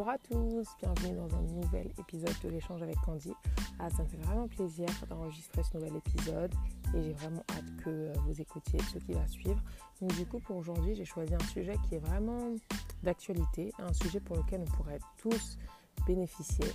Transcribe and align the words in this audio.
Bonjour 0.00 0.14
à 0.14 0.18
tous, 0.18 0.66
bienvenue 0.80 1.14
dans 1.14 1.36
un 1.36 1.42
nouvel 1.42 1.88
épisode 1.98 2.34
de 2.42 2.48
l'échange 2.48 2.82
avec 2.82 2.96
Candy. 3.04 3.34
Ah, 3.78 3.90
ça 3.90 4.02
me 4.02 4.08
fait 4.08 4.16
vraiment 4.16 4.48
plaisir 4.48 4.88
d'enregistrer 5.10 5.62
ce 5.62 5.76
nouvel 5.76 5.94
épisode 5.96 6.54
et 6.94 7.02
j'ai 7.02 7.12
vraiment 7.12 7.44
hâte 7.50 7.76
que 7.84 7.90
euh, 7.90 8.12
vous 8.24 8.40
écoutiez 8.40 8.80
ce 8.80 8.96
qui 8.96 9.12
va 9.12 9.26
suivre. 9.26 9.60
Donc 10.00 10.16
du 10.16 10.24
coup 10.24 10.38
pour 10.38 10.56
aujourd'hui 10.56 10.94
j'ai 10.94 11.04
choisi 11.04 11.34
un 11.34 11.46
sujet 11.52 11.74
qui 11.86 11.96
est 11.96 11.98
vraiment 11.98 12.54
d'actualité, 13.02 13.74
un 13.78 13.92
sujet 13.92 14.20
pour 14.20 14.36
lequel 14.36 14.62
on 14.62 14.74
pourrait 14.74 15.00
tous 15.18 15.58
bénéficier. 16.06 16.72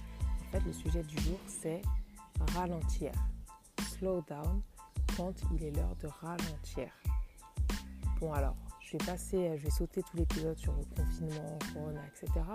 En 0.48 0.52
fait 0.52 0.64
le 0.64 0.74
sujet 0.74 1.02
du 1.02 1.18
jour 1.24 1.40
c'est 1.48 1.82
ralentir, 2.54 3.12
slow 3.98 4.22
down 4.30 4.62
quand 5.18 5.34
il 5.52 5.64
est 5.64 5.72
l'heure 5.72 5.96
de 6.00 6.10
ralentir. 6.22 6.92
Bon 8.20 8.32
alors 8.34 8.56
je 8.86 8.92
vais 8.92 9.06
passer, 9.06 9.58
je 9.58 9.64
vais 9.64 9.72
sauter 9.72 10.02
tout 10.04 10.18
l'épisode 10.18 10.58
sur 10.58 10.74
le 10.74 10.84
confinement, 10.96 11.58
corona, 11.74 12.02
etc. 12.08 12.46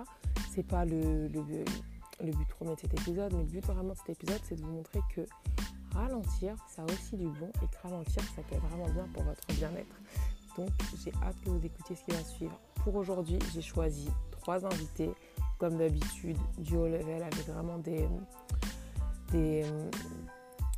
C'est 0.54 0.66
pas 0.66 0.84
le, 0.84 1.28
but 1.28 2.48
premier 2.48 2.74
de 2.74 2.80
cet 2.80 2.94
épisode, 2.94 3.32
mais 3.32 3.42
le 3.42 3.48
but 3.48 3.64
vraiment 3.64 3.92
de 3.92 3.98
cet 3.98 4.10
épisode, 4.10 4.40
c'est 4.44 4.54
de 4.54 4.62
vous 4.62 4.72
montrer 4.72 5.00
que 5.14 5.22
ralentir, 5.92 6.54
ça 6.68 6.82
a 6.82 6.84
aussi 6.84 7.16
du 7.16 7.26
bon 7.26 7.50
et 7.62 7.66
que 7.66 7.82
ralentir, 7.82 8.22
ça 8.36 8.42
peut 8.42 8.56
vraiment 8.56 8.88
bien 8.90 9.08
pour 9.12 9.24
votre 9.24 9.44
bien-être. 9.48 10.00
Donc 10.56 10.70
j'ai 11.04 11.12
hâte 11.22 11.36
que 11.44 11.50
vous 11.50 11.64
écoutiez 11.64 11.96
ce 11.96 12.04
qui 12.04 12.10
va 12.12 12.22
suivre. 12.22 12.60
Pour 12.84 12.94
aujourd'hui, 12.94 13.38
j'ai 13.52 13.62
choisi 13.62 14.08
trois 14.30 14.64
invités, 14.64 15.10
comme 15.58 15.78
d'habitude, 15.78 16.38
du 16.58 16.76
haut 16.76 16.86
level 16.86 17.22
avec 17.22 17.46
vraiment 17.48 17.78
des, 17.78 18.08
des, 19.32 19.64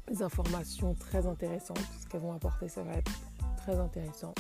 des 0.08 0.22
informations 0.22 0.94
très 0.94 1.26
intéressantes. 1.26 1.78
Ce 2.00 2.08
qu'elles 2.08 2.22
vont 2.22 2.32
apporter, 2.32 2.68
ça 2.68 2.82
va 2.82 2.94
être 2.94 3.12
très 3.58 3.78
intéressant. 3.78 4.34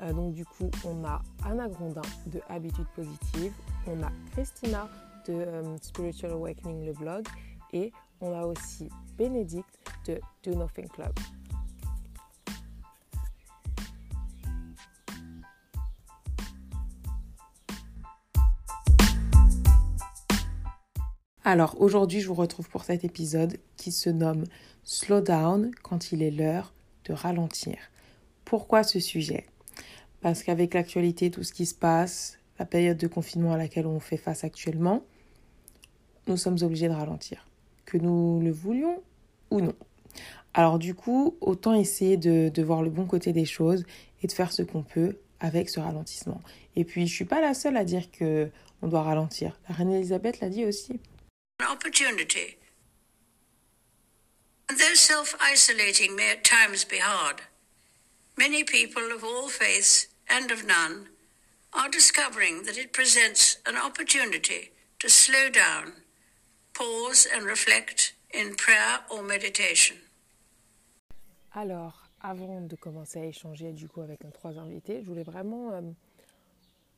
Euh, 0.00 0.12
donc 0.12 0.34
du 0.34 0.44
coup, 0.44 0.70
on 0.84 1.04
a 1.04 1.22
Anna 1.44 1.68
Grondin 1.68 2.02
de 2.26 2.40
Habitude 2.48 2.86
Positive, 2.94 3.52
on 3.86 4.02
a 4.02 4.12
Christina 4.32 4.88
de 5.26 5.34
euh, 5.34 5.76
Spiritual 5.82 6.32
Awakening, 6.32 6.86
le 6.86 6.92
blog, 6.92 7.26
et 7.72 7.92
on 8.20 8.32
a 8.32 8.44
aussi 8.44 8.88
Bénédicte 9.16 9.78
de 10.06 10.20
Do 10.44 10.54
Nothing 10.54 10.88
Club. 10.88 11.12
Alors 21.44 21.80
aujourd'hui, 21.80 22.20
je 22.20 22.28
vous 22.28 22.34
retrouve 22.34 22.68
pour 22.68 22.84
cet 22.84 23.04
épisode 23.04 23.56
qui 23.78 23.90
se 23.90 24.10
nomme 24.10 24.44
Slow 24.84 25.22
Down 25.22 25.70
quand 25.82 26.12
il 26.12 26.22
est 26.22 26.30
l'heure 26.30 26.74
de 27.06 27.14
ralentir. 27.14 27.78
Pourquoi 28.44 28.82
ce 28.82 29.00
sujet? 29.00 29.46
Parce 30.20 30.42
qu'avec 30.42 30.74
l'actualité, 30.74 31.30
tout 31.30 31.44
ce 31.44 31.52
qui 31.52 31.66
se 31.66 31.74
passe, 31.74 32.38
la 32.58 32.64
période 32.64 32.96
de 32.96 33.06
confinement 33.06 33.52
à 33.52 33.56
laquelle 33.56 33.86
on 33.86 34.00
fait 34.00 34.16
face 34.16 34.44
actuellement, 34.44 35.04
nous 36.26 36.36
sommes 36.36 36.58
obligés 36.62 36.88
de 36.88 36.94
ralentir, 36.94 37.46
que 37.84 37.96
nous 37.98 38.40
le 38.40 38.50
voulions 38.50 39.02
ou 39.50 39.60
non. 39.60 39.74
Alors 40.54 40.78
du 40.78 40.94
coup, 40.94 41.36
autant 41.40 41.74
essayer 41.74 42.16
de, 42.16 42.62
voir 42.62 42.82
le 42.82 42.90
bon 42.90 43.06
côté 43.06 43.32
des 43.32 43.44
choses 43.44 43.84
et 44.22 44.26
de 44.26 44.32
faire 44.32 44.52
ce 44.52 44.62
qu'on 44.62 44.82
peut 44.82 45.16
avec 45.40 45.68
ce 45.68 45.78
ralentissement. 45.78 46.40
Et 46.74 46.84
puis, 46.84 47.06
je 47.06 47.14
suis 47.14 47.24
pas 47.24 47.40
la 47.40 47.54
seule 47.54 47.76
à 47.76 47.84
dire 47.84 48.10
que 48.10 48.50
on 48.82 48.88
doit 48.88 49.02
ralentir. 49.02 49.58
La 49.68 49.74
reine 49.74 49.92
Elisabeth 49.92 50.40
l'a 50.40 50.48
dit 50.48 50.64
aussi. 50.64 51.00
though 54.68 54.94
self-isolating 54.94 56.14
may 56.14 56.30
at 56.30 56.44
times 56.44 56.84
be 56.84 56.98
hard, 56.98 57.40
many 58.38 58.62
people 58.62 59.12
of 59.12 59.24
all 59.24 59.48
faiths 59.48 60.06
and 60.30 60.52
of 60.52 60.64
none 60.64 61.08
are 61.72 61.90
discovering 61.90 62.62
that 62.62 62.78
it 62.78 62.92
presents 62.92 63.58
an 63.66 63.76
opportunity 63.76 64.70
to 65.00 65.08
slow 65.08 65.50
down, 65.50 65.92
pause 66.72 67.26
and 67.34 67.44
reflect 67.44 68.14
in 68.32 68.54
prayer 68.54 69.00
or 69.10 69.22
meditation. 69.22 69.96
Alors, 71.52 72.08
avant 72.20 72.60
de 72.60 72.76
commencer 72.76 73.18
à 73.18 73.24
échanger 73.24 73.72
du 73.72 73.88
coup 73.88 74.02
avec 74.02 74.22
nos 74.22 74.30
trois 74.30 74.56
invités, 74.58 75.02
je 75.02 75.06
voulais 75.06 75.24
vraiment 75.24 75.72
euh, 75.72 75.80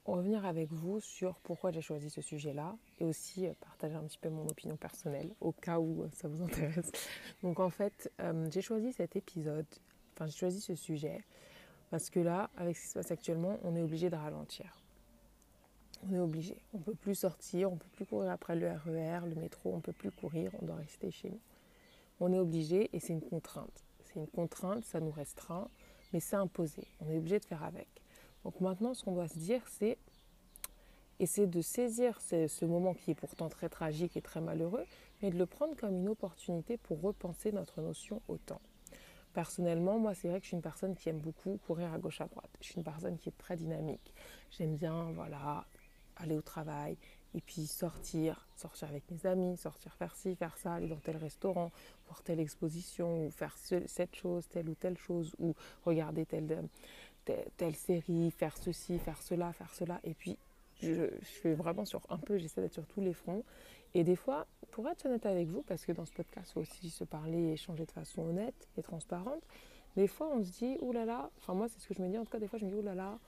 revenir 0.05 0.45
avec 0.45 0.71
vous 0.71 1.01
sur 1.01 1.37
pourquoi 1.41 1.71
j'ai 1.71 1.81
choisi 1.81 2.11
ce 2.11 2.21
sujet-là 2.21 2.77
et 2.99 3.05
aussi 3.05 3.47
euh, 3.47 3.55
partager 3.61 3.95
un 3.95 4.05
petit 4.05 4.19
peu 4.19 4.29
mon 4.29 4.47
opinion 4.47 4.77
personnelle 4.77 5.31
au 5.41 5.53
cas 5.53 5.79
où 5.79 6.03
euh, 6.03 6.09
ça 6.13 6.29
vous 6.29 6.43
intéresse. 6.45 6.91
Donc 7.43 7.61
en 7.61 7.71
fait, 7.71 8.13
j'ai 8.51 8.63
choisi 8.63 8.93
cet 8.93 9.17
épisode, 9.17 9.67
enfin 10.15 10.27
j'ai 10.27 10.37
choisi 10.37 10.61
ce 10.61 10.75
sujet 10.75 11.23
parce 11.91 12.09
que 12.09 12.21
là, 12.21 12.51
avec 12.57 12.77
ce 12.77 12.83
qui 12.83 12.89
se 12.89 12.95
passe 12.95 13.11
actuellement, 13.11 13.59
on 13.65 13.75
est 13.75 13.83
obligé 13.83 14.11
de 14.11 14.17
ralentir. 14.17 14.81
On 16.09 16.15
est 16.15 16.21
obligé. 16.21 16.57
On 16.73 16.79
ne 16.79 16.83
peut 16.85 16.95
plus 16.95 17.17
sortir, 17.17 17.71
on 17.71 17.75
ne 17.75 17.81
peut 17.81 17.89
plus 17.93 18.07
courir 18.07 18.31
après 18.31 18.55
le 18.55 18.71
RER, 18.71 19.27
le 19.27 19.35
métro, 19.35 19.73
on 19.73 19.77
ne 19.77 19.83
peut 19.83 19.93
plus 19.93 20.13
courir, 20.13 20.53
on 20.63 20.67
doit 20.67 20.77
rester 20.77 21.11
chez 21.11 21.31
nous. 21.31 21.41
On 22.21 22.33
est 22.33 22.39
obligé 22.39 22.89
et 22.93 23.01
c'est 23.01 23.13
une 23.13 23.21
contrainte. 23.21 23.85
C'est 24.05 24.21
une 24.21 24.29
contrainte, 24.29 24.85
ça 24.85 25.01
nous 25.01 25.11
restreint, 25.11 25.69
mais 26.13 26.21
c'est 26.21 26.37
imposé. 26.37 26.87
On 27.01 27.11
est 27.11 27.19
obligé 27.19 27.41
de 27.41 27.45
faire 27.45 27.65
avec. 27.65 27.89
Donc 28.45 28.61
maintenant, 28.61 28.95
ce 28.95 29.05
qu'on 29.05 29.13
doit 29.13 29.29
se 29.29 29.39
dire, 29.39 29.63
c'est 29.69 29.99
essayer 31.19 31.47
de 31.47 31.61
saisir 31.61 32.21
ce, 32.21 32.47
ce, 32.47 32.65
moment 32.65 32.95
qui 32.95 33.11
est 33.11 33.15
pourtant 33.15 33.49
très 33.49 33.69
tragique 33.69 34.17
et 34.17 34.23
très 34.23 34.41
malheureux, 34.41 34.87
mais 35.23 35.31
de 35.31 35.37
le 35.37 35.45
prendre 35.45 35.77
comme 35.77 35.97
une 35.97 36.09
opportunité 36.09 36.77
pour 36.79 37.01
repenser 37.03 37.53
notre 37.53 37.83
notion 37.83 38.23
au 38.29 38.39
temps. 38.39 38.63
Personnellement, 39.33 39.99
moi, 39.99 40.15
c'est 40.15 40.29
vrai 40.29 40.39
que 40.41 40.45
je 40.45 40.49
suis 40.49 40.57
une 40.57 40.63
personne 40.63 40.95
qui 40.95 41.09
aime 41.09 41.19
beaucoup 41.21 41.59
courir 41.67 41.93
à 41.93 41.99
gauche 41.99 42.21
à 42.21 42.27
droite. 42.27 42.51
Je 42.61 42.67
suis 42.67 42.77
une 42.77 42.85
personne 42.85 43.17
qui 43.17 43.29
est 43.29 43.39
très 43.39 43.57
dynamique. 43.57 44.13
J'aime 44.51 44.77
bien, 44.77 45.13
voilà, 45.13 45.65
aller 46.17 46.37
au 46.37 46.43
travail 46.43 46.97
et 47.35 47.41
puis 47.41 47.67
sortir, 47.67 48.47
sortir 48.57 48.89
avec 48.89 49.05
mes 49.11 49.25
amis, 49.27 49.57
sortir 49.57 49.95
faire 49.95 50.15
ci, 50.17 50.35
faire 50.35 50.57
ça, 50.57 50.75
aller 50.75 50.89
dans 50.89 50.97
tel 50.97 51.17
restaurant, 51.17 51.71
voir 52.07 52.23
telle 52.23 52.41
exposition 52.41 53.27
ou 53.27 53.31
faire 53.31 53.57
ce, 53.57 53.87
cette 53.87 54.17
chose, 54.17 54.49
telle 54.49 54.69
ou 54.69 54.75
telle 54.75 54.99
chose 54.99 55.35
ou 55.39 55.55
regarder 55.85 56.27
telle, 56.27 56.69
telle, 57.25 57.47
telle 57.57 57.77
série, 57.77 58.31
faire 58.33 58.57
ceci, 58.57 58.99
faire 58.99 59.23
cela, 59.23 59.53
faire 59.53 59.73
cela. 59.75 60.01
Et 60.03 60.15
puis, 60.15 60.37
je, 60.83 61.09
je 61.21 61.27
suis 61.27 61.55
vraiment 61.55 61.85
sur 61.85 62.01
un 62.09 62.19
peu, 62.19 62.39
j'essaie 62.39 62.63
d'être 62.63 62.75
sur 62.75 62.87
tous 62.87 63.01
les 63.01 63.15
fronts. 63.15 63.45
Et 63.95 64.05
des 64.05 64.17
fois, 64.17 64.47
pour 64.71 64.89
être 64.89 65.07
honnête 65.07 65.27
avec 65.27 65.49
vous, 65.49 65.63
parce 65.63 65.85
que 65.85 65.93
dans 65.93 66.05
ce 66.05 66.13
podcast, 66.13 66.51
il 66.51 66.53
faut 66.55 66.61
aussi 66.61 66.91
se 66.91 67.05
parler 67.05 67.39
et 67.39 67.53
échanger 67.55 67.87
de 67.87 67.91
façon 67.91 68.23
honnête 68.23 68.69
et 68.77 68.83
transparente, 68.83 69.43
des 69.97 70.07
fois 70.07 70.29
on 70.33 70.43
se 70.45 70.51
dit, 70.53 70.77
oulala, 70.81 71.07
là 71.07 71.13
là, 71.13 71.31
enfin 71.39 71.55
moi 71.55 71.69
c'est 71.69 71.81
ce 71.81 71.89
que 71.89 71.95
je 71.95 72.03
me 72.03 72.09
dis, 72.09 72.17
en 72.17 72.25
tout 72.25 72.31
cas 72.31 72.39
des 72.39 72.47
fois 72.47 72.59
je 72.59 72.65
me 72.65 72.71
dis, 72.71 72.77
oulala, 72.77 72.95
là 72.95 73.11
là, 73.11 73.19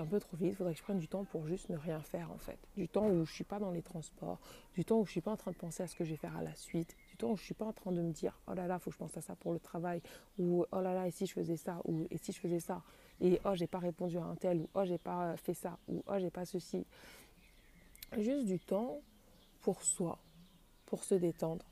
suis 0.00 0.02
un 0.02 0.06
peu 0.06 0.20
trop 0.20 0.36
vite, 0.36 0.50
il 0.50 0.56
faudrait 0.56 0.72
que 0.72 0.78
je 0.78 0.84
prenne 0.84 0.98
du 0.98 1.08
temps 1.08 1.24
pour 1.24 1.46
juste 1.46 1.68
ne 1.68 1.76
rien 1.76 2.00
faire 2.00 2.30
en 2.30 2.38
fait. 2.38 2.58
Du 2.76 2.88
temps 2.88 3.06
où 3.06 3.14
je 3.14 3.20
ne 3.20 3.24
suis 3.24 3.44
pas 3.44 3.58
dans 3.58 3.70
les 3.70 3.82
transports, 3.82 4.38
du 4.74 4.84
temps 4.84 4.96
où 4.96 5.04
je 5.04 5.10
ne 5.10 5.12
suis 5.12 5.20
pas 5.20 5.32
en 5.32 5.36
train 5.36 5.50
de 5.50 5.56
penser 5.56 5.82
à 5.82 5.86
ce 5.86 5.94
que 5.94 6.04
je 6.04 6.10
vais 6.10 6.16
faire 6.16 6.36
à 6.36 6.42
la 6.42 6.54
suite, 6.54 6.96
du 7.08 7.16
temps 7.16 7.30
où 7.30 7.36
je 7.36 7.42
ne 7.42 7.44
suis 7.46 7.54
pas 7.54 7.66
en 7.66 7.72
train 7.72 7.92
de 7.92 8.00
me 8.00 8.12
dire, 8.12 8.38
oh 8.48 8.54
là 8.54 8.66
là, 8.66 8.76
il 8.76 8.80
faut 8.80 8.90
que 8.90 8.94
je 8.94 8.98
pense 8.98 9.16
à 9.16 9.20
ça 9.20 9.34
pour 9.36 9.52
le 9.52 9.60
travail, 9.60 10.00
ou 10.38 10.64
oh 10.70 10.80
là 10.80 10.94
là, 10.94 11.06
et 11.06 11.10
si 11.10 11.26
je 11.26 11.32
faisais 11.32 11.56
ça, 11.56 11.80
ou 11.84 12.06
et 12.10 12.18
si 12.18 12.32
je 12.32 12.38
faisais 12.38 12.60
ça, 12.60 12.82
et 13.20 13.40
oh 13.44 13.54
j'ai 13.54 13.66
pas 13.66 13.78
répondu 13.78 14.16
à 14.18 14.24
un 14.24 14.36
tel, 14.36 14.60
ou 14.60 14.68
oh 14.74 14.84
j'ai 14.84 14.98
pas 14.98 15.36
fait 15.36 15.54
ça, 15.54 15.78
ou 15.88 16.02
oh 16.06 16.18
j'ai 16.18 16.30
pas 16.30 16.44
ceci. 16.44 16.86
Juste 18.18 18.46
du 18.46 18.58
temps 18.58 19.00
pour 19.60 19.82
soi, 19.82 20.18
pour 20.86 21.04
se 21.04 21.14
détendre. 21.14 21.64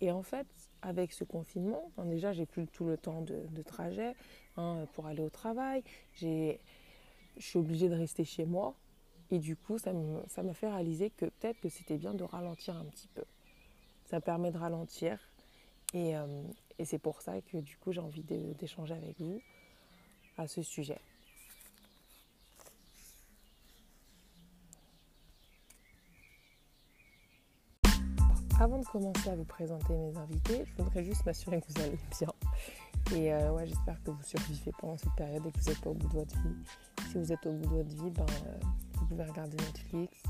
Et 0.00 0.10
en 0.10 0.22
fait, 0.22 0.46
avec 0.82 1.12
ce 1.12 1.24
confinement, 1.24 1.90
déjà, 1.98 2.32
j'ai 2.32 2.46
plus 2.46 2.66
tout 2.66 2.84
le 2.84 2.96
temps 2.96 3.20
de, 3.22 3.42
de 3.50 3.62
trajet 3.62 4.14
hein, 4.56 4.86
pour 4.94 5.06
aller 5.06 5.22
au 5.22 5.30
travail. 5.30 5.82
Je 6.14 6.56
suis 7.38 7.58
obligée 7.58 7.88
de 7.88 7.94
rester 7.94 8.24
chez 8.24 8.44
moi. 8.44 8.74
Et 9.30 9.38
du 9.38 9.56
coup, 9.56 9.78
ça 9.78 9.92
m'a 9.92 10.54
fait 10.54 10.68
réaliser 10.68 11.10
que 11.10 11.26
peut-être 11.26 11.60
que 11.60 11.68
c'était 11.68 11.98
bien 11.98 12.14
de 12.14 12.24
ralentir 12.24 12.76
un 12.76 12.84
petit 12.84 13.08
peu. 13.08 13.22
Ça 14.06 14.20
permet 14.20 14.50
de 14.50 14.58
ralentir. 14.58 15.20
Et, 15.94 16.16
euh, 16.16 16.42
et 16.78 16.84
c'est 16.84 16.98
pour 16.98 17.22
ça 17.22 17.40
que 17.40 17.58
du 17.58 17.76
coup, 17.76 17.92
j'ai 17.92 18.00
envie 18.00 18.22
d'échanger 18.22 18.94
avec 18.94 19.20
vous 19.20 19.40
à 20.36 20.48
ce 20.48 20.62
sujet. 20.62 20.98
Avant 28.60 28.78
de 28.78 28.84
commencer 28.84 29.30
à 29.30 29.34
vous 29.34 29.44
présenter 29.44 29.96
mes 29.96 30.14
invités, 30.18 30.66
je 30.66 30.82
voudrais 30.82 31.02
juste 31.02 31.24
m'assurer 31.24 31.62
que 31.62 31.72
vous 31.72 31.80
allez 31.80 31.98
bien. 32.20 32.28
Et 33.16 33.32
euh, 33.32 33.52
ouais, 33.52 33.66
j'espère 33.66 34.02
que 34.02 34.10
vous 34.10 34.22
survivez 34.22 34.70
pendant 34.78 34.98
cette 34.98 35.14
période 35.14 35.46
et 35.46 35.50
que 35.50 35.58
vous 35.60 35.70
n'êtes 35.70 35.80
pas 35.80 35.88
au 35.88 35.94
bout 35.94 36.08
de 36.08 36.12
votre 36.12 36.36
vie. 36.36 36.56
Si 37.10 37.14
vous 37.16 37.32
êtes 37.32 37.46
au 37.46 37.52
bout 37.52 37.62
de 37.62 37.82
votre 37.82 37.88
vie, 37.88 38.10
ben, 38.10 38.26
euh, 38.28 38.58
vous 38.98 39.06
pouvez 39.06 39.24
regarder 39.24 39.56
Netflix, 39.56 40.22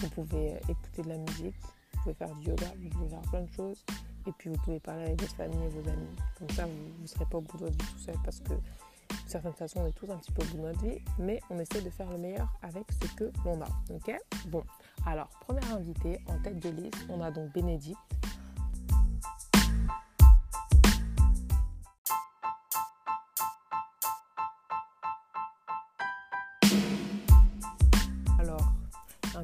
vous 0.00 0.08
pouvez 0.08 0.54
euh, 0.54 0.58
écouter 0.70 1.02
de 1.02 1.08
la 1.10 1.18
musique, 1.18 1.56
vous 1.92 2.00
pouvez 2.04 2.14
faire 2.14 2.34
du 2.36 2.48
yoga, 2.48 2.66
vous 2.80 2.88
pouvez 2.88 3.08
faire 3.10 3.20
plein 3.30 3.42
de 3.42 3.52
choses. 3.52 3.84
Et 4.26 4.32
puis 4.32 4.48
vous 4.48 4.56
pouvez 4.64 4.80
parler 4.80 5.04
avec 5.04 5.20
votre 5.20 5.36
famille 5.36 5.62
et 5.62 5.68
vos 5.68 5.86
amis. 5.90 6.16
Comme 6.38 6.48
ça, 6.50 6.64
vous 6.64 7.02
ne 7.02 7.06
serez 7.06 7.26
pas 7.26 7.36
au 7.36 7.42
bout 7.42 7.58
de 7.58 7.64
votre 7.64 7.76
vie 7.76 7.92
tout 7.92 7.98
seul 7.98 8.16
parce 8.24 8.40
que 8.40 8.54
d'une 8.54 9.28
certaine 9.28 9.52
façon, 9.52 9.80
on 9.80 9.86
est 9.86 9.92
tous 9.92 10.10
un 10.10 10.16
petit 10.16 10.32
peu 10.32 10.40
au 10.40 10.46
bout 10.46 10.56
de 10.56 10.62
notre 10.62 10.80
vie, 10.80 11.02
mais 11.18 11.38
on 11.50 11.58
essaie 11.58 11.82
de 11.82 11.90
faire 11.90 12.10
le 12.10 12.16
meilleur 12.16 12.48
avec 12.62 12.84
ce 12.92 13.14
que 13.14 13.30
l'on 13.44 13.60
a. 13.60 13.68
Ok? 13.90 14.18
Bon, 14.46 14.62
alors, 15.06 15.28
première 15.40 15.74
invitée 15.74 16.20
en 16.26 16.38
tête 16.42 16.58
de 16.58 16.68
liste, 16.68 17.06
on 17.08 17.20
a 17.20 17.30
donc 17.30 17.52
Bénédicte. 17.52 17.98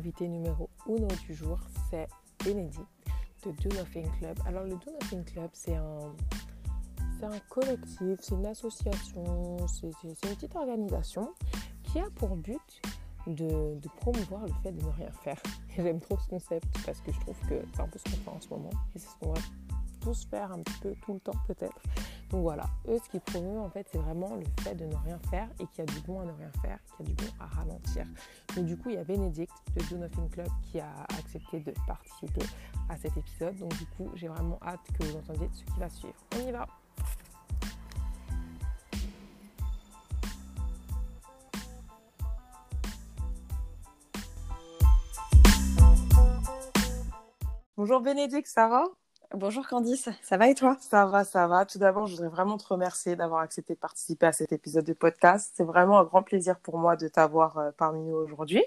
invité 0.04 0.28
numéro 0.28 0.68
uno 0.86 1.08
du 1.26 1.34
jour, 1.34 1.58
c'est 1.88 2.06
Bénédicte 2.44 2.84
de 3.44 3.52
Do 3.52 3.74
Nothing 3.74 4.06
Club. 4.18 4.38
Alors 4.46 4.64
le 4.64 4.70
Do 4.70 4.92
Nothing 5.00 5.24
Club, 5.24 5.48
c'est 5.54 5.76
un 5.76 7.38
collectif, 7.48 8.18
c'est 8.20 8.34
une 8.34 8.44
association, 8.46 9.66
c'est, 9.66 9.90
une 10.04 10.14
petite 10.14 10.54
organisation 10.56 11.32
qui 11.84 12.00
a 12.00 12.10
pour 12.16 12.36
but 12.36 12.82
de, 13.26 13.88
promouvoir 13.96 14.42
le 14.42 14.52
fait 14.62 14.72
de 14.72 14.82
ne 14.82 14.90
rien 14.90 15.10
faire. 15.22 15.40
j'aime 15.76 16.00
trop 16.00 16.18
ce 16.18 16.28
concept 16.28 16.66
parce 16.84 17.00
que 17.00 17.12
je 17.12 17.20
trouve 17.20 17.38
que 17.48 17.62
c'est 17.74 17.80
un 17.80 17.88
peu 17.88 17.98
ce 17.98 18.04
qu'on 18.04 18.22
fait 18.22 18.30
en 18.30 18.40
ce 18.40 18.48
moment 18.48 18.70
et 18.94 18.98
c'est 18.98 19.08
ce 19.08 19.16
qu'on 19.20 19.32
va 19.32 19.40
tous 20.00 20.26
faire 20.26 20.52
un 20.52 20.58
petit 20.58 20.78
peu 20.80 20.94
tout 21.02 21.14
le 21.14 21.20
temps 21.20 21.32
peut-être. 21.46 21.80
Donc 22.30 22.42
voilà, 22.42 22.64
eux 22.88 22.98
ce 23.02 23.08
qu'ils 23.08 23.20
promeuvent 23.20 23.62
en 23.62 23.70
fait 23.70 23.86
c'est 23.90 23.98
vraiment 23.98 24.36
le 24.36 24.44
fait 24.62 24.74
de 24.74 24.84
ne 24.84 24.94
rien 24.94 25.18
faire 25.30 25.48
et 25.58 25.66
qu'il 25.66 25.78
y 25.78 25.88
a 25.88 25.92
du 25.92 26.00
bon 26.00 26.20
à 26.20 26.24
ne 26.24 26.32
rien 26.32 26.50
faire, 26.62 26.78
qu'il 26.96 27.08
y 27.08 27.12
a 27.12 27.14
du 27.14 27.24
bon 27.24 27.30
à 27.40 27.46
ralentir. 27.46 28.06
Donc 28.54 28.66
du 28.66 28.76
coup 28.76 28.90
il 28.90 28.96
y 28.96 28.98
a 28.98 29.04
Bénédicte 29.04 29.54
de 29.74 29.82
Do 29.88 29.96
Nothing 29.96 30.28
Club 30.28 30.48
qui 30.70 30.80
a 30.80 30.92
accepté 31.18 31.60
de 31.60 31.72
participer 31.86 32.44
à 32.88 32.96
cet 32.96 33.16
épisode. 33.16 33.56
Donc 33.56 33.76
du 33.78 33.86
coup 33.86 34.10
j'ai 34.14 34.28
vraiment 34.28 34.58
hâte 34.62 34.80
que 34.98 35.04
vous 35.04 35.16
entendiez 35.16 35.48
ce 35.52 35.64
qui 35.64 35.78
va 35.78 35.88
suivre. 35.88 36.14
On 36.36 36.46
y 36.46 36.52
va 36.52 36.66
Bonjour 47.84 48.00
Bénédicte, 48.00 48.46
ça 48.46 48.66
va? 48.66 48.86
Bonjour 49.34 49.68
Candice, 49.68 50.08
ça 50.22 50.38
va 50.38 50.48
et 50.48 50.54
toi? 50.54 50.78
Ça 50.80 51.04
va, 51.04 51.22
ça 51.22 51.46
va. 51.46 51.66
Tout 51.66 51.78
d'abord, 51.78 52.06
je 52.06 52.12
voudrais 52.12 52.30
vraiment 52.30 52.56
te 52.56 52.66
remercier 52.66 53.14
d'avoir 53.14 53.42
accepté 53.42 53.74
de 53.74 53.78
participer 53.78 54.24
à 54.24 54.32
cet 54.32 54.52
épisode 54.52 54.86
de 54.86 54.94
podcast. 54.94 55.52
C'est 55.54 55.64
vraiment 55.64 55.98
un 55.98 56.04
grand 56.04 56.22
plaisir 56.22 56.58
pour 56.60 56.78
moi 56.78 56.96
de 56.96 57.08
t'avoir 57.08 57.58
euh, 57.58 57.72
parmi 57.76 58.02
nous 58.02 58.14
aujourd'hui. 58.14 58.64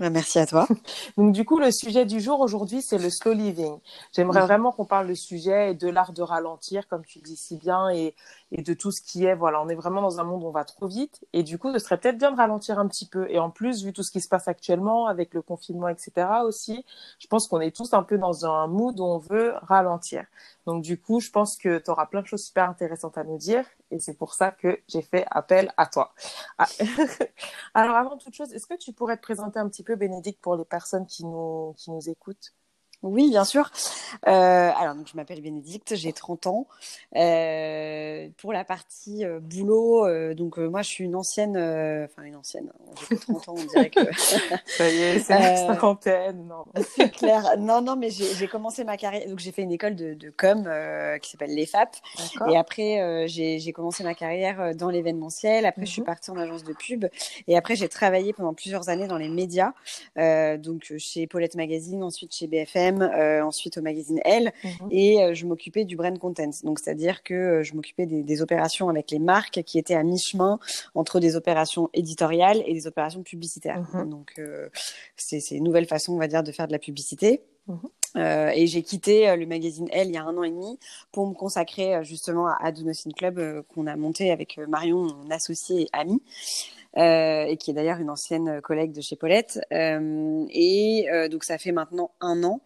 Bah, 0.00 0.08
merci 0.08 0.38
à 0.38 0.46
toi. 0.46 0.66
Donc 1.18 1.32
du 1.34 1.44
coup, 1.44 1.58
le 1.58 1.70
sujet 1.70 2.06
du 2.06 2.20
jour 2.20 2.40
aujourd'hui, 2.40 2.80
c'est 2.80 2.96
le 2.96 3.10
slow 3.10 3.34
living. 3.34 3.78
J'aimerais 4.12 4.40
vraiment 4.40 4.72
qu'on 4.72 4.86
parle 4.86 5.08
du 5.08 5.14
sujet 5.14 5.72
et 5.72 5.74
de 5.74 5.88
l'art 5.90 6.14
de 6.14 6.22
ralentir, 6.22 6.88
comme 6.88 7.04
tu 7.04 7.18
dis 7.18 7.36
si 7.36 7.58
bien, 7.58 7.90
et, 7.90 8.14
et 8.50 8.62
de 8.62 8.72
tout 8.72 8.92
ce 8.92 9.02
qui 9.02 9.26
est, 9.26 9.34
voilà, 9.34 9.60
on 9.60 9.68
est 9.68 9.74
vraiment 9.74 10.00
dans 10.00 10.18
un 10.18 10.24
monde 10.24 10.42
où 10.42 10.46
on 10.46 10.52
va 10.52 10.64
trop 10.64 10.86
vite, 10.86 11.20
et 11.34 11.42
du 11.42 11.58
coup, 11.58 11.70
ce 11.74 11.78
serait 11.78 11.98
peut-être 11.98 12.16
bien 12.16 12.32
de 12.32 12.38
ralentir 12.38 12.78
un 12.78 12.88
petit 12.88 13.06
peu. 13.06 13.26
Et 13.28 13.38
en 13.38 13.50
plus, 13.50 13.84
vu 13.84 13.92
tout 13.92 14.02
ce 14.02 14.10
qui 14.10 14.22
se 14.22 14.28
passe 14.28 14.48
actuellement 14.48 15.06
avec 15.06 15.34
le 15.34 15.42
confinement, 15.42 15.88
etc. 15.88 16.26
aussi, 16.46 16.86
je 17.18 17.26
pense 17.26 17.46
qu'on 17.46 17.60
est 17.60 17.76
tous 17.76 17.92
un 17.92 18.02
peu 18.02 18.16
dans 18.16 18.46
un 18.46 18.68
mood 18.68 18.98
où 18.98 19.04
on 19.04 19.18
veut 19.18 19.52
ralentir. 19.60 20.24
Donc 20.64 20.82
du 20.82 20.98
coup, 20.98 21.20
je 21.20 21.30
pense 21.30 21.58
que 21.58 21.76
tu 21.76 21.90
auras 21.90 22.06
plein 22.06 22.22
de 22.22 22.26
choses 22.26 22.44
super 22.44 22.70
intéressantes 22.70 23.18
à 23.18 23.24
nous 23.24 23.36
dire 23.36 23.66
et 23.90 23.98
c'est 23.98 24.14
pour 24.14 24.34
ça 24.34 24.50
que 24.52 24.80
j'ai 24.88 25.02
fait 25.02 25.26
appel 25.30 25.72
à 25.76 25.86
toi. 25.86 26.14
Ah. 26.58 26.66
Alors 27.74 27.96
avant 27.96 28.16
toute 28.16 28.34
chose, 28.34 28.52
est-ce 28.52 28.66
que 28.66 28.76
tu 28.76 28.92
pourrais 28.92 29.16
te 29.16 29.22
présenter 29.22 29.58
un 29.58 29.68
petit 29.68 29.82
peu 29.82 29.96
Bénédicte 29.96 30.40
pour 30.40 30.56
les 30.56 30.64
personnes 30.64 31.06
qui 31.06 31.24
nous, 31.24 31.74
qui 31.76 31.90
nous 31.90 32.08
écoutent? 32.08 32.54
Oui, 33.02 33.30
bien 33.30 33.44
sûr. 33.44 33.70
Euh, 34.28 34.70
alors, 34.76 34.94
donc, 34.94 35.08
je 35.10 35.16
m'appelle 35.16 35.40
Bénédicte, 35.40 35.94
j'ai 35.94 36.12
30 36.12 36.46
ans. 36.46 36.66
Euh, 37.16 38.28
pour 38.36 38.52
la 38.52 38.64
partie 38.64 39.24
euh, 39.24 39.40
boulot, 39.40 40.06
donc 40.34 40.58
moi, 40.58 40.82
je 40.82 40.88
suis 40.88 41.04
une 41.04 41.16
ancienne, 41.16 41.56
enfin 41.56 42.22
une 42.24 42.36
ancienne, 42.36 42.70
j'ai 43.08 43.16
30 43.16 43.48
ans, 43.48 43.54
on 43.56 43.64
dirait 43.64 43.90
que... 43.90 44.00
Ça 44.66 44.90
y 44.90 45.00
est, 45.00 45.18
c'est 45.20 45.38
la 45.38 45.56
cinquantaine. 45.56 46.46
Non. 46.46 46.64
C'est 46.96 47.10
clair. 47.10 47.56
Non, 47.58 47.80
non, 47.80 47.96
mais 47.96 48.10
j'ai 48.10 48.48
commencé 48.48 48.84
ma 48.84 48.96
carrière, 48.96 49.26
donc 49.28 49.38
j'ai 49.38 49.52
fait 49.52 49.62
une 49.62 49.72
école 49.72 49.94
de, 49.94 50.14
de 50.14 50.30
com 50.30 50.68
qui 51.22 51.30
s'appelle 51.30 51.54
l'EFAP. 51.54 51.96
Et 52.50 52.56
après, 52.56 53.26
j'ai 53.28 53.72
commencé 53.72 54.04
ma 54.04 54.14
carrière 54.14 54.74
dans 54.74 54.90
l'événementiel. 54.90 55.64
Après, 55.64 55.86
je 55.86 55.90
suis 55.90 56.02
mhm. 56.02 56.06
partie 56.06 56.30
en 56.30 56.36
agence 56.36 56.64
de 56.64 56.74
pub. 56.74 57.06
Et 57.48 57.56
après, 57.56 57.76
j'ai 57.76 57.88
travaillé 57.88 58.32
pendant 58.32 58.52
plusieurs 58.52 58.88
années 58.88 59.06
dans 59.06 59.18
les 59.18 59.28
médias, 59.28 59.72
donc 60.16 60.92
chez 60.98 61.26
Paulette 61.26 61.54
Magazine, 61.54 62.02
ensuite 62.02 62.34
chez 62.34 62.46
BFM 62.46 62.89
euh, 62.98 63.42
ensuite 63.42 63.78
au 63.78 63.82
magazine 63.82 64.20
Elle, 64.24 64.52
mhm. 64.64 64.88
et 64.90 65.22
euh, 65.22 65.34
je 65.34 65.46
m'occupais 65.46 65.84
du 65.84 65.96
brand 65.96 66.18
content. 66.18 66.50
Donc, 66.64 66.78
c'est-à-dire 66.78 67.22
que 67.22 67.34
euh, 67.34 67.62
je 67.62 67.74
m'occupais 67.74 68.06
des, 68.06 68.42
opérations 68.42 68.88
avec 68.88 69.10
les 69.10 69.18
marques 69.18 69.62
qui 69.64 69.78
étaient 69.78 69.94
à 69.94 70.02
mi-chemin 70.02 70.58
entre 70.94 71.20
des 71.20 71.36
opérations 71.36 71.90
éditoriales 71.92 72.62
et 72.66 72.72
des 72.72 72.86
opérations 72.86 73.22
publicitaires. 73.22 73.86
Mhm. 73.92 74.08
Donc, 74.08 74.40
c'est 75.16 75.50
une 75.50 75.64
nouvelle 75.64 75.86
façon, 75.86 76.14
on 76.14 76.18
va 76.18 76.26
dire, 76.26 76.42
de 76.42 76.52
faire 76.52 76.66
de 76.66 76.72
la 76.72 76.78
publicité. 76.78 77.42
Mhm. 77.66 78.50
et 78.54 78.66
j'ai 78.66 78.82
quitté 78.82 79.36
le 79.36 79.46
magazine 79.46 79.86
Elle 79.92 80.08
il 80.08 80.14
y 80.14 80.16
a 80.16 80.24
un 80.24 80.36
an 80.36 80.42
et 80.42 80.50
demi 80.50 80.78
pour 81.12 81.28
me 81.28 81.34
consacrer 81.34 82.02
justement 82.02 82.48
à 82.48 82.56
Adonosin 82.62 83.10
Club 83.10 83.62
qu'on 83.68 83.86
a 83.86 83.94
monté 83.96 84.32
avec 84.32 84.58
Marion, 84.66 85.02
mon 85.02 85.30
associé 85.30 85.82
et 85.82 85.88
ami. 85.92 86.20
Euh, 86.96 87.44
et 87.44 87.56
qui 87.56 87.70
est 87.70 87.74
d'ailleurs 87.74 88.00
une 88.00 88.10
ancienne 88.10 88.60
collègue 88.62 88.92
de 88.92 89.00
chez 89.00 89.14
Paulette. 89.14 89.60
Euh, 89.72 90.44
et 90.50 91.08
euh, 91.12 91.28
donc 91.28 91.44
ça 91.44 91.56
fait 91.56 91.70
maintenant 91.70 92.10
un 92.20 92.42
an 92.42 92.60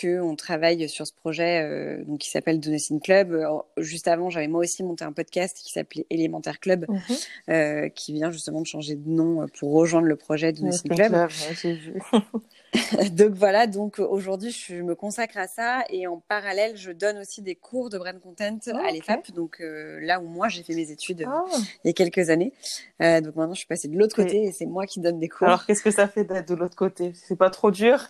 qu'on 0.00 0.36
travaille 0.36 0.88
sur 0.88 1.06
ce 1.06 1.12
projet 1.12 1.62
euh, 1.62 2.02
donc 2.04 2.18
qui 2.18 2.30
s'appelle 2.30 2.60
Donation 2.60 2.98
Club. 2.98 3.38
juste 3.76 4.08
avant, 4.08 4.30
j'avais 4.30 4.48
moi 4.48 4.60
aussi 4.60 4.82
monté 4.82 5.04
un 5.04 5.12
podcast 5.12 5.58
qui 5.62 5.72
s'appelait 5.72 6.06
Élémentaire 6.08 6.60
Club, 6.60 6.86
euh, 7.50 7.90
qui 7.90 8.14
vient 8.14 8.30
justement 8.30 8.62
de 8.62 8.66
changer 8.66 8.94
de 8.94 9.08
nom 9.08 9.46
pour 9.58 9.72
rejoindre 9.72 10.06
le 10.06 10.16
projet 10.16 10.52
Donation 10.52 10.88
Club. 10.88 11.28
Club 11.28 12.22
donc 13.12 13.32
voilà, 13.32 13.66
donc 13.66 13.98
aujourd'hui 13.98 14.50
je 14.50 14.76
me 14.76 14.94
consacre 14.94 15.38
à 15.38 15.46
ça 15.46 15.84
et 15.90 16.06
en 16.06 16.18
parallèle 16.18 16.76
je 16.76 16.90
donne 16.90 17.18
aussi 17.18 17.40
des 17.40 17.54
cours 17.54 17.88
de 17.88 17.98
brand 17.98 18.20
content 18.20 18.58
à 18.66 18.80
ah, 18.84 18.90
l'EFAP, 18.90 19.32
donc 19.32 19.60
euh, 19.60 19.98
là 20.00 20.20
où 20.20 20.26
moi 20.26 20.48
j'ai 20.48 20.62
fait 20.62 20.74
mes 20.74 20.90
études 20.90 21.24
ah. 21.26 21.44
il 21.84 21.88
y 21.88 21.90
a 21.90 21.92
quelques 21.92 22.30
années. 22.30 22.52
Euh, 23.00 23.20
donc 23.20 23.36
maintenant 23.36 23.54
je 23.54 23.60
suis 23.60 23.66
passée 23.66 23.88
de 23.88 23.98
l'autre 23.98 24.14
côté 24.14 24.44
et 24.44 24.52
c'est 24.52 24.66
moi 24.66 24.86
qui 24.86 25.00
donne 25.00 25.18
des 25.18 25.28
cours. 25.28 25.46
Alors 25.46 25.64
qu'est-ce 25.64 25.82
que 25.82 25.90
ça 25.90 26.08
fait 26.08 26.24
d'être 26.24 26.48
de 26.48 26.54
l'autre 26.54 26.76
côté? 26.76 27.12
C'est 27.14 27.36
pas 27.36 27.50
trop 27.50 27.70
dur? 27.70 28.06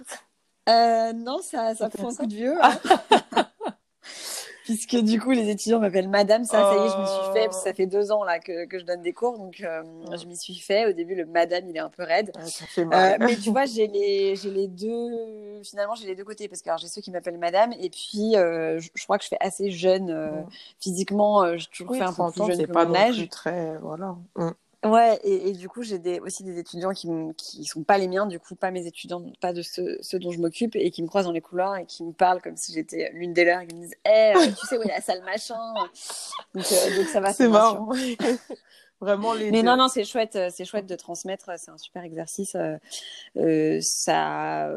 Euh, 0.69 1.13
Non, 1.13 1.39
ça, 1.43 1.75
ça 1.75 1.89
fait 1.89 2.01
un 2.01 2.15
coup 2.15 2.27
de 2.27 2.35
vieux. 2.35 2.57
Hein. 2.61 2.79
puisque 4.69 4.97
du 4.97 5.19
coup 5.19 5.31
les 5.31 5.49
étudiants 5.49 5.81
m'appellent 5.81 6.11
madame. 6.11 6.45
Ça 6.45 6.59
ça 6.59 6.75
y 6.75 6.87
est 6.87 6.91
je 6.91 7.01
m'y 7.01 7.07
suis 7.07 7.33
fait 7.33 7.47
parce 7.47 7.57
que 7.57 7.65
ça 7.65 7.73
fait 7.73 7.87
deux 7.87 8.13
ans 8.13 8.23
là 8.23 8.39
que, 8.39 8.67
que 8.67 8.79
je 8.79 8.85
donne 8.85 9.01
des 9.01 9.15
cours. 9.15 9.39
Donc 9.39 9.63
euh, 9.63 9.83
je 10.15 10.27
m'y 10.27 10.37
suis 10.37 10.57
fait. 10.59 10.85
Au 10.85 10.93
début 10.93 11.15
le 11.15 11.25
madame 11.25 11.65
il 11.67 11.75
est 11.75 11.81
un 11.81 11.89
peu 11.89 12.03
raide. 12.03 12.33
Euh, 12.77 13.17
mais 13.19 13.37
tu 13.43 13.51
vois 13.51 13.65
j'ai 13.65 13.87
les 13.87 14.37
j'ai 14.37 14.51
les 14.51 14.69
deux 14.69 15.63
finalement 15.63 15.95
j'ai 15.95 16.07
les 16.07 16.15
deux 16.15 16.25
côtés 16.25 16.49
parce 16.49 16.61
que 16.61 16.71
j'ai 16.79 16.87
ceux 16.87 17.01
qui 17.01 17.11
m'appellent 17.11 17.39
madame 17.39 17.73
et 17.81 17.89
puis 17.89 18.37
euh, 18.37 18.79
je, 18.79 19.05
crois 19.05 19.17
que 19.17 19.25
je 19.25 19.31
fais 19.31 19.39
assez 19.41 19.71
jeune 19.71 20.47
physiquement 20.81 21.57
j'ai 21.57 21.67
toujours 21.69 21.97
fait 21.97 22.03
un 22.03 22.13
peu 22.13 22.31
plus 22.31 22.53
jeune 22.53 22.67
que 22.67 22.71
pas 22.71 22.85
mon 22.85 22.95
âge. 22.95 23.27
très 23.31 23.79
voilà. 23.79 24.17
Mm. 24.37 24.51
Ouais, 24.85 25.19
et, 25.25 25.49
et, 25.49 25.53
du 25.55 25.69
coup, 25.69 25.83
j'ai 25.83 25.99
des, 25.99 26.21
aussi 26.21 26.45
des 26.45 26.57
étudiants 26.57 26.93
qui 26.93 27.09
ne 27.09 27.33
qui 27.33 27.65
sont 27.65 27.83
pas 27.83 27.99
les 27.99 28.07
miens, 28.07 28.27
du 28.27 28.39
coup, 28.39 28.55
pas 28.55 28.71
mes 28.71 28.87
étudiants, 28.87 29.25
pas 29.41 29.53
de 29.53 29.61
ceux, 29.61 29.99
ceux 30.03 30.21
dont 30.21 30.31
je 30.31 30.39
m'occupe, 30.39 30.77
et 30.77 30.93
qui 30.93 31.03
me 31.03 31.09
croisent 31.09 31.27
dans 31.27 31.33
les 31.33 31.41
couloirs 31.41 31.79
et 31.79 31.85
qui 31.85 32.05
me 32.05 32.13
parlent 32.13 32.41
comme 32.41 32.57
si 32.57 32.73
j'étais 32.73 33.11
l'une 33.13 33.33
des 33.33 33.45
leurs, 33.45 33.61
et 33.61 33.67
qui 33.67 33.75
me 33.75 33.81
disent 33.81 33.97
Eh, 34.05 34.35
tu 34.59 34.67
sais 34.69 34.79
où 34.79 34.83
a 34.83 34.87
la 34.87 35.01
salle 35.01 35.25
machin? 35.25 35.75
Donc, 36.55 36.65
euh, 36.71 36.97
donc 36.97 37.09
ça 37.09 37.21
va, 37.21 37.33
c'est 37.33 37.49
marrant. 37.49 37.89
Vraiment 39.01 39.33
les 39.33 39.53
Mais 39.53 39.63
non, 39.63 39.77
non, 39.77 39.87
c'est 39.87 40.05
chouette, 40.05 40.35
euh, 40.35 40.51
c'est 40.53 40.65
chouette 40.65 40.87
de 40.87 40.97
transmettre, 40.97 41.51
c'est 41.57 41.71
un 41.71 41.79
super 41.79 42.03
exercice. 42.03 42.57
Euh, 42.57 42.77
euh 43.37 43.79
ça, 43.81 44.71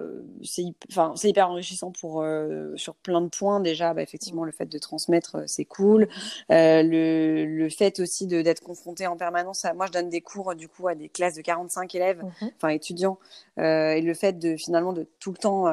c'est, 0.43 0.63
enfin, 0.91 1.13
c'est 1.15 1.29
hyper 1.29 1.49
enrichissant 1.49 1.91
pour 1.91 2.21
euh, 2.21 2.73
sur 2.75 2.93
plein 2.95 3.21
de 3.21 3.29
points. 3.29 3.59
Déjà, 3.59 3.95
bah, 3.95 4.03
effectivement, 4.03 4.43
le 4.43 4.51
fait 4.51 4.67
de 4.67 4.77
transmettre, 4.77 5.37
c'est 5.47 5.65
cool. 5.65 6.07
Euh, 6.51 6.83
le, 6.83 7.45
le 7.45 7.69
fait 7.69 7.99
aussi 7.99 8.27
de 8.27 8.43
d'être 8.43 8.61
confronté 8.61 9.07
en 9.07 9.17
permanence. 9.17 9.65
À, 9.65 9.73
moi, 9.73 9.87
je 9.87 9.91
donne 9.91 10.09
des 10.09 10.21
cours 10.21 10.53
du 10.53 10.67
coup 10.67 10.87
à 10.87 10.93
des 10.93 11.09
classes 11.09 11.35
de 11.35 11.41
45 11.41 11.95
élèves, 11.95 12.23
mhm. 12.23 12.51
enfin 12.57 12.69
étudiants, 12.69 13.17
et 13.58 14.01
le 14.01 14.13
fait 14.13 14.39
de 14.39 14.55
finalement 14.55 14.93
de 14.93 15.08
tout 15.20 15.31
le 15.31 15.38
temps 15.38 15.65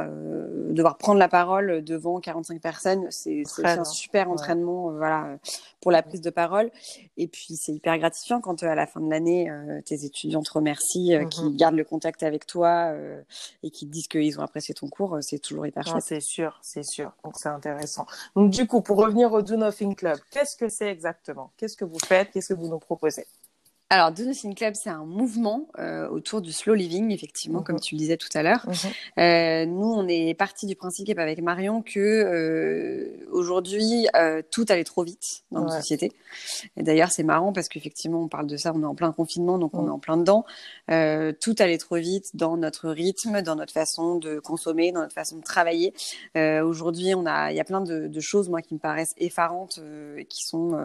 devoir 0.71 0.99
prendre 0.99 1.19
la 1.19 1.29
parole 1.29 1.83
devant 1.83 2.21
45 2.21 2.61
personnes, 2.61 3.07
c'est, 3.11 3.43
un 3.65 3.85
super 3.85 4.31
entraînement, 4.31 4.91
voilà, 4.91 5.39
pour 5.81 5.93
la 5.93 6.03
prise 6.03 6.21
de 6.21 6.31
parole. 6.31 6.71
Et 7.17 7.29
puis, 7.29 7.57
c'est 7.57 7.73
hyper 7.73 7.97
gratifiant 7.99 8.41
quand 8.41 8.63
euh, 8.63 8.69
à 8.69 8.75
la 8.75 8.87
fin 8.87 9.01
de 9.01 9.11
l'année, 9.11 9.51
euh, 9.51 9.81
tes 9.83 10.05
étudiants 10.05 10.43
te 10.43 10.53
remercient, 10.53 11.15
euh, 11.15 11.25
qui 11.25 11.43
mhm. 11.43 11.57
gardent 11.57 11.77
le 11.77 11.85
contact 11.85 12.23
avec 12.23 12.47
toi 12.47 12.93
et 13.63 13.71
qui 13.71 13.87
disent 13.87 14.09
qu'ils 14.09 14.39
ont 14.39 14.43
apprécié 14.43 14.75
ton 14.75 14.89
cours, 14.89 15.19
c'est 15.21 15.39
toujours 15.39 15.67
hyper 15.67 15.87
chouette. 15.87 16.03
C'est 16.03 16.21
sûr, 16.21 16.59
c'est 16.63 16.83
sûr. 16.83 17.13
Donc 17.25 17.35
c'est 17.37 17.49
intéressant. 17.49 18.07
Donc 18.35 18.51
du 18.51 18.67
coup, 18.67 18.81
pour 18.81 18.99
revenir 18.99 19.33
au 19.33 19.43
Do 19.43 19.57
Nothing 19.57 19.95
Club, 19.95 20.19
qu'est-ce 20.31 20.57
que 20.57 20.69
c'est 20.69 20.89
exactement? 20.89 21.53
Qu'est-ce 21.57 21.77
que 21.77 21.85
vous 21.85 21.99
faites? 22.05 22.31
Qu'est-ce 22.31 22.55
que 22.55 22.59
vous 22.59 22.69
nous 22.69 22.79
proposez? 22.79 23.27
Alors, 23.91 24.13
Do 24.13 24.23
Nothing 24.23 24.55
Club, 24.55 24.75
c'est 24.75 24.91
un 24.91 25.07
mouvement 25.07 25.67
euh, 25.79 26.11
autour 26.11 26.43
du 26.43 26.53
slow 26.53 26.75
living, 26.75 27.11
effectivement, 27.11 27.63
comme 27.63 27.77
mhm. 27.77 27.81
tu 27.81 27.95
le 27.95 27.99
disais 27.99 28.19
tout 28.19 28.29
à 28.35 28.43
l'heure. 28.43 28.67
Mhm. 28.67 28.75
euh, 29.19 29.65
nous, 29.65 29.91
on 29.91 30.07
est 30.07 30.35
parti 30.35 30.67
du 30.67 30.77
principe 30.77 31.19
avec 31.19 31.41
Marion 31.41 31.81
que 31.81 31.99
euh, 31.99 33.27
aujourd'hui, 33.33 34.07
euh, 34.15 34.43
tout 34.51 34.67
allait 34.69 34.85
trop 34.85 35.05
vite 35.05 35.45
dans 35.53 35.63
notre 35.63 35.77
société. 35.77 36.13
Et 36.77 36.83
d'ailleurs, 36.83 37.11
c'est 37.11 37.23
marrant 37.23 37.55
parce 37.55 37.71
qu'effectivement, 37.71 38.21
on 38.21 38.29
parle 38.29 38.47
de 38.47 38.59
ça, 38.59 38.73
on 38.75 38.83
est 38.83 38.87
en 38.87 38.95
plein 38.95 39.11
confinement, 39.11 39.59
donc 39.59 39.73
on 39.73 39.87
est 39.87 39.91
en 39.91 39.99
plein 39.99 40.19
dedans. 40.19 40.45
Euh, 40.91 41.33
tout 41.41 41.55
allait 41.59 41.79
trop 41.79 41.97
vite 41.97 42.37
dans 42.37 42.59
notre 42.59 42.91
rythme, 42.91 43.41
dans 43.41 43.57
notre 43.57 43.73
façon 43.73 44.17
de 44.17 44.39
consommer, 44.39 44.93
dans 44.93 45.01
notre 45.01 45.15
façon 45.15 45.39
de 45.39 45.43
travailler. 45.43 45.95
Euh, 46.37 46.63
aujourd'hui, 46.63 47.15
on 47.15 47.25
a, 47.25 47.53
il 47.53 47.57
y 47.57 47.61
a 47.61 47.65
plein 47.65 47.81
de, 47.81 48.07
de, 48.07 48.21
choses, 48.21 48.51
moi, 48.51 48.61
qui 48.61 48.75
me 48.75 48.79
paraissent 48.79 49.15
effarantes, 49.17 49.81
qui 50.29 50.45
sont 50.45 50.79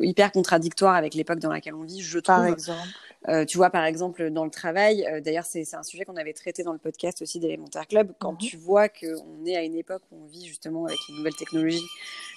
hyper 0.00 0.32
contradictoires 0.32 0.96
avec 0.96 1.14
l'époque 1.14 1.38
dans 1.38 1.52
laquelle 1.52 1.74
on 1.74 1.84
vit. 1.84 2.00
Je 2.00 2.18
par 2.36 2.46
exemple 2.46 3.11
Euh, 3.28 3.44
tu 3.44 3.56
vois, 3.56 3.70
par 3.70 3.84
exemple, 3.84 4.30
dans 4.30 4.44
le 4.44 4.50
travail, 4.50 5.06
euh, 5.06 5.20
d'ailleurs, 5.20 5.44
c'est 5.44 5.74
un 5.74 5.82
sujet 5.82 6.04
qu'on 6.04 6.16
avait 6.16 6.32
traité 6.32 6.62
dans 6.62 6.72
le 6.72 6.78
podcast 6.78 7.22
aussi 7.22 7.38
d'Élémentaire 7.38 7.86
Club. 7.86 8.12
Quand 8.18 8.32
mhm. 8.32 8.38
tu 8.38 8.56
vois 8.56 8.88
qu'on 8.88 9.46
est 9.46 9.56
à 9.56 9.62
une 9.62 9.76
époque 9.76 10.02
où 10.10 10.16
on 10.24 10.26
vit 10.26 10.46
justement 10.46 10.86
avec 10.86 10.98
une 11.08 11.16
nouvelle 11.16 11.34
technologie 11.34 11.84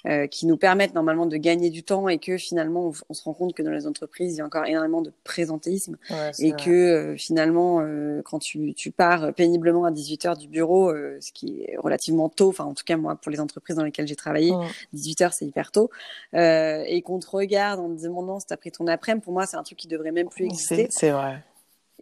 euh, 0.06 0.28
qui 0.28 0.46
nous 0.46 0.58
permettent 0.58 0.94
normalement 0.94 1.26
de 1.26 1.38
gagner 1.38 1.70
du 1.70 1.84
temps 1.84 2.08
et 2.08 2.20
que 2.20 2.38
finalement, 2.38 2.94
on, 3.10 3.14
se 3.14 3.24
rend 3.24 3.34
compte 3.34 3.54
que 3.54 3.64
dans 3.64 3.72
les 3.72 3.88
entreprises, 3.88 4.36
il 4.36 4.38
y 4.38 4.42
a 4.42 4.46
encore 4.46 4.66
énormément 4.66 5.02
de 5.02 5.12
présentéisme 5.24 5.98
et 6.40 6.52
que 6.52 7.16
finalement, 7.18 7.82
quand 8.24 8.40
tu, 8.40 8.74
tu, 8.74 8.92
pars 8.92 9.34
péniblement 9.34 9.86
à 9.86 9.92
18 9.92 10.26
heures 10.26 10.38
du 10.38 10.48
bureau, 10.48 10.94
ce 10.94 11.32
qui 11.32 11.62
est 11.62 11.78
relativement 11.78 12.30
tôt, 12.30 12.50
enfin, 12.50 12.66
en 12.66 12.74
tout 12.74 12.84
cas, 12.84 12.98
moi, 12.98 13.16
pour 13.16 13.32
les 13.32 13.40
entreprises 13.40 13.76
dans 13.76 13.84
lesquelles 13.84 14.08
j'ai 14.08 14.16
travaillé, 14.16 14.54
18 14.94 15.22
heures, 15.22 15.34
c'est 15.34 15.46
hyper 15.46 15.72
tôt, 15.72 15.90
et 16.34 17.02
qu'on 17.04 17.20
te 17.20 17.28
regarde 17.28 17.80
en 17.80 17.96
te 17.96 18.02
demandant 18.02 18.40
si 18.40 18.48
t'as 18.48 18.58
pris 18.58 18.72
ton 18.72 18.88
après-midi, 18.88 19.24
pour 19.24 19.34
moi, 19.34 19.46
c'est 19.46 19.58
un 19.58 19.64
truc 19.64 19.78
qui 19.78 19.88
devrait 19.88 20.12
même 20.12 20.30
plus 20.30 20.46
exister. 20.46 20.75
C'est 20.90 21.12
vrai. 21.12 21.42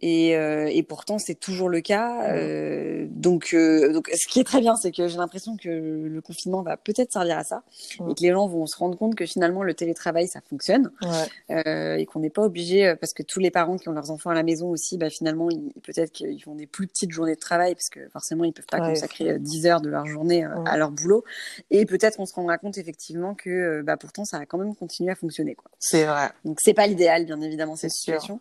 Et, 0.00 0.36
euh, 0.36 0.68
et, 0.70 0.82
pourtant, 0.82 1.18
c'est 1.18 1.34
toujours 1.34 1.68
le 1.68 1.80
cas. 1.80 2.28
Euh, 2.30 3.06
donc, 3.10 3.50
euh, 3.54 3.92
donc, 3.92 4.10
ce 4.12 4.28
qui 4.28 4.40
est 4.40 4.44
très 4.44 4.60
bien, 4.60 4.76
c'est 4.76 4.90
que 4.90 5.06
j'ai 5.08 5.16
l'impression 5.16 5.56
que 5.56 5.68
le 5.68 6.20
confinement 6.20 6.62
va 6.62 6.76
peut-être 6.76 7.12
servir 7.12 7.38
à 7.38 7.44
ça 7.44 7.62
et 8.08 8.14
que 8.14 8.20
les 8.20 8.32
gens 8.32 8.46
vont 8.46 8.66
se 8.66 8.76
rendre 8.76 8.98
compte 8.98 9.14
que 9.14 9.24
finalement, 9.24 9.62
le 9.62 9.72
télétravail, 9.72 10.28
ça 10.28 10.40
fonctionne 10.40 10.90
ouais. 11.02 12.00
et 12.00 12.06
qu'on 12.06 12.20
n'est 12.20 12.30
pas 12.30 12.42
obligé, 12.42 12.94
parce 13.00 13.12
que 13.12 13.22
tous 13.22 13.40
les 13.40 13.50
parents 13.50 13.76
qui 13.76 13.88
ont 13.88 13.92
leurs 13.92 14.10
enfants 14.10 14.30
à 14.30 14.34
la 14.34 14.42
maison 14.42 14.68
aussi, 14.68 14.98
bah, 14.98 15.10
finalement, 15.10 15.48
peut-être 15.82 16.10
qu'ils 16.10 16.42
font 16.42 16.54
des 16.54 16.66
plus 16.66 16.86
petites 16.86 17.12
journées 17.12 17.36
de 17.36 17.40
travail 17.40 17.74
parce 17.74 17.88
que 17.88 18.08
forcément, 18.08 18.44
ils 18.44 18.52
peuvent 18.52 18.66
pas 18.66 18.80
consacrer 18.80 19.38
10 19.38 19.66
heures 19.66 19.80
de 19.80 19.88
leur 19.88 20.06
journée 20.06 20.44
à 20.66 20.76
leur 20.76 20.90
boulot. 20.90 21.24
Et 21.70 21.86
peut-être 21.86 22.16
qu'on 22.16 22.26
se 22.26 22.34
rendra 22.34 22.58
compte 22.58 22.76
effectivement 22.76 23.34
que 23.34 23.80
bah, 23.82 23.96
pourtant, 23.96 24.24
ça 24.24 24.38
a 24.38 24.46
quand 24.46 24.58
même 24.58 24.74
continué 24.74 25.12
à 25.12 25.14
fonctionner. 25.14 25.56
C'est 25.78 26.04
vrai. 26.04 26.30
Donc, 26.44 26.58
c'est 26.60 26.74
pas 26.74 26.86
l'idéal, 26.86 27.24
bien 27.24 27.40
évidemment, 27.40 27.76
cette 27.76 27.92
situation. 27.92 28.40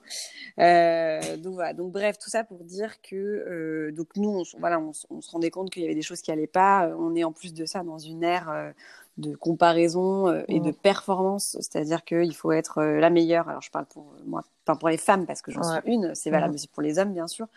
donc, 0.57 1.52
donc 1.75 1.91
bref, 1.91 2.17
tout 2.17 2.29
ça 2.29 2.43
pour 2.43 2.63
dire 2.63 3.01
que 3.01 3.15
euh, 3.15 3.91
donc 3.91 4.09
nous, 4.15 4.29
on, 4.29 4.43
voilà, 4.59 4.79
on, 4.79 4.93
se 4.93 5.31
rendait 5.31 5.51
compte 5.51 5.69
qu'il 5.69 5.81
y 5.81 5.85
avait 5.85 5.95
des 5.95 6.01
choses 6.01 6.21
qui 6.21 6.31
allaient 6.31 6.47
pas. 6.47 6.87
Euh, 6.87 6.95
on 6.97 7.15
est 7.15 7.23
en 7.23 7.31
plus 7.31 7.53
de 7.53 7.65
ça 7.65 7.83
dans 7.83 7.97
une 7.97 8.23
ère 8.23 8.49
euh, 8.49 8.71
de 9.17 9.35
comparaison 9.35 10.43
et 10.47 10.59
de 10.59 10.71
performance, 10.71 11.55
c'est-à-dire 11.59 12.03
qu'il 12.03 12.35
faut 12.35 12.51
être 12.51 12.81
la 12.83 13.09
meilleure. 13.09 13.47
Alors 13.47 13.61
je 13.61 13.69
parle 13.69 13.85
pour 13.85 14.05
moi, 14.25 14.43
pas 14.65 14.75
pour 14.75 14.89
les 14.89 14.97
femmes 14.97 15.25
parce 15.25 15.41
que 15.41 15.51
j'en 15.51 15.63
suis 15.63 15.81
une, 15.85 16.15
c'est 16.15 16.31
valable 16.31 16.55
aussi 16.55 16.67
pour 16.67 16.81
les 16.81 16.97
hommes 16.97 17.13
bien 17.13 17.27
sûr, 17.27 17.47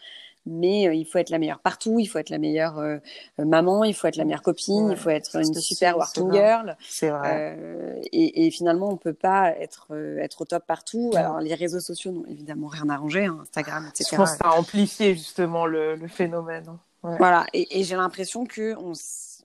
mais 0.47 0.87
euh, 0.87 0.95
il 0.95 1.05
faut 1.05 1.19
être 1.19 1.31
la 1.31 1.39
meilleure 1.39 1.59
partout, 1.59 1.99
il 1.99 2.07
faut 2.07 2.19
être 2.19 2.31
la 2.31 2.39
meilleure 2.39 2.79
euh, 2.79 2.99
maman, 3.39 3.85
il 3.85 3.95
faut 3.95 4.07
être 4.07 4.17
la 4.17 4.25
meilleure 4.25 4.43
copine, 4.43 4.91
il 4.93 4.97
faut 4.97 5.11
être 5.11 5.37
une 5.37 5.55
super 5.55 5.97
working 5.99 6.33
girl. 6.33 6.77
C'est 6.89 7.11
vrai. 7.11 7.57
Euh, 7.59 8.01
et, 8.13 8.47
et, 8.47 8.51
finalement, 8.51 8.89
on 8.89 8.97
peut 8.97 9.13
pas 9.13 9.51
être 9.51 9.89
être 10.21 10.43
au 10.43 10.45
top 10.45 10.65
partout. 10.67 11.13
Alors 11.17 11.41
les 11.41 11.55
réseaux 11.55 11.81
sociaux 11.81 12.13
n'ont 12.13 12.27
évidemment 12.27 12.69
rien 12.69 12.89
arrangé, 12.89 13.27
hein, 13.27 13.39
Instagram, 13.43 13.87
etc. 13.89 14.11
Je 14.13 14.17
pense 14.17 14.33
que 14.33 14.39
ça 14.39 14.51
a 14.51 14.57
amplifié 14.57 15.15
justement 15.15 15.67
le, 15.67 15.97
le 15.97 16.09
phénomène. 16.09 16.65
Hein. 16.69 16.79
Voilà, 17.19 17.47
et, 17.53 17.81
et 17.81 17.85
j'ai 17.85 17.95
l'impression 17.95 18.47
que 18.47 18.75
on 18.79 18.93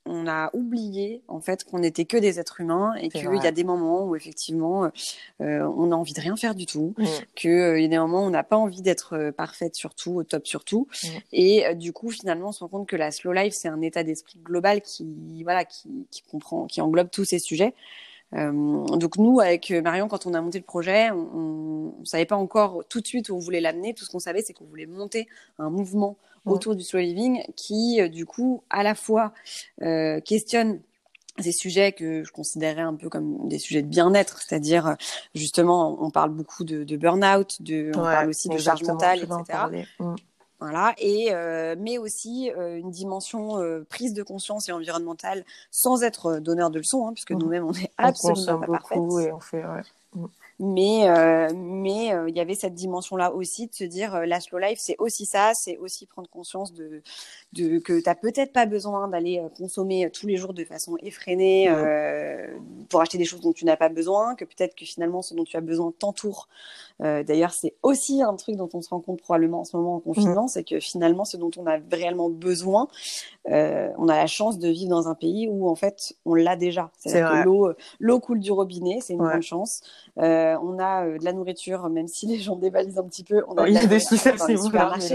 on 0.06 0.28
a 0.28 0.50
oublié 0.54 1.22
en 1.28 1.42
fait 1.42 1.64
qu'on 1.64 1.80
n'était 1.80 2.06
que 2.06 2.18
des 2.18 2.40
êtres 2.40 2.60
humains 2.60 2.94
et 2.96 3.10
qu'il 3.10 3.22
y 3.22 3.48
a 3.48 3.52
des 3.52 3.64
moments 3.64 4.06
où 4.06 4.16
effectivement 4.16 4.86
euh, 4.86 4.90
on 5.78 5.92
a 5.92 5.96
envie 5.96 6.14
de 6.14 6.22
rien 6.22 6.36
faire 6.36 6.56
du 6.56 6.66
tout, 6.66 6.96
mm. 6.98 7.06
qu'il 7.36 7.52
euh, 7.52 7.80
y 7.80 7.86
a 7.86 7.88
des 7.88 7.98
moments 8.00 8.24
où 8.24 8.28
on 8.28 8.32
n'a 8.32 8.44
pas 8.44 8.58
envie 8.58 8.82
d'être 8.82 9.14
euh, 9.16 9.32
parfaite 9.32 9.76
surtout, 9.76 10.16
au 10.16 10.24
top 10.24 10.48
surtout, 10.48 10.88
mm. 11.04 11.08
et 11.34 11.68
euh, 11.68 11.74
du 11.76 11.94
coup 11.94 12.10
finalement 12.10 12.50
on 12.50 12.52
se 12.52 12.62
rend 12.62 12.68
compte 12.68 12.88
que 12.88 12.96
la 12.96 13.12
slow 13.12 13.32
life 13.32 13.54
c'est 13.54 13.68
un 13.68 13.82
état 13.82 14.04
d'esprit 14.04 14.40
global 14.44 14.82
qui 14.82 15.44
voilà 15.44 15.66
qui, 15.66 16.08
qui 16.10 16.24
comprend, 16.24 16.66
qui 16.66 16.82
englobe 16.82 17.10
tous 17.12 17.26
ces 17.26 17.40
sujets. 17.40 17.74
Euh, 18.34 18.86
donc 18.96 19.18
nous, 19.18 19.42
avec 19.42 19.72
Marion, 19.72 20.08
quand 20.08 20.26
on 20.26 20.34
a 20.34 20.42
monté 20.42 20.58
le 20.58 20.64
projet, 20.64 21.12
on 21.12 21.94
ne 22.00 22.06
savait 22.06 22.26
pas 22.26 22.38
encore 22.38 22.84
tout 22.88 23.02
de 23.02 23.08
suite 23.08 23.30
où 23.30 23.36
on 23.36 23.40
voulait 23.40 23.60
l'amener. 23.60 23.94
Tout 23.94 24.06
ce 24.06 24.10
qu'on 24.10 24.20
savait, 24.20 24.42
c'est 24.42 24.54
qu'on 24.54 24.64
voulait 24.64 24.86
monter 24.86 25.28
un 25.60 25.70
mouvement 25.70 26.16
autour 26.46 26.76
du 26.76 26.84
slow 26.84 27.00
living 27.00 27.44
qui, 27.56 28.02
euh, 28.02 28.08
du 28.08 28.26
coup, 28.26 28.64
à 28.70 28.84
la 28.84 28.96
fois 28.96 29.34
euh, 29.82 30.20
questionne 30.22 30.82
ces 31.40 31.52
sujets 31.52 31.94
que 31.94 32.24
je 32.24 32.32
considérais 32.32 32.82
un 32.82 32.96
peu 32.96 33.10
comme 33.10 33.48
des 33.48 33.58
sujets 33.58 33.82
de 33.82 33.88
bien-être, 33.88 34.42
c'est-à-dire 34.42 34.98
justement, 35.34 35.98
on 36.04 36.12
parle 36.12 36.32
beaucoup 36.32 36.64
de, 36.64 36.84
de 36.84 36.98
burn-out, 36.98 37.62
de, 37.62 37.92
on 37.96 38.02
parle 38.02 38.30
aussi 38.30 38.50
de 38.50 38.58
charge 38.58 38.84
mentale, 38.84 39.20
etc. 39.20 39.86
Voilà, 40.62 40.94
et 41.00 41.30
euh, 41.32 41.76
mais 41.80 41.98
aussi 41.98 42.52
euh, 42.52 42.78
une 42.78 42.92
dimension 42.92 43.58
euh, 43.58 43.84
prise 43.90 44.14
de 44.14 44.22
conscience 44.22 44.70
et 44.70 44.72
environnementale 44.72 45.44
sans 45.72 46.04
être 46.04 46.38
donneur 46.38 46.70
de 46.70 46.78
leçons, 46.78 47.08
hein, 47.08 47.14
puisque 47.14 47.32
mmh. 47.32 47.40
nous-mêmes 47.40 47.66
on 47.66 47.74
est 47.74 47.92
absolument 47.98 48.60
pas 48.60 48.68
parfaits. 48.68 48.98
Et 49.00 49.32
on 49.32 49.40
fait, 49.40 49.66
ouais. 49.66 49.82
Mmh. 50.14 50.26
Mais 50.64 51.10
euh, 51.10 51.48
mais 51.56 52.14
euh, 52.14 52.30
il 52.30 52.36
y 52.36 52.40
avait 52.40 52.54
cette 52.54 52.76
dimension 52.76 53.16
là 53.16 53.34
aussi 53.34 53.66
de 53.66 53.74
se 53.74 53.84
dire 53.84 54.14
euh, 54.14 54.26
la 54.28 54.40
slow 54.40 54.60
life 54.60 54.78
c'est 54.80 54.96
aussi 55.00 55.26
ça, 55.26 55.54
c'est 55.56 55.78
aussi 55.78 56.06
prendre 56.06 56.30
conscience 56.30 56.72
de 56.72 57.02
de 57.54 57.80
que 57.80 58.00
tu 58.00 58.16
peut-être 58.22 58.54
pas 58.54 58.68
besoin 58.68 59.08
d'aller 59.08 59.42
consommer 59.58 60.12
tous 60.12 60.28
les 60.28 60.38
jours 60.38 60.54
de 60.54 60.64
façon 60.64 60.98
effrénée 61.02 61.68
pour 62.90 63.02
acheter 63.02 63.18
des 63.18 63.26
choses 63.26 63.42
dont 63.42 63.54
tu 63.54 63.66
n'as 63.66 63.76
pas 63.76 63.90
besoin, 63.90 64.36
que 64.36 64.46
peut-être 64.46 64.76
que 64.76 64.86
finalement 64.86 65.24
ce 65.24 65.34
dont 65.34 65.46
tu 65.46 65.58
as 65.58 65.62
besoin 65.62 65.92
t'entoure. 65.98 66.48
D'ailleurs, 67.02 67.52
c'est 67.52 67.76
aussi 67.82 68.22
un 68.22 68.36
truc 68.36 68.56
dont 68.56 68.70
on 68.74 68.82
se 68.82 68.90
rend 68.90 69.00
compte 69.00 69.22
probablement 69.22 69.62
en 69.62 69.64
ce 69.66 69.76
moment 69.76 69.96
en 69.96 70.00
confinement, 70.00 70.46
mmh. 70.46 70.50
c'est 70.50 70.64
que 70.64 70.80
finalement 70.80 71.26
ce 71.26 71.36
dont 71.36 71.52
on 71.58 71.66
a 71.66 71.78
réellement 71.92 72.30
besoin, 72.30 72.88
on 73.46 74.08
a 74.08 74.16
la 74.16 74.28
chance 74.28 74.60
de 74.60 74.68
vivre 74.68 74.92
dans 74.92 75.08
un 75.08 75.16
pays 75.16 75.48
où 75.50 75.68
en 75.68 75.76
fait 75.76 76.14
on 76.26 76.36
l'a 76.36 76.56
déjà. 76.56 76.92
C'est 76.98 77.22
que 77.22 77.76
l'eau 78.00 78.20
coule 78.20 78.40
du 78.40 78.52
robinet, 78.52 79.00
c'est 79.02 79.14
une 79.14 79.20
bonne 79.20 79.42
chance. 79.42 79.82
Euh, 80.18 80.58
on 80.62 80.80
a 80.80 81.06
euh, 81.06 81.18
de 81.18 81.26
la 81.26 81.34
nourriture, 81.34 81.88
même 81.90 82.08
si 82.08 82.28
les 82.28 82.40
gens 82.40 82.56
dévalisent 82.56 82.98
un 82.98 83.04
petit 83.04 83.24
peu. 83.24 83.44
On 83.48 83.56
a 83.56 83.68
il 83.68 83.74
y 83.74 83.78
a 83.78 83.86
des 83.86 84.00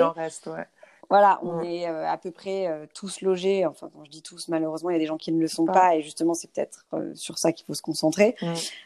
en 0.03 0.13
reste, 0.13 0.47
ouais. 0.47 0.67
Voilà, 1.09 1.39
on 1.43 1.61
est 1.61 1.89
euh, 1.89 2.09
à 2.09 2.17
peu 2.17 2.31
près 2.31 2.89
tous 2.95 3.21
logés. 3.21 3.67
Enfin, 3.67 3.91
quand 3.93 4.05
je 4.05 4.11
dis 4.11 4.23
tous, 4.23 4.49
malheureusement, 4.49 4.91
il 4.91 4.95
y 4.95 4.97
a 4.97 4.99
des 4.99 5.07
gens 5.07 5.17
qui 5.17 5.33
ne 5.33 5.41
le 5.41 5.49
sont 5.49 5.67
pas, 5.67 5.97
et 5.97 6.03
justement, 6.03 6.35
c'est 6.35 6.51
peut-être 6.51 6.87
sur 7.15 7.39
ça 7.39 7.53
qu'il 7.53 7.67
faut 7.67 7.75
se 7.75 7.83
concentrer. 7.83 8.37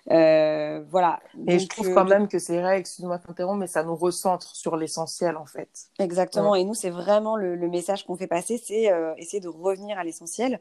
voilà. 0.07 1.21
Et 1.47 1.59
je 1.59 1.67
trouve 1.67 1.93
quand 1.95 2.05
même 2.05 2.29
que 2.29 2.39
c'est 2.39 2.61
vrai, 2.61 2.79
excuse-moi 2.79 3.19
de 3.19 3.23
t'interrompre, 3.23 3.59
mais 3.59 3.67
ça 3.67 3.83
nous 3.83 3.97
recentre 3.97 4.55
sur 4.55 4.77
l'essentiel, 4.77 5.37
en 5.37 5.47
fait. 5.47 5.89
Exactement. 5.99 6.55
Et 6.55 6.65
nous, 6.65 6.75
c'est 6.75 6.91
vraiment 6.91 7.37
le, 7.37 7.57
le 7.57 7.69
message 7.69 8.05
qu'on 8.05 8.17
fait 8.17 8.27
passer, 8.27 8.59
c'est 8.59 8.91
essayer 9.17 9.41
de 9.41 9.49
revenir 9.49 9.99
à 9.99 10.05
l'essentiel 10.05 10.61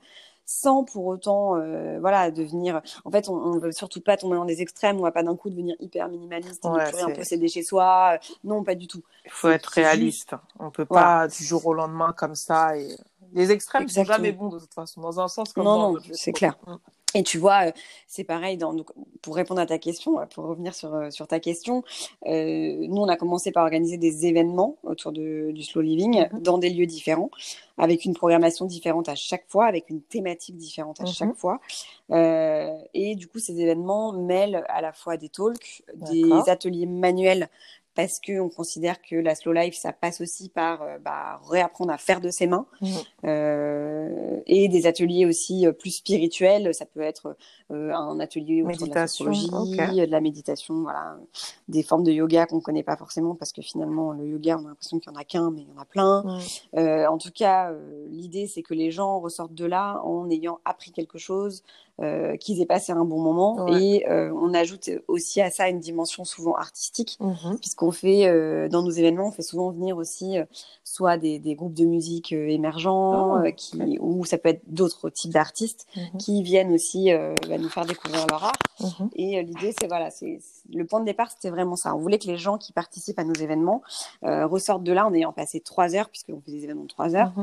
sans 0.51 0.83
pour 0.83 1.05
autant 1.05 1.57
euh, 1.57 1.99
voilà 1.99 2.31
devenir 2.31 2.81
en 3.05 3.11
fait 3.11 3.29
on, 3.29 3.53
ne 3.53 3.59
veut 3.59 3.71
surtout 3.71 4.01
pas 4.01 4.17
tomber 4.17 4.35
dans 4.35 4.45
des 4.45 4.63
extrêmes 4.63 4.97
on 4.97 5.03
va 5.03 5.11
pas 5.11 5.21
d'un 5.21 5.35
coup 5.35 5.51
devenir 5.51 5.75
hyper 5.79 6.09
minimaliste 6.09 6.65
et 6.65 6.69
ne 6.69 6.89
plus 6.89 6.95
rien 6.95 7.11
posséder 7.11 7.47
chez 7.47 7.61
soi 7.61 8.17
non 8.43 8.63
pas 8.63 8.73
du 8.73 8.87
tout. 8.87 9.03
Il 9.25 9.31
faut 9.31 9.49
être 9.49 9.67
réaliste. 9.67 10.35
On 10.59 10.71
peut 10.71 10.85
pas 10.85 11.27
du 11.27 11.43
jour 11.43 11.65
au 11.67 11.73
lendemain 11.73 12.13
comme 12.17 12.33
ça 12.33 12.75
et 12.77 12.87
les 13.33 13.51
extrêmes 13.51 13.83
ne 13.83 13.89
sont 13.89 14.03
jamais 14.03 14.31
bons 14.31 14.49
de 14.49 14.57
toute 14.57 14.73
façon 14.73 15.01
dans 15.01 15.19
un 15.19 15.27
sens 15.27 15.53
comme 15.53 15.65
dans 15.65 15.91
l'autre 15.91 16.05
c'est 16.13 16.33
clair. 16.33 16.57
Mm. 16.65 16.75
Et 17.15 17.23
tu 17.23 17.39
vois, 17.39 17.67
euh, 17.67 17.71
c'est 18.07 18.23
pareil. 18.23 18.57
Dans, 18.57 18.73
donc, 18.73 18.91
pour 19.21 19.35
répondre 19.35 19.59
à 19.59 19.65
ta 19.65 19.79
question, 19.79 20.19
euh, 20.19 20.25
pour 20.25 20.45
revenir 20.45 20.75
sur, 20.75 20.93
euh, 20.93 21.09
sur 21.09 21.27
ta 21.27 21.39
question, 21.39 21.83
euh, 22.27 22.87
nous 22.87 23.01
on 23.01 23.07
a 23.07 23.15
commencé 23.15 23.51
par 23.51 23.63
organiser 23.63 23.97
des 23.97 24.27
événements 24.27 24.77
autour 24.83 25.11
de, 25.11 25.51
du 25.51 25.63
slow 25.63 25.81
living 25.81 26.27
mhm. 26.31 26.41
dans 26.41 26.57
des 26.59 26.69
lieux 26.69 26.85
différents, 26.85 27.31
avec 27.77 28.05
une 28.05 28.13
programmation 28.13 28.65
différente 28.65 29.09
à 29.09 29.15
chaque 29.15 29.45
fois, 29.47 29.65
avec 29.65 29.89
une 29.89 30.01
thématique 30.01 30.55
différente 30.55 30.99
à 31.01 31.03
mhm. 31.03 31.09
chaque 31.09 31.35
fois. 31.35 31.59
Euh, 32.11 32.77
et 32.93 33.15
du 33.15 33.27
coup, 33.27 33.39
ces 33.39 33.59
événements 33.59 34.13
mêlent 34.13 34.63
à 34.67 34.81
la 34.81 34.93
fois 34.93 35.17
des 35.17 35.29
talks, 35.29 35.83
des 35.95 36.31
ateliers 36.47 36.85
manuels 36.85 37.49
parce 37.95 38.19
qu'on 38.19 38.49
considère 38.49 39.01
que 39.01 39.15
la 39.15 39.35
slow 39.35 39.51
life, 39.51 39.75
ça 39.75 39.91
passe 39.91 40.21
aussi 40.21 40.49
par 40.49 40.81
euh, 40.81 40.97
bah, 40.99 41.41
réapprendre 41.49 41.91
à 41.91 41.97
faire 41.97 42.21
de 42.21 42.29
ses 42.29 42.47
mains 42.47 42.65
mmh. 42.81 42.87
euh, 43.25 44.39
et 44.45 44.67
des 44.67 44.87
ateliers 44.87 45.25
aussi 45.25 45.65
euh, 45.65 45.71
plus 45.71 45.91
spirituels. 45.91 46.73
Ça 46.73 46.85
peut 46.85 47.01
être 47.01 47.35
euh, 47.71 47.91
un 47.91 48.19
atelier 48.19 48.61
autour 48.61 48.87
méditation, 48.87 49.25
de 49.25 49.75
la 49.75 50.05
de 50.05 50.11
la 50.11 50.21
méditation, 50.21 50.81
voilà, 50.81 51.17
des 51.67 51.83
formes 51.83 52.03
de 52.03 52.11
yoga 52.11 52.45
qu'on 52.45 52.61
connaît 52.61 52.83
pas 52.83 52.95
forcément 52.95 53.35
parce 53.35 53.51
que 53.51 53.61
finalement 53.61 54.11
le 54.11 54.27
yoga, 54.27 54.57
on 54.57 54.65
a 54.65 54.69
l'impression 54.69 54.99
qu'il 54.99 55.11
y 55.11 55.15
en 55.15 55.19
a 55.19 55.23
qu'un, 55.23 55.51
mais 55.51 55.61
il 55.61 55.67
y 55.67 55.77
en 55.77 55.81
a 55.81 55.85
plein. 55.85 56.23
Mmh. 56.23 56.39
Euh, 56.77 57.07
en 57.07 57.17
tout 57.17 57.31
cas, 57.31 57.71
l'idée 58.09 58.47
c'est 58.47 58.61
que 58.61 58.73
les 58.73 58.91
gens 58.91 59.19
ressortent 59.19 59.55
de 59.55 59.65
là 59.65 60.01
en 60.03 60.29
ayant 60.29 60.59
appris 60.63 60.91
quelque 60.91 61.17
chose, 61.17 61.63
euh, 62.01 62.37
qu'ils 62.37 62.61
aient 62.61 62.65
passé 62.65 62.93
un 62.93 63.03
bon 63.03 63.19
moment. 63.19 63.67
Et 63.67 64.07
euh, 64.09 64.31
on 64.33 64.53
ajoute 64.53 64.89
aussi 65.09 65.41
à 65.41 65.49
ça 65.49 65.67
une 65.67 65.79
dimension 65.79 66.23
souvent 66.23 66.55
artistique, 66.55 67.17
mhm. 67.19 67.57
puisqu'on 67.59 67.91
fait 67.91 68.25
euh, 68.25 68.69
dans 68.69 68.83
nos 68.83 68.91
événements, 68.91 69.27
on 69.27 69.31
fait 69.31 69.41
souvent 69.41 69.71
venir 69.71 69.97
aussi 69.97 70.37
soit 70.85 71.17
des, 71.17 71.39
des, 71.39 71.55
groupes 71.55 71.73
de 71.73 71.83
musique 71.83 72.31
émergents, 72.31 73.43
oh, 73.43 73.51
qui, 73.55 73.97
ou 73.99 74.23
ça 74.23 74.37
peut 74.37 74.49
être 74.49 74.61
d'autres 74.67 75.09
types 75.09 75.33
d'artistes 75.33 75.87
mhm. 75.97 76.19
qui 76.19 76.41
viennent 76.41 76.71
aussi 76.71 77.11
bah, 77.11 77.57
nous 77.57 77.69
faire 77.69 77.85
découvrir 77.85 78.25
leur 78.27 78.45
art. 78.45 78.53
Mhm. 78.79 79.09
Et 79.15 79.43
l'idée, 79.43 79.73
c'est 79.77 79.87
voilà, 79.87 80.09
c'est 80.09 80.39
le 80.71 80.85
point 80.85 81.01
de 81.01 81.05
départ, 81.05 81.29
c'était 81.31 81.49
vraiment 81.49 81.75
ça. 81.75 81.93
On 81.95 81.99
voulait 81.99 82.19
que 82.19 82.27
les 82.27 82.37
gens 82.37 82.57
qui 82.57 82.71
participent 82.71 83.19
à 83.19 83.25
nos 83.25 83.33
événements 83.33 83.81
ressortent 84.21 84.83
de 84.83 84.93
là 84.93 85.05
en 85.05 85.13
ayant 85.13 85.33
passé 85.33 85.59
trois 85.59 85.95
heures, 85.95 86.09
puisqu'on 86.09 86.39
fait 86.39 86.51
des 86.51 86.63
événements 86.63 86.83
de 86.83 86.87
trois 86.87 87.13
heures. 87.15 87.33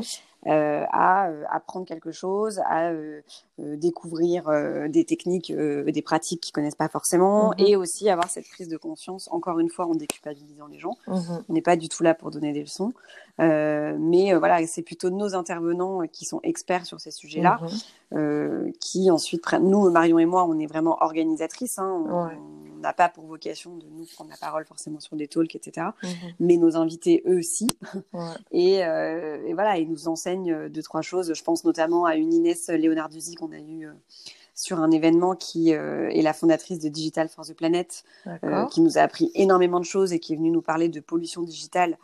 À 0.47 1.31
apprendre 1.50 1.87
quelque 1.87 2.12
chose, 2.12 2.61
à 2.67 2.93
découvrir 3.59 4.50
des 4.88 5.05
techniques, 5.05 5.53
des 5.53 6.03
pratiques 6.03 6.41
qu'ils 6.41 6.53
connaissent 6.53 6.75
pas 6.75 6.88
forcément, 6.88 7.49
mhm. 7.50 7.67
et 7.67 7.76
aussi 7.76 8.09
avoir 8.09 8.31
cette 8.31 8.49
prise 8.49 8.69
de 8.69 8.76
conscience, 8.76 9.29
encore 9.33 9.59
une 9.59 9.71
fois, 9.71 9.87
en 9.87 9.95
déculpabilisant 9.95 10.67
les 10.67 10.79
gens. 10.79 10.97
Mhm. 11.09 11.45
On 11.49 11.53
n'est 11.53 11.62
pas 11.62 11.76
du 11.76 11.88
tout 11.88 12.03
là 12.03 12.15
pour 12.15 12.31
donner 12.31 12.53
des 12.53 12.62
leçons. 12.62 12.93
Mais 13.38 14.35
voilà, 14.35 14.66
c'est 14.66 14.83
plutôt 14.83 15.11
nos 15.11 15.35
intervenants 15.35 16.07
qui 16.07 16.25
sont 16.25 16.40
experts 16.43 16.87
sur 16.87 17.00
ces 17.00 17.11
sujets-là, 17.11 17.61
mhm. 18.12 18.73
qui 18.81 19.11
ensuite 19.11 19.43
prennent. 19.43 19.69
Nous, 19.69 19.90
Marion 19.90 20.19
et 20.19 20.26
moi, 20.26 20.45
on 20.45 20.59
est 20.59 20.66
vraiment 20.66 20.99
organisatrices. 21.00 21.78
Hein, 21.78 22.31
on 22.76 22.81
n'a 22.81 22.93
pas 22.93 23.09
pour 23.09 23.25
vocation 23.25 23.76
de 23.76 23.87
nous 23.87 24.05
prendre 24.05 24.31
la 24.31 24.37
parole 24.37 24.64
forcément 24.66 25.00
sur 25.00 25.16
des 25.16 25.28
talks, 25.28 25.55
etc. 25.55 25.88
Mhm. 26.02 26.11
Mais 26.40 26.57
nos 26.57 26.76
invités, 26.76 27.23
eux, 27.26 27.38
aussi. 27.38 27.69
Euh, 28.55 29.43
et, 29.47 29.55
voilà, 29.55 29.78
ils 29.78 29.88
nous 29.88 30.09
enseignent 30.09 30.69
deux, 30.69 30.83
trois 30.83 31.02
choses. 31.02 31.33
Je 31.35 31.43
pense 31.43 31.64
notamment 31.64 32.05
à 32.05 32.16
une 32.16 32.33
Inès 32.33 32.69
Léonarduzzi 32.69 33.35
qu'on 33.35 33.52
a 33.52 33.59
eue 33.59 33.87
euh, 33.87 33.93
sur 34.55 34.81
un 34.81 34.90
événement 34.90 35.35
qui 35.35 35.75
euh, 35.75 36.09
est 36.09 36.23
la 36.23 36.33
fondatrice 36.33 36.81
de 36.81 36.88
Digital 36.88 37.28
for 37.28 37.45
the 37.45 37.55
Planet, 37.55 38.05
qui 38.71 38.81
nous 38.81 38.99
a 38.99 39.02
appris 39.02 39.31
énormément 39.35 39.81
de 39.81 39.85
choses 39.85 40.12
et 40.12 40.19
qui 40.19 40.33
est 40.33 40.37
venue 40.37 40.50
nous 40.50 40.62
parler 40.62 40.88
de 40.88 41.00
pollution 41.00 41.43
digitale 41.43 41.99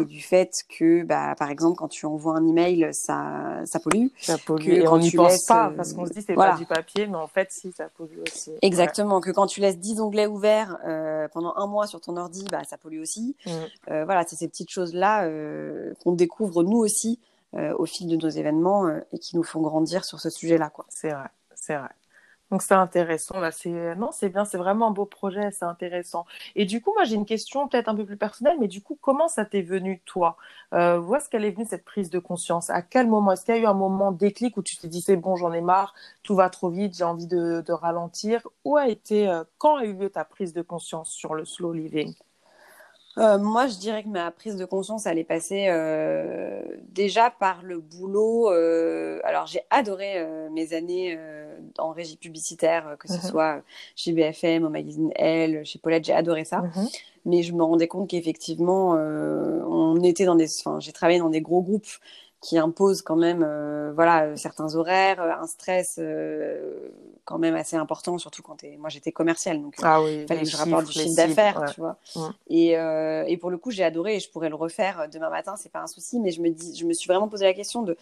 et 0.00 0.04
du 0.04 0.20
fait 0.20 0.50
que, 0.68 1.02
bah, 1.04 1.34
par 1.38 1.50
exemple, 1.50 1.76
quand 1.76 1.88
tu 1.88 2.06
envoies 2.06 2.36
un 2.36 2.46
email, 2.46 2.88
ça, 2.92 3.60
ça 3.64 3.80
pollue. 3.80 4.08
Ça 4.20 4.38
pollue. 4.38 4.68
et 4.68 4.88
on 4.88 4.98
n'y 4.98 5.10
pense 5.10 5.44
pas 5.44 5.72
parce 5.76 5.92
qu'on 5.92 6.06
se 6.06 6.12
dit 6.12 6.22
c'est 6.22 6.34
pas 6.34 6.56
du 6.56 6.66
papier, 6.66 7.06
mais 7.06 7.16
en 7.16 7.26
fait, 7.26 7.48
si, 7.50 7.72
ça 7.72 7.88
pollue 7.88 8.18
aussi. 8.26 8.52
Exactement. 8.62 9.20
Que 9.20 9.30
quand 9.30 9.46
tu 9.46 9.60
laisses 9.60 9.78
10 9.78 10.00
onglets 10.00 10.26
ouverts 10.26 10.78
euh, 10.86 11.28
pendant 11.32 11.54
un 11.56 11.66
mois 11.66 11.86
sur 11.86 12.00
ton 12.00 12.16
ordi, 12.16 12.44
bah, 12.50 12.62
ça 12.68 12.76
pollue 12.76 13.00
aussi. 13.00 13.36
Mm. 13.46 13.50
Euh, 13.90 14.04
voilà, 14.04 14.24
c'est 14.26 14.36
ces 14.36 14.48
petites 14.48 14.70
choses-là 14.70 15.24
euh, 15.24 15.92
qu'on 16.02 16.12
découvre 16.12 16.62
nous 16.62 16.78
aussi 16.78 17.18
au 17.78 17.84
fil 17.84 18.06
de 18.06 18.14
nos 18.14 18.28
événements 18.28 18.88
et 19.12 19.18
qui 19.18 19.34
nous 19.34 19.42
font 19.42 19.60
grandir 19.60 20.04
sur 20.04 20.20
ce 20.20 20.30
sujet-là, 20.30 20.70
quoi. 20.70 20.86
C'est 20.88 21.10
vrai, 21.10 21.26
c'est 21.56 21.74
vrai. 21.74 21.88
Donc 22.50 22.62
c'est 22.62 22.74
intéressant 22.74 23.38
là, 23.38 23.52
c'est 23.52 23.94
non, 23.94 24.10
c'est 24.12 24.28
bien, 24.28 24.44
c'est 24.44 24.58
vraiment 24.58 24.88
un 24.88 24.90
beau 24.90 25.06
projet, 25.06 25.50
c'est 25.52 25.64
intéressant. 25.64 26.26
Et 26.56 26.64
du 26.64 26.80
coup, 26.82 26.92
moi 26.94 27.04
j'ai 27.04 27.14
une 27.14 27.24
question 27.24 27.68
peut-être 27.68 27.88
un 27.88 27.94
peu 27.94 28.04
plus 28.04 28.16
personnelle, 28.16 28.56
mais 28.58 28.66
du 28.66 28.82
coup, 28.82 28.98
comment 29.00 29.28
ça 29.28 29.44
t'est 29.44 29.62
venu 29.62 30.00
toi? 30.04 30.36
Euh, 30.74 30.98
Où 31.00 31.14
est-ce 31.14 31.28
qu'elle 31.28 31.44
est 31.44 31.52
venue 31.52 31.66
cette 31.68 31.84
prise 31.84 32.10
de 32.10 32.18
conscience? 32.18 32.68
À 32.70 32.82
quel 32.82 33.06
moment? 33.06 33.32
Est-ce 33.32 33.44
qu'il 33.44 33.54
y 33.54 33.58
a 33.58 33.60
eu 33.60 33.66
un 33.66 33.74
moment 33.74 34.10
déclic 34.10 34.56
où 34.56 34.62
tu 34.62 34.76
t'es 34.76 34.88
dit 34.88 35.00
c'est 35.00 35.16
bon, 35.16 35.36
j'en 35.36 35.52
ai 35.52 35.60
marre, 35.60 35.94
tout 36.24 36.34
va 36.34 36.50
trop 36.50 36.70
vite, 36.70 36.96
j'ai 36.96 37.04
envie 37.04 37.26
de, 37.28 37.62
de, 37.64 37.72
ralentir? 37.72 38.46
Où 38.64 38.76
a 38.76 38.88
été, 38.88 39.28
euh, 39.28 39.44
quand 39.58 39.76
a 39.76 39.84
eu 39.84 39.92
lieu 39.94 40.10
ta 40.10 40.24
prise 40.24 40.52
de 40.52 40.62
conscience 40.62 41.10
sur 41.10 41.34
le 41.34 41.44
slow 41.44 41.72
living? 41.72 42.14
Euh, 43.20 43.38
moi, 43.38 43.66
je 43.66 43.76
dirais 43.76 44.02
que 44.02 44.08
ma 44.08 44.30
prise 44.30 44.56
de 44.56 44.64
conscience, 44.64 45.04
elle 45.04 45.18
est 45.18 45.24
passée 45.24 45.66
euh, 45.68 46.62
déjà 46.88 47.30
par 47.30 47.62
le 47.62 47.78
boulot. 47.78 48.50
Euh, 48.50 49.20
alors, 49.24 49.46
j'ai 49.46 49.60
adoré 49.68 50.26
mes 50.52 50.72
années 50.72 51.18
en 51.78 51.90
régie 51.90 52.16
publicitaire, 52.16 52.96
que 52.98 53.08
ce 53.08 53.14
mhm. 53.14 53.22
soit 53.22 53.62
chez 53.94 54.12
BFM, 54.12 54.64
au 54.64 54.70
magazine 54.70 55.10
Elle, 55.16 55.64
chez 55.64 55.78
Paulette, 55.78 56.04
j'ai 56.04 56.14
adoré 56.14 56.44
ça. 56.44 56.62
Mhm. 56.62 56.88
Mais 57.26 57.42
je 57.42 57.52
me 57.52 57.62
rendais 57.62 57.88
compte 57.88 58.08
qu'effectivement, 58.08 58.92
on 58.92 60.02
était 60.02 60.24
dans 60.24 60.36
des, 60.36 60.48
enfin, 60.60 60.80
j'ai 60.80 60.92
travaillé 60.92 61.18
dans 61.18 61.28
des 61.28 61.42
gros 61.42 61.60
groupes 61.60 61.88
qui 62.40 62.58
imposent 62.58 63.02
quand 63.02 63.16
même, 63.16 63.40
voilà, 63.94 64.36
certains 64.36 64.74
horaires, 64.74 65.20
un 65.20 65.46
stress 65.46 66.00
quand 67.30 67.38
même 67.38 67.54
assez 67.54 67.76
important, 67.76 68.18
surtout 68.18 68.42
quand 68.42 68.64
es... 68.64 68.76
moi 68.76 68.88
j'étais 68.88 69.12
commerciale, 69.12 69.62
donc 69.62 69.74
ah 69.82 70.00
il 70.08 70.26
fallait 70.26 70.42
que 70.42 70.48
je 70.48 70.56
rapporte 70.56 70.86
du 70.86 70.92
chiffre 70.92 71.14
d'affaires, 71.14 71.72
tu 71.72 71.80
vois. 71.80 71.96
Et, 72.48 72.76
euh, 72.76 73.24
et, 73.28 73.36
pour 73.36 73.50
le 73.50 73.58
coup, 73.58 73.70
j'ai 73.70 73.84
adoré 73.84 74.16
et 74.16 74.20
je 74.20 74.28
pourrais 74.28 74.48
le 74.48 74.56
refaire 74.56 75.06
demain 75.12 75.30
matin, 75.30 75.54
c'est 75.56 75.70
pas 75.70 75.80
un 75.80 75.86
souci, 75.86 76.18
mais 76.18 76.32
je 76.32 76.40
me 76.40 76.50
dis, 76.50 76.76
je 76.76 76.84
me 76.84 76.92
suis 76.92 77.06
vraiment 77.06 77.28
posé 77.28 77.44
la 77.44 77.54
question 77.54 77.82
de 77.82 77.96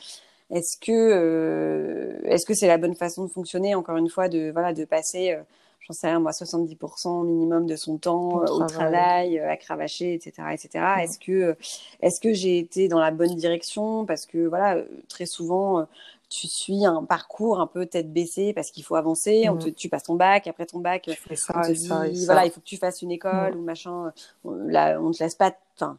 est-ce 0.51 0.79
que 0.79 0.93
euh, 0.93 2.19
est-ce 2.25 2.47
que 2.47 2.55
c'est 2.55 2.67
la 2.67 2.79
bonne 2.79 2.95
façon 2.95 3.25
de 3.25 3.31
fonctionner, 3.31 3.75
encore 3.75 3.99
une 3.99 4.09
fois, 4.09 4.29
de 4.29 4.51
voilà, 4.51 4.73
de 4.73 4.87
passer 4.87 5.33
euh, 5.33 5.43
j'en 5.89 5.95
sais 5.95 6.09
rien, 6.09 6.21
moi, 6.21 6.33
70% 6.33 7.25
minimum 7.27 7.67
de 7.67 7.77
son 7.77 7.99
temps 7.99 8.45
au 8.45 8.67
travail, 8.67 9.39
à 9.41 9.57
cravacher, 9.57 10.15
etc., 10.15 10.33
etc. 10.53 10.85
Est-ce 11.01 11.19
que, 11.19 11.57
est-ce 12.01 12.21
que 12.21 12.33
j'ai 12.33 12.59
été 12.59 12.89
dans 12.89 13.01
la 13.01 13.11
bonne 13.11 13.35
direction? 13.35 14.05
Parce 14.05 14.27
que 14.27 14.47
voilà, 14.47 14.83
très 15.09 15.27
souvent, 15.27 15.87
tu 16.29 16.47
suis 16.47 16.85
un 16.85 17.05
parcours 17.05 17.61
un 17.61 17.67
peu 17.67 17.87
tête 17.87 18.13
baissée 18.13 18.53
parce 18.53 18.71
qu'il 18.71 18.85
faut 18.85 18.97
avancer. 18.97 19.49
On 19.49 19.55
mmh. 19.55 19.59
te, 19.59 19.69
tu 19.71 19.89
passes 19.89 20.05
ton 20.05 20.15
bac, 20.15 20.47
après 20.47 20.67
ton 20.67 20.81
bac, 20.81 21.09
on 21.09 21.63
te 21.63 21.73
dit 21.73 22.27
voilà, 22.27 22.45
il 22.45 22.51
faut 22.51 22.61
que 22.61 22.67
tu 22.67 22.77
fasses 22.77 23.03
une 23.03 23.11
école 23.11 23.55
mmh. 23.55 23.59
ou 23.59 23.63
machin. 23.63 24.13
On, 24.45 24.53
là, 24.53 25.01
on 25.01 25.11
te 25.11 25.23
laisse 25.23 25.35
pas. 25.35 25.55
Enfin, 25.77 25.99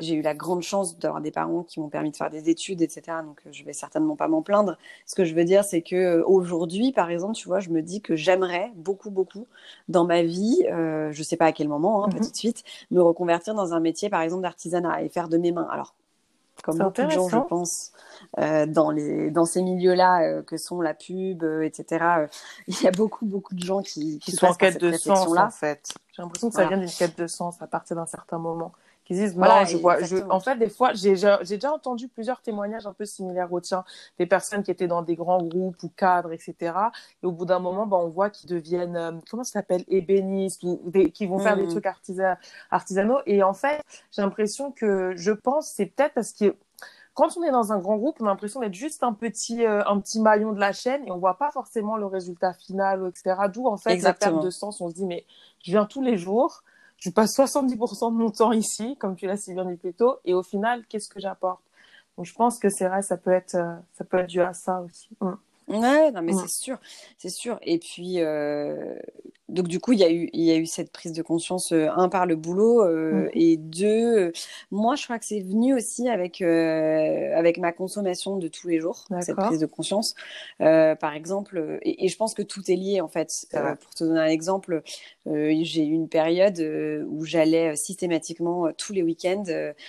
j'ai 0.00 0.14
eu 0.14 0.22
la 0.22 0.34
grande 0.34 0.62
chance 0.62 0.98
d'avoir 0.98 1.20
des 1.20 1.30
parents 1.30 1.64
qui 1.64 1.80
m'ont 1.80 1.88
permis 1.88 2.10
de 2.10 2.16
faire 2.16 2.30
des 2.30 2.48
études, 2.48 2.80
etc. 2.80 3.18
Donc, 3.24 3.40
euh, 3.46 3.50
je 3.52 3.64
vais 3.64 3.72
certainement 3.72 4.16
pas 4.16 4.28
m'en 4.28 4.42
plaindre. 4.42 4.78
Ce 5.06 5.14
que 5.14 5.24
je 5.24 5.34
veux 5.34 5.44
dire, 5.44 5.64
c'est 5.64 5.82
que 5.82 5.96
euh, 5.96 6.24
aujourd'hui, 6.26 6.92
par 6.92 7.10
exemple, 7.10 7.34
tu 7.34 7.48
vois, 7.48 7.60
je 7.60 7.70
me 7.70 7.82
dis 7.82 8.00
que 8.00 8.14
j'aimerais 8.14 8.70
beaucoup, 8.76 9.10
beaucoup 9.10 9.46
dans 9.88 10.04
ma 10.04 10.22
vie, 10.22 10.64
euh, 10.70 11.10
je 11.12 11.22
sais 11.22 11.36
pas 11.36 11.46
à 11.46 11.52
quel 11.52 11.68
moment, 11.68 12.04
hein, 12.04 12.08
pas 12.08 12.18
mmh. 12.18 12.24
tout 12.24 12.30
de 12.30 12.36
suite, 12.36 12.62
me 12.90 13.02
reconvertir 13.02 13.54
dans 13.54 13.74
un 13.74 13.80
métier, 13.80 14.08
par 14.08 14.22
exemple, 14.22 14.42
d'artisanat 14.42 15.02
et 15.02 15.08
faire 15.08 15.28
de 15.28 15.38
mes 15.38 15.52
mains. 15.52 15.68
Alors, 15.70 15.94
comme 16.62 16.78
beaucoup 16.78 17.02
de 17.02 17.10
gens, 17.10 17.28
je 17.28 17.36
pense, 17.36 17.92
euh, 18.38 18.66
dans, 18.66 18.90
les, 18.90 19.30
dans 19.30 19.44
ces 19.44 19.62
milieux-là, 19.62 20.22
euh, 20.22 20.42
que 20.42 20.56
sont 20.56 20.80
la 20.80 20.94
pub, 20.94 21.42
euh, 21.42 21.62
etc. 21.62 22.28
il 22.66 22.80
y 22.82 22.86
a 22.86 22.90
beaucoup, 22.90 23.26
beaucoup 23.26 23.54
de 23.54 23.62
gens 23.62 23.82
qui, 23.82 24.18
qui, 24.18 24.32
sont 24.32 24.46
en 24.46 24.54
quête 24.54 24.80
de 24.80 24.92
sens, 24.92 25.26
en 25.26 25.50
fait. 25.50 25.94
J'ai 26.12 26.22
l'impression 26.22 26.48
que 26.50 26.56
ça 26.56 26.66
vient 26.66 26.78
d'une 26.78 26.90
quête 26.90 27.18
de 27.18 27.26
sens 27.26 27.60
à 27.60 27.66
partir 27.66 27.96
d'un 27.96 28.06
certain 28.06 28.38
moment. 28.38 28.72
Qui 29.10 29.16
disent, 29.16 29.34
voilà, 29.34 29.64
je 29.64 29.76
vois, 29.76 30.00
je, 30.04 30.18
en 30.30 30.38
fait, 30.38 30.54
des 30.54 30.68
fois, 30.68 30.92
j'ai 30.94 31.14
déjà 31.16 31.72
entendu 31.72 32.06
plusieurs 32.06 32.40
témoignages 32.42 32.86
un 32.86 32.92
peu 32.92 33.04
similaires 33.04 33.52
au 33.52 33.60
tien, 33.60 33.82
des 34.20 34.26
personnes 34.26 34.62
qui 34.62 34.70
étaient 34.70 34.86
dans 34.86 35.02
des 35.02 35.16
grands 35.16 35.42
groupes 35.42 35.82
ou 35.82 35.88
cadres, 35.88 36.30
etc. 36.30 36.54
Et 37.20 37.26
au 37.26 37.32
bout 37.32 37.44
d'un 37.44 37.58
moment, 37.58 37.88
ben, 37.88 37.96
on 37.96 38.06
voit 38.06 38.30
qu'ils 38.30 38.48
deviennent, 38.48 39.20
comment 39.28 39.42
ça 39.42 39.54
s'appelle, 39.54 39.82
ébénistes 39.88 40.62
ou 40.62 40.80
des, 40.84 41.10
qui 41.10 41.26
vont 41.26 41.40
faire 41.40 41.56
des 41.56 41.64
mmh. 41.64 41.70
trucs 41.70 41.86
artisanaux. 42.70 43.18
Et 43.26 43.42
en 43.42 43.52
fait, 43.52 43.82
j'ai 44.12 44.22
l'impression 44.22 44.70
que, 44.70 45.12
je 45.16 45.32
pense, 45.32 45.66
c'est 45.66 45.86
peut-être 45.86 46.14
parce 46.14 46.32
que 46.32 46.54
quand 47.14 47.36
on 47.36 47.42
est 47.42 47.50
dans 47.50 47.72
un 47.72 47.80
grand 47.80 47.96
groupe, 47.96 48.18
on 48.20 48.26
a 48.26 48.28
l'impression 48.28 48.60
d'être 48.60 48.74
juste 48.74 49.02
un 49.02 49.12
petit, 49.12 49.66
euh, 49.66 49.82
un 49.86 49.98
petit 49.98 50.20
maillon 50.20 50.52
de 50.52 50.60
la 50.60 50.72
chaîne 50.72 51.04
et 51.04 51.10
on 51.10 51.18
voit 51.18 51.36
pas 51.36 51.50
forcément 51.50 51.96
le 51.96 52.06
résultat 52.06 52.52
final, 52.52 53.08
etc. 53.08 53.48
D'où, 53.52 53.66
en 53.66 53.76
fait, 53.76 53.96
la 53.96 54.14
perte 54.14 54.40
de 54.40 54.50
sens. 54.50 54.80
On 54.80 54.88
se 54.88 54.94
dit, 54.94 55.04
mais 55.04 55.26
je 55.64 55.72
viens 55.72 55.84
tous 55.84 56.00
les 56.00 56.16
jours, 56.16 56.62
je 57.00 57.10
passe 57.10 57.34
70% 57.34 58.12
de 58.12 58.16
mon 58.16 58.30
temps 58.30 58.52
ici, 58.52 58.96
comme 58.98 59.16
tu 59.16 59.26
l'as 59.26 59.38
si 59.38 59.54
bien 59.54 59.64
dit 59.64 59.76
plus 59.76 59.94
tôt, 59.94 60.18
et 60.24 60.34
au 60.34 60.42
final, 60.42 60.84
qu'est-ce 60.86 61.08
que 61.08 61.18
j'apporte? 61.18 61.62
Donc, 62.16 62.26
je 62.26 62.34
pense 62.34 62.58
que 62.58 62.68
c'est 62.68 62.86
vrai, 62.86 63.02
ça 63.02 63.16
peut 63.16 63.32
être, 63.32 63.54
euh, 63.54 63.74
ça 63.92 64.04
peut 64.04 64.18
être 64.18 64.28
dû 64.28 64.42
à 64.42 64.52
ça 64.52 64.82
aussi. 64.82 65.08
Mm. 65.20 65.32
Ouais, 65.68 66.10
non, 66.10 66.22
mais 66.22 66.32
c'est 66.32 66.48
sûr, 66.48 66.78
c'est 67.16 67.30
sûr. 67.30 67.58
Et 67.62 67.78
puis, 67.78 68.20
euh, 68.20 68.98
donc 69.50 69.68
du 69.68 69.80
coup, 69.80 69.92
il 69.92 69.98
y 69.98 70.04
a 70.04 70.10
eu, 70.10 70.28
il 70.32 70.42
y 70.42 70.50
a 70.50 70.56
eu 70.56 70.66
cette 70.66 70.92
prise 70.92 71.12
de 71.12 71.22
conscience, 71.22 71.72
euh, 71.72 71.88
un 71.94 72.08
par 72.08 72.26
le 72.26 72.36
boulot, 72.36 72.82
euh, 72.82 73.24
mmh. 73.24 73.30
et 73.34 73.56
deux, 73.56 74.18
euh, 74.18 74.32
moi, 74.70 74.94
je 74.94 75.04
crois 75.04 75.18
que 75.18 75.24
c'est 75.24 75.40
venu 75.40 75.74
aussi 75.74 76.08
avec 76.08 76.40
avec 76.40 77.58
ma 77.58 77.72
consommation 77.72 78.36
de 78.36 78.48
tous 78.48 78.68
les 78.68 78.80
jours, 78.80 79.06
cette 79.20 79.36
prise 79.36 79.60
de 79.60 79.66
conscience. 79.66 80.14
par 80.58 81.14
exemple, 81.14 81.78
et, 81.82 82.04
et, 82.04 82.08
je 82.08 82.16
pense 82.16 82.34
que 82.34 82.42
tout 82.42 82.70
est 82.70 82.76
lié 82.76 83.00
en 83.00 83.08
fait. 83.08 83.46
pour 83.80 83.94
te 83.94 84.04
donner 84.04 84.20
un 84.20 84.26
exemple, 84.26 84.82
j'ai 85.26 85.84
eu 85.84 85.92
une 85.92 86.08
période 86.08 86.60
où 87.08 87.24
j'allais 87.24 87.76
systématiquement 87.76 88.70
tous 88.76 88.92
les 88.92 89.02
week-ends 89.02 89.44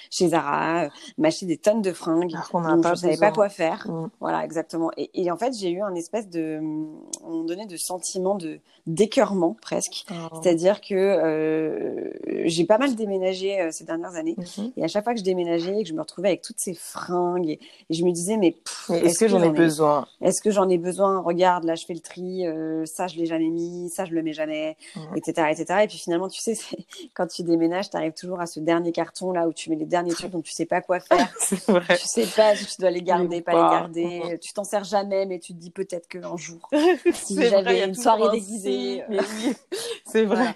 chez 0.10 0.30
Zara, 0.30 0.90
m'acheter 1.18 1.46
des 1.46 1.58
tonnes 1.58 1.82
de 1.82 1.94
fringues. 1.94 2.34
Alors 2.54 2.82
je 2.84 2.90
ne 2.90 2.96
savais 2.96 3.18
pas 3.18 3.32
quoi 3.32 3.50
faire. 3.50 3.88
Mmh. 3.90 4.10
Voilà, 4.20 4.44
exactement. 4.44 4.92
Et, 4.98 5.10
et 5.14 5.32
en 5.32 5.38
fait, 5.38 5.54
j'ai 5.54 5.72
eu 5.72 5.82
un 5.82 5.96
espèce 5.96 6.30
de, 6.30 6.60
moment 6.60 7.44
donné, 7.44 7.66
de 7.66 7.78
sentiment 7.78 8.36
de 8.36 8.60
d'écœurement 8.88 9.56
presque. 9.62 10.06
Oh. 10.12 10.40
C'est-à-dire 10.42 10.82
que 10.82 10.96
euh, 10.96 12.12
j'ai 12.46 12.66
pas 12.66 12.78
mal 12.78 12.96
déménagé 12.96 13.62
euh, 13.62 13.70
ces 13.72 13.84
dernières 13.84 14.16
années. 14.16 14.36
Mhm. 14.38 14.72
Et 14.78 14.84
à 14.84 14.88
chaque 14.88 15.04
fois 15.04 15.14
que 15.14 15.20
je 15.20 15.24
déménageais 15.24 15.80
et 15.80 15.84
que 15.84 15.90
je 15.90 15.94
me 15.94 16.02
retrouvais 16.02 16.30
avec 16.30 16.42
toutes 16.42 16.60
ces 16.60 16.74
fringues, 16.74 17.50
et, 17.50 17.60
je 17.90 18.04
me 18.04 18.12
disais, 18.12 18.38
mais 18.38 18.56
est-ce 18.90 19.20
que, 19.20 19.28
j'en 19.28 19.42
ai 19.44 19.50
besoin? 19.50 20.08
Est-ce 20.22 20.42
que 20.42 20.52
j'en 20.52 20.68
ai 20.70 20.78
besoin? 20.78 21.20
Regarde, 21.22 21.64
là, 21.64 21.76
je 21.76 21.86
fais 21.86 21.94
le 21.94 22.00
tri, 22.00 22.48
euh, 22.48 22.86
ça, 22.86 23.08
je 23.08 23.18
l'ai 23.18 23.26
jamais 23.26 23.50
mis, 23.50 23.90
ça, 23.90 24.06
je 24.06 24.14
le 24.14 24.24
mets 24.24 24.34
jamais, 24.34 24.78
etc., 25.16 25.48
etc. 25.52 25.82
Et 25.84 25.88
puis 25.88 25.98
finalement, 25.98 26.28
tu 26.28 26.42
sais, 26.42 26.58
quand 27.14 27.28
tu 27.28 27.44
déménages, 27.44 27.90
tu 27.90 27.98
arrives 27.98 28.14
toujours 28.14 28.40
à 28.40 28.48
ce 28.48 28.60
dernier 28.60 28.92
carton 28.92 29.32
là 29.32 29.48
où 29.48 29.54
tu 29.54 29.70
mets 29.70 29.76
les 29.76 29.86
derniers 29.86 30.14
trucs 30.14 30.32
dont 30.32 30.42
tu 30.42 30.52
sais 30.52 30.66
pas 30.66 30.82
quoi 30.82 31.00
faire. 31.00 31.32
vrai. 31.68 31.98
Tu 31.98 32.08
sais 32.08 32.26
pas 32.26 32.56
si 32.56 32.66
tu 32.66 32.82
dois 32.82 32.92
les 32.92 33.04
garder, 33.04 33.42
pas, 33.42 33.52
les 33.52 33.58
garder. 33.58 34.40
Tu 34.42 34.54
t'en 34.54 34.64
sers 34.64 34.84
jamais, 34.84 35.26
mais 35.26 35.40
tu 35.40 35.54
te 35.54 35.60
dis 35.60 35.72
peut-être 35.72 36.08
qu'un 36.08 36.36
jour, 36.38 36.70
si 37.14 37.36
j'avais 37.36 37.86
une 37.86 37.96
soirée 37.96 38.32
déguisée. 38.32 38.71
Mais 39.10 39.22
oui, 39.22 39.54
c'est 40.06 40.26
vrai. 40.26 40.56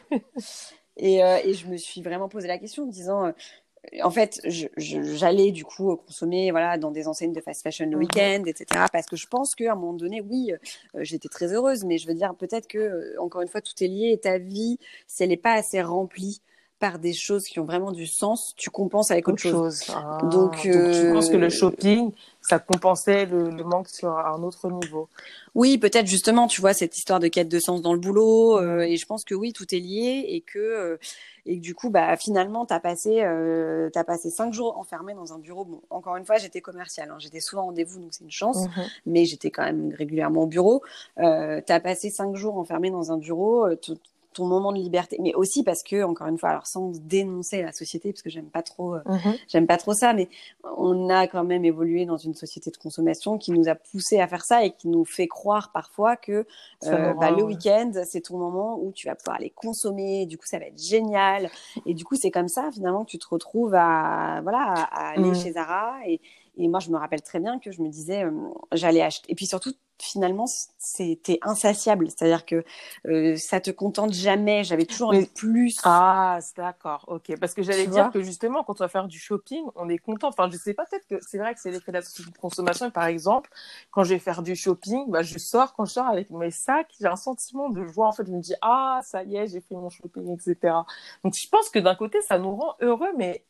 Et, 0.97 1.23
euh, 1.23 1.39
et, 1.43 1.53
je 1.53 1.67
me 1.67 1.77
suis 1.77 2.01
vraiment 2.01 2.29
posé 2.29 2.47
la 2.47 2.57
question 2.57 2.83
en 2.83 2.85
me 2.87 2.91
disant, 2.91 3.25
euh, 3.25 3.31
en 4.01 4.09
fait, 4.09 4.41
j'allais 4.77 5.51
du 5.51 5.63
coup 5.63 5.95
consommer 5.97 6.51
voilà 6.51 6.77
dans 6.77 6.91
des 6.91 7.07
enseignes 7.07 7.33
de 7.33 7.41
fast 7.41 7.61
fashion 7.61 7.85
le 7.85 7.91
mhm. 7.91 7.99
week-end, 7.99 8.43
etc. 8.47 8.85
Parce 8.91 9.05
que 9.05 9.15
je 9.15 9.27
pense 9.27 9.55
qu'à 9.55 9.73
un 9.73 9.75
moment 9.75 9.93
donné, 9.93 10.21
oui, 10.21 10.51
euh, 10.53 10.99
j'étais 11.03 11.29
très 11.29 11.53
heureuse, 11.53 11.83
mais 11.83 11.97
je 11.97 12.07
veux 12.07 12.13
dire 12.13 12.33
peut-être 12.35 12.67
que 12.67 13.17
encore 13.19 13.41
une 13.41 13.47
fois 13.47 13.61
tout 13.61 13.73
est 13.81 13.87
lié 13.87 14.11
et 14.13 14.17
ta 14.17 14.37
vie, 14.37 14.79
si 15.07 15.23
elle 15.23 15.29
n'est 15.29 15.37
pas 15.37 15.53
assez 15.53 15.81
remplie 15.81 16.41
par 16.85 16.99
des 16.99 17.13
choses 17.13 17.45
qui 17.45 17.59
ont 17.59 17.65
vraiment 17.65 17.91
du 17.91 18.05
sens, 18.05 18.53
tu 18.57 18.69
compenses 18.69 19.09
avec 19.09 19.27
autre, 19.27 19.39
chose. 19.39 19.81
Ah, 19.89 20.19
donc, 20.29 20.59
tu 20.61 20.71
penses 21.11 21.29
que 21.29 21.35
le 21.35 21.49
shopping, 21.49 22.11
ça 22.41 22.59
compensait 22.59 23.25
le, 23.25 23.49
manque 23.63 23.89
sur 23.89 24.15
un 24.15 24.43
autre 24.43 24.69
niveau? 24.69 25.09
Oui, 25.55 25.79
peut-être 25.79 26.05
justement, 26.05 26.45
tu 26.45 26.61
vois, 26.61 26.73
cette 26.73 26.95
histoire 26.95 27.19
de 27.19 27.27
quête 27.27 27.49
de 27.49 27.57
sens 27.57 27.81
dans 27.81 27.91
le 27.91 27.97
boulot. 27.97 28.59
Euh, 28.59 28.81
et 28.81 28.97
je 28.97 29.05
pense 29.07 29.25
que 29.25 29.33
oui, 29.33 29.51
tout 29.51 29.73
est 29.73 29.79
lié 29.79 30.25
et 30.27 30.41
que, 30.41 30.59
euh, 30.59 30.97
et 31.47 31.57
que 31.57 31.61
du 31.61 31.73
coup, 31.73 31.89
bah, 31.89 32.15
finalement, 32.17 32.67
tu 32.67 32.73
as, 32.75 32.79
passé, 32.79 33.23
euh, 33.23 33.89
as 33.95 34.03
passé 34.03 34.29
cinq 34.29 34.53
jours 34.53 34.77
enfermé 34.77 35.15
dans 35.15 35.33
un 35.33 35.39
bureau. 35.39 35.65
Bon, 35.65 35.81
encore 35.89 36.17
une 36.17 36.25
fois, 36.25 36.37
j'étais 36.37 36.61
commerciale. 36.61 37.09
Hein, 37.09 37.17
j'étais 37.17 37.39
souvent 37.39 37.63
en 37.63 37.65
rendez-vous, 37.67 37.99
donc 37.99 38.09
c'est 38.11 38.23
une 38.23 38.29
chance. 38.29 38.59
Mhm. 38.59 38.83
Mais 39.07 39.25
j'étais 39.25 39.49
quand 39.49 39.63
même 39.63 39.91
régulièrement 39.97 40.43
au 40.43 40.47
bureau. 40.47 40.83
Euh, 41.17 41.61
tu 41.65 41.73
as 41.73 41.79
passé 41.79 42.11
cinq 42.11 42.35
jours 42.35 42.59
enfermé 42.59 42.91
dans 42.91 43.11
un 43.11 43.17
bureau 43.17 43.65
ton 44.35 44.45
moment 44.45 44.71
de 44.71 44.77
liberté, 44.77 45.17
mais 45.21 45.33
aussi 45.33 45.63
parce 45.63 45.81
que 45.81 46.03
encore 46.03 46.27
une 46.27 46.37
fois, 46.37 46.49
alors 46.49 46.67
sans 46.67 46.91
dénoncer 47.01 47.61
la 47.61 47.71
société, 47.71 48.11
parce 48.11 48.21
que 48.21 48.29
j'aime 48.29 48.49
pas 48.49 48.61
trop, 48.61 48.95
euh, 48.95 49.01
mhm. 49.05 49.35
j'aime 49.47 49.65
pas 49.65 49.77
trop 49.77 49.93
ça, 49.93 50.13
mais 50.13 50.29
on 50.77 51.09
a 51.09 51.27
quand 51.27 51.43
même 51.43 51.65
évolué 51.65 52.05
dans 52.05 52.17
une 52.17 52.33
société 52.33 52.69
de 52.69 52.77
consommation 52.77 53.37
qui 53.37 53.51
nous 53.51 53.67
a 53.67 53.75
poussé 53.75 54.19
à 54.19 54.27
faire 54.27 54.43
ça 54.43 54.63
et 54.65 54.71
qui 54.71 54.87
nous 54.87 55.05
fait 55.05 55.27
croire 55.27 55.71
parfois 55.71 56.15
que 56.17 56.45
euh, 56.85 57.13
bah, 57.13 57.31
le 57.31 57.43
week-end 57.43 57.91
c'est 58.03 58.21
ton 58.21 58.37
moment 58.37 58.77
où 58.79 58.91
tu 58.91 59.07
vas 59.07 59.15
pouvoir 59.15 59.37
aller 59.37 59.49
consommer, 59.49 60.25
du 60.25 60.37
coup 60.37 60.45
ça 60.45 60.59
va 60.59 60.65
être 60.65 60.81
génial, 60.81 61.49
et 61.85 61.93
du 61.93 62.03
coup 62.03 62.15
c'est 62.15 62.31
comme 62.31 62.49
ça 62.49 62.69
finalement 62.71 63.05
que 63.05 63.11
tu 63.11 63.19
te 63.19 63.27
retrouves 63.29 63.73
à 63.73 64.41
voilà 64.43 64.73
à, 64.91 65.11
aller 65.11 65.29
mhm. 65.29 65.35
chez 65.35 65.53
Zara 65.53 65.95
et 66.05 66.19
et 66.57 66.67
moi, 66.67 66.79
je 66.79 66.89
me 66.89 66.97
rappelle 66.97 67.21
très 67.21 67.39
bien 67.39 67.59
que 67.59 67.71
je 67.71 67.81
me 67.81 67.89
disais, 67.89 68.23
euh, 68.23 68.31
j'allais 68.71 69.01
acheter. 69.01 69.29
Et 69.31 69.35
puis 69.35 69.45
surtout, 69.45 69.73
finalement, 70.01 70.45
c'était 70.77 71.39
insatiable. 71.41 72.09
C'est-à-dire 72.09 72.45
que 72.45 72.63
euh, 73.07 73.35
ça 73.37 73.59
te 73.59 73.71
contente 73.71 74.13
jamais. 74.13 74.63
J'avais 74.63 74.85
toujours 74.85 75.09
envie 75.09 75.25
de 75.25 75.31
plus. 75.31 75.77
Ah, 75.83 76.39
d'accord. 76.57 77.05
Ok. 77.07 77.37
Parce 77.39 77.53
que 77.53 77.63
j'allais 77.63 77.87
dire 77.87 78.11
que 78.11 78.21
justement, 78.21 78.63
quand 78.63 78.81
on 78.81 78.83
va 78.83 78.87
faire 78.87 79.07
du 79.07 79.19
shopping, 79.19 79.63
on 79.75 79.89
est 79.89 79.97
content. 79.97 80.29
Enfin, 80.29 80.49
je 80.51 80.57
sais 80.57 80.73
pas, 80.73 80.85
peut-être 80.85 81.07
que 81.07 81.19
c'est 81.21 81.37
vrai 81.37 81.53
que 81.53 81.59
c'est 81.61 81.71
l'effet 81.71 81.91
de 81.91 81.97
la 81.97 82.03
consommation. 82.39 82.89
Par 82.91 83.05
exemple, 83.05 83.49
quand 83.91 84.03
je 84.03 84.09
vais 84.09 84.19
faire 84.19 84.41
du 84.41 84.55
shopping, 84.55 85.09
bah, 85.09 85.21
je 85.21 85.37
sors, 85.37 85.73
quand 85.73 85.85
je 85.85 85.93
sors 85.93 86.07
avec 86.07 86.29
mes 86.29 86.51
sacs, 86.51 86.91
j'ai 86.99 87.07
un 87.07 87.15
sentiment 87.15 87.69
de 87.69 87.85
joie. 87.87 88.07
En 88.07 88.11
fait, 88.11 88.25
je 88.25 88.31
me 88.31 88.41
dis, 88.41 88.53
ah, 88.61 88.99
ça 89.03 89.23
y 89.23 89.37
est, 89.37 89.47
j'ai 89.47 89.61
fait 89.61 89.75
mon 89.75 89.89
shopping, 89.89 90.33
etc. 90.33 90.73
Donc, 91.23 91.33
je 91.35 91.47
pense 91.49 91.69
que 91.69 91.79
d'un 91.79 91.95
côté, 91.95 92.21
ça 92.21 92.37
nous 92.37 92.55
rend 92.55 92.75
heureux, 92.81 93.11
mais 93.17 93.45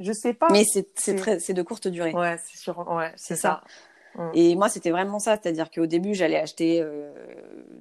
je 0.00 0.12
sais 0.12 0.34
pas. 0.34 0.48
Mais 0.50 0.64
c'est 0.64 0.88
c'est 0.96 1.54
de 1.54 1.62
courte 1.62 1.88
durée. 1.88 2.12
Ouais, 2.12 2.38
c'est 2.44 2.56
sûr. 2.56 2.78
Ouais, 2.88 3.12
c'est 3.16 3.36
ça. 3.36 3.62
Mm. 4.18 4.30
Et 4.34 4.56
moi, 4.56 4.68
c'était 4.68 4.90
vraiment 4.90 5.18
ça, 5.18 5.38
c'est-à-dire 5.40 5.70
qu'au 5.70 5.86
début, 5.86 6.14
j'allais 6.14 6.38
acheter 6.38 6.82
euh, 6.82 7.10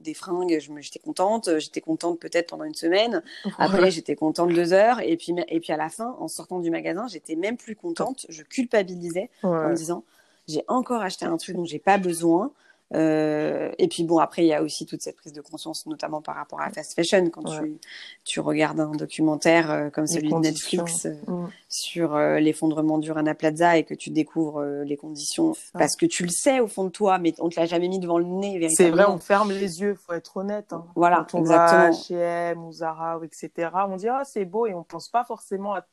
des 0.04 0.14
fringues, 0.14 0.60
j'étais 0.80 1.00
contente, 1.00 1.50
j'étais 1.58 1.82
contente 1.82 2.20
peut-être 2.20 2.50
pendant 2.50 2.64
une 2.64 2.76
semaine. 2.76 3.24
Après, 3.58 3.92
j'étais 3.92 4.16
contente 4.16 4.54
deux 4.54 4.72
heures, 4.72 5.02
et 5.02 5.18
puis 5.18 5.36
et 5.50 5.60
puis 5.60 5.74
à 5.74 5.78
la 5.78 5.90
fin, 5.90 6.16
en 6.20 6.28
sortant 6.28 6.60
du 6.60 6.70
magasin, 6.70 7.08
j'étais 7.08 7.36
même 7.36 7.58
plus 7.58 7.76
contente. 7.76 8.26
Je 8.30 8.44
culpabilisais 8.44 9.30
en 9.44 9.70
me 9.70 9.76
disant, 9.76 10.04
j'ai 10.48 10.64
encore 10.68 11.02
acheté 11.02 11.26
un 11.26 11.38
truc 11.38 11.56
dont 11.56 11.66
j'ai 11.66 11.80
pas 11.80 11.98
besoin. 11.98 12.52
Euh, 12.94 13.72
et 13.78 13.88
puis 13.88 14.04
bon, 14.04 14.20
après, 14.20 14.44
il 14.44 14.48
y 14.48 14.54
a 14.54 14.64
aussi 14.64 14.86
toute 14.86 15.02
cette 15.02 15.18
prise 15.18 15.34
de 15.34 15.42
conscience, 15.42 15.86
notamment 15.88 16.22
par 16.22 16.36
rapport 16.36 16.62
à 16.62 16.68
la 16.68 16.72
fast 16.72 16.94
fashion, 16.96 17.30
quand 17.30 17.44
tu, 17.44 17.78
tu 18.24 18.40
regardes 18.40 18.80
un 18.80 18.92
documentaire 18.92 19.72
euh, 19.72 19.90
comme 19.90 20.08
celui 20.08 20.30
de 20.30 20.36
Netflix 20.36 21.06
euh, 21.06 21.14
mm. 21.28 21.50
sur 21.68 22.18
l'effondrement 22.18 22.98
du 22.98 23.12
Rana 23.12 23.36
Plaza 23.36 23.78
et 23.78 23.84
que 23.84 23.94
tu 23.94 24.10
découvres 24.10 24.64
les 24.64 24.96
conditions, 24.96 25.54
parce 25.74 25.96
que 25.96 26.06
tu 26.06 26.24
le 26.24 26.30
sais 26.30 26.60
au 26.60 26.68
fond 26.68 26.86
de 26.86 26.90
toi, 26.90 27.18
mais 27.18 27.34
on 27.40 27.50
te 27.50 27.60
l'a 27.60 27.66
jamais 27.66 27.90
mis 27.90 28.00
devant 28.00 28.20
le 28.20 28.26
nez. 28.26 28.70
C'est 28.70 28.90
vrai, 28.90 29.06
on 29.08 29.20
ferme 29.20 29.52
les 29.52 29.82
yeux, 29.82 29.96
faut 29.96 30.14
être 30.14 30.38
honnête. 30.38 30.72
Hein. 30.72 30.86
Voilà, 30.96 31.26
quand 31.30 31.40
on 31.40 31.42
exactement. 31.42 31.80
va 31.80 31.90
H&M 31.90 32.64
ou 32.64 32.72
Zara 32.72 33.20
ou 33.20 33.24
etc., 33.24 33.70
on 33.90 33.98
dit 33.98 34.08
ah 34.08 34.24
c'est 34.24 34.46
beau 34.46 34.66
et 34.66 34.74
on 34.74 34.84
pense 34.84 35.10
pas 35.10 35.26
forcément 35.26 35.74
à 35.74 35.86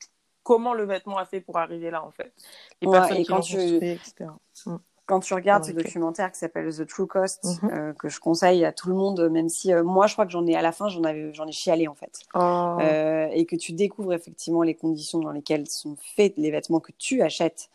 comment 0.43 0.75
le 0.75 0.85
vêtement 0.85 1.19
a 1.19 1.25
fait 1.25 1.41
pour 1.41 1.59
arriver 1.59 1.91
là 1.91 2.05
en 2.05 2.11
fait. 2.11 2.33
Les 2.81 2.91
personnes 2.91 3.17
et 3.17 3.25
quand 3.25 3.41
tu... 3.41 3.59
etc 3.59 4.27
quand 5.07 5.21
tu 5.21 5.35
regardes 5.35 5.65
ce 5.65 5.73
documentaire 5.73 6.33
qui 6.33 6.39
s'appelle 6.39 6.75
The 6.75 6.87
True 6.87 7.07
Cost, 7.07 7.45
mhm. 7.63 7.71
euh, 7.71 7.93
que 7.93 8.09
je 8.09 8.21
conseille 8.21 8.65
à 8.65 8.73
tout 8.73 8.89
le 8.89 8.95
monde, 8.95 9.29
même 9.31 9.49
si 9.49 9.73
euh, 9.73 9.85
moi 9.85 10.07
je 10.07 10.15
crois 10.15 10.25
que 10.25 10.33
j'en 10.33 10.47
ai 10.47 10.57
à 10.57 10.63
la 10.63 10.73
fin, 10.73 10.89
j'en 10.89 11.05
avais, 11.05 11.33
j'en 11.35 11.47
ai 11.47 11.53
chialé 11.53 11.89
en 11.89 11.95
fait, 11.95 12.21
oh. 12.35 12.79
euh, 12.81 13.29
et 13.33 13.45
que 13.45 13.57
tu 13.57 13.73
découvres 13.73 14.15
effectivement 14.15 14.63
les 14.63 14.75
conditions 14.75 15.19
dans 15.19 15.33
lesquelles 15.33 15.69
sont 15.69 15.97
faits 16.17 16.35
les 16.37 16.51
vêtements 16.51 16.81
que 16.81 16.93
tu 16.97 17.23
achètes 17.23 17.69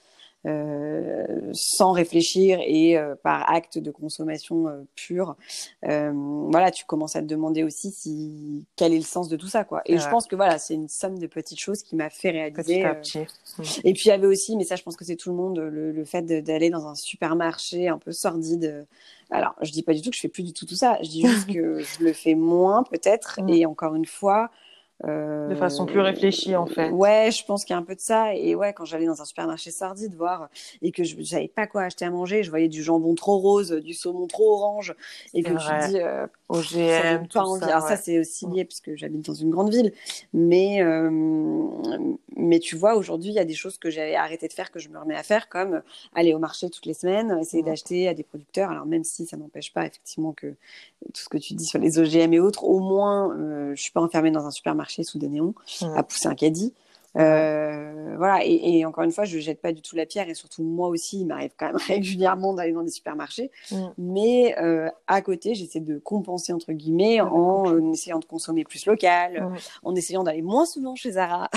sans 1.53 1.91
réfléchir 1.91 2.59
et 2.65 2.97
euh, 2.97 3.15
par 3.15 3.49
acte 3.51 3.77
de 3.77 3.91
consommation 3.91 4.67
euh, 4.67 4.81
pure, 4.95 5.35
voilà, 5.81 6.71
tu 6.71 6.85
commences 6.85 7.15
à 7.15 7.21
te 7.21 7.27
demander 7.27 7.63
aussi 7.63 7.91
si 7.91 8.65
quel 8.75 8.93
est 8.93 8.97
le 8.97 9.03
sens 9.03 9.29
de 9.29 9.37
tout 9.37 9.47
ça, 9.47 9.63
quoi. 9.63 9.81
Et 9.85 9.97
je 9.97 10.09
pense 10.09 10.27
que 10.27 10.35
voilà, 10.35 10.57
c'est 10.57 10.73
une 10.73 10.87
somme 10.87 11.17
de 11.19 11.27
petites 11.27 11.59
choses 11.59 11.83
qui 11.83 11.95
m'a 11.95 12.09
fait 12.09 12.31
réaliser. 12.31 12.83
Mmh. 12.83 13.63
Et 13.83 13.93
puis 13.93 14.03
il 14.05 14.09
y 14.09 14.11
avait 14.11 14.27
aussi, 14.27 14.55
mais 14.55 14.63
ça, 14.63 14.75
je 14.75 14.83
pense 14.83 14.95
que 14.95 15.05
c'est 15.05 15.15
tout 15.15 15.29
le 15.29 15.35
monde, 15.35 15.59
le, 15.59 16.05
fait 16.05 16.21
d'aller 16.21 16.69
dans 16.69 16.87
un 16.87 16.95
supermarché 16.95 17.87
un 17.87 17.97
peu 17.97 18.11
sordide. 18.11 18.87
Alors, 19.29 19.53
je 19.61 19.71
dis 19.71 19.83
pas 19.83 19.93
du 19.93 20.01
tout 20.01 20.09
que 20.09 20.15
je 20.15 20.21
fais 20.21 20.29
plus 20.29 20.43
du 20.43 20.53
tout 20.53 20.65
tout 20.65 20.75
ça. 20.75 20.97
Je 21.03 21.09
dis 21.09 21.21
juste 21.21 21.47
que 21.53 21.81
je 21.81 22.03
le 22.03 22.13
fais 22.13 22.35
moins, 22.35 22.83
peut-être. 22.83 23.39
Mmh. 23.41 23.49
Et 23.49 23.65
encore 23.65 23.95
une 23.95 24.05
fois, 24.05 24.49
de 25.05 25.55
façon 25.55 25.85
plus 25.85 26.01
réfléchie 26.01 26.55
en 26.55 26.65
fait. 26.65 26.89
Ouais, 26.89 27.29
je 27.31 27.45
pense 27.45 27.63
qu'il 27.63 27.73
y 27.73 27.77
a 27.77 27.79
un 27.79 27.83
peu 27.83 27.95
de 27.95 28.01
ça. 28.01 28.35
Et 28.35 28.55
ouais, 28.55 28.73
quand 28.73 28.85
j'allais 28.85 29.05
dans 29.05 29.21
un 29.21 29.25
supermarché 29.25 29.71
sardide 29.71 30.13
voir 30.15 30.49
et 30.81 30.91
que 30.91 31.03
je 31.03 31.21
savais 31.23 31.47
pas 31.47 31.67
quoi 31.67 31.83
acheter 31.83 32.05
à 32.05 32.11
manger, 32.11 32.43
je 32.43 32.49
voyais 32.49 32.67
du 32.67 32.83
jambon 32.83 33.15
trop 33.15 33.37
rose, 33.37 33.71
du 33.71 33.93
saumon 33.93 34.27
trop 34.27 34.53
orange, 34.53 34.95
et 35.33 35.43
que 35.43 35.57
je 35.57 35.89
dis 35.89 35.99
euh, 35.99 36.27
OGM, 36.49 36.63
ça 36.89 37.17
tout 37.29 37.59
ça. 37.59 37.65
Alors 37.67 37.87
ça 37.87 37.95
c'est 37.95 38.19
aussi 38.19 38.45
lié 38.47 38.65
parce 38.65 38.81
que 38.81 38.95
j'habite 38.95 39.25
dans 39.25 39.33
une 39.33 39.49
grande 39.49 39.71
ville, 39.71 39.93
mais 40.33 40.81
euh, 40.81 41.09
mais 42.39 42.59
tu 42.59 42.75
vois 42.75 42.95
aujourd'hui 42.95 43.29
il 43.29 43.35
y 43.35 43.39
a 43.39 43.45
des 43.45 43.53
choses 43.53 43.77
que 43.77 43.89
j'avais 43.89 44.15
arrêté 44.15 44.47
de 44.47 44.53
faire 44.53 44.71
que 44.71 44.79
je 44.79 44.89
me 44.89 44.97
remets 44.97 45.15
à 45.15 45.23
faire 45.23 45.49
comme 45.49 45.81
aller 46.13 46.33
au 46.33 46.39
marché 46.39 46.69
toutes 46.69 46.85
les 46.85 46.93
semaines, 46.93 47.37
essayer 47.39 47.63
d'acheter 47.63 48.07
à 48.07 48.13
des 48.13 48.23
producteurs. 48.23 48.71
Alors 48.71 48.85
même 48.85 49.03
si 49.03 49.25
ça 49.25 49.37
n'empêche 49.37 49.73
pas 49.73 49.85
effectivement 49.85 50.33
que 50.33 50.47
tout 51.13 51.21
ce 51.21 51.29
que 51.29 51.37
tu 51.37 51.53
dis 51.53 51.65
sur 51.65 51.79
les 51.79 51.99
OGM 51.99 52.33
et 52.33 52.39
autres, 52.39 52.63
au 52.63 52.79
moins 52.79 53.35
euh, 53.37 53.75
je 53.75 53.81
suis 53.81 53.91
pas 53.91 54.01
enfermée 54.01 54.31
dans 54.31 54.45
un 54.45 54.51
supermarché 54.51 55.03
sous 55.03 55.19
des 55.19 55.29
néons 55.29 55.53
à 55.95 56.03
pousser 56.03 56.27
un 56.27 56.35
caddie. 56.35 56.73
Euh, 57.17 58.15
voilà, 58.17 58.39
et, 58.43 58.85
encore 58.85 59.03
une 59.03 59.11
fois, 59.11 59.25
je 59.25 59.37
ne 59.37 59.41
jette 59.41 59.61
pas 59.61 59.71
du 59.71 59.81
tout 59.81 59.95
la 59.95 60.05
pierre, 60.05 60.29
et 60.29 60.33
surtout 60.33 60.63
moi 60.63 60.89
aussi, 60.89 61.21
il 61.21 61.25
m'arrive 61.25 61.51
quand 61.57 61.67
même 61.67 61.77
régulièrement 61.87 62.53
d'aller 62.53 62.73
dans 62.73 62.83
des 62.83 62.91
supermarchés. 62.91 63.51
Mais 63.97 64.55
euh, 64.59 64.89
à 65.07 65.21
côté, 65.21 65.55
j'essaie 65.55 65.79
de 65.79 65.97
compenser, 65.97 66.53
entre 66.53 66.73
guillemets, 66.73 67.21
en, 67.21 67.91
essayant 67.91 68.19
de 68.19 68.25
consommer 68.25 68.63
plus 68.63 68.85
local, 68.85 69.51
en 69.83 69.95
essayant 69.95 70.23
d'aller 70.23 70.41
moins 70.41 70.65
souvent 70.65 70.95
chez 70.95 71.11
Zara. 71.11 71.49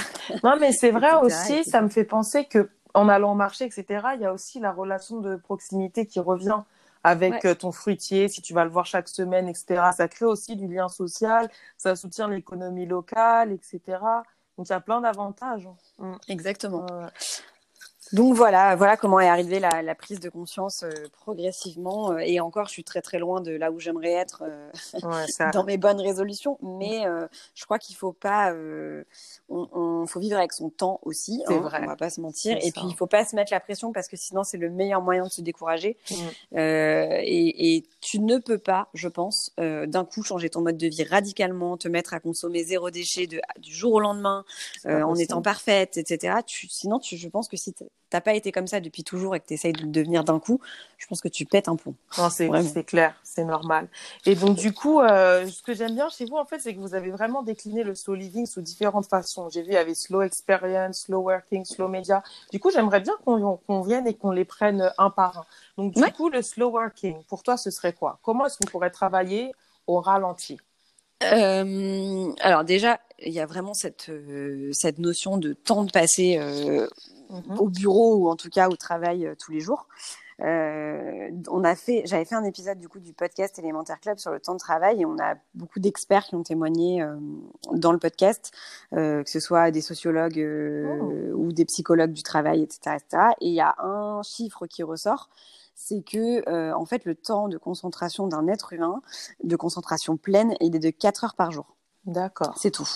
Non, 0.45 0.55
mais 0.61 0.73
c'est 0.73 0.91
vrai 0.91 1.15
aussi, 1.23 1.65
ça 1.65 1.83
me 1.83 1.89
fait 1.89 2.05
penser 2.05 2.45
que 2.45 2.71
en 2.95 3.09
allant 3.09 3.33
au 3.33 3.35
marché, 3.35 3.65
etc., 3.65 4.09
il 4.17 4.21
y 4.21 4.27
a 4.27 4.33
aussi 4.33 4.61
la 4.61 4.73
relation 4.73 5.21
de 5.21 5.37
proximité 5.37 6.07
qui 6.07 6.21
revient 6.21 6.61
avec 7.05 7.45
euh, 7.45 7.55
ton 7.55 7.73
fruitier, 7.73 8.29
si 8.29 8.43
tu 8.43 8.55
vas 8.55 8.65
le 8.65 8.71
voir 8.71 8.87
chaque 8.87 9.09
semaine, 9.09 9.49
etc. 9.49 9.83
Ça 9.97 10.09
crée 10.09 10.27
aussi 10.27 10.57
du 10.57 10.69
lien 10.69 10.89
social, 10.89 11.51
ça 11.77 11.97
soutient 11.97 12.29
l'économie 12.29 12.87
locale, 12.87 13.53
etc. 13.53 13.99
Donc 14.63 14.69
il 14.69 14.73
y 14.73 14.77
a 14.77 14.81
plein 14.81 15.01
d'avantages. 15.01 15.69
Mm. 15.99 16.15
Exactement. 16.29 16.87
Donc 18.13 18.35
voilà, 18.35 18.77
voilà 18.77 18.99
comment 18.99 19.21
est 19.21 19.29
arrivée 19.29 19.59
la, 19.59 19.95
prise 19.95 20.21
de 20.21 20.29
conscience 20.29 20.83
euh, 20.83 20.91
progressivement. 21.13 22.13
Euh, 22.13 22.19
et 22.19 22.41
encore, 22.41 22.67
je 22.67 22.73
suis 22.73 22.85
très 22.85 23.01
très 23.01 23.19
loin 23.19 23.41
de 23.41 23.53
là 23.53 23.71
où 23.71 23.81
j'aimerais 23.81 24.13
être 24.13 24.45
euh, 24.47 25.51
dans 25.53 25.65
mes 25.65 25.79
bonnes 25.79 26.01
résolutions. 26.01 26.59
Mais 26.63 27.05
je 27.55 27.65
crois 27.65 27.79
qu'il 27.79 27.97
faut 27.97 28.13
pas, 28.13 28.55
on, 29.49 30.07
faut 30.07 30.21
vivre 30.21 30.37
avec 30.37 30.53
son 30.53 30.69
temps 30.69 31.01
aussi. 31.03 31.43
Hein, 31.47 31.59
vrai. 31.59 31.81
On 31.83 31.87
va 31.87 31.97
pas 31.97 32.11
se 32.11 32.21
mentir. 32.21 32.57
Et 32.63 32.71
puis 32.71 32.83
il 32.89 32.95
faut 32.95 33.07
pas 33.07 33.25
se 33.25 33.35
mettre 33.35 33.53
la 33.53 33.61
pression 33.61 33.93
parce 33.93 34.09
que 34.09 34.17
sinon 34.17 34.45
c'est 34.45 34.59
le 34.59 34.71
meilleur 34.71 35.01
moyen 35.01 35.25
de 35.25 35.31
se 35.31 35.41
décourager. 35.41 35.97
Mm. 36.11 36.57
Et, 36.59 37.77
et, 37.77 37.85
tu 38.01 38.19
ne 38.19 38.39
peux 38.39 38.59
pas, 38.59 38.89
je 38.95 39.09
pense, 39.09 39.53
d'un 39.57 40.05
coup 40.05 40.23
changer 40.23 40.51
ton 40.51 40.61
mode 40.61 40.77
de 40.77 40.89
vie 40.89 41.05
radicalement, 41.05 41.77
te 41.77 41.89
mettre 41.89 42.15
à 42.15 42.21
consommer 42.21 42.65
zéro 42.65 42.91
déchet 42.91 43.27
de, 43.27 43.41
du 43.59 43.73
jour 43.73 43.95
au 43.95 44.01
lendemain, 44.01 44.45
en 44.85 45.15
étant 45.15 45.41
parfaite, 45.41 45.97
etc. 45.97 46.39
Tu, 46.45 46.69
sinon, 46.69 46.99
tu, 46.99 47.17
je 47.17 47.29
pense 47.29 47.49
que 47.49 47.57
si 47.57 47.73
t'as 48.13 48.21
pas 48.21 48.35
été 48.35 48.53
comme 48.53 48.67
ça 48.67 48.79
depuis 48.81 49.05
toujours 49.05 49.35
et 49.35 49.41
que 49.41 49.47
tu 49.47 49.55
essayes 49.55 49.73
de 49.73 49.81
le 49.81 49.89
devenir 49.89 50.23
d'un 50.23 50.39
coup, 50.39 50.61
je 50.99 51.07
pense 51.07 51.23
que 51.23 51.29
tu 51.29 51.47
pètes 51.47 51.67
un 51.67 51.77
pont. 51.77 51.95
c'est 52.31 52.85
clair, 52.85 53.15
c'est 53.25 53.45
normal. 53.45 53.89
Et 54.27 54.35
donc 54.35 54.57
du 54.57 54.75
coup, 54.75 55.01
euh, 55.01 55.47
ce 55.47 55.63
que 55.63 55.73
j'aime 55.73 55.95
bien 55.95 56.11
chez 56.11 56.27
vous 56.27 56.37
en 56.37 56.45
fait, 56.45 56.59
c'est 56.59 56.75
que 56.75 56.81
vous 56.81 56.95
avez 56.95 57.11
vraiment 57.11 57.43
décliné 57.43 57.85
le 57.85 57.95
slow 57.95 58.15
living 58.15 58.45
sous 58.45 58.61
différentes 58.61 59.07
façons. 59.07 59.49
J'ai 59.49 59.63
vu 59.63 59.69
il 59.69 59.75
y 59.75 59.79
avait 59.79 59.95
slow 59.95 60.21
experience, 60.21 61.05
slow 61.05 61.21
working, 61.21 61.65
slow 61.65 61.89
media. 61.89 62.23
Du 62.51 62.61
coup, 62.61 62.71
j'aimerais 62.71 63.01
bien 63.01 63.15
qu'on 63.25 63.81
vienne 63.81 64.07
et 64.07 64.13
qu'on 64.13 64.31
les 64.31 64.45
prenne 64.45 64.93
un 64.99 65.09
par 65.09 65.39
un. 65.39 65.47
Donc 65.79 65.95
du 65.95 66.03
coup, 66.13 66.29
le 66.29 66.43
slow 66.43 66.71
working, 66.71 67.25
pour 67.25 67.43
toi, 67.43 67.57
ce 67.57 67.71
serait 67.71 67.95
quoi? 67.95 68.19
Comment 68.23 68.45
est-ce 68.45 68.59
qu'on 68.59 68.71
pourrait 68.71 68.91
travailler 68.91 69.53
au 69.87 70.01
ralenti? 70.01 70.59
Euh, 71.25 72.33
alors 72.41 72.65
déjà, 72.65 73.01
il 73.19 73.33
y 73.33 73.41
a 73.41 73.47
vraiment 73.47 73.75
cette, 73.75 74.09
euh, 74.09 74.71
cette 74.73 74.99
notion 74.99 75.39
de 75.39 75.53
temps 75.53 75.85
de 75.85 75.91
passer 75.91 76.37
euh, 76.39 76.89
mhm. 77.33 77.59
au 77.59 77.69
bureau 77.69 78.17
ou 78.17 78.29
en 78.29 78.37
tout 78.37 78.51
cas 78.51 78.69
au 78.69 78.77
travail 78.77 79.35
tous 79.39 79.53
les 79.53 79.61
jours. 79.61 79.89
Euh, 80.41 81.31
on 81.49 81.63
a 81.63 81.77
fait, 81.77 82.03
j'avais 82.07 82.25
fait 82.25 82.35
un 82.35 82.45
épisode 82.45 82.79
du 82.79 82.89
coup 82.89 82.99
du 82.99 83.13
podcast 83.13 83.59
Élémentaire 83.59 84.01
Club 84.01 84.19
sur 84.19 84.33
le 84.33 84.41
temps 84.41 84.55
de 84.55 84.59
travail 84.59 85.03
et 85.03 85.07
on 85.07 85.19
a 85.19 85.35
beaucoup 85.55 85.79
d'experts 85.79 86.25
qui 86.25 86.35
ont 86.35 86.43
témoigné 86.43 87.03
euh, 87.03 87.15
dans 87.73 87.93
le 87.93 87.99
podcast, 87.99 88.51
euh, 88.95 89.23
que 89.23 89.31
ce 89.31 89.41
soit 89.41 89.71
des 89.71 89.81
sociologues 89.81 90.39
oh. 90.41 91.35
ou 91.35 91.53
des 91.53 91.65
psychologues 91.65 92.13
du 92.13 92.23
travail, 92.23 92.63
etc., 92.63 92.97
etc. 92.97 93.23
Et 93.41 93.49
il 93.49 93.55
y 93.55 93.61
a 93.61 93.75
un 93.79 94.23
chiffre 94.23 94.67
qui 94.67 94.83
ressort, 94.83 95.29
c'est 95.75 96.03
que 96.03 96.73
en 96.75 96.85
fait 96.85 97.05
le 97.05 97.15
temps 97.15 97.49
de 97.49 97.59
concentration 97.59 98.27
d'un 98.27 98.47
être 98.49 98.73
humain, 98.73 99.01
de 99.45 99.57
concentration 99.57 100.17
pleine, 100.17 100.55
il 100.61 100.75
est 100.75 100.81
de 100.81 100.91
4 100.91 101.25
heures 101.25 101.35
par 101.35 101.51
jour. 101.51 101.77
D'accord. 102.05 102.55
C'est 102.57 102.73
tout. 102.73 102.89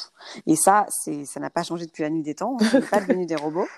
Et 0.46 0.56
ça, 0.56 0.86
c'est, 0.88 1.24
ça 1.24 1.38
n'a 1.38 1.50
pas 1.50 1.62
changé 1.62 1.86
depuis 1.86 2.02
la 2.02 2.10
nuit 2.10 2.22
des 2.22 2.34
temps. 2.34 2.56
On 2.60 2.64
n'est 2.78 2.86
pas 2.86 3.00
devenu 3.00 3.26
des 3.26 3.36
robots. 3.36 3.68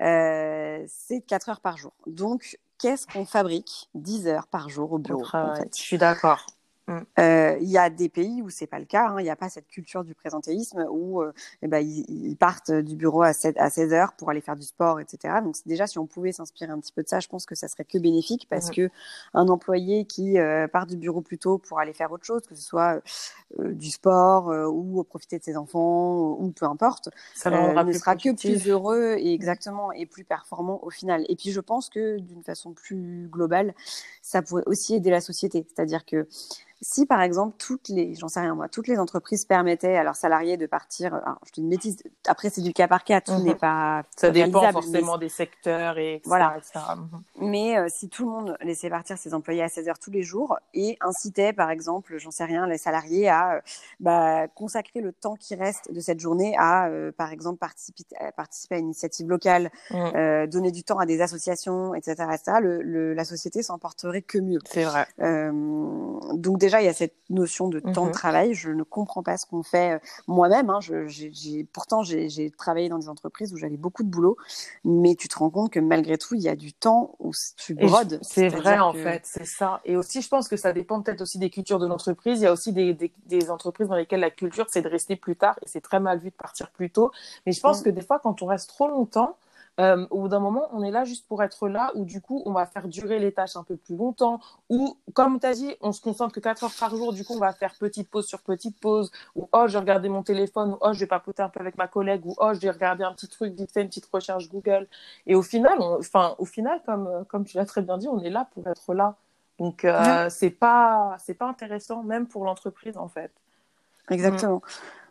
Euh, 0.00 0.84
c'est 0.88 1.20
4 1.22 1.48
heures 1.48 1.60
par 1.60 1.76
jour. 1.76 1.92
Donc, 2.06 2.58
qu'est-ce 2.78 3.06
qu'on 3.06 3.24
fabrique 3.24 3.88
10 3.94 4.26
heures 4.26 4.46
par 4.46 4.68
jour 4.68 4.92
au 4.92 4.98
bureau 4.98 5.26
en 5.40 5.54
fait? 5.54 5.70
Je 5.76 5.82
suis 5.82 5.98
d'accord. 5.98 6.46
Mm. 6.86 6.98
Euh, 7.18 7.56
il 7.60 7.68
y 7.68 7.78
a 7.78 7.88
des 7.88 8.08
pays 8.08 8.42
où 8.42 8.50
c'est 8.50 8.66
pas 8.66 8.78
le 8.78 8.84
cas. 8.84 9.08
Hein. 9.08 9.16
Il 9.20 9.22
n'y 9.22 9.30
a 9.30 9.36
pas 9.36 9.48
cette 9.48 9.68
culture 9.68 10.04
du 10.04 10.14
présentéisme 10.14 10.86
où 10.90 11.22
euh, 11.22 11.32
eh 11.62 11.66
ben, 11.66 11.78
ils, 11.78 12.36
partent 12.36 12.70
du 12.70 12.94
bureau 12.96 13.22
à, 13.22 13.32
7, 13.32 13.56
à 13.58 13.70
16 13.70 13.92
heures 13.94 14.12
pour 14.14 14.30
aller 14.30 14.42
faire 14.42 14.56
du 14.56 14.64
sport, 14.64 15.00
etc. 15.00 15.36
Donc 15.42 15.56
déjà, 15.64 15.86
si 15.86 15.98
on 15.98 16.06
pouvait 16.06 16.32
s'inspirer 16.32 16.70
un 16.70 16.78
petit 16.80 16.92
peu 16.92 17.02
de 17.02 17.08
ça, 17.08 17.20
je 17.20 17.28
pense 17.28 17.46
que 17.46 17.54
ça 17.54 17.68
serait 17.68 17.84
que 17.84 17.96
bénéfique 17.98 18.46
parce 18.50 18.68
mm. 18.68 18.74
que 18.74 18.90
un 19.32 19.48
employé 19.48 20.04
qui 20.04 20.38
euh, 20.38 20.68
part 20.68 20.86
du 20.86 20.96
bureau 20.96 21.22
plus 21.22 21.38
tôt 21.38 21.58
pour 21.58 21.78
aller 21.78 21.94
faire 21.94 22.12
autre 22.12 22.24
chose, 22.24 22.42
que 22.46 22.54
ce 22.54 22.62
soit 22.62 23.00
du 23.58 23.90
sport 23.90 24.48
ou 24.72 25.02
profiter 25.04 25.38
de 25.38 25.44
ses 25.44 25.56
enfants 25.56 26.36
ou 26.38 26.50
peu 26.50 26.66
importe, 26.66 27.08
ça 27.34 27.50
ne 27.50 27.92
sera 27.92 28.16
que 28.16 28.34
plus 28.34 28.68
heureux 28.68 29.14
et 29.18 29.32
exactement 29.32 29.92
et 29.92 30.06
plus 30.06 30.24
performant 30.24 30.80
au 30.82 30.90
final. 30.90 31.24
Et 31.28 31.36
puis 31.36 31.50
je 31.50 31.60
pense 31.60 31.88
que 31.88 32.18
d'une 32.18 32.42
façon 32.42 32.72
plus 32.72 33.28
globale, 33.30 33.74
ça 34.22 34.42
pourrait 34.42 34.64
aussi 34.66 34.94
aider 34.94 35.10
la 35.10 35.20
société. 35.20 35.66
C'est-à-dire 35.68 36.04
que 36.04 36.26
si 36.84 37.06
par 37.06 37.22
exemple 37.22 37.56
toutes 37.58 37.88
les, 37.88 38.14
j'en 38.14 38.28
sais 38.28 38.40
rien 38.40 38.54
moi, 38.54 38.68
toutes 38.68 38.88
les 38.88 38.98
entreprises 38.98 39.46
permettaient 39.46 39.96
à 39.96 40.04
leurs 40.04 40.16
salariés 40.16 40.58
de 40.58 40.66
partir, 40.66 41.14
alors, 41.14 41.38
je 41.46 41.50
te 41.50 41.54
dis 41.56 41.62
une 41.62 41.70
bêtise, 41.70 41.96
après 42.26 42.50
c'est 42.50 42.60
du 42.60 42.74
cas 42.74 42.88
par 42.88 43.04
cas, 43.04 43.22
tout 43.22 43.32
mhm. 43.32 43.44
n'est 43.44 43.54
pas 43.54 44.02
ça 44.16 44.30
dépend 44.30 44.70
forcément 44.70 45.16
des 45.16 45.30
secteurs 45.30 45.96
et 45.96 46.16
etc., 46.16 46.28
voilà. 46.28 46.56
Mhm. 46.74 47.22
Mais 47.40 47.78
euh, 47.78 47.86
si 47.88 48.10
tout 48.10 48.26
le 48.26 48.30
monde 48.30 48.56
laissait 48.60 48.90
partir 48.90 49.16
ses 49.16 49.32
employés 49.32 49.62
à 49.62 49.68
16 49.68 49.88
heures 49.88 49.98
tous 49.98 50.10
les 50.10 50.22
jours 50.22 50.58
et 50.74 50.98
incitait 51.00 51.54
par 51.54 51.70
exemple, 51.70 52.18
j'en 52.18 52.30
sais 52.30 52.44
rien, 52.44 52.66
les 52.66 52.76
salariés 52.76 53.30
à 53.30 53.54
euh, 53.54 53.60
bah, 54.00 54.46
consacrer 54.48 55.00
le 55.00 55.12
temps 55.12 55.36
qui 55.36 55.54
reste 55.54 55.90
de 55.90 56.00
cette 56.00 56.20
journée 56.20 56.54
à 56.58 56.88
euh, 56.88 57.12
par 57.12 57.32
exemple 57.32 57.58
participer, 57.58 58.04
participer 58.36 58.74
à 58.74 58.78
une 58.78 58.86
initiative 58.86 59.28
locale, 59.28 59.70
mhm. 59.90 60.48
donner 60.48 60.70
du 60.70 60.84
temps 60.84 60.98
à 60.98 61.06
des 61.06 61.22
associations, 61.22 61.94
etc., 61.94 62.28
etc. 62.34 62.58
Le, 62.60 63.14
la 63.14 63.24
société 63.24 63.62
s'en 63.62 63.78
porterait 63.78 64.22
que 64.22 64.38
mieux. 64.38 64.58
C'est 64.66 64.84
vrai. 64.84 65.06
donc 65.18 66.58
déjà 66.58 66.73
il 66.82 66.86
y 66.86 66.88
a 66.88 66.94
cette 66.94 67.14
notion 67.30 67.68
de 67.68 67.80
temps 67.80 68.04
de 68.04 68.08
mhm. 68.08 68.12
travail. 68.12 68.54
Je 68.54 68.70
ne 68.70 68.82
comprends 68.82 69.22
pas 69.22 69.36
ce 69.36 69.46
qu'on 69.46 69.62
fait 69.62 69.94
euh, 69.94 69.98
moi-même. 70.26 70.70
Hein. 70.70 70.80
pourtant, 71.72 72.02
j'ai 72.02 72.50
travaillé 72.56 72.88
dans 72.88 72.98
des 72.98 73.08
entreprises 73.08 73.52
où 73.52 73.56
j'avais 73.56 73.76
beaucoup 73.76 74.02
de 74.02 74.08
boulot, 74.08 74.36
mais 74.84 75.14
tu 75.14 75.28
te 75.28 75.38
rends 75.38 75.50
compte 75.50 75.72
que 75.72 75.80
malgré 75.80 76.18
tout, 76.18 76.34
il 76.34 76.42
y 76.42 76.48
a 76.48 76.56
du 76.56 76.72
temps 76.72 77.14
où 77.18 77.32
tu 77.56 77.74
brodes. 77.74 78.18
C'est 78.22 78.48
vrai, 78.48 78.78
en 78.78 78.92
fait, 78.92 79.22
c'est 79.24 79.46
ça. 79.46 79.80
Et 79.84 79.96
aussi, 79.96 80.22
je 80.22 80.28
pense 80.28 80.48
que 80.48 80.56
ça 80.56 80.72
dépend 80.72 81.00
peut-être 81.02 81.20
aussi 81.20 81.38
des 81.38 81.50
cultures 81.50 81.78
de 81.78 81.86
l'entreprise. 81.86 82.40
Il 82.40 82.44
y 82.44 82.46
a 82.46 82.52
aussi 82.52 82.72
des, 82.72 83.50
entreprises 83.50 83.88
dans 83.88 83.96
lesquelles 83.96 84.20
la 84.20 84.30
culture, 84.30 84.66
c'est 84.70 84.82
de 84.82 84.88
rester 84.88 85.16
plus 85.16 85.36
tard 85.36 85.58
et 85.62 85.68
c'est 85.68 85.80
très 85.80 86.00
mal 86.00 86.18
vu 86.18 86.30
de 86.30 86.34
partir 86.34 86.70
plus 86.70 86.90
tôt. 86.90 87.10
Mais 87.46 87.52
je 87.52 87.60
pense 87.60 87.80
mm. 87.80 87.84
que 87.84 87.90
des 87.90 88.02
fois, 88.02 88.18
quand 88.18 88.42
on 88.42 88.46
reste 88.46 88.68
trop 88.68 88.88
longtemps, 88.88 89.36
euh, 89.80 90.06
au 90.10 90.20
bout 90.20 90.28
d'un 90.28 90.38
moment, 90.38 90.68
on 90.72 90.84
est 90.84 90.90
là 90.90 91.04
juste 91.04 91.26
pour 91.26 91.42
être 91.42 91.68
là, 91.68 91.90
ou 91.94 92.04
du 92.04 92.20
coup, 92.20 92.42
on 92.46 92.52
va 92.52 92.64
faire 92.64 92.86
durer 92.86 93.18
les 93.18 93.32
tâches 93.32 93.56
un 93.56 93.64
peu 93.64 93.76
plus 93.76 93.96
longtemps, 93.96 94.40
ou 94.68 94.96
comme 95.14 95.40
tu 95.40 95.46
as 95.46 95.54
dit, 95.54 95.74
on 95.80 95.90
se 95.92 96.00
concentre 96.00 96.32
que 96.32 96.40
4 96.40 96.64
heures 96.64 96.74
par 96.78 96.94
jour, 96.94 97.12
du 97.12 97.24
coup, 97.24 97.34
on 97.34 97.40
va 97.40 97.52
faire 97.52 97.74
petite 97.74 98.08
pause 98.08 98.26
sur 98.26 98.40
petite 98.42 98.78
pause, 98.78 99.10
ou 99.34 99.48
oh, 99.52 99.64
je 99.66 99.72
vais 99.72 99.80
regarder 99.80 100.08
mon 100.08 100.22
téléphone, 100.22 100.74
ou 100.74 100.78
oh, 100.80 100.92
je 100.92 101.00
vais 101.00 101.06
papoter 101.06 101.42
un 101.42 101.48
peu 101.48 101.60
avec 101.60 101.76
ma 101.76 101.88
collègue, 101.88 102.24
ou 102.24 102.34
oh, 102.38 102.54
je 102.54 102.60
vais 102.60 102.70
regarder 102.70 103.02
un 103.02 103.12
petit 103.12 103.28
truc, 103.28 103.54
vite 103.54 103.72
fait 103.72 103.82
une 103.82 103.88
petite 103.88 104.06
recherche 104.06 104.48
Google. 104.48 104.86
Et 105.26 105.34
au 105.34 105.42
final, 105.42 105.80
enfin, 105.80 106.36
au 106.38 106.44
final, 106.44 106.80
comme, 106.86 107.24
comme 107.28 107.44
tu 107.44 107.56
l'as 107.56 107.66
très 107.66 107.82
bien 107.82 107.98
dit, 107.98 108.06
on 108.08 108.20
est 108.20 108.30
là 108.30 108.48
pour 108.54 108.66
être 108.68 108.94
là. 108.94 109.16
Donc, 109.58 109.84
euh, 109.84 110.28
c'est 110.30 110.50
pas, 110.50 111.16
c'est 111.18 111.34
pas 111.34 111.48
intéressant, 111.48 112.02
même 112.02 112.26
pour 112.26 112.44
l'entreprise, 112.44 112.96
en 112.96 113.08
fait. 113.08 113.32
Exactement. 114.10 114.62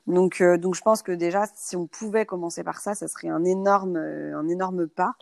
Donc, 0.06 0.42
euh, 0.42 0.58
donc 0.58 0.76
je 0.76 0.82
pense 0.82 1.02
que 1.02 1.14
déjà, 1.14 1.46
si 1.56 1.78
on 1.78 1.88
pouvait 1.88 2.26
commencer 2.26 2.64
par 2.64 2.80
ça, 2.80 2.94
ça 2.94 3.08
serait 3.08 3.30
un 3.30 3.46
énorme, 3.46 3.96
euh, 3.96 4.38
un 4.38 4.50
énorme 4.50 4.88
pas. 4.88 5.16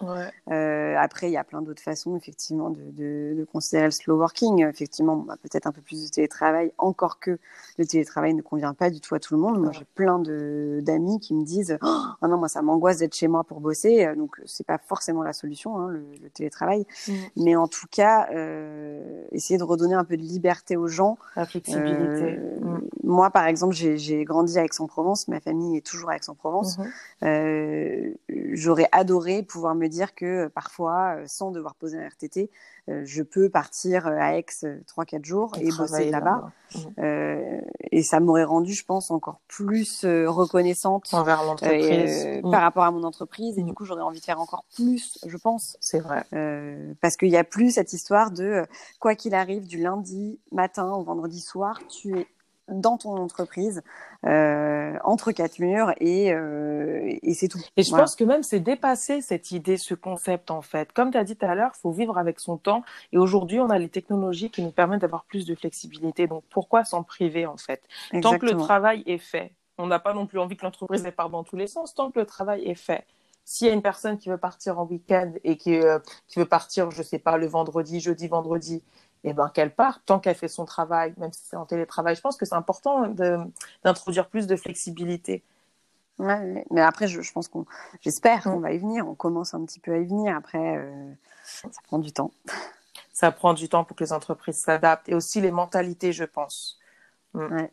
Euh, 0.50 0.96
après, 0.98 1.30
il 1.30 1.34
y 1.34 1.38
a 1.38 1.44
plein 1.44 1.62
d'autres 1.62 1.84
façons, 1.84 2.16
effectivement, 2.16 2.72
de, 2.72 2.82
de, 2.92 3.36
de, 3.38 3.46
considérer 3.46 3.86
le 3.86 3.92
slow 3.92 4.18
working. 4.18 4.66
Effectivement, 4.66 5.18
bah, 5.18 5.36
peut-être 5.42 5.68
un 5.68 5.72
peu 5.72 5.82
plus 5.82 6.06
de 6.06 6.10
télétravail, 6.10 6.74
encore 6.80 7.20
que 7.20 7.38
le 7.78 7.86
télétravail 7.86 8.34
ne 8.34 8.42
convient 8.42 8.74
pas 8.74 8.90
du 8.90 9.02
tout 9.02 9.14
à 9.14 9.20
tout 9.20 9.36
le 9.36 9.40
monde. 9.40 9.60
Moi, 9.60 9.72
j'ai 9.72 9.86
plein 9.94 10.18
d'amis 10.20 11.20
qui 11.20 11.36
me 11.36 11.44
disent, 11.44 11.78
oh 11.84 12.28
non, 12.28 12.38
moi, 12.38 12.48
ça 12.48 12.64
m'angoisse 12.64 12.98
d'être 12.98 13.16
chez 13.16 13.28
moi 13.28 13.44
pour 13.44 13.60
bosser. 13.60 14.12
Donc, 14.16 14.42
c'est 14.46 14.66
pas 14.66 14.80
forcément 14.80 15.22
la 15.22 15.34
solution, 15.34 15.78
hein, 15.78 15.90
le, 15.90 16.04
le, 16.22 16.30
télétravail. 16.32 16.88
Mmh. 17.08 17.14
Mais 17.38 17.56
en 17.56 17.68
tout 17.68 17.88
cas, 17.92 18.30
essayer 19.32 19.60
de 19.60 19.64
redonner 19.64 19.94
un 19.94 20.06
peu 20.06 20.18
de 20.18 20.24
liberté 20.24 20.76
aux 20.76 20.88
gens. 20.88 21.20
La 21.36 21.46
flexibilité. 21.46 22.40
Mmh. 22.62 22.80
Moi, 23.04 23.30
par 23.30 23.46
exemple, 23.46 23.76
j'ai 23.76 24.24
grandi 24.24 24.58
avec 24.58 24.71
Aix-en-Provence, 24.72 25.28
ma 25.28 25.40
famille 25.40 25.78
est 25.78 25.86
toujours 25.86 26.10
à 26.10 26.16
Aix-en-Provence. 26.16 26.78
Mhm. 26.78 26.92
Euh, 27.24 28.14
j'aurais 28.54 28.88
adoré 28.92 29.44
pouvoir 29.44 29.76
me 29.76 29.88
dire 29.88 30.16
que 30.16 30.46
euh, 30.46 30.50
parfois, 30.50 31.18
euh, 31.18 31.24
sans 31.28 31.52
devoir 31.52 31.76
poser 31.76 31.98
un 31.98 32.08
RTT, 32.08 32.50
je 32.88 33.22
peux 33.22 33.48
partir 33.48 34.08
à 34.08 34.38
Aix 34.38 34.46
3-4 34.88 35.24
jours 35.24 35.54
et, 35.62 35.70
bosser 35.72 36.10
là-bas. 36.10 36.52
Mhm. 36.76 37.62
et 37.92 38.02
ça 38.02 38.20
m'aurait 38.20 38.44
rendu, 38.44 38.74
je 38.74 38.84
pense, 38.84 39.12
encore 39.12 39.40
plus 39.48 40.04
reconnaissante 40.04 41.14
envers 41.14 41.44
l'entreprise 41.44 42.26
mhm. 42.26 42.52
par 42.52 42.62
rapport 42.62 42.84
à 42.84 42.92
mon 42.92 43.04
entreprise. 43.04 43.58
Et 43.60 43.64
du 43.64 43.74
coup, 43.74 43.86
j'aurais 43.86 44.02
envie 44.02 44.20
de 44.20 44.26
faire 44.26 44.42
encore 44.42 44.66
plus, 44.76 45.20
je 45.26 45.38
pense. 45.38 45.78
C'est 45.80 46.00
vrai. 46.00 46.26
parce 47.02 47.16
qu'il 47.18 47.30
n'y 47.30 47.38
a 47.38 47.44
plus 47.44 47.72
cette 47.72 47.94
histoire 47.94 48.32
de 48.32 48.66
quoi 49.00 49.16
qu'il 49.16 49.36
arrive, 49.36 49.68
du 49.68 49.78
lundi 49.78 50.40
matin 50.52 50.92
au 50.92 51.04
vendredi 51.04 51.40
soir, 51.40 51.80
tu 51.88 52.18
es 52.18 52.28
dans 52.68 52.98
ton 52.98 53.18
entreprise, 53.18 53.82
euh, 54.26 54.98
entre 55.04 55.32
quatre 55.32 55.60
murs, 55.60 55.94
et, 56.00 56.34
euh, 56.34 57.18
et 57.22 57.34
c'est 57.34 57.48
tout. 57.48 57.60
Et 57.78 57.84
je 57.84 57.92
pense 57.92 58.16
que 58.16 58.24
même 58.24 58.44
c'est 58.44 58.60
dépasser 58.60 59.22
cette 59.22 59.52
idée, 59.52 59.78
ce 59.78 59.94
concept 59.94 60.52
en 60.52 60.62
fait. 60.62 60.92
Comme 60.94 61.12
tu 61.12 61.18
as 61.18 61.24
dit 61.24 61.36
tout 61.36 61.46
à 61.46 61.56
l'heure, 61.56 61.72
il 61.76 61.80
faut 61.80 61.92
vivre 61.92 62.18
avec 62.18 62.40
son 62.40 62.58
temps. 62.58 62.84
Et 63.12 63.18
aujourd'hui, 63.18 63.60
on 63.60 63.70
a 63.70 63.78
les 63.78 63.90
technologies 63.90 64.50
qui 64.50 64.62
nous 64.62 64.72
permettent 64.72 65.02
d'avoir 65.02 65.26
plus 65.26 65.46
de 65.46 65.56
flexibilité. 65.56 66.28
Donc 66.28 66.44
pourquoi 66.50 66.84
s'en 66.86 67.04
priver 67.04 67.46
en 67.46 67.58
fait? 67.58 67.82
Tant 68.22 68.38
que 68.38 68.46
le 68.46 68.56
travail 68.56 69.04
est 69.06 69.18
fait, 69.18 69.52
on 69.78 69.88
n'a 69.88 70.00
pas 70.00 70.14
non 70.14 70.26
plus 70.26 70.40
envie 70.40 70.56
que 70.56 70.64
l'entreprise 70.64 71.06
parte 71.16 71.32
dans 71.32 71.44
tous 71.44 71.58
les 71.58 71.68
sens. 71.68 71.94
Tant 71.94 72.12
que 72.12 72.20
le 72.20 72.26
travail 72.26 72.64
est 72.64 72.76
fait, 72.76 73.06
s'il 73.46 73.68
y 73.68 73.70
a 73.70 73.74
une 73.74 73.82
personne 73.82 74.18
qui 74.18 74.30
veut 74.30 74.38
partir 74.38 74.80
en 74.80 74.86
week-end 74.86 75.34
et 75.44 75.58
qui, 75.58 75.76
euh, 75.80 76.00
qui 76.28 76.40
veut 76.40 76.46
partir, 76.46 76.92
je 76.92 77.04
sais 77.04 77.20
pas, 77.20 77.38
le 77.38 77.48
vendredi, 77.48 78.00
jeudi, 78.00 78.28
vendredi, 78.28 78.84
eh 79.24 79.34
ben, 79.34 79.50
qu'elle 79.50 79.74
parte 79.74 80.02
tant 80.06 80.20
qu'elle 80.20 80.36
fait 80.36 80.48
son 80.48 80.66
travail, 80.66 81.14
même 81.18 81.32
si 81.34 81.42
c'est 81.44 81.56
en 81.56 81.66
télétravail. 81.66 82.16
Je 82.16 82.22
pense 82.22 82.38
que 82.38 82.46
c'est 82.46 82.56
important 82.56 83.08
d'introduire 83.84 84.30
plus 84.30 84.48
de 84.48 84.56
flexibilité. 84.56 85.44
Ouais, 86.18 86.66
mais 86.70 86.82
après, 86.82 87.08
je, 87.08 87.32
pense 87.32 87.48
qu'on, 87.48 87.66
j'espère 88.02 88.44
qu'on 88.44 88.60
va 88.60 88.72
y 88.74 88.78
venir. 88.78 89.08
On 89.08 89.16
commence 89.16 89.54
un 89.54 89.66
petit 89.66 89.80
peu 89.80 89.94
à 89.94 89.98
y 89.98 90.06
venir. 90.06 90.36
Après, 90.36 90.78
euh, 90.78 91.14
ça 91.44 91.70
prend 91.84 92.00
du 92.00 92.12
temps. 92.12 92.32
Ça 93.14 93.30
prend 93.30 93.54
du 93.54 93.68
temps 93.68 93.84
pour 93.84 93.98
que 93.98 94.04
les 94.06 94.14
entreprises 94.14 94.58
s'adaptent 94.58 95.10
et 95.10 95.14
aussi 95.14 95.42
les 95.42 95.52
mentalités, 95.52 96.14
je 96.14 96.24
pense. 96.24 96.80
Mm. 97.34 97.66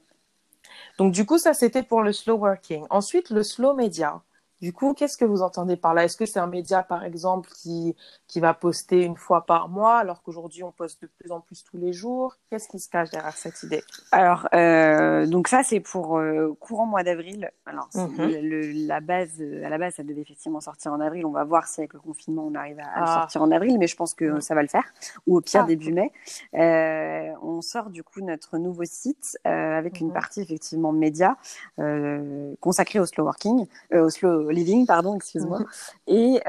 Donc, 0.99 1.13
du 1.13 1.25
coup, 1.25 1.39
ça, 1.39 1.55
c'était 1.55 1.85
pour 1.85 2.03
le 2.03 2.13
slow 2.13 2.37
working. 2.37 2.85
Ensuite, 2.91 3.31
le 3.31 3.43
slow 3.43 3.73
media. 3.73 4.21
Du 4.61 4.73
coup, 4.73 4.93
qu'est-ce 4.93 5.17
que 5.17 5.25
vous 5.25 5.43
entendez 5.43 5.77
par 5.77 5.95
là? 5.95 6.05
Est-ce 6.05 6.17
que 6.17 6.27
c'est 6.27 6.41
un 6.41 6.49
média, 6.49 6.83
par 6.83 7.05
exemple, 7.05 7.49
qui, 7.55 7.95
qui 8.27 8.41
va 8.41 8.55
poster 8.55 9.05
une 9.05 9.17
fois 9.17 9.47
par 9.47 9.69
mois, 9.69 9.99
alors 9.99 10.23
qu'aujourd'hui, 10.23 10.65
on 10.65 10.73
poste 10.73 11.03
de 11.03 11.09
plus 11.19 11.31
en 11.31 11.41
plus 11.41 11.63
tous 11.63 11.77
les 11.77 11.93
jours? 11.93 12.35
Qu'est-ce 12.51 12.69
qui 12.69 12.81
se 12.81 12.89
cache 12.89 13.11
derrière 13.11 13.37
cette 13.37 13.63
idée? 13.63 13.85
Alors, 14.11 14.49
euh, 14.55 15.27
donc 15.27 15.47
ça, 15.47 15.63
c'est 15.63 15.79
pour 15.79 16.19
euh, 16.19 16.57
courant 16.59 16.87
mois 16.87 17.05
d'avril. 17.05 17.51
Alors, 17.67 17.89
mhm. 17.95 18.87
la 18.87 19.01
base, 19.01 19.41
à 19.65 19.69
la 19.69 19.79
base, 19.79 19.95
ça 19.95 20.03
devait 20.03 20.23
effectivement 20.23 20.61
sortir 20.61 20.93
en 20.93 21.01
avril. 21.01 21.25
On 21.25 21.31
va 21.31 21.45
voir 21.45 21.69
si 21.69 21.81
avec 21.81 21.93
le 21.93 22.01
confinement, 22.01 22.45
on 22.47 22.55
arrive 22.55 22.81
à, 22.81 22.89
ah. 22.97 23.07
sortir 23.21 23.43
en 23.43 23.53
avril, 23.53 23.79
mais 23.79 23.87
je 23.87 23.97
pense 23.97 24.15
que 24.15 24.25
mhm. 24.25 24.41
ça 24.41 24.57
va 24.57 24.63
le 24.63 24.69
faire. 24.69 24.85
Ou 25.29 25.37
au 25.37 25.41
pire, 25.41 25.63
ah. 25.63 25.67
début 25.67 25.93
mai. 25.93 26.11
Euh, 26.55 27.33
on 27.43 27.63
sort 27.63 27.91
du 27.91 28.03
coup 28.03 28.21
notre 28.21 28.59
nouveau 28.59 28.85
site 28.85 29.39
avec 29.45 30.01
une 30.01 30.09
mhm. 30.09 30.15
partie, 30.15 30.41
effectivement, 30.41 30.93
média 30.93 31.37
consacrée 32.61 32.99
au 32.99 33.07
slow 33.07 33.25
working, 33.25 33.67
au 33.93 34.11
slow 34.11 34.48
living, 34.53 34.87
pardon, 34.87 35.17
excuse-moi. 35.17 35.61
Mhm. 35.61 35.67
Et, 36.07 36.41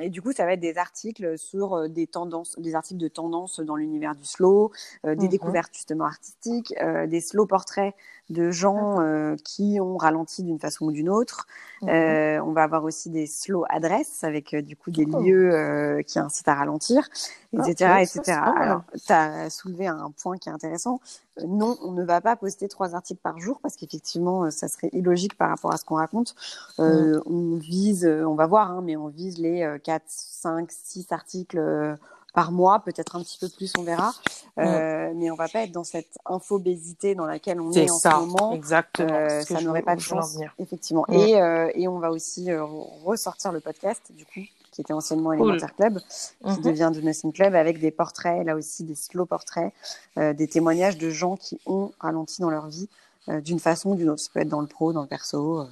et 0.00 0.10
du 0.10 0.22
coup, 0.22 0.32
ça 0.32 0.44
va 0.44 0.52
être 0.52 0.60
des 0.60 0.78
articles 0.78 1.38
sur 1.38 1.88
des 1.88 2.06
tendances, 2.06 2.58
des 2.58 2.74
articles 2.74 3.00
de 3.00 3.08
tendance 3.08 3.60
dans 3.60 3.76
l'univers 3.76 4.14
du 4.14 4.24
slow, 4.24 4.72
des 5.04 5.14
mhm. 5.14 5.28
découvertes 5.28 5.74
justement 5.74 6.04
artistiques, 6.04 6.74
des 7.08 7.20
slow 7.20 7.46
portraits 7.46 7.94
de 8.30 8.50
gens 8.50 9.00
euh, 9.00 9.36
qui 9.44 9.78
ont 9.80 9.96
ralenti 9.96 10.42
d'une 10.42 10.58
façon 10.58 10.86
ou 10.86 10.92
d'une 10.92 11.10
autre. 11.10 11.46
Euh, 11.82 12.38
on 12.40 12.52
va 12.52 12.62
avoir 12.62 12.84
aussi 12.84 13.10
des 13.10 13.26
slow 13.26 13.64
adresses 13.68 14.24
avec 14.24 14.54
euh, 14.54 14.62
du 14.62 14.76
coup 14.76 14.90
des 14.90 15.04
lieux 15.04 16.02
qui 16.06 16.18
incitent 16.18 16.48
à 16.48 16.54
ralentir, 16.54 17.08
etc. 17.52 17.90
Ah, 17.94 18.02
etc. 18.02 18.38
Alors, 18.56 18.82
tu 18.94 19.12
as 19.12 19.50
soulevé 19.50 19.86
un 19.86 20.10
point 20.22 20.38
qui 20.38 20.48
est 20.48 20.52
intéressant. 20.52 21.00
Non, 21.46 21.76
on 21.82 21.92
ne 21.92 22.04
va 22.04 22.20
pas 22.20 22.36
poster 22.36 22.68
trois 22.68 22.94
articles 22.94 23.20
par 23.22 23.38
jour 23.38 23.58
parce 23.62 23.76
qu'effectivement, 23.76 24.50
ça 24.50 24.68
serait 24.68 24.90
illogique 24.92 25.36
par 25.36 25.48
rapport 25.48 25.72
à 25.72 25.76
ce 25.76 25.84
qu'on 25.84 25.96
raconte. 25.96 26.34
On 26.78 27.56
vise, 27.56 28.06
on 28.06 28.34
va 28.34 28.46
voir, 28.46 28.70
hein, 28.70 28.82
mais 28.84 28.96
on 28.96 29.08
vise 29.08 29.38
les 29.38 29.78
4, 29.82 30.02
5, 30.06 30.70
6 30.70 31.06
articles 31.10 31.96
par 32.34 32.50
mois, 32.50 32.80
peut-être 32.80 33.16
un 33.16 33.22
petit 33.22 33.38
peu 33.38 33.48
plus, 33.48 33.72
on 33.78 33.84
verra. 33.84 34.12
Euh, 34.58 35.12
mais 35.14 35.30
on 35.30 35.36
va 35.36 35.48
pas 35.48 35.60
être 35.60 35.72
dans 35.72 35.84
cette 35.84 36.18
infobésité 36.26 37.14
dans 37.14 37.26
laquelle 37.26 37.60
on 37.60 37.72
est, 37.72 37.90
en 37.90 37.98
ce 37.98 38.08
moment. 38.08 38.52
Exactement. 38.52 39.12
Euh, 39.12 39.40
ça 39.42 39.60
n'aurait 39.60 39.82
pas 39.82 39.96
de 39.96 40.00
chance, 40.00 40.36
effectivement. 40.58 41.06
Et, 41.08 41.40
euh, 41.40 41.70
et 41.74 41.88
on 41.88 41.98
va 41.98 42.10
aussi 42.10 42.50
euh, 42.50 42.64
ressortir 43.04 43.52
le 43.52 43.60
podcast, 43.60 44.02
du 44.10 44.26
coup, 44.26 44.40
qui 44.74 44.80
était 44.80 44.92
anciennement 44.92 45.32
Elementaire 45.32 45.74
Club, 45.74 46.00
qui 46.44 46.58
mhm. 46.58 46.62
devient 46.62 46.90
de 46.94 47.00
Nursing 47.00 47.32
Club, 47.32 47.54
avec 47.54 47.80
des 47.80 47.90
portraits, 47.90 48.44
là 48.44 48.56
aussi 48.56 48.84
des 48.84 48.94
slow 48.94 49.24
portraits, 49.24 49.72
des 50.16 50.48
témoignages 50.48 50.98
de 50.98 51.10
gens 51.10 51.36
qui 51.36 51.60
ont 51.66 51.92
ralenti 52.00 52.40
dans 52.40 52.50
leur 52.50 52.68
vie 52.68 52.88
d'une 53.28 53.60
façon 53.60 53.90
ou 53.90 53.94
d'une 53.94 54.10
autre. 54.10 54.20
Ça 54.20 54.30
peut 54.34 54.40
être 54.40 54.48
dans 54.48 54.60
le 54.60 54.66
pro, 54.66 54.92
dans 54.92 55.02
le 55.02 55.08
perso. 55.08 55.66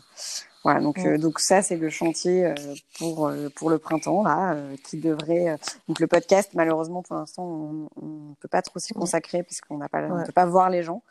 Voilà, 0.65 0.81
donc, 0.81 0.99
euh, 0.99 1.19
donc 1.19 1.41
ça, 1.41 1.61
c'est 1.61 1.77
le 1.77 1.91
chantier 1.91 2.47
euh, 2.47 2.55
pour, 2.99 3.27
euh, 3.27 3.49
pour 3.57 3.69
le 3.69 3.79
printemps, 3.79 4.23
là, 4.23 4.57
qui 4.85 4.97
devrait. 4.97 5.59
donc 5.89 5.99
le 5.99 6.07
podcast, 6.07 6.51
malheureusement, 6.55 7.03
pour 7.03 7.17
l'instant, 7.17 7.45
on 7.45 8.29
ne 8.29 8.35
peut 8.41 8.49
pas 8.49 8.63
trop 8.63 8.79
s'y 8.79 8.95
consacrer 8.95 9.43
puisqu'on 9.43 9.79
n'a 9.79 9.89
pas, 9.89 10.03
on 10.03 10.25
peut 10.25 10.33
pas 10.33 10.47
voir 10.47 10.71
les 10.71 10.83
gens. 10.83 11.03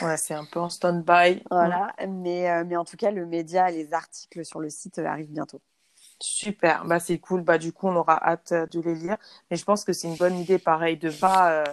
Ouais, 0.00 0.16
c'est 0.16 0.34
un 0.34 0.46
peu 0.46 0.60
en 0.60 0.70
stand-by. 0.70 1.42
voilà, 1.50 1.94
mais, 2.08 2.64
mais 2.64 2.76
en 2.76 2.84
tout 2.84 2.96
cas, 2.96 3.10
le 3.10 3.26
média, 3.26 3.70
les 3.70 3.92
articles 3.92 4.44
sur 4.44 4.60
le 4.60 4.70
site 4.70 4.98
arrivent 4.98 5.32
bientôt. 5.32 5.60
Super, 6.20 6.84
bah 6.86 6.98
c'est 6.98 7.18
cool. 7.18 7.42
Bah 7.42 7.58
du 7.58 7.72
coup, 7.72 7.88
on 7.88 7.96
aura 7.96 8.18
hâte 8.26 8.52
de 8.52 8.80
les 8.80 8.94
lire. 8.94 9.16
Mais 9.50 9.56
je 9.56 9.64
pense 9.64 9.84
que 9.84 9.92
c'est 9.92 10.08
une 10.08 10.16
bonne 10.16 10.38
idée, 10.38 10.58
pareil, 10.58 10.96
de 10.96 11.10
pas 11.10 11.64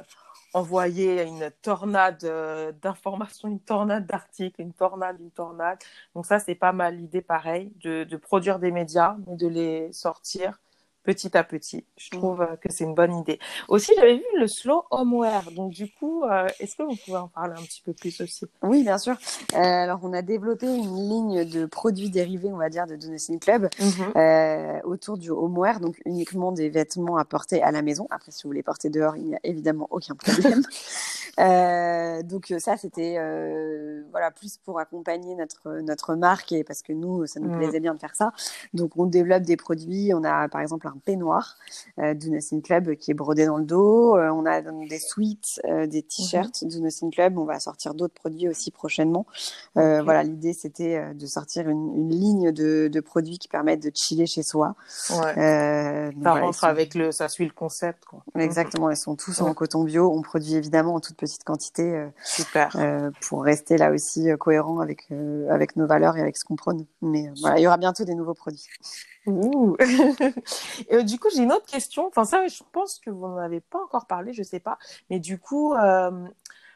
envoyer 0.54 1.24
une 1.24 1.52
tornade 1.62 2.24
euh, 2.24 2.72
d'informations, 2.82 3.48
une 3.48 3.60
tornade 3.60 4.06
d'articles, 4.06 4.62
une 4.62 4.74
tornade, 4.74 5.20
une 5.20 5.32
tornade. 5.32 5.80
Donc 6.16 6.26
ça, 6.26 6.40
c'est 6.40 6.56
pas 6.56 6.72
mal 6.72 6.98
l'idée, 6.98 7.22
pareil, 7.22 7.72
de, 7.82 8.16
produire 8.18 8.60
des 8.60 8.72
médias, 8.72 9.18
mais 9.28 9.36
de 9.36 9.48
les 9.48 9.92
sortir 9.92 10.60
petit 11.04 11.38
à 11.38 11.44
petit. 11.44 11.86
Je 11.98 12.16
mm. 12.16 12.20
trouve 12.20 12.42
euh, 12.42 12.56
que 12.56 12.72
c'est 12.72 12.84
une 12.84 12.96
bonne 12.96 13.16
idée. 13.18 13.40
Aussi, 13.68 13.92
j'avais 13.96 14.16
vu 14.16 14.24
le 14.40 14.48
slow 14.48 14.84
homeware. 14.92 15.52
Donc, 15.52 15.72
du 15.72 15.92
coup, 15.92 16.24
euh, 16.24 16.48
est-ce 16.60 16.76
que 16.76 16.84
vous 16.84 16.96
pouvez 17.06 17.18
en 17.18 17.28
parler 17.28 17.54
un 17.58 17.64
petit 17.64 17.82
peu 17.82 17.94
plus 17.94 18.20
aussi? 18.22 18.46
Oui, 18.62 18.84
bien 18.84 18.98
sûr. 18.98 19.16
Euh, 19.54 19.58
alors, 19.58 20.00
on 20.04 20.14
a 20.14 20.22
développé 20.22 20.66
une 20.66 20.96
ligne 20.96 21.46
de 21.46 21.66
produits 21.66 22.10
dérivés, 22.10 22.52
on 22.52 22.58
va 22.58 22.70
dire, 22.70 22.88
de 22.88 22.96
Donosine 22.96 23.40
Club 23.40 23.70
euh, 24.16 24.80
autour 24.84 25.18
du 25.18 25.30
homeware, 25.30 25.80
donc 25.80 26.02
uniquement 26.06 26.52
des 26.52 26.70
vêtements 26.70 27.18
à 27.18 27.26
porter 27.26 27.62
à 27.62 27.72
la 27.72 27.82
maison. 27.82 28.08
Après, 28.10 28.32
si 28.32 28.44
vous 28.44 28.50
voulez 28.50 28.64
porter 28.64 28.90
dehors, 28.90 29.18
il 29.18 29.26
n'y 29.26 29.36
a 29.36 29.40
évidemment 29.44 29.88
aucun 29.92 30.16
problème. 30.16 30.62
donc, 32.24 32.54
ça, 32.60 32.78
c'était 32.78 33.14
voilà 34.12 34.32
plus 34.32 34.58
pour 34.58 34.80
accompagner 34.80 35.36
notre 35.36 35.80
notre 35.82 36.16
marque 36.16 36.52
et 36.52 36.64
parce 36.64 36.82
que 36.82 36.94
nous, 36.94 37.26
ça 37.26 37.40
nous 37.40 37.50
mm. 37.50 37.58
plaisait 37.58 37.80
bien 37.80 37.94
de 37.94 38.00
faire 38.00 38.16
ça. 38.16 38.32
Donc, 38.74 38.92
on 38.98 39.06
développe 39.06 39.44
des 39.44 39.58
produits. 39.58 40.14
On 40.14 40.24
a, 40.24 40.48
par 40.48 40.62
exemple, 40.62 40.88
un 40.88 40.93
peignoir 41.00 41.58
euh, 42.00 42.14
du 42.14 42.30
Nursing 42.30 42.62
Club 42.62 42.96
qui 42.96 43.12
est 43.12 43.14
brodé 43.14 43.46
dans 43.46 43.58
le 43.58 43.66
dos. 43.66 44.18
Euh, 44.18 44.30
on 44.30 44.46
a 44.46 44.62
des 44.62 45.00
suites, 45.00 45.62
euh, 45.66 45.88
des 45.88 46.04
t-shirts 46.04 46.64
du 46.66 46.82
Nursing 46.82 47.12
Club. 47.12 47.38
On 47.38 47.46
va 47.46 47.60
sortir 47.60 47.94
d'autres 47.94 48.14
produits 48.14 48.48
aussi 48.48 48.72
prochainement. 48.72 49.26
Voilà, 49.76 50.24
l'idée 50.24 50.54
c'était 50.54 51.14
de 51.14 51.26
sortir 51.26 51.70
une, 51.70 52.10
ligne 52.10 52.52
de, 52.52 53.00
produits 53.00 53.38
qui 53.38 53.48
permettent 53.48 53.84
de 53.84 53.92
chiller 53.94 54.26
chez 54.26 54.44
soi. 54.44 54.76
ça 54.88 56.14
rentre 56.24 56.64
avec 56.64 56.96
le, 56.96 57.12
ça 57.12 57.28
suit 57.30 57.46
le 57.46 57.52
concept. 57.52 58.06
Quoi. 58.06 58.24
Exactement, 58.40 58.90
ils 58.90 58.98
sont 58.98 59.16
tous 59.16 59.42
en 59.42 59.54
coton 59.54 59.84
bio. 59.84 60.12
On 60.14 60.22
produit 60.22 60.56
évidemment 60.56 60.96
en 60.96 61.00
toute 61.00 61.18
petite 61.18 61.44
quantité. 61.44 62.08
Super. 62.24 62.76
pour 63.22 63.44
rester 63.44 63.78
là 63.78 63.92
aussi 63.92 64.28
cohérent 64.40 64.80
avec 64.80 65.10
avec 65.50 65.76
nos 65.76 65.88
valeurs 65.88 66.18
et 66.18 66.22
avec 66.22 66.38
ce 66.38 66.46
qu'on 66.46 66.56
prône. 66.56 66.86
Mais 67.02 67.32
voilà, 67.42 67.60
il 67.60 67.64
y 67.64 67.68
aura 67.68 67.78
bientôt 67.78 68.04
des 68.04 68.16
nouveaux 68.16 68.34
produits. 68.34 68.68
Ouh. 69.26 69.78
euh, 70.92 71.04
du 71.04 71.18
coup, 71.20 71.30
j'ai 71.34 71.44
une 71.44 71.52
autre 71.52 71.66
question. 71.66 72.08
Enfin, 72.08 72.26
ça, 72.26 72.46
je 72.48 72.64
pense 72.72 73.00
que 73.00 73.10
vous 73.10 73.28
n'en 73.28 73.38
avez 73.38 73.62
pas 73.62 73.82
encore 73.82 74.06
parlé, 74.06 74.34
je 74.34 74.44
sais 74.44 74.60
pas. 74.60 74.78
Mais 75.10 75.20
du 75.20 75.40
coup, 75.40 75.74
euh, 75.74 76.28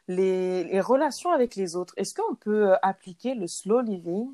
les, 0.08 0.64
les, 0.64 0.80
relations 0.82 1.32
avec 1.32 1.56
les 1.56 1.76
autres, 1.76 1.94
est-ce 1.98 2.16
qu'on 2.16 2.36
peut 2.36 2.72
euh, 2.72 2.76
appliquer 2.82 3.36
le 3.36 3.48
slow 3.48 3.82
living 3.82 4.30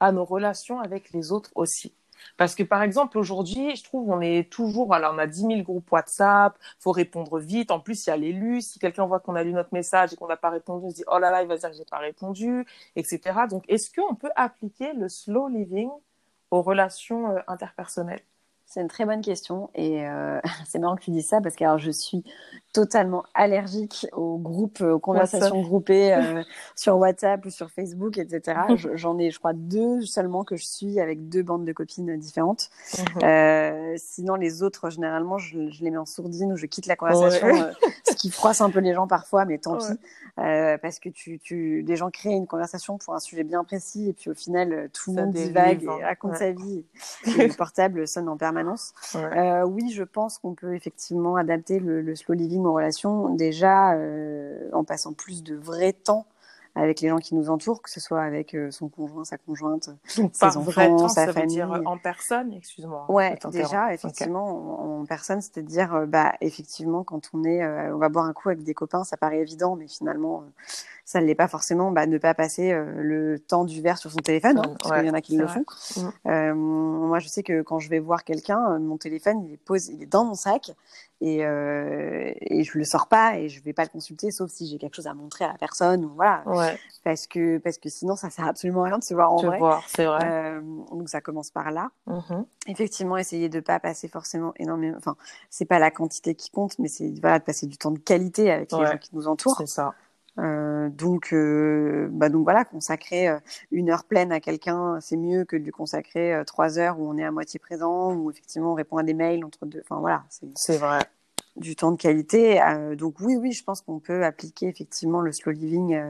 à 0.00 0.12
nos 0.12 0.24
relations 0.24 0.80
avec 0.80 1.12
les 1.12 1.32
autres 1.32 1.50
aussi? 1.54 1.94
Parce 2.36 2.54
que 2.54 2.62
par 2.62 2.82
exemple 2.82 3.18
aujourd'hui, 3.18 3.76
je 3.76 3.84
trouve 3.84 4.10
on 4.10 4.20
est 4.20 4.50
toujours, 4.50 4.92
alors 4.94 5.14
on 5.14 5.18
a 5.18 5.26
10 5.26 5.40
000 5.40 5.62
groupes 5.62 5.90
WhatsApp, 5.92 6.58
faut 6.78 6.92
répondre 6.92 7.38
vite. 7.38 7.70
En 7.70 7.80
plus, 7.80 8.06
il 8.06 8.10
y 8.10 8.12
a 8.12 8.16
l'élu. 8.16 8.60
Si 8.60 8.78
quelqu'un 8.78 9.06
voit 9.06 9.20
qu'on 9.20 9.34
a 9.34 9.42
lu 9.44 9.52
notre 9.52 9.72
message 9.72 10.12
et 10.12 10.16
qu'on 10.16 10.26
n'a 10.26 10.36
pas 10.36 10.50
répondu, 10.50 10.86
on 10.86 10.90
se 10.90 10.96
dit 10.96 11.04
oh 11.06 11.18
là 11.18 11.30
là, 11.30 11.42
il 11.42 11.48
va 11.48 11.56
dire 11.56 11.70
que 11.70 11.76
j'ai 11.76 11.84
pas 11.84 11.98
répondu, 11.98 12.66
etc. 12.96 13.20
Donc, 13.48 13.64
est-ce 13.68 13.90
qu'on 13.92 14.14
peut 14.14 14.30
appliquer 14.36 14.92
le 14.94 15.08
slow 15.08 15.48
living 15.48 15.90
aux 16.50 16.62
relations 16.62 17.30
euh, 17.36 17.40
interpersonnelles. 17.46 18.22
C'est 18.66 18.82
une 18.82 18.88
très 18.88 19.06
bonne 19.06 19.22
question 19.22 19.70
et 19.74 20.06
euh, 20.06 20.40
c'est 20.66 20.78
marrant 20.78 20.96
que 20.96 21.04
tu 21.04 21.10
dises 21.10 21.26
ça 21.26 21.40
parce 21.40 21.56
que 21.56 21.64
alors, 21.64 21.78
je 21.78 21.90
suis 21.90 22.22
totalement 22.78 23.24
allergique 23.34 24.06
aux 24.12 24.38
groupes, 24.38 24.82
aux 24.82 25.00
conversations 25.00 25.60
groupées 25.62 26.14
euh, 26.14 26.44
sur 26.76 26.96
WhatsApp 26.96 27.44
ou 27.44 27.50
sur 27.50 27.72
Facebook, 27.72 28.18
etc. 28.18 28.56
J'en 28.94 29.18
ai, 29.18 29.32
je 29.32 29.38
crois, 29.40 29.52
deux 29.52 30.02
seulement 30.02 30.44
que 30.44 30.54
je 30.54 30.64
suis 30.64 31.00
avec 31.00 31.28
deux 31.28 31.42
bandes 31.42 31.64
de 31.64 31.72
copines 31.72 32.16
différentes. 32.16 32.70
Mhm. 32.96 33.24
euh, 33.24 33.94
sinon, 33.96 34.36
les 34.36 34.62
autres, 34.62 34.90
généralement, 34.90 35.38
je, 35.38 35.70
je, 35.70 35.82
les 35.82 35.90
mets 35.90 35.98
en 35.98 36.06
sourdine 36.06 36.52
ou 36.52 36.56
je 36.56 36.66
quitte 36.66 36.86
la 36.86 36.94
conversation, 36.94 37.48
euh, 37.48 37.72
ce 38.08 38.14
qui 38.14 38.30
froisse 38.30 38.60
un 38.60 38.70
peu 38.70 38.78
les 38.78 38.94
gens 38.94 39.08
parfois, 39.08 39.44
mais 39.44 39.58
tant 39.58 39.76
pis. 39.76 39.98
Parce 40.36 41.00
que 41.00 41.08
tu, 41.08 41.40
tu, 41.40 41.82
des 41.82 41.96
gens 41.96 42.10
créent 42.10 42.30
une 42.30 42.46
conversation 42.46 42.96
pour 42.96 43.12
un 43.12 43.18
sujet 43.18 43.42
bien 43.42 43.64
précis 43.64 44.10
et 44.10 44.12
puis 44.12 44.30
au 44.30 44.34
final, 44.34 44.88
tout 44.92 45.12
le 45.12 45.22
monde 45.22 45.32
divague 45.32 45.82
et 45.82 46.04
raconte 46.04 46.36
sa 46.36 46.52
vie. 46.52 46.84
Et 47.26 47.48
le 47.48 47.54
portable 47.54 48.06
sonne 48.06 48.28
en 48.28 48.36
permanence. 48.36 48.94
oui, 49.66 49.90
je 49.90 50.04
pense 50.04 50.38
qu'on 50.38 50.54
peut 50.54 50.76
effectivement 50.76 51.34
adapter 51.34 51.80
le, 51.80 52.02
le 52.02 52.14
slow 52.14 52.34
living 52.34 52.67
en 52.68 52.72
relation 52.74 53.34
déjà 53.34 53.94
euh, 53.94 54.68
en 54.72 54.84
passant 54.84 55.12
plus 55.12 55.42
de 55.42 55.54
vrai 55.54 55.92
temps 55.92 56.26
avec 56.74 57.00
les 57.00 57.08
gens 57.08 57.16
qui 57.16 57.34
nous 57.34 57.50
entourent, 57.50 57.82
que 57.82 57.90
ce 57.90 57.98
soit 57.98 58.22
avec 58.22 58.54
euh, 58.54 58.70
son 58.70 58.88
conjoint, 58.88 59.24
sa 59.24 59.36
conjointe, 59.36 59.90
ses 60.06 60.56
enfants, 60.56 61.08
sa 61.08 61.32
famille. 61.32 61.56
dire 61.56 61.82
en 61.86 61.98
personne, 61.98 62.52
excuse-moi. 62.52 63.06
Ouais, 63.08 63.36
déjà, 63.50 63.92
effectivement, 63.92 65.00
en, 65.00 65.04
personne, 65.04 65.40
c'est-à-dire, 65.40 65.92
euh, 65.94 66.06
bah, 66.06 66.34
effectivement, 66.40 67.02
quand 67.02 67.30
on 67.32 67.42
est, 67.42 67.66
on 67.90 67.98
va 67.98 68.08
boire 68.08 68.26
un 68.26 68.32
coup 68.32 68.50
avec 68.50 68.62
des 68.62 68.74
copains, 68.74 69.02
ça 69.02 69.16
paraît 69.16 69.40
évident, 69.40 69.74
mais 69.74 69.88
finalement, 69.88 70.44
ça 71.08 71.22
ne 71.22 71.24
l'est 71.24 71.34
pas 71.34 71.48
forcément 71.48 71.90
bah, 71.90 72.06
ne 72.06 72.18
pas 72.18 72.34
passer 72.34 72.70
euh, 72.70 72.84
le 72.98 73.38
temps 73.38 73.64
du 73.64 73.80
verre 73.80 73.96
sur 73.96 74.10
son 74.10 74.18
téléphone, 74.18 74.58
hein, 74.58 74.74
parce 74.78 74.94
qu'il 74.94 75.06
y 75.06 75.10
en 75.10 75.14
a 75.14 75.22
qui 75.22 75.38
le 75.38 75.46
font. 75.46 75.64
Mm. 75.96 76.08
Euh, 76.26 76.54
moi, 76.54 77.18
je 77.18 77.28
sais 77.28 77.42
que 77.42 77.62
quand 77.62 77.78
je 77.78 77.88
vais 77.88 77.98
voir 77.98 78.24
quelqu'un, 78.24 78.72
euh, 78.72 78.78
mon 78.78 78.98
téléphone, 78.98 79.42
il 79.46 79.54
est, 79.54 79.56
posé, 79.56 79.94
il 79.94 80.02
est 80.02 80.06
dans 80.06 80.26
mon 80.26 80.34
sac 80.34 80.70
et, 81.20 81.44
euh, 81.44 82.32
et 82.40 82.62
je 82.62 82.78
le 82.78 82.84
sors 82.84 83.08
pas 83.08 83.38
et 83.38 83.48
je 83.48 83.62
vais 83.62 83.72
pas 83.72 83.82
le 83.82 83.88
consulter, 83.88 84.30
sauf 84.30 84.50
si 84.50 84.68
j'ai 84.68 84.78
quelque 84.78 84.94
chose 84.94 85.08
à 85.08 85.14
montrer 85.14 85.44
à 85.44 85.48
la 85.48 85.58
personne. 85.58 86.04
Ou 86.04 86.12
voilà, 86.14 86.44
parce, 87.02 87.26
que, 87.26 87.58
parce 87.58 87.78
que 87.78 87.88
sinon, 87.88 88.14
ça 88.14 88.30
sert 88.30 88.46
absolument 88.46 88.84
à 88.84 88.88
rien 88.88 88.98
de 88.98 89.04
se 89.04 89.14
voir 89.14 89.32
en 89.32 89.42
vrai. 89.42 89.58
c'est 89.88 90.04
vrai. 90.04 90.20
Euh, 90.24 90.60
donc, 90.90 91.08
ça 91.08 91.20
commence 91.20 91.50
par 91.50 91.70
là. 91.72 91.90
Mm-hmm. 92.06 92.44
Effectivement, 92.68 93.16
essayer 93.16 93.48
de 93.48 93.60
pas 93.60 93.80
passer 93.80 94.06
forcément 94.06 94.52
énormément. 94.56 94.96
Enfin, 94.96 95.16
c'est 95.50 95.64
pas 95.64 95.80
la 95.80 95.90
quantité 95.90 96.34
qui 96.34 96.50
compte, 96.50 96.78
mais 96.78 96.88
c'est 96.88 97.12
voilà, 97.20 97.40
de 97.40 97.44
passer 97.44 97.66
du 97.66 97.76
temps 97.78 97.90
de 97.90 97.98
qualité 97.98 98.52
avec 98.52 98.70
les 98.72 98.86
gens 98.86 98.98
qui 98.98 99.10
nous 99.14 99.26
entourent. 99.26 99.56
C'est 99.58 99.66
ça. 99.66 99.94
Euh, 100.38 100.88
donc, 100.88 101.32
euh, 101.32 102.08
bah 102.12 102.28
donc 102.28 102.44
voilà, 102.44 102.64
consacrer 102.64 103.28
euh, 103.28 103.38
une 103.70 103.90
heure 103.90 104.04
pleine 104.04 104.32
à 104.32 104.40
quelqu'un, 104.40 104.98
c'est 105.00 105.16
mieux 105.16 105.44
que 105.44 105.56
de 105.56 105.62
lui 105.62 105.70
consacrer 105.70 106.32
euh, 106.34 106.44
trois 106.44 106.78
heures 106.78 106.98
où 107.00 107.08
on 107.08 107.16
est 107.18 107.24
à 107.24 107.30
moitié 107.30 107.58
présent, 107.58 108.14
où 108.14 108.30
effectivement 108.30 108.72
on 108.72 108.74
répond 108.74 108.98
à 108.98 109.02
des 109.02 109.14
mails 109.14 109.44
entre 109.44 109.66
deux. 109.66 109.80
Enfin 109.84 110.00
voilà, 110.00 110.24
c'est 110.54 110.76
vrai. 110.76 111.00
Du 111.56 111.74
temps 111.74 111.90
de 111.90 111.96
qualité. 111.96 112.60
donc 112.96 113.16
oui, 113.20 113.36
oui, 113.36 113.50
je 113.50 113.64
pense 113.64 113.80
qu'on 113.80 113.98
peut 113.98 114.24
appliquer 114.24 114.68
effectivement 114.68 115.20
le 115.20 115.32
slow 115.32 115.50
living 115.50 116.00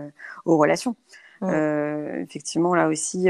aux 0.44 0.58
relations. 0.58 0.94
Euh, 1.42 2.20
effectivement, 2.20 2.74
là 2.74 2.88
aussi, 2.88 3.28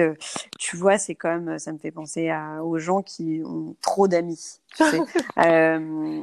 tu 0.58 0.76
vois, 0.76 0.98
c'est 0.98 1.14
comme 1.14 1.60
ça 1.60 1.72
me 1.72 1.78
fait 1.78 1.92
penser 1.92 2.28
à, 2.28 2.64
aux 2.64 2.78
gens 2.78 3.02
qui 3.02 3.42
ont 3.44 3.76
trop 3.82 4.08
d'amis. 4.08 4.60
Tu 4.76 4.84
sais. 4.84 5.00
euh, 5.38 6.20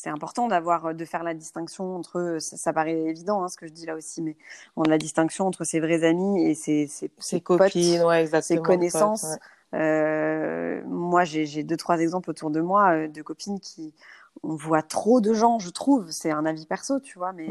c'est 0.00 0.10
important 0.10 0.48
d'avoir 0.48 0.86
euh, 0.86 0.92
de 0.94 1.04
faire 1.04 1.22
la 1.22 1.34
distinction 1.34 1.96
entre 1.96 2.18
euh, 2.18 2.40
ça, 2.40 2.72
paraît 2.72 2.98
évident 2.98 3.42
hein, 3.42 3.48
ce 3.48 3.56
que 3.56 3.66
je 3.66 3.72
dis 3.72 3.84
là 3.84 3.94
aussi 3.94 4.22
mais 4.22 4.36
on 4.76 4.82
a 4.82 4.88
la 4.88 4.98
distinction 4.98 5.46
entre 5.46 5.64
ses 5.64 5.78
vrais 5.78 6.04
amis 6.04 6.42
et 6.46 6.54
ses 6.54 6.86
ses, 6.86 7.10
ses 7.18 7.40
copines 7.40 8.02
ouais, 8.02 8.26
ses 8.40 8.58
connaissances 8.58 9.26
moi, 9.72 11.22
j'ai 11.22 11.62
deux, 11.62 11.76
trois 11.76 12.00
exemples 12.00 12.30
autour 12.30 12.50
de 12.50 12.60
moi 12.60 13.06
de 13.06 13.22
copines 13.22 13.60
qui 13.60 13.94
on 14.42 14.56
voit 14.56 14.82
trop 14.82 15.20
de 15.20 15.32
gens, 15.32 15.60
je 15.60 15.70
trouve. 15.70 16.10
C'est 16.10 16.32
un 16.32 16.44
avis 16.44 16.66
perso, 16.66 16.98
tu 16.98 17.18
vois, 17.18 17.32
mais, 17.32 17.48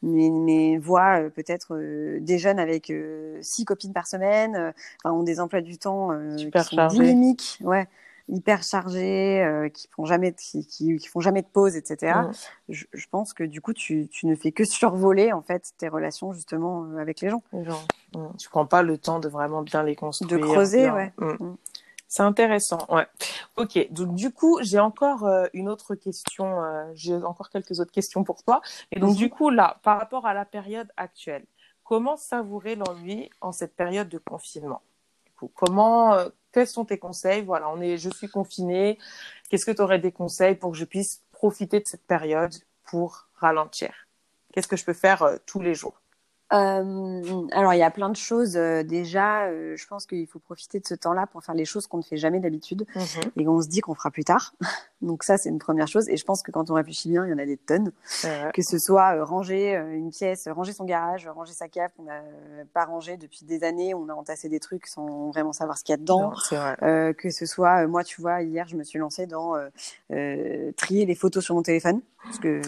mais, 0.00 0.30
mais 0.30 0.78
voit 0.78 1.28
peut-être 1.34 1.76
des 2.20 2.38
jeunes 2.38 2.60
avec 2.60 2.92
six 3.40 3.64
copines 3.64 3.92
par 3.92 4.06
semaine, 4.06 4.72
enfin, 5.02 5.12
ont 5.12 5.24
des 5.24 5.40
emplois 5.40 5.60
du 5.60 5.76
temps 5.76 6.10
Super 6.36 6.68
qui 6.68 6.76
sont 6.76 6.86
dynamiques. 6.86 7.58
Ouais 7.64 7.88
hyper 8.28 8.62
chargés, 8.62 9.42
euh, 9.42 9.68
qui 9.68 9.88
font 9.88 10.04
jamais 10.04 10.32
de, 10.32 10.36
qui, 10.36 10.66
qui, 10.66 11.06
font 11.06 11.20
jamais 11.20 11.42
de 11.42 11.46
pause, 11.46 11.76
etc. 11.76 12.20
Je, 12.68 12.84
je, 12.92 13.06
pense 13.08 13.32
que 13.32 13.44
du 13.44 13.60
coup, 13.60 13.72
tu, 13.72 14.08
tu, 14.08 14.26
ne 14.26 14.34
fais 14.34 14.52
que 14.52 14.64
survoler 14.64 15.32
en 15.32 15.42
fait 15.42 15.72
tes 15.78 15.88
relations 15.88 16.32
justement 16.32 16.84
euh, 16.84 16.98
avec 16.98 17.20
les 17.20 17.30
gens. 17.30 17.42
Les 17.52 17.64
gens. 17.64 17.82
Tu 18.38 18.48
prends 18.48 18.66
pas 18.66 18.82
le 18.82 18.98
temps 18.98 19.20
de 19.20 19.28
vraiment 19.28 19.62
bien 19.62 19.82
les 19.82 19.94
construire. 19.94 20.30
De 20.30 20.44
creuser, 20.44 20.90
ouais. 20.90 21.12
Mm. 21.18 21.54
C'est 22.08 22.22
intéressant, 22.22 22.78
ouais. 22.88 23.06
Ok, 23.56 23.78
donc 23.90 24.14
du 24.14 24.30
coup, 24.30 24.58
j'ai 24.62 24.78
encore 24.78 25.26
euh, 25.26 25.46
une 25.52 25.68
autre 25.68 25.96
question, 25.96 26.62
j'ai 26.94 27.14
encore 27.14 27.50
quelques 27.50 27.80
autres 27.80 27.90
questions 27.90 28.22
pour 28.22 28.42
toi. 28.44 28.60
Et 28.92 29.00
donc 29.00 29.16
du 29.16 29.28
coup, 29.28 29.50
là, 29.50 29.78
par 29.82 29.98
rapport 29.98 30.24
à 30.24 30.32
la 30.32 30.44
période 30.44 30.88
actuelle, 30.96 31.44
comment 31.82 32.16
savourer 32.16 32.76
l'ennui 32.76 33.28
en 33.40 33.52
cette 33.52 33.74
période 33.74 34.08
de 34.08 34.18
confinement? 34.18 34.82
Du 35.26 35.32
coup, 35.32 35.50
Comment, 35.52 36.16
quels 36.56 36.66
sont 36.66 36.86
tes 36.86 36.96
conseils? 36.96 37.42
Voilà, 37.42 37.70
je 37.98 38.08
suis 38.08 38.30
confinée. 38.30 38.98
Qu'est-ce 39.50 39.66
que 39.66 39.72
tu 39.72 39.82
aurais 39.82 39.98
des 39.98 40.10
conseils 40.10 40.54
pour 40.54 40.72
que 40.72 40.78
je 40.78 40.86
puisse 40.86 41.22
profiter 41.30 41.80
de 41.80 41.86
cette 41.86 42.06
période 42.06 42.54
pour 42.84 43.28
ralentir? 43.34 43.92
Qu'est-ce 44.54 44.66
que 44.66 44.76
je 44.78 44.84
peux 44.86 44.94
faire 44.94 45.22
euh, 45.22 45.36
tous 45.44 45.60
les 45.60 45.74
jours? 45.74 46.00
Euh, 46.52 47.46
alors, 47.52 47.74
il 47.74 47.78
y 47.78 47.82
a 47.82 47.90
plein 47.90 48.08
de 48.08 48.16
choses. 48.16 48.56
Euh, 48.56 48.82
déjà, 48.82 49.46
euh, 49.46 49.76
je 49.76 49.86
pense 49.86 50.06
qu'il 50.06 50.26
faut 50.26 50.38
profiter 50.38 50.78
de 50.78 50.86
ce 50.86 50.94
temps-là 50.94 51.26
pour 51.26 51.42
faire 51.42 51.54
les 51.54 51.64
choses 51.64 51.86
qu'on 51.86 51.98
ne 51.98 52.02
fait 52.02 52.16
jamais 52.16 52.38
d'habitude 52.38 52.86
mhm. 52.94 53.30
et 53.36 53.44
qu'on 53.44 53.60
se 53.60 53.68
dit 53.68 53.80
qu'on 53.80 53.94
fera 53.94 54.10
plus 54.10 54.24
tard. 54.24 54.54
Donc 55.02 55.24
ça, 55.24 55.38
c'est 55.38 55.48
une 55.48 55.58
première 55.58 55.88
chose. 55.88 56.08
Et 56.08 56.16
je 56.16 56.24
pense 56.24 56.42
que 56.42 56.52
quand 56.52 56.70
on 56.70 56.74
réfléchit 56.74 57.10
bien, 57.10 57.26
il 57.26 57.30
y 57.30 57.34
en 57.34 57.38
a 57.38 57.46
des 57.46 57.56
tonnes. 57.56 57.90
Que 58.54 58.62
ce 58.62 58.78
soit 58.78 59.22
ranger 59.24 59.74
une 59.74 60.10
pièce, 60.10 60.48
ranger 60.48 60.72
son 60.72 60.84
garage, 60.84 61.28
ranger 61.28 61.52
sa 61.52 61.68
cave 61.68 61.90
qu'on 61.96 62.04
n'a 62.04 62.22
pas 62.72 62.84
rangé 62.84 63.16
depuis 63.16 63.44
des 63.44 63.62
années, 63.62 63.94
on 63.94 64.08
a 64.08 64.14
entassé 64.14 64.48
des 64.48 64.58
trucs 64.58 64.86
sans 64.86 65.30
vraiment 65.30 65.52
savoir 65.52 65.76
ce 65.76 65.84
qu'il 65.84 65.92
y 65.92 65.94
a 65.94 65.98
dedans. 65.98 66.32
que 66.80 67.30
ce 67.30 67.46
soit, 67.46 67.86
moi, 67.86 68.04
tu 68.04 68.20
vois, 68.20 68.42
hier, 68.42 68.66
je 68.68 68.76
me 68.76 68.84
suis 68.84 68.98
lancée 68.98 69.26
dans 69.26 69.54
trier 70.76 71.04
les 71.04 71.14
photos 71.14 71.44
sur 71.44 71.54
mon 71.54 71.62
téléphone 71.62 72.00
parce 72.24 72.38
que 72.38 72.62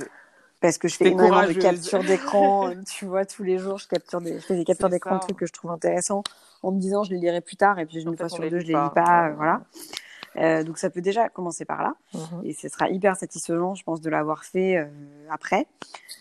parce 0.61 0.79
que 0.79 0.89
je 0.89 0.97
fais 0.97 1.11
énormément 1.11 1.47
de 1.47 1.53
captures 1.53 2.03
d'écran, 2.03 2.73
tu 2.87 3.05
vois, 3.05 3.25
tous 3.25 3.45
les 3.45 3.59
jours, 3.59 3.79
je 3.79 3.89
capture 3.89 4.21
des, 4.21 4.35
je 4.35 4.47
fais 4.47 4.57
des 4.57 4.65
captures 4.65 4.89
d'écran 4.89 5.17
de 5.17 5.21
trucs 5.21 5.37
que 5.37 5.47
je 5.47 5.53
trouve 5.53 5.71
intéressants, 5.71 6.23
en 6.63 6.73
me 6.73 6.81
disant 6.81 7.05
je 7.05 7.11
les 7.11 7.19
lirai 7.19 7.41
plus 7.41 7.57
tard, 7.57 7.79
et 7.79 7.87
puis 7.87 8.03
une 8.03 8.17
fois 8.17 8.29
sur 8.29 8.49
deux, 8.49 8.61
je 8.61 8.67
les 8.67 8.75
lis 8.75 8.91
pas, 8.95 9.31
voilà. 9.37 9.63
Euh, 10.39 10.63
donc 10.63 10.79
ça 10.79 10.91
peut 10.91 11.01
déjà 11.01 11.29
commencer 11.29 11.65
par 11.65 11.83
là, 11.83 11.95
mmh 12.15 12.19
et 12.45 12.53
ce 12.53 12.69
sera 12.69 12.89
hyper 12.89 13.17
satisfaisant, 13.17 13.75
je 13.75 13.83
pense, 13.83 14.01
de 14.01 14.11
l'avoir 14.11 14.45
fait 14.45 14.77
euh, 14.77 14.87
après. 15.31 15.67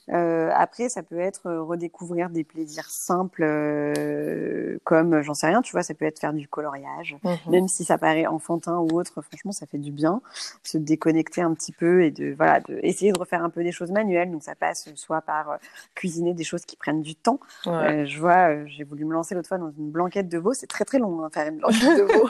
Euh, 0.10 0.50
après, 0.56 0.90
ça 0.90 1.04
peut 1.04 1.20
être 1.20 1.52
redécouvrir 1.52 2.30
des 2.30 2.44
plaisirs 2.44 2.90
simples, 2.90 3.44
comme 4.84 5.22
j'en 5.22 5.34
sais 5.34 5.48
rien, 5.48 5.62
tu 5.62 5.74
vois, 5.74 5.84
ça 5.84 5.94
peut 5.94 6.06
être 6.06 6.20
faire 6.20 6.34
du 6.34 6.48
coloriage, 6.48 7.18
mmh 7.24 7.30
même 7.52 7.68
si 7.68 7.84
ça 7.86 7.98
paraît 7.98 8.26
enfantin 8.26 8.78
ou 8.78 9.00
autre. 9.00 9.22
Franchement, 9.22 9.52
ça 9.52 9.66
fait 9.66 9.78
du 9.78 9.92
bien, 9.92 10.22
se 10.64 10.78
déconnecter 10.78 11.42
un 11.42 11.54
petit 11.54 11.72
peu 11.72 12.04
et 12.04 12.12
de 12.12 12.34
voilà, 12.36 12.60
de 12.62 12.80
essayer 12.84 13.12
de 13.12 13.20
refaire 13.20 13.44
un 13.44 13.50
peu 13.50 13.64
des 13.64 13.72
choses 13.72 13.92
manuelles. 13.92 14.32
Donc 14.32 14.44
ça 14.44 14.56
passe 14.56 14.90
soit 14.96 15.22
par 15.22 15.60
cuisiner 15.94 16.34
des 16.34 16.44
choses 16.44 16.66
qui 16.66 16.76
prennent 16.76 17.02
du 17.02 17.16
temps. 17.16 17.40
je 17.66 18.20
vois, 18.20 18.66
j'ai 18.66 18.84
voulu 18.84 19.06
me 19.06 19.14
lancer 19.14 19.36
l'autre 19.36 19.48
fois 19.48 19.58
dans 19.58 19.72
une 19.72 19.92
blanquette 19.92 20.30
de 20.30 20.38
veau. 20.38 20.54
C'est 20.54 20.68
très 20.68 20.86
très 20.86 21.00
long 21.00 21.24
hein, 21.24 21.30
faire 21.32 21.48
une 21.48 21.58
blanquette 21.58 21.98
de 21.98 22.14
veau. 22.14 22.30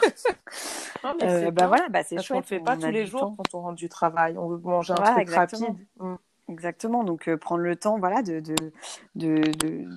bah 1.51 1.67
voilà, 1.77 1.89
bah 1.89 2.03
c'est 2.03 2.21
chouette. 2.21 2.37
On 2.37 2.39
le 2.39 2.45
fait 2.45 2.59
pas 2.59 2.77
tous 2.77 2.87
les 2.87 3.05
jours 3.05 3.35
quand 3.37 3.53
on 3.53 3.61
rentre 3.61 3.75
du 3.75 3.89
travail. 3.89 4.37
On 4.37 4.47
veut 4.47 4.57
manger 4.57 4.93
un 4.93 5.13
truc 5.13 5.29
rapide. 5.29 5.75
Mmh. 5.99 6.15
Exactement, 6.49 7.03
donc 7.03 7.27
euh, 7.27 7.35
prendre 7.35 7.61
le 7.61 7.75
temps, 7.75 7.99
voilà, 7.99 8.21
de, 8.21 8.39
de, 8.39 8.55
de, 9.15 9.41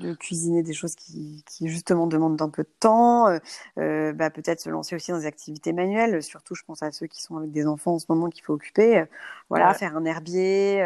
de, 0.01 0.15
cuisiner 0.15 0.65
des 0.65 0.73
choses 0.73 0.97
qui, 0.97 1.45
qui, 1.49 1.69
justement 1.69 2.09
demandent 2.09 2.43
un 2.43 2.49
peu 2.49 2.65
de 2.65 2.75
temps, 2.81 3.29
euh, 3.29 3.39
euh, 3.79 4.13
bah, 4.13 4.31
peut-être 4.31 4.61
se 4.61 4.69
lancer 4.69 4.97
aussi 4.97 5.13
dans 5.13 5.19
des 5.19 5.27
activités 5.27 5.73
manuelles, 5.73 6.25
surtout 6.25 6.57
je 6.57 6.65
pense 6.65 6.83
à 6.83 6.91
ceux 6.91 7.07
qui 7.07 7.23
sont 7.23 7.37
avec 7.37 7.53
des 7.53 7.69
enfants 7.69 7.95
en 7.95 7.99
ce 8.01 8.07
moment 8.09 8.29
qu'il 8.29 8.43
faut 8.43 8.55
occuper, 8.55 9.05
voilà, 9.51 9.75
faire 9.75 9.97
un 9.97 10.05
herbier, 10.05 10.83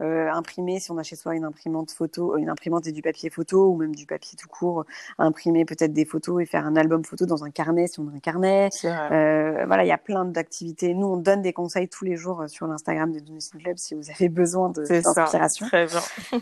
imprimer 0.00 0.80
si 0.80 0.90
on 0.90 0.98
a 0.98 1.02
chez 1.02 1.16
soi 1.16 1.34
une 1.34 1.44
imprimante 1.44 1.90
photo, 1.90 2.36
une 2.36 2.50
imprimante 2.50 2.86
et 2.86 2.92
du 2.92 3.02
papier 3.02 3.30
photo 3.30 3.70
ou 3.70 3.76
même 3.76 3.94
du 3.94 4.06
papier 4.06 4.36
tout 4.36 4.48
court, 4.48 4.84
imprimer 5.18 5.64
peut-être 5.64 5.92
des 5.92 6.04
photos 6.04 6.42
et 6.42 6.46
faire 6.46 6.66
un 6.66 6.76
album 6.76 7.04
photo 7.04 7.24
dans 7.24 7.44
un 7.44 7.50
carnet 7.50 7.86
si 7.86 8.00
on 8.00 8.08
a 8.08 8.12
un 8.12 8.18
carnet, 8.18 8.68
voilà, 8.82 9.84
il 9.84 9.88
y 9.88 9.92
a 9.92 9.98
plein 9.98 10.24
d'activités. 10.24 10.92
Nous 10.94 11.06
on 11.06 11.16
donne 11.16 11.42
des 11.42 11.52
conseils 11.52 11.88
tous 11.88 12.04
les 12.04 12.16
jours 12.16 12.44
sur 12.48 12.66
l'Instagram 12.66 13.12
de 13.12 13.20
Dunus 13.20 13.50
Club 13.50 13.78
si 13.78 13.94
vous 13.94 14.10
avez 14.10 14.28
besoin 14.28 14.70
de 14.70 14.84
d'inspiration. 14.84 15.66
Très 15.66 15.86
bien. 15.86 16.00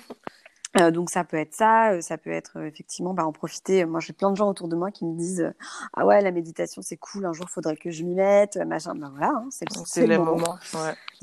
Euh, 0.80 0.90
donc 0.90 1.10
ça 1.10 1.24
peut 1.24 1.36
être 1.36 1.54
ça, 1.54 1.92
euh, 1.92 2.00
ça 2.00 2.18
peut 2.18 2.30
être 2.30 2.58
euh, 2.58 2.66
effectivement 2.66 3.14
bah, 3.14 3.24
en 3.24 3.32
profiter. 3.32 3.84
Moi 3.84 4.00
j'ai 4.00 4.12
plein 4.12 4.30
de 4.30 4.36
gens 4.36 4.48
autour 4.48 4.68
de 4.68 4.76
moi 4.76 4.90
qui 4.90 5.04
me 5.04 5.16
disent 5.16 5.52
ah 5.94 6.06
ouais 6.06 6.20
la 6.20 6.30
méditation 6.30 6.82
c'est 6.82 6.96
cool, 6.96 7.26
un 7.26 7.32
jour 7.32 7.48
faudrait 7.48 7.76
que 7.76 7.90
je 7.90 8.04
m'y 8.04 8.14
mette, 8.14 8.56
machin. 8.56 8.94
Ben 8.94 9.10
voilà, 9.10 9.32
hein, 9.34 9.48
c'est 9.50 10.06
le, 10.06 10.14
le, 10.14 10.18
moment. 10.18 10.58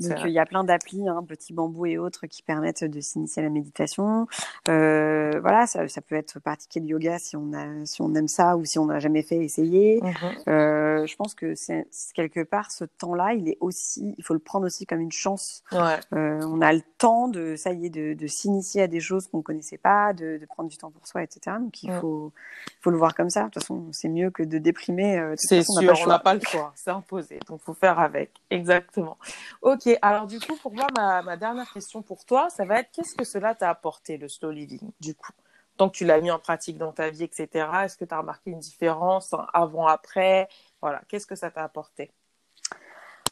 donc 0.00 0.18
il 0.24 0.30
y 0.30 0.38
a 0.38 0.46
plein 0.46 0.64
d'applis, 0.64 1.08
hein, 1.08 1.24
petits 1.26 1.52
bambous 1.52 1.86
et 1.86 1.98
autres 1.98 2.26
qui 2.26 2.42
permettent 2.42 2.84
de 2.84 3.00
s'initier 3.00 3.42
à 3.42 3.44
la 3.44 3.50
méditation. 3.50 4.26
voilà, 4.66 5.66
ça, 5.66 5.86
ça, 5.88 6.00
peut 6.00 6.14
être 6.14 6.40
pratiquer 6.40 6.80
le 6.80 6.86
yoga 6.86 7.18
si 7.18 7.36
on 7.36 7.52
a, 7.52 7.84
si 7.84 8.02
on 8.02 8.14
aime 8.14 8.28
ça 8.28 8.56
ou 8.56 8.64
si 8.64 8.78
on 8.78 8.86
n'a 8.86 9.00
jamais 9.00 9.22
fait, 9.22 9.36
essayer. 9.36 10.00
Mhm. 10.02 11.06
je 11.06 11.16
pense 11.16 11.34
que 11.34 11.54
c'est 11.54 11.86
quelque 12.14 12.42
part 12.42 12.70
ce 12.70 12.84
temps-là, 12.84 13.34
il 13.34 13.48
est 13.48 13.58
aussi, 13.60 14.14
il 14.18 14.24
faut 14.24 14.34
le 14.34 14.40
prendre 14.40 14.66
aussi 14.66 14.86
comme 14.86 15.00
une 15.00 15.12
chance. 15.12 15.62
on 15.72 16.60
a 16.60 16.72
le 16.72 16.82
temps 16.98 17.28
de 17.28 17.56
ça 17.56 17.72
y 17.72 17.86
est 17.86 17.90
de, 17.90 18.14
de 18.14 18.26
s'initier 18.26 18.82
à 18.82 18.86
des 18.86 19.00
choses 19.00 19.28
qu'on 19.28 19.42
connaissait 19.46 19.78
pas, 19.78 20.12
de, 20.12 20.40
prendre 20.48 20.68
du 20.68 20.76
temps 20.76 20.90
pour 20.90 21.06
soi, 21.06 21.22
etc. 21.22 21.56
Donc 21.60 21.82
il 21.82 21.92
faut, 21.92 22.32
faut 22.80 22.90
le 22.90 22.98
voir 22.98 23.14
comme 23.14 23.30
ça. 23.30 23.44
De 23.44 23.50
toute 23.50 23.62
façon, 23.62 23.86
c'est 23.92 24.08
mieux 24.08 24.30
que 24.30 24.42
de 24.42 24.58
déprimer. 24.58 25.18
Euh, 25.18 25.34
c'est 25.36 25.62
sûr, 25.62 25.94
on 26.02 26.06
n'a 26.06 26.18
pas 26.18 26.34
le 26.34 26.40
choix, 26.40 26.72
c'est 26.74 26.90
imposé. 26.90 27.38
Donc 27.48 27.60
faut 27.60 27.74
faire 27.74 27.98
avec. 27.98 28.32
Exactement. 28.50 29.16
Ok, 29.62 29.88
alors 30.02 30.26
du 30.26 30.40
coup, 30.40 30.56
pour 30.56 30.74
moi, 30.74 30.86
ma, 30.96 31.22
ma 31.22 31.36
dernière 31.36 31.72
question 31.72 32.02
pour 32.02 32.24
toi, 32.24 32.48
ça 32.50 32.64
va 32.64 32.80
être 32.80 32.90
qu'est-ce 32.90 33.14
que 33.14 33.24
cela 33.24 33.54
t'a 33.54 33.70
apporté, 33.70 34.16
le 34.18 34.28
slow 34.28 34.50
living, 34.50 34.90
du 35.00 35.14
coup? 35.14 35.32
Tant 35.76 35.90
que 35.90 35.96
tu 35.96 36.06
l'as 36.06 36.20
mis 36.20 36.30
en 36.30 36.38
pratique 36.38 36.78
dans 36.78 36.92
ta 36.92 37.10
vie, 37.10 37.24
etc., 37.24 37.68
est-ce 37.84 37.96
que 37.96 38.04
tu 38.04 38.14
as 38.14 38.18
remarqué 38.18 38.50
une 38.50 38.58
différence 38.58 39.34
avant-après? 39.52 40.48
Voilà, 40.80 41.02
qu'est-ce 41.08 41.26
que 41.26 41.36
ça 41.36 41.50
t'a 41.50 41.62
apporté? 41.62 42.10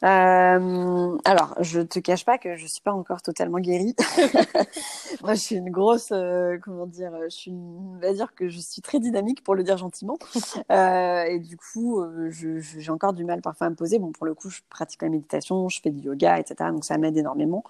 Euh, 0.03 1.19
alors, 1.25 1.55
je 1.61 1.81
te 1.81 1.99
cache 1.99 2.25
pas 2.25 2.39
que 2.39 2.57
je 2.57 2.67
suis 2.67 2.83
pas 2.83 2.93
encore 2.93 3.23
totalement 3.23 3.59
guérie. 3.59 3.95
Moi, 5.23 5.35
je 5.35 5.41
suis 5.41 5.57
une 5.57 5.71
grosse, 5.71 6.11
euh, 6.13 6.59
comment 6.63 6.87
dire, 6.87 7.13
je 7.25 7.29
suis, 7.29 7.51
on 7.53 7.99
va 8.01 8.13
dire 8.13 8.35
que 8.35 8.49
je 8.49 8.59
suis 8.59 8.83
très 8.83 8.99
dynamique 9.01 9.43
pour 9.43 9.55
le 9.55 9.63
dire 9.63 9.77
gentiment. 9.77 10.19
Euh, 10.71 11.25
et 11.25 11.39
du 11.41 11.57
coup, 11.57 12.01
euh, 12.01 12.31
j'ai 12.31 12.91
encore 12.91 13.13
du 13.13 13.25
mal 13.25 13.41
parfois 13.43 13.67
à 13.67 13.71
me 13.71 13.75
poser. 13.75 13.99
Bon, 13.99 14.13
pour 14.13 14.27
le 14.27 14.35
coup, 14.35 14.51
je 14.51 14.61
pratique 14.71 15.03
la 15.03 15.09
méditation, 15.09 15.69
je 15.69 15.81
fais 15.81 15.91
du 15.91 16.01
yoga, 16.07 16.39
etc. 16.39 16.71
Donc 16.71 16.85
ça 16.85 16.97
m'aide 16.97 17.17
énormément. 17.17 17.65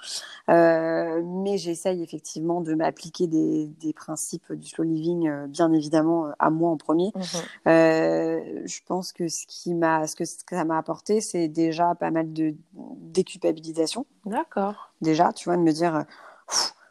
Euh, 0.49 1.23
mais 1.25 1.59
j'essaye 1.59 2.03
effectivement 2.03 2.61
de 2.61 2.75
m'appliquer 2.75 3.27
des, 3.27 3.67
des, 3.81 3.93
principes 3.93 4.53
du 4.53 4.67
slow 4.69 4.85
living, 4.85 5.29
euh, 5.29 5.47
bien 5.47 5.73
évidemment 5.73 6.29
à 6.39 6.51
moi 6.51 6.71
en 6.71 6.77
premier. 6.77 7.13
Mhm. 7.15 7.23
je 7.67 8.81
pense 8.87 9.13
que 9.13 9.29
ce 9.29 9.47
qui 9.47 9.75
m'a, 9.75 10.07
ce 10.07 10.17
que 10.17 10.25
ça 10.25 10.65
m'a 10.65 10.79
apporté, 10.79 11.21
c'est 11.21 11.49
déjà 11.49 11.95
pas 11.95 12.11
mal 12.15 12.33
de 12.33 12.55
déculpabilisation. 12.73 14.07
D'accord. 14.25 14.93
Déjà, 15.03 15.33
tu 15.33 15.49
vois, 15.49 15.57
de 15.57 15.63
me 15.63 15.73
dire, 15.73 16.05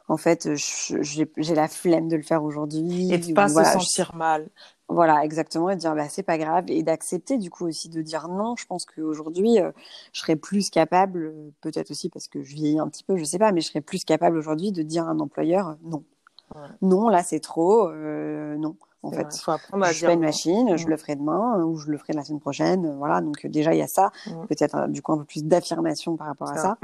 en 0.08 0.18
fait, 0.18 0.50
j'ai 0.56 1.56
la 1.56 1.68
flemme 1.68 2.08
de 2.08 2.16
le 2.16 2.24
faire 2.24 2.44
aujourd'hui. 2.44 3.12
Et 3.12 3.18
de 3.18 3.34
pas 3.34 3.50
se 3.50 3.64
sentir 3.64 4.14
mal. 4.16 4.50
Voilà, 4.90 5.24
exactement, 5.24 5.70
et 5.70 5.76
de 5.76 5.80
dire 5.80 5.96
bah 5.96 6.10
c'est 6.10 6.24
pas 6.24 6.38
grave 6.38 6.66
et 6.68 6.84
d'accepter 6.84 7.38
du 7.38 7.50
coup 7.50 7.66
aussi 7.66 7.90
de 7.90 8.02
dire 8.02 8.28
non. 8.28 8.56
Je 8.58 8.66
pense 8.66 8.86
qu'aujourd'hui, 8.86 9.60
euh, 9.60 9.72
je 10.12 10.20
serais 10.20 10.36
plus 10.36 10.70
capable, 10.70 11.26
euh, 11.26 11.52
peut-être 11.62 11.90
aussi 11.90 12.10
parce 12.10 12.28
que 12.28 12.44
je 12.44 12.54
vieillis 12.54 12.80
un 12.80 12.90
petit 12.90 13.04
peu, 13.04 13.18
je 13.18 13.24
sais 13.24 13.40
pas, 13.40 13.52
mais 13.52 13.62
je 13.62 13.68
serais 13.68 13.82
plus 13.82 14.04
capable 14.04 14.38
aujourd'hui 14.38 14.72
de 14.72 14.84
dire 14.84 15.08
à 15.08 15.12
un 15.12 15.20
employeur 15.20 15.70
euh, 15.70 15.74
non. 15.84 16.04
Non, 16.84 17.08
là 17.10 17.24
c'est 17.24 17.40
trop, 17.40 17.92
non. 17.92 18.76
En 19.04 19.12
fait, 19.12 19.28
je 19.92 20.06
fais 20.06 20.14
une 20.14 20.22
machine, 20.22 20.78
je 20.78 20.88
le 20.88 20.98
ferai 20.98 21.16
demain 21.16 21.64
ou 21.64 21.78
je 21.78 21.92
le 21.92 21.98
ferai 21.98 22.14
la 22.14 22.24
semaine 22.24 22.40
prochaine. 22.40 22.96
Voilà, 22.98 23.22
donc 23.22 23.46
déjà 23.48 23.74
il 23.74 23.80
y 23.80 23.84
a 23.84 23.88
ça, 23.88 24.12
peut-être 24.48 24.88
du 24.88 25.02
coup 25.02 25.12
un 25.14 25.18
peu 25.18 25.26
plus 25.26 25.44
d'affirmation 25.44 26.16
par 26.16 26.28
rapport 26.28 26.50
à 26.50 26.58
ça. 26.58 26.78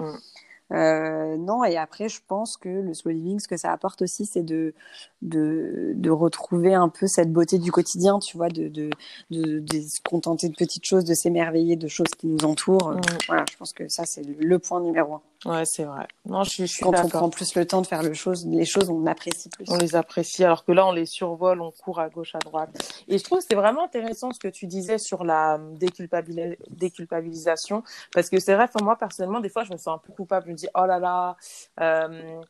Euh, 0.72 1.36
non, 1.38 1.64
et 1.64 1.78
après, 1.78 2.10
je 2.10 2.22
pense 2.28 2.56
que 2.56 2.70
le 2.70 2.94
slow 2.94 3.12
living, 3.12 3.40
ce 3.40 3.48
que 3.48 3.58
ça 3.58 3.72
apporte 3.72 4.02
aussi, 4.04 4.26
c'est 4.26 4.44
de, 4.44 4.74
de, 5.22 5.94
de, 5.96 6.10
retrouver 6.12 6.76
un 6.76 6.90
peu 6.90 7.08
cette 7.08 7.34
beauté 7.34 7.58
du 7.58 7.72
quotidien, 7.72 8.20
tu 8.20 8.38
vois, 8.38 8.50
de, 8.50 8.68
de, 8.68 8.90
de, 9.32 9.60
de 9.60 9.82
se 9.82 10.00
contenter 10.08 10.48
de 10.48 10.56
petites 10.56 10.86
choses, 10.86 11.06
de 11.06 11.16
s'émerveiller 11.16 11.76
de 11.76 11.88
choses 11.88 12.12
qui 12.18 12.28
nous 12.28 12.46
entourent. 12.46 12.94
Voilà, 13.28 13.46
je 13.52 13.58
pense 13.58 13.74
que 13.74 13.88
ça, 13.88 14.06
c'est 14.06 14.24
le 14.24 14.60
point 14.60 14.80
numéro 14.82 15.16
un. 15.16 15.22
Ouais, 15.46 15.64
c'est 15.66 15.86
vrai. 15.86 16.06
Non, 16.26 16.44
je, 16.44 16.66
suis 16.66 16.84
Quand 16.84 16.92
on 17.02 17.08
prend 17.08 17.30
plus 17.30 17.56
le 17.56 17.66
temps 17.66 17.82
de 17.82 17.88
faire 17.88 18.04
le 18.04 18.14
chose, 18.14 18.46
les 18.46 18.66
choses, 18.66 18.90
on 18.90 19.06
apprécie 19.06 19.48
plus. 19.48 19.64
On 19.70 19.78
les 19.78 19.96
apprécie, 19.96 20.44
alors 20.44 20.66
que 20.66 20.74
là, 20.74 20.86
on 20.86 20.92
les 20.92 21.06
survole, 21.06 21.62
on 21.62 21.72
court 21.72 22.02
à 22.02 22.10
gauche, 22.10 22.36
à 22.36 22.40
droite. 22.40 22.72
Et 23.08 23.18
je 23.18 23.24
trouve 23.24 23.40
que 23.40 23.46
c'est 23.50 23.56
vraiment 23.56 23.86
intéressant 23.86 24.34
ce 24.34 24.40
que 24.40 24.50
tu 24.50 24.68
disais 24.68 24.98
sur 24.98 25.24
la 25.24 25.58
déculpabilisation, 25.80 27.84
parce 28.14 28.30
que 28.30 28.38
c'est 28.40 28.54
vrai, 28.54 28.68
moi, 28.82 28.98
personnellement, 28.98 29.40
des 29.40 29.50
fois, 29.50 29.64
je 29.64 29.72
me 29.72 29.78
sens 29.78 29.96
un 29.96 30.00
peu 30.00 30.12
coupable. 30.12 30.48
Je 30.48 30.52
me 30.52 30.58
dis, 30.58 30.68
oh 30.76 30.86
là 30.86 31.00
là, 31.00 31.38
euh, 31.80 32.42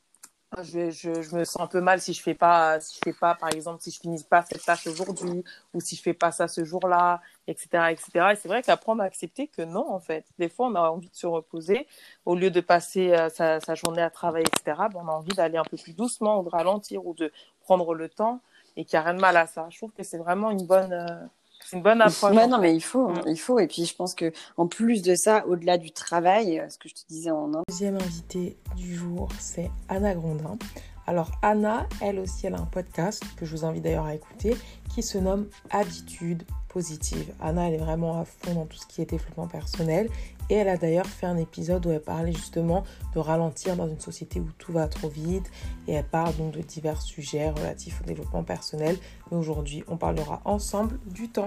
je, 0.58 0.90
je, 0.90 1.22
je, 1.22 1.36
me 1.36 1.44
sens 1.44 1.62
un 1.62 1.68
peu 1.68 1.80
mal 1.80 2.02
si 2.02 2.14
je 2.14 2.22
fais 2.22 2.34
pas, 2.34 2.80
si 2.80 2.96
je 2.96 3.12
fais 3.12 3.18
pas, 3.18 3.36
par 3.36 3.50
exemple, 3.50 3.82
si 3.82 3.92
je 3.92 4.00
finis 4.00 4.24
pas 4.24 4.44
cette 4.44 4.64
tâche 4.64 4.88
aujourd'hui, 4.88 5.44
ou 5.74 5.80
si 5.80 5.96
je 5.96 6.02
fais 6.02 6.14
pas 6.14 6.32
ça 6.32 6.48
ce 6.48 6.64
jour-là, 6.64 7.22
etc., 7.48 7.68
etc. 7.92 8.30
Et 8.32 8.36
c'est 8.36 8.48
vrai 8.48 8.64
qu'apprendre 8.64 9.04
à 9.04 9.06
accepter 9.06 9.48
que 9.48 9.62
non, 9.62 9.92
en 9.92 10.00
fait. 10.00 10.26
Des 10.40 10.50
fois, 10.50 10.68
on 10.68 10.76
a 10.76 10.82
envie 10.90 11.10
de 11.10 11.16
se 11.16 11.28
reposer. 11.28 11.88
Au 12.26 12.36
lieu 12.36 12.50
de 12.50 12.62
passer 12.62 13.12
euh, 13.14 13.30
sa, 13.30 13.60
sa, 13.60 13.76
journée 13.76 14.02
à 14.02 14.10
travailler, 14.10 14.46
etc., 14.48 14.78
ben, 14.92 15.02
on 15.04 15.08
a 15.08 15.12
envie 15.12 15.36
d'aller 15.36 15.58
un 15.58 15.64
peu 15.64 15.78
plus 15.78 15.94
doucement, 15.94 16.40
ou 16.40 16.44
de 16.44 16.50
ralentir, 16.50 17.06
ou 17.06 17.14
de 17.14 17.32
prendre 17.62 17.94
le 17.94 18.10
temps, 18.10 18.42
et 18.76 18.86
qu'il 18.86 18.98
n'y 18.98 19.02
a 19.02 19.06
rien 19.06 19.14
de 19.14 19.22
mal 19.22 19.38
à 19.38 19.46
ça. 19.46 19.68
Je 19.70 19.78
trouve 19.78 19.92
que 19.92 20.04
c'est 20.04 20.18
vraiment 20.18 20.52
une 20.52 20.66
bonne, 20.66 20.94
euh, 20.94 21.26
c'est 21.70 21.78
une 21.78 21.84
bonne 21.84 22.02
approche. 22.02 22.34
non, 22.34 22.58
mais 22.60 22.76
il 22.76 22.82
faut, 22.82 23.10
hein, 23.10 23.22
mm. 23.26 23.30
il 23.30 23.40
faut. 23.40 23.60
Et 23.60 23.68
puis, 23.68 23.86
je 23.86 23.96
pense 23.96 24.16
que 24.16 24.32
en 24.58 24.68
plus 24.68 25.04
de 25.04 25.14
ça, 25.14 25.46
au-delà 25.46 25.78
du 25.78 25.92
travail, 25.92 26.60
euh, 26.60 26.70
ce 26.70 26.80
que 26.80 26.90
je 26.90 26.96
te 26.96 27.08
disais 27.08 27.30
en 27.30 27.54
un. 27.54 27.62
Deuxième 27.70 27.96
invité 27.96 28.58
du 28.76 28.96
jour, 28.96 29.30
c'est 29.40 29.70
Anna 29.88 30.16
Grondin. 30.16 30.58
Alors 31.06 31.32
Anna, 31.42 31.88
elle 32.02 32.20
aussi, 32.20 32.48
elle 32.48 32.56
a 32.56 32.60
un 32.60 32.66
podcast 32.66 33.24
que 33.36 33.46
je 33.46 33.56
vous 33.56 33.66
invite 33.66 33.84
d'ailleurs 33.84 34.06
à 34.06 34.16
écouter, 34.16 34.56
qui 34.94 35.04
se 35.04 35.18
nomme 35.18 35.48
Attitude 35.70 36.44
positive. 36.70 37.34
Anna, 37.42 37.68
elle 37.68 37.76
est 37.76 37.84
vraiment 37.84 38.20
à 38.20 38.26
fond 38.26 38.54
dans 38.54 38.66
tout 38.66 38.78
ce 38.78 38.86
qui 38.86 39.02
est 39.02 39.06
développement 39.06 39.48
personnel. 39.48 40.10
Et 40.52 40.56
elle 40.56 40.70
a 40.70 40.78
d'ailleurs 40.78 41.06
fait 41.06 41.28
un 41.28 41.38
épisode 41.38 41.86
où 41.86 41.92
elle 41.92 42.02
parlait 42.02 42.32
justement 42.32 42.84
de 43.14 43.20
ralentir 43.20 43.76
dans 43.76 43.88
une 43.88 44.00
société 44.00 44.40
où 44.40 44.50
tout 44.58 44.72
va 44.72 44.88
trop 44.88 45.08
vite. 45.08 45.52
Et 45.88 45.94
elle 45.94 46.08
parle 46.08 46.36
donc 46.38 46.54
de 46.54 46.62
divers 46.62 47.02
sujets 47.02 47.52
relatifs 47.52 48.02
au 48.02 48.06
développement 48.06 48.44
personnel. 48.44 48.98
Mais 49.30 49.38
aujourd'hui, 49.38 49.84
on 49.88 49.98
parlera 49.98 50.42
ensemble 50.46 51.00
du 51.06 51.30
temps. 51.30 51.46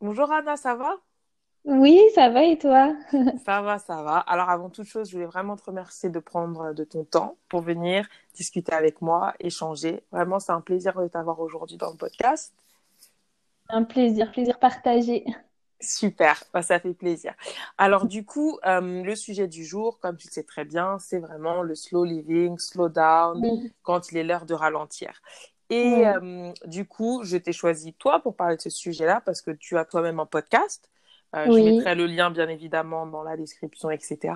Bonjour 0.00 0.30
Anna, 0.32 0.56
ça 0.56 0.74
va? 0.74 0.96
Oui, 1.64 2.00
ça 2.14 2.28
va 2.28 2.44
et 2.44 2.58
toi? 2.58 2.94
Ça 3.44 3.60
va, 3.60 3.80
ça 3.80 4.00
va. 4.02 4.18
Alors 4.18 4.50
avant 4.50 4.70
toute 4.70 4.86
chose, 4.86 5.08
je 5.08 5.14
voulais 5.14 5.26
vraiment 5.26 5.56
te 5.56 5.64
remercier 5.64 6.10
de 6.10 6.20
prendre 6.20 6.72
de 6.72 6.84
ton 6.84 7.02
temps 7.02 7.36
pour 7.48 7.60
venir 7.60 8.06
discuter 8.34 8.72
avec 8.72 9.02
moi, 9.02 9.34
échanger. 9.40 10.04
Vraiment, 10.12 10.38
c'est 10.38 10.52
un 10.52 10.60
plaisir 10.60 11.00
de 11.00 11.08
t'avoir 11.08 11.40
aujourd'hui 11.40 11.76
dans 11.76 11.90
le 11.90 11.96
podcast. 11.96 12.54
Un 13.68 13.84
plaisir, 13.84 14.30
plaisir 14.32 14.58
partagé. 14.58 15.24
Super, 15.80 16.42
bah, 16.54 16.62
ça 16.62 16.80
fait 16.80 16.94
plaisir. 16.94 17.34
Alors 17.76 18.06
du 18.06 18.24
coup, 18.24 18.58
euh, 18.64 19.02
le 19.02 19.14
sujet 19.14 19.46
du 19.46 19.64
jour, 19.64 19.98
comme 20.00 20.16
tu 20.16 20.26
le 20.28 20.32
sais 20.32 20.42
très 20.42 20.64
bien, 20.64 20.98
c'est 20.98 21.18
vraiment 21.18 21.62
le 21.62 21.74
slow 21.74 22.04
living, 22.04 22.58
slow 22.58 22.88
down, 22.88 23.42
quand 23.82 24.10
il 24.10 24.16
est 24.16 24.24
l'heure 24.24 24.46
de 24.46 24.54
ralentir. 24.54 25.20
Et 25.68 26.06
euh, 26.06 26.52
du 26.64 26.86
coup, 26.86 27.22
je 27.24 27.36
t'ai 27.36 27.52
choisi 27.52 27.92
toi 27.92 28.20
pour 28.20 28.36
parler 28.36 28.56
de 28.56 28.62
ce 28.62 28.70
sujet-là 28.70 29.20
parce 29.24 29.42
que 29.42 29.50
tu 29.50 29.76
as 29.76 29.84
toi-même 29.84 30.20
un 30.20 30.26
podcast 30.26 30.88
euh, 31.34 31.44
je 31.44 31.60
mettrai 31.60 31.94
le 31.94 32.06
lien, 32.06 32.30
bien 32.30 32.48
évidemment, 32.48 33.04
dans 33.04 33.22
la 33.22 33.36
description, 33.36 33.90
etc. 33.90 34.32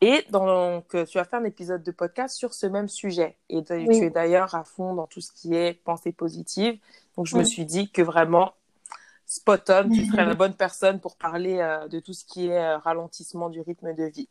Et 0.00 0.24
donc, 0.30 0.96
tu 1.06 1.18
as 1.18 1.24
fait 1.24 1.36
un 1.36 1.44
épisode 1.44 1.82
de 1.82 1.90
podcast 1.92 2.34
sur 2.34 2.54
ce 2.54 2.66
même 2.66 2.88
sujet. 2.88 3.36
Et 3.50 3.62
tu 3.62 3.72
es 3.72 4.10
d'ailleurs 4.10 4.54
à 4.54 4.64
fond 4.64 4.94
dans 4.94 5.06
tout 5.06 5.20
ce 5.20 5.30
qui 5.30 5.54
est 5.54 5.74
pensée 5.84 6.12
positive. 6.12 6.78
Donc, 7.16 7.26
je 7.26 7.36
me 7.36 7.44
suis 7.44 7.64
dit 7.64 7.90
que 7.90 8.02
vraiment, 8.02 8.54
spot 9.26 9.70
on, 9.70 9.88
tu 9.88 10.04
serais 10.06 10.24
la 10.24 10.34
bonne 10.42 10.54
personne 10.54 11.00
pour 11.00 11.16
parler 11.16 11.58
euh, 11.58 11.88
de 11.88 12.00
tout 12.00 12.12
ce 12.12 12.24
qui 12.24 12.48
est 12.48 12.58
euh, 12.58 12.78
ralentissement 12.78 13.48
du 13.50 13.60
rythme 13.60 13.94
de 13.94 14.04
vie. 14.04 14.28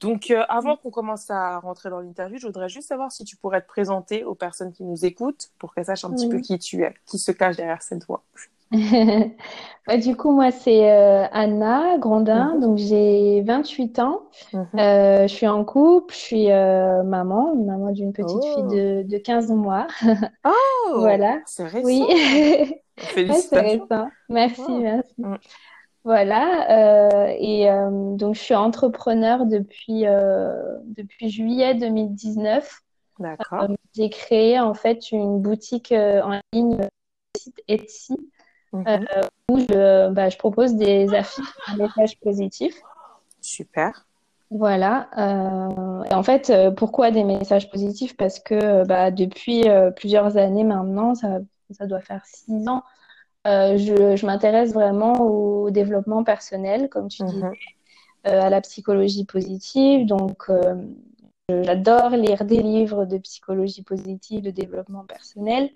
Donc, 0.00 0.32
avant 0.48 0.76
qu'on 0.76 0.90
commence 0.90 1.30
à 1.30 1.58
rentrer 1.58 1.90
dans 1.90 2.00
l'interview, 2.00 2.38
je 2.38 2.46
voudrais 2.46 2.68
juste 2.68 2.88
savoir 2.88 3.12
si 3.12 3.24
tu 3.24 3.36
pourrais 3.36 3.62
te 3.62 3.68
présenter 3.68 4.24
aux 4.24 4.34
personnes 4.34 4.72
qui 4.72 4.84
nous 4.84 5.04
écoutent 5.04 5.50
pour 5.58 5.74
qu'elles 5.74 5.86
sachent 5.86 6.04
un 6.04 6.12
petit 6.12 6.28
peu 6.28 6.40
qui 6.40 6.58
tu 6.58 6.82
es, 6.82 6.94
qui 7.06 7.18
se 7.18 7.32
cache 7.32 7.56
derrière 7.56 7.82
cette 7.82 8.04
voix. 8.06 8.22
Bah, 9.86 9.98
du 9.98 10.16
coup, 10.16 10.32
moi, 10.32 10.50
c'est 10.50 10.90
euh, 10.90 11.26
Anna 11.30 11.96
Grandin, 11.98 12.54
mhm. 12.54 12.60
donc 12.60 12.78
j'ai 12.78 13.42
28 13.42 14.00
ans. 14.00 14.22
Mhm. 14.52 14.66
Euh, 14.78 15.22
je 15.28 15.32
suis 15.32 15.46
en 15.46 15.64
couple, 15.64 16.12
je 16.12 16.18
suis 16.18 16.50
euh, 16.50 17.04
maman, 17.04 17.54
maman 17.54 17.92
d'une 17.92 18.12
petite 18.12 18.42
fille 18.42 18.64
oh. 18.64 18.74
de, 18.74 19.04
de 19.04 19.18
15 19.18 19.50
mois. 19.52 19.86
oh 20.44 20.50
Voilà. 20.98 21.38
C'est 21.46 21.64
récent. 21.64 21.82
Oui. 21.84 22.04
Félicitations. 22.98 23.48
c'est 23.50 23.60
récent. 23.60 24.08
Merci, 24.28 24.72
merci. 24.72 25.14
Mm. 25.18 25.36
Voilà. 26.02 27.34
et 27.38 27.68
donc, 28.14 28.34
je 28.34 28.40
suis 28.40 28.54
entrepreneur 28.54 29.44
depuis, 29.44 30.04
depuis 30.84 31.28
juillet 31.28 31.74
2019. 31.74 32.80
D'accord. 33.18 33.68
j'ai 33.94 34.10
créé 34.10 34.60
en 34.60 34.74
fait 34.74 35.10
une 35.10 35.40
boutique 35.40 35.92
en 35.92 36.40
ligne 36.52 36.78
site 37.36 37.60
Etsy 37.66 38.16
euh, 38.86 38.98
mhm. 38.98 39.06
où 39.50 39.58
je, 39.60 40.10
bah, 40.10 40.28
je, 40.28 40.36
propose 40.36 40.74
des 40.74 41.12
affiches, 41.14 41.44
des 41.76 41.82
messages 41.82 42.18
positifs. 42.20 42.80
Super. 43.40 44.06
Voilà. 44.50 45.08
Euh, 45.18 46.04
et 46.04 46.14
en 46.14 46.22
fait, 46.22 46.50
euh, 46.50 46.70
pourquoi 46.70 47.10
des 47.10 47.24
messages 47.24 47.70
positifs? 47.70 48.16
Parce 48.16 48.38
que 48.38 48.86
bah, 48.86 49.10
depuis 49.10 49.64
plusieurs 49.96 50.36
années 50.36 50.64
maintenant, 50.64 51.14
ça, 51.14 51.38
ça 51.70 51.86
doit 51.86 52.00
faire 52.00 52.24
six 52.24 52.68
ans, 52.68 52.82
je, 53.44 54.14
je 54.16 54.26
m'intéresse 54.26 54.72
vraiment 54.72 55.20
au 55.20 55.70
développement 55.70 56.24
personnel, 56.24 56.88
comme 56.88 57.08
tu 57.08 57.24
dis, 57.24 57.36
mhm. 57.36 57.52
à 58.24 58.50
la 58.50 58.60
psychologie 58.60 59.24
positive. 59.24 60.06
Donc, 60.06 60.50
j'adore 61.48 62.10
lire 62.10 62.44
des 62.44 62.62
livres 62.62 63.04
de 63.04 63.18
psychologie 63.18 63.82
positive, 63.82 64.42
de 64.42 64.50
développement 64.50 65.04
personnel. 65.04 65.70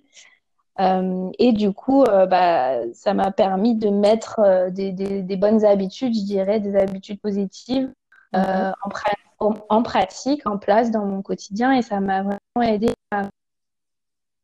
Euh, 0.79 1.29
et 1.37 1.51
du 1.51 1.73
coup, 1.73 2.03
euh, 2.03 2.25
bah, 2.25 2.79
ça 2.93 3.13
m'a 3.13 3.31
permis 3.31 3.75
de 3.75 3.89
mettre 3.89 4.39
euh, 4.39 4.69
des, 4.69 4.91
des, 4.91 5.35
bonnes 5.35 5.65
habitudes, 5.65 6.13
je 6.13 6.23
dirais, 6.23 6.59
des 6.59 6.75
habitudes 6.75 7.19
positives 7.19 7.93
mhm. 8.33 8.73
en, 9.39 9.53
en, 9.69 9.83
pratique, 9.83 10.47
en 10.47 10.57
place 10.57 10.91
dans 10.91 11.05
mon 11.05 11.21
quotidien. 11.21 11.73
Et 11.73 11.81
ça 11.81 11.99
m'a 11.99 12.23
vraiment 12.23 12.39
aidé 12.61 12.89
à 13.11 13.23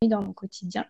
dans 0.05 0.21
mon 0.21 0.33
quotidien. 0.33 0.85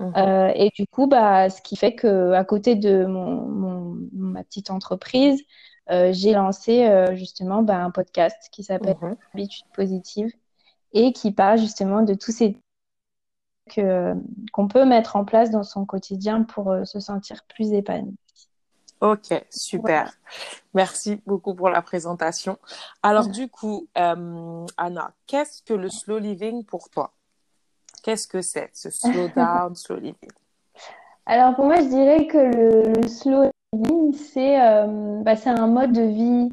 Mhm. 0.00 0.52
et 0.54 0.70
du 0.74 0.86
coup, 0.86 1.06
bah, 1.06 1.50
ce 1.50 1.60
qui 1.60 1.76
fait 1.76 1.94
que 1.94 2.32
à 2.32 2.42
côté 2.42 2.74
de 2.74 3.04
mon, 3.04 3.46
mon 3.46 3.96
ma 4.14 4.42
petite 4.42 4.70
entreprise, 4.70 5.40
j'ai 5.88 6.32
lancé 6.32 6.90
justement 7.12 7.62
bah, 7.62 7.76
un 7.76 7.90
podcast 7.90 8.48
qui 8.50 8.64
s'appelle 8.64 8.96
mhm. 9.00 9.16
Habitudes 9.34 9.66
positives 9.74 10.32
et 10.94 11.12
qui 11.12 11.32
parle 11.32 11.58
justement 11.58 12.02
de 12.02 12.14
tous 12.14 12.32
ces 12.32 12.56
qu'on 13.74 14.68
peut 14.68 14.84
mettre 14.84 15.16
en 15.16 15.24
place 15.24 15.50
dans 15.50 15.62
son 15.62 15.84
quotidien 15.84 16.42
pour 16.42 16.70
euh, 16.70 16.84
se 16.84 17.00
sentir 17.00 17.44
plus 17.48 17.72
épanoui. 17.72 18.16
Ok, 19.00 19.32
super. 19.48 20.12
Merci 20.74 21.22
beaucoup 21.26 21.54
pour 21.54 21.70
la 21.70 21.80
présentation. 21.80 22.58
Alors 23.02 23.28
du 23.28 23.48
coup, 23.48 23.86
euh, 23.96 24.66
Anna, 24.76 25.12
qu'est-ce 25.26 25.62
que 25.62 25.72
le 25.72 25.88
slow 25.88 26.18
living 26.18 26.64
pour 26.64 26.90
toi? 26.90 27.12
Qu'est-ce 28.02 28.28
que 28.28 28.42
c'est 28.42 28.68
ce 28.74 28.90
slow 28.90 29.28
down, 29.36 29.74
slow 29.74 29.96
living? 29.96 30.30
Alors 31.24 31.54
pour 31.54 31.64
moi, 31.64 31.76
je 31.76 31.88
dirais 31.88 32.26
que 32.26 32.38
le, 32.38 33.08
slow 33.08 33.50
living, 33.72 34.12
c'est 34.12 34.60
euh, 34.60 35.22
bah, 35.22 35.34
un 35.46 35.66
mode 35.66 35.92
de 35.92 36.02
vie 36.02 36.50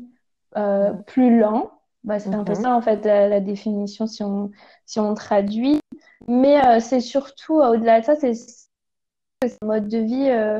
plus 1.05 1.39
lent. 1.39 1.71
Bah, 2.05 2.19
c'est 2.19 2.33
un 2.33 2.45
peu 2.45 2.53
mhm. 2.53 2.61
ça 2.61 2.73
en 2.73 2.81
fait 2.81 3.03
la, 3.03 3.27
la, 3.27 3.41
définition 3.41 4.07
si 4.07 4.23
on, 4.23 4.49
si 4.85 4.99
on 5.01 5.13
traduit. 5.13 5.81
Mais 6.27 6.63
euh, 6.65 6.79
c'est 6.79 6.99
surtout, 6.99 7.59
euh, 7.59 7.73
au-delà 7.73 8.01
de 8.01 8.05
ça, 8.05 8.15
c'est 8.15 8.31
un 9.61 9.65
mode 9.65 9.87
de 9.87 9.99
vie 9.99 10.29
euh, 10.29 10.57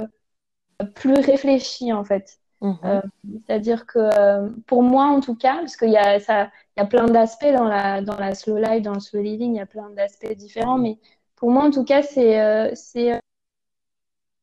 plus 0.95 1.19
réfléchi, 1.19 1.91
en 1.93 2.03
fait. 2.03 2.39
Mhm. 2.61 3.01
C'est-à-dire 3.45 3.85
que 3.85 4.49
pour 4.65 4.81
moi, 4.81 5.05
en 5.05 5.19
tout 5.19 5.35
cas, 5.35 5.57
parce 5.57 5.77
qu'il 5.77 5.91
y 5.91 5.97
a, 5.97 6.19
ça, 6.19 6.49
y 6.75 6.81
a 6.81 6.85
plein 6.85 7.05
d'aspects 7.05 7.53
dans 7.53 7.67
la, 7.67 8.01
dans 8.01 8.17
la 8.17 8.33
slow 8.33 8.57
life, 8.57 8.81
dans 8.81 8.95
le 8.95 8.99
slow 8.99 9.21
living, 9.21 9.53
il 9.53 9.57
y 9.57 9.61
a 9.61 9.67
plein 9.67 9.91
d'aspects 9.91 10.33
différents, 10.33 10.79
mais 10.79 10.97
pour 11.35 11.51
moi, 11.51 11.65
en 11.65 11.69
tout 11.71 11.83
cas, 11.83 12.01
c'est 12.01 12.73
c'est 12.73 13.19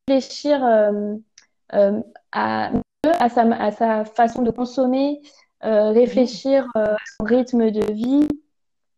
réfléchir 0.07 0.63
à, 0.63 1.91
à, 2.31 3.29
sa, 3.29 3.41
à 3.41 3.71
sa 3.71 4.05
façon 4.05 4.43
de 4.43 4.51
consommer, 4.51 5.21
réfléchir 5.61 6.69
à 6.73 6.95
son 7.17 7.25
rythme 7.25 7.69
de 7.69 7.91
vie, 7.91 8.27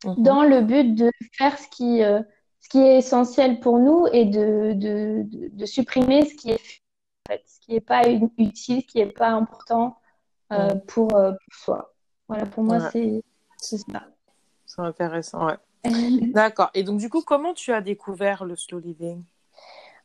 Mhm. 0.05 0.23
dans 0.23 0.43
le 0.43 0.61
but 0.61 0.95
de 0.95 1.11
faire 1.33 1.57
ce 1.57 1.67
qui, 1.69 2.03
euh, 2.03 2.21
ce 2.61 2.69
qui 2.69 2.79
est 2.79 2.97
essentiel 2.97 3.59
pour 3.59 3.79
nous 3.79 4.07
et 4.11 4.25
de, 4.25 4.73
de, 4.73 5.25
de, 5.25 5.65
supprimer 5.65 6.25
ce 6.25 6.35
qui 6.35 6.51
est 6.51 6.59
en 7.29 7.33
fait, 7.33 7.43
ce 7.45 7.59
qui 7.59 7.73
n'est 7.73 7.81
pas 7.81 8.07
utile, 8.07 8.81
ce 8.81 8.87
qui 8.87 8.99
n'est 8.99 9.11
pas 9.11 9.29
important 9.29 9.97
euh, 10.53 10.75
pour, 10.87 11.15
euh, 11.15 11.31
pour, 11.31 11.59
soi. 11.59 11.93
Voilà, 12.27 12.45
pour 12.45 12.63
moi, 12.63 12.79
c'est 12.89 13.21
ça. 13.57 14.03
C'est 14.65 14.81
intéressant, 14.81 15.47
ouais. 15.47 15.57
D'accord. 16.33 16.69
Et 16.73 16.83
donc, 16.83 16.99
du 16.99 17.09
coup, 17.09 17.21
comment 17.21 17.53
tu 17.53 17.71
as 17.71 17.81
découvert 17.81 18.45
le 18.45 18.55
slow 18.55 18.79
living? 18.79 19.23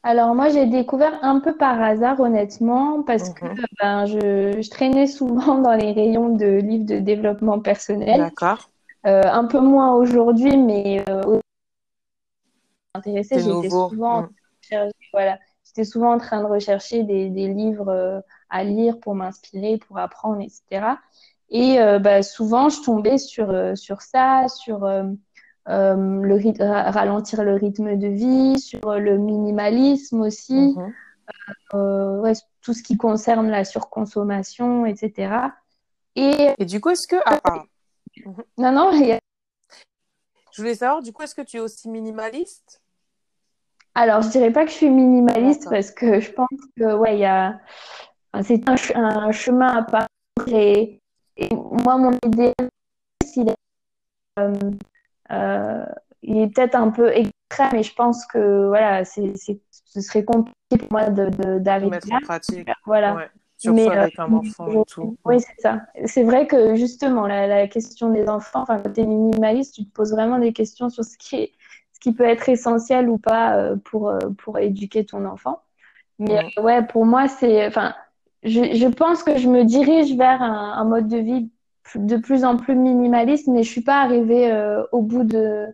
Alors 0.04 0.34
moi, 0.34 0.48
j'ai 0.48 0.66
découvert 0.66 1.22
un 1.22 1.38
peu 1.38 1.56
par 1.56 1.80
hasard, 1.80 2.18
honnêtement, 2.18 3.02
parce 3.02 3.30
que 3.30 3.44
Mhm. 3.44 3.66
ben, 3.80 4.06
je, 4.06 4.60
je 4.60 4.70
traînais 4.70 5.06
souvent 5.06 5.58
dans 5.62 5.74
les 5.74 5.92
rayons 5.92 6.34
de 6.34 6.46
livres 6.46 6.86
de 6.86 6.98
développement 6.98 7.60
personnel. 7.60 8.16
D'accord. 8.16 8.71
Euh, 9.06 9.22
un 9.24 9.44
peu 9.46 9.58
moins 9.60 9.94
aujourd'hui, 9.94 10.56
mais 10.56 11.04
euh, 11.08 11.40
intéressée, 12.94 13.40
j'étais 13.40 13.70
souvent, 13.70 14.22
Mm. 14.22 14.90
voilà, 15.12 15.38
j'étais 15.64 15.84
souvent 15.84 16.12
en 16.14 16.18
train 16.18 16.40
de 16.42 16.46
rechercher 16.46 17.02
des, 17.02 17.28
des 17.30 17.48
livres 17.48 17.88
euh, 17.88 18.20
à 18.48 18.64
lire 18.64 19.00
pour 19.00 19.14
m'inspirer, 19.14 19.78
pour 19.78 19.98
apprendre, 19.98 20.40
etc. 20.40 20.98
Et 21.50 21.80
euh, 21.80 21.98
bah, 21.98 22.22
souvent, 22.22 22.68
je 22.68 22.80
tombais 22.82 23.18
sur, 23.18 23.50
euh, 23.50 23.74
sur 23.74 24.02
ça, 24.02 24.46
sur 24.48 24.84
euh, 24.84 25.04
le 25.66 26.90
ralentir 26.90 27.42
le 27.44 27.54
rythme 27.54 27.96
de 27.96 28.08
vie, 28.08 28.58
sur 28.58 28.94
le 28.94 29.18
minimalisme 29.18 30.20
aussi, 30.20 30.76
ouais, 31.74 32.32
tout 32.62 32.72
ce 32.74 32.82
qui 32.82 32.96
concerne 32.96 33.48
la 33.48 33.64
surconsommation, 33.64 34.86
etc. 34.86 35.32
Et 36.14 36.54
Et 36.58 36.64
du 36.64 36.80
coup, 36.80 36.90
est-ce 36.90 37.08
que... 37.08 37.16
Ah. 37.26 37.64
Non, 38.58 38.72
non, 38.72 38.92
il 38.92 39.06
y 39.06 39.12
a- 39.12 39.18
Je 40.52 40.62
voulais 40.62 40.74
savoir, 40.74 41.02
du 41.02 41.12
coup, 41.12 41.22
est-ce 41.22 41.34
que 41.34 41.42
tu 41.42 41.56
es 41.56 41.60
aussi 41.60 41.88
minimaliste? 41.88 42.80
alors 43.94 44.22
je 44.22 44.28
dirais 44.30 44.50
pas 44.52 44.64
que 44.64 44.70
je 44.70 44.76
suis 44.76 44.90
minimaliste 44.90 45.68
parce 45.68 45.90
que 45.90 46.20
je 46.20 46.30
pense 46.32 46.48
que 46.76 46.94
ouais, 46.94 47.16
il 47.16 47.20
y 47.20 47.24
a, 47.26 47.60
enfin, 48.32 48.42
c'est 48.42 48.68
un, 48.68 48.76
ch- 48.76 48.96
un 48.96 49.32
chemin 49.32 49.68
à 49.78 49.82
parcourir 49.82 50.56
et, 50.56 51.00
et 51.36 51.54
moi, 51.54 51.98
mon 51.98 52.12
idéal, 52.26 52.54
il 53.36 53.48
est, 53.50 53.56
euh, 54.38 54.54
euh, 55.30 55.86
il 56.22 56.38
est 56.38 56.48
peut-être 56.54 56.74
un 56.74 56.90
peu 56.90 57.08
extrême, 57.10 57.70
mais 57.72 57.82
je 57.82 57.94
pense 57.94 58.26
que 58.26 58.68
voilà, 58.68 59.04
c'est, 59.04 59.34
ce 59.36 60.00
serait 60.00 60.24
compliqué 60.24 60.78
pour 60.78 60.92
moi 60.92 61.10
de, 61.10 61.26
de, 61.30 61.44
De 61.44 61.58
d'arriver 61.58 61.90
mettre 61.90 62.08
là. 62.08 62.16
en 62.16 62.20
pratique. 62.20 62.68
Voilà. 62.86 63.14
Ouais. 63.16 63.30
Surtout 63.62 63.76
Mais, 63.76 63.96
avec 63.96 64.18
euh, 64.18 64.22
un 64.22 64.32
enfant 64.34 64.66
et 64.68 64.84
tout. 64.86 65.16
Oui, 65.24 65.40
c'est 65.40 65.60
ça. 65.60 65.80
C'est 66.06 66.24
vrai 66.24 66.46
que 66.46 66.74
justement, 66.74 67.26
la, 67.26 67.46
la 67.46 67.68
question 67.68 68.10
des 68.10 68.28
enfants, 68.28 68.62
enfin, 68.62 68.78
quand 68.82 68.92
tu 68.92 69.00
es 69.00 69.06
minimaliste, 69.06 69.74
tu 69.74 69.84
te 69.84 69.92
poses 69.92 70.12
vraiment 70.12 70.38
des 70.38 70.52
questions 70.52 70.88
sur 70.90 71.04
ce 71.04 71.16
qui 71.16 71.36
est, 71.36 71.52
ce 71.92 72.00
qui 72.00 72.12
peut 72.12 72.24
être 72.24 72.48
essentiel 72.48 73.08
ou 73.08 73.18
pas 73.18 73.56
euh, 73.56 73.76
pour, 73.76 74.08
euh, 74.08 74.18
pour 74.38 74.58
éduquer 74.58 75.04
ton 75.04 75.24
enfant. 75.24 75.60
Mais 76.18 76.40
ouais, 76.60 76.82
pour 76.86 77.06
moi, 77.06 77.28
c'est, 77.28 77.66
enfin, 77.66 77.94
je, 78.42 78.74
je 78.74 78.88
pense 78.88 79.22
que 79.22 79.38
je 79.38 79.48
me 79.48 79.64
dirige 79.64 80.16
vers 80.16 80.42
un, 80.42 80.72
un 80.72 80.84
mode 80.84 81.08
de 81.08 81.18
vie 81.18 81.50
de 81.94 82.16
plus 82.16 82.44
en 82.44 82.56
plus 82.56 82.74
minimaliste, 82.74 83.48
mais 83.48 83.62
je 83.62 83.70
suis 83.70 83.82
pas 83.82 84.02
arrivée 84.02 84.50
euh, 84.52 84.84
au 84.92 85.02
bout 85.02 85.24
de, 85.24 85.66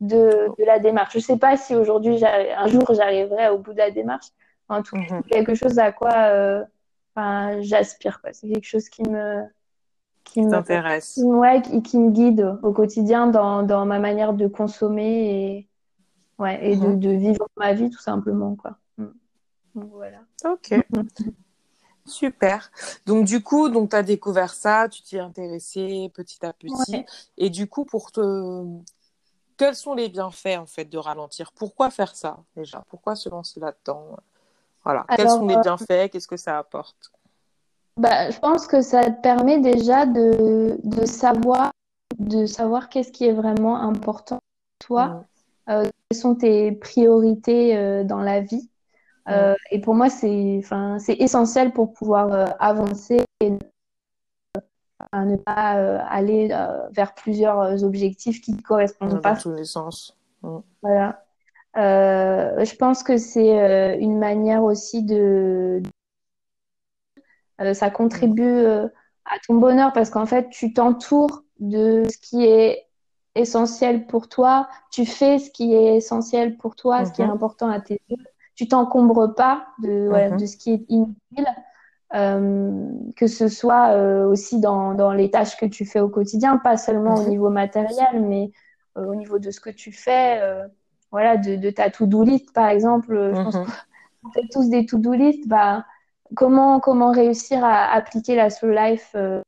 de, 0.00 0.48
de 0.58 0.64
la 0.64 0.78
démarche. 0.78 1.14
Je 1.14 1.20
sais 1.20 1.38
pas 1.38 1.56
si 1.56 1.74
aujourd'hui, 1.76 2.24
un 2.24 2.66
jour, 2.68 2.84
j'arriverai 2.92 3.48
au 3.50 3.58
bout 3.58 3.72
de 3.72 3.78
la 3.78 3.90
démarche. 3.90 4.26
En 4.68 4.82
tout 4.82 4.96
cas, 4.96 5.16
Mhm. 5.16 5.22
quelque 5.24 5.54
chose 5.54 5.78
à 5.78 5.92
quoi 5.92 6.12
euh, 6.14 6.64
enfin, 7.14 7.60
j'aspire. 7.62 8.20
quoi. 8.20 8.32
C'est 8.32 8.48
quelque 8.48 8.66
chose 8.66 8.88
qui 8.88 9.02
me, 9.02 9.44
qui 10.24 10.46
T'intéresse. 10.46 11.14
qui, 11.14 11.22
ouais, 11.24 11.62
qui, 11.62 11.82
qui 11.82 11.98
me 11.98 12.10
guide 12.10 12.58
au 12.62 12.72
quotidien 12.72 13.26
dans, 13.26 13.62
dans 13.62 13.86
ma 13.86 13.98
manière 13.98 14.32
de 14.34 14.46
consommer 14.46 15.56
et, 15.58 15.68
ouais, 16.38 16.72
et 16.72 16.76
de, 16.76 16.86
Mhm. 16.88 17.00
de 17.00 17.10
vivre 17.10 17.48
ma 17.56 17.72
vie, 17.72 17.90
tout 17.90 18.00
simplement. 18.00 18.56
Quoi. 18.56 18.76
Mm. 18.98 19.06
Donc, 19.74 19.90
voilà. 19.92 20.20
Ok. 20.44 20.74
Super. 22.04 22.72
Donc 23.06 23.26
du 23.26 23.42
coup, 23.44 23.68
donc 23.68 23.90
tu 23.90 23.96
as 23.96 24.02
découvert 24.02 24.54
ça, 24.54 24.88
tu 24.88 25.02
t'y 25.02 25.16
es 25.18 25.20
intéressé 25.20 26.10
petit 26.12 26.44
à 26.44 26.52
petit. 26.52 26.92
Ouais. 26.92 27.06
Et 27.36 27.48
du 27.48 27.68
coup, 27.68 27.84
pour 27.84 28.10
te... 28.10 28.64
Quels 29.56 29.76
sont 29.76 29.94
les 29.94 30.08
bienfaits 30.08 30.58
en 30.58 30.66
fait 30.66 30.86
de 30.86 30.98
ralentir? 30.98 31.52
Pourquoi 31.52 31.90
faire 31.90 32.16
ça 32.16 32.38
déjà? 32.56 32.82
Pourquoi 32.88 33.14
se 33.14 33.28
lancer 33.28 33.60
là-dedans? 33.60 34.16
Voilà. 34.84 35.04
Quels 35.08 35.26
Alors, 35.26 35.38
sont 35.38 35.46
les 35.46 35.56
euh, 35.56 35.62
bienfaits? 35.62 36.10
Qu'est-ce 36.10 36.28
que 36.28 36.36
ça 36.36 36.58
apporte? 36.58 37.12
Bah, 37.98 38.30
je 38.30 38.38
pense 38.38 38.66
que 38.66 38.80
ça 38.80 39.10
te 39.10 39.20
permet 39.20 39.60
déjà 39.60 40.06
de, 40.06 40.78
de 40.82 41.04
savoir, 41.04 41.70
de 42.18 42.46
savoir 42.46 42.88
qu'est-ce 42.88 43.12
qui 43.12 43.26
est 43.26 43.32
vraiment 43.32 43.76
important 43.80 44.38
pour 44.38 44.86
toi, 44.86 45.06
Mhm. 45.06 45.24
euh, 45.68 45.84
quelles 46.08 46.18
sont 46.18 46.34
tes 46.34 46.72
priorités 46.72 47.76
euh, 47.76 48.02
dans 48.02 48.20
la 48.20 48.40
vie? 48.40 48.68
Euh, 49.28 49.54
et 49.70 49.80
pour 49.80 49.94
moi, 49.94 50.10
c'est, 50.10 50.56
enfin, 50.58 50.98
c'est 50.98 51.14
essentiel 51.14 51.72
pour 51.72 51.92
pouvoir 51.92 52.56
avancer 52.58 53.20
et 53.40 53.50
ne, 55.12 55.36
pas 55.36 56.00
aller 56.08 56.48
vers 56.90 57.14
plusieurs 57.14 57.84
objectifs 57.84 58.40
qui 58.40 58.52
ne 58.52 58.60
correspondent 58.62 59.10
Dans 59.10 59.20
pas 59.20 59.36
tous 59.36 59.52
les 59.52 59.64
sens. 59.64 60.16
Voilà. 60.82 61.24
Euh, 61.76 62.64
je 62.64 62.76
pense 62.76 63.02
que 63.02 63.16
c'est 63.16 63.58
euh, 63.58 63.96
une 63.98 64.18
manière 64.18 64.62
aussi 64.62 65.02
de, 65.02 65.82
euh, 67.60 67.74
ça 67.74 67.90
contribue 67.90 68.64
à 69.24 69.38
ton 69.46 69.54
bonheur 69.54 69.92
parce 69.92 70.10
qu'en 70.10 70.26
fait, 70.26 70.48
tu 70.50 70.72
t'entoures 70.72 71.44
de 71.60 72.04
ce 72.10 72.18
qui 72.18 72.44
est 72.44 72.86
essentiel 73.34 74.06
pour 74.06 74.28
toi, 74.28 74.68
tu 74.90 75.06
fais 75.06 75.38
ce 75.38 75.50
qui 75.50 75.74
est 75.74 75.96
essentiel 75.96 76.56
pour 76.56 76.76
toi, 76.76 77.04
ce 77.04 77.12
qui 77.12 77.22
est 77.22 77.26
Mhm. 77.26 77.30
important 77.30 77.68
à 77.70 77.80
tes 77.80 78.00
yeux, 78.10 78.18
tu 78.54 78.68
t'encombres 78.68 79.34
pas 79.34 79.66
de, 79.82 80.30
Mhm. 80.30 80.36
de 80.38 80.46
ce 80.46 80.56
qui 80.56 80.72
est 80.72 80.84
inutile, 80.90 81.46
euh, 82.14 82.90
que 83.16 83.26
ce 83.26 83.48
soit 83.48 83.92
euh, 83.94 84.26
aussi 84.26 84.60
dans, 84.60 84.92
dans 84.94 85.12
les 85.12 85.30
tâches 85.30 85.56
que 85.56 85.64
tu 85.64 85.86
fais 85.86 86.00
au 86.00 86.10
quotidien, 86.10 86.58
pas 86.58 86.76
seulement 86.76 87.16
au 87.16 87.22
Mhm. 87.22 87.28
niveau 87.30 87.48
matériel, 87.48 88.20
mais 88.20 88.50
euh, 88.98 89.06
au 89.06 89.14
niveau 89.14 89.38
de 89.38 89.50
ce 89.50 89.60
que 89.60 89.70
tu 89.70 89.92
fais, 89.92 90.42
voilà, 91.12 91.36
de, 91.36 91.56
de 91.56 91.70
ta 91.70 91.90
to-do 91.90 92.24
list 92.24 92.52
par 92.52 92.68
exemple. 92.68 93.14
euh, 93.14 93.34
Je 93.34 93.42
pense 93.42 93.56
Mhm. 93.56 93.66
qu'on 94.24 94.30
fait 94.32 94.48
tous 94.52 94.68
des 94.70 94.86
to-do 94.86 95.12
list, 95.12 95.46
bah, 95.48 95.84
comment, 96.34 96.80
comment 96.80 97.12
réussir 97.12 97.64
à 97.64 97.92
appliquer 97.92 98.34
la 98.36 98.50
slow 98.50 98.70
life 98.72 99.12
euh, 99.14 99.40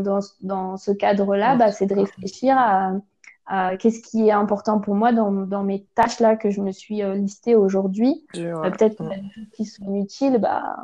dans, 0.00 0.20
dans 0.42 0.76
ce 0.76 0.90
cadre-là, 0.90 1.56
bah, 1.56 1.70
c'est 1.72 1.86
de 1.86 1.94
réfléchir 1.94 2.56
à, 2.58 2.92
à 3.46 3.76
qu'est-ce 3.76 4.00
qui 4.02 4.28
est 4.28 4.32
important 4.32 4.80
pour 4.80 4.94
moi 4.94 5.12
dans, 5.12 5.30
dans 5.32 5.62
mes 5.64 5.84
tâches 5.94 6.20
là 6.20 6.36
que 6.36 6.50
je 6.50 6.60
me 6.60 6.72
suis 6.72 7.02
euh, 7.02 7.14
listée 7.14 7.54
aujourd'hui. 7.56 8.26
Ouais. 8.34 8.70
peut-être 8.70 9.00
a 9.02 9.16
des 9.16 9.30
choses 9.34 9.50
qui 9.52 9.64
sont 9.66 9.84
inutiles, 9.84 10.38
bah, 10.38 10.76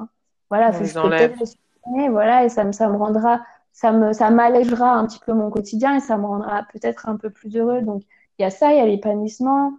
voilà, 0.50 0.72
faut- 0.72 0.84
les 0.84 0.88
je 0.90 0.94
peux 0.94 1.00
enlève. 1.00 1.30
peut-être 1.30 1.40
les 1.40 1.46
supprimer, 1.46 2.08
voilà, 2.10 2.44
et 2.44 2.48
ça 2.48 2.64
me, 2.64 2.72
ça 2.72 2.88
me 2.88 2.96
rendra, 2.96 3.40
ça 3.72 3.92
me, 3.92 4.12
ça 4.12 4.30
m'allégera 4.30 4.92
un 4.94 5.06
petit 5.06 5.20
peu 5.20 5.32
mon 5.32 5.50
quotidien 5.50 5.96
et 5.96 6.00
ça 6.00 6.16
me 6.18 6.26
rendra 6.26 6.64
peut-être 6.72 7.08
un 7.08 7.16
peu 7.16 7.30
plus 7.30 7.56
heureux. 7.56 7.80
Donc, 7.82 8.02
il 8.38 8.42
y 8.42 8.44
a 8.44 8.50
ça, 8.50 8.72
il 8.72 8.76
y 8.78 8.80
a 8.80 8.86
l'épanouissement. 8.86 9.72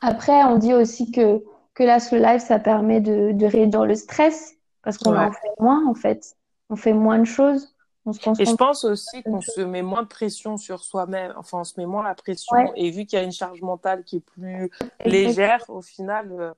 Après, 0.00 0.42
on 0.44 0.56
dit 0.56 0.72
aussi 0.74 1.10
que, 1.12 1.42
que 1.74 1.82
la 1.84 2.00
slow 2.00 2.18
life, 2.18 2.42
ça 2.42 2.58
permet 2.58 3.00
de, 3.00 3.32
de 3.32 3.46
réduire 3.46 3.84
le 3.86 3.94
stress 3.94 4.54
parce 4.82 4.96
qu'on 4.98 5.12
Ouais. 5.12 5.18
en 5.18 5.32
fait 5.32 5.50
moins, 5.60 5.86
en 5.86 5.94
fait. 5.94 6.36
On 6.70 6.76
fait 6.76 6.92
moins 6.94 7.18
de 7.18 7.24
choses. 7.24 7.74
On 8.06 8.14
se 8.14 8.42
Et 8.42 8.46
je 8.46 8.54
pense 8.54 8.84
aussi 8.84 9.22
qu'on 9.22 9.42
se 9.42 9.60
met 9.60 9.82
moins 9.82 10.02
de 10.02 10.08
pression 10.08 10.56
sur 10.56 10.82
soi-même, 10.82 11.34
enfin 11.36 11.58
on 11.60 11.64
se 11.64 11.78
met 11.78 11.84
moins 11.84 12.02
la 12.02 12.14
pression, 12.14 12.56
Ouais. 12.56 12.72
et 12.76 12.90
vu 12.90 13.04
qu'il 13.04 13.18
y 13.18 13.22
a 13.22 13.24
une 13.24 13.30
charge 13.32 13.60
mentale 13.60 14.04
qui 14.04 14.16
est 14.16 14.20
plus 14.24 14.70
légère, 15.04 15.62
au 15.68 15.82
final, 15.82 16.32
euh, 16.32 16.52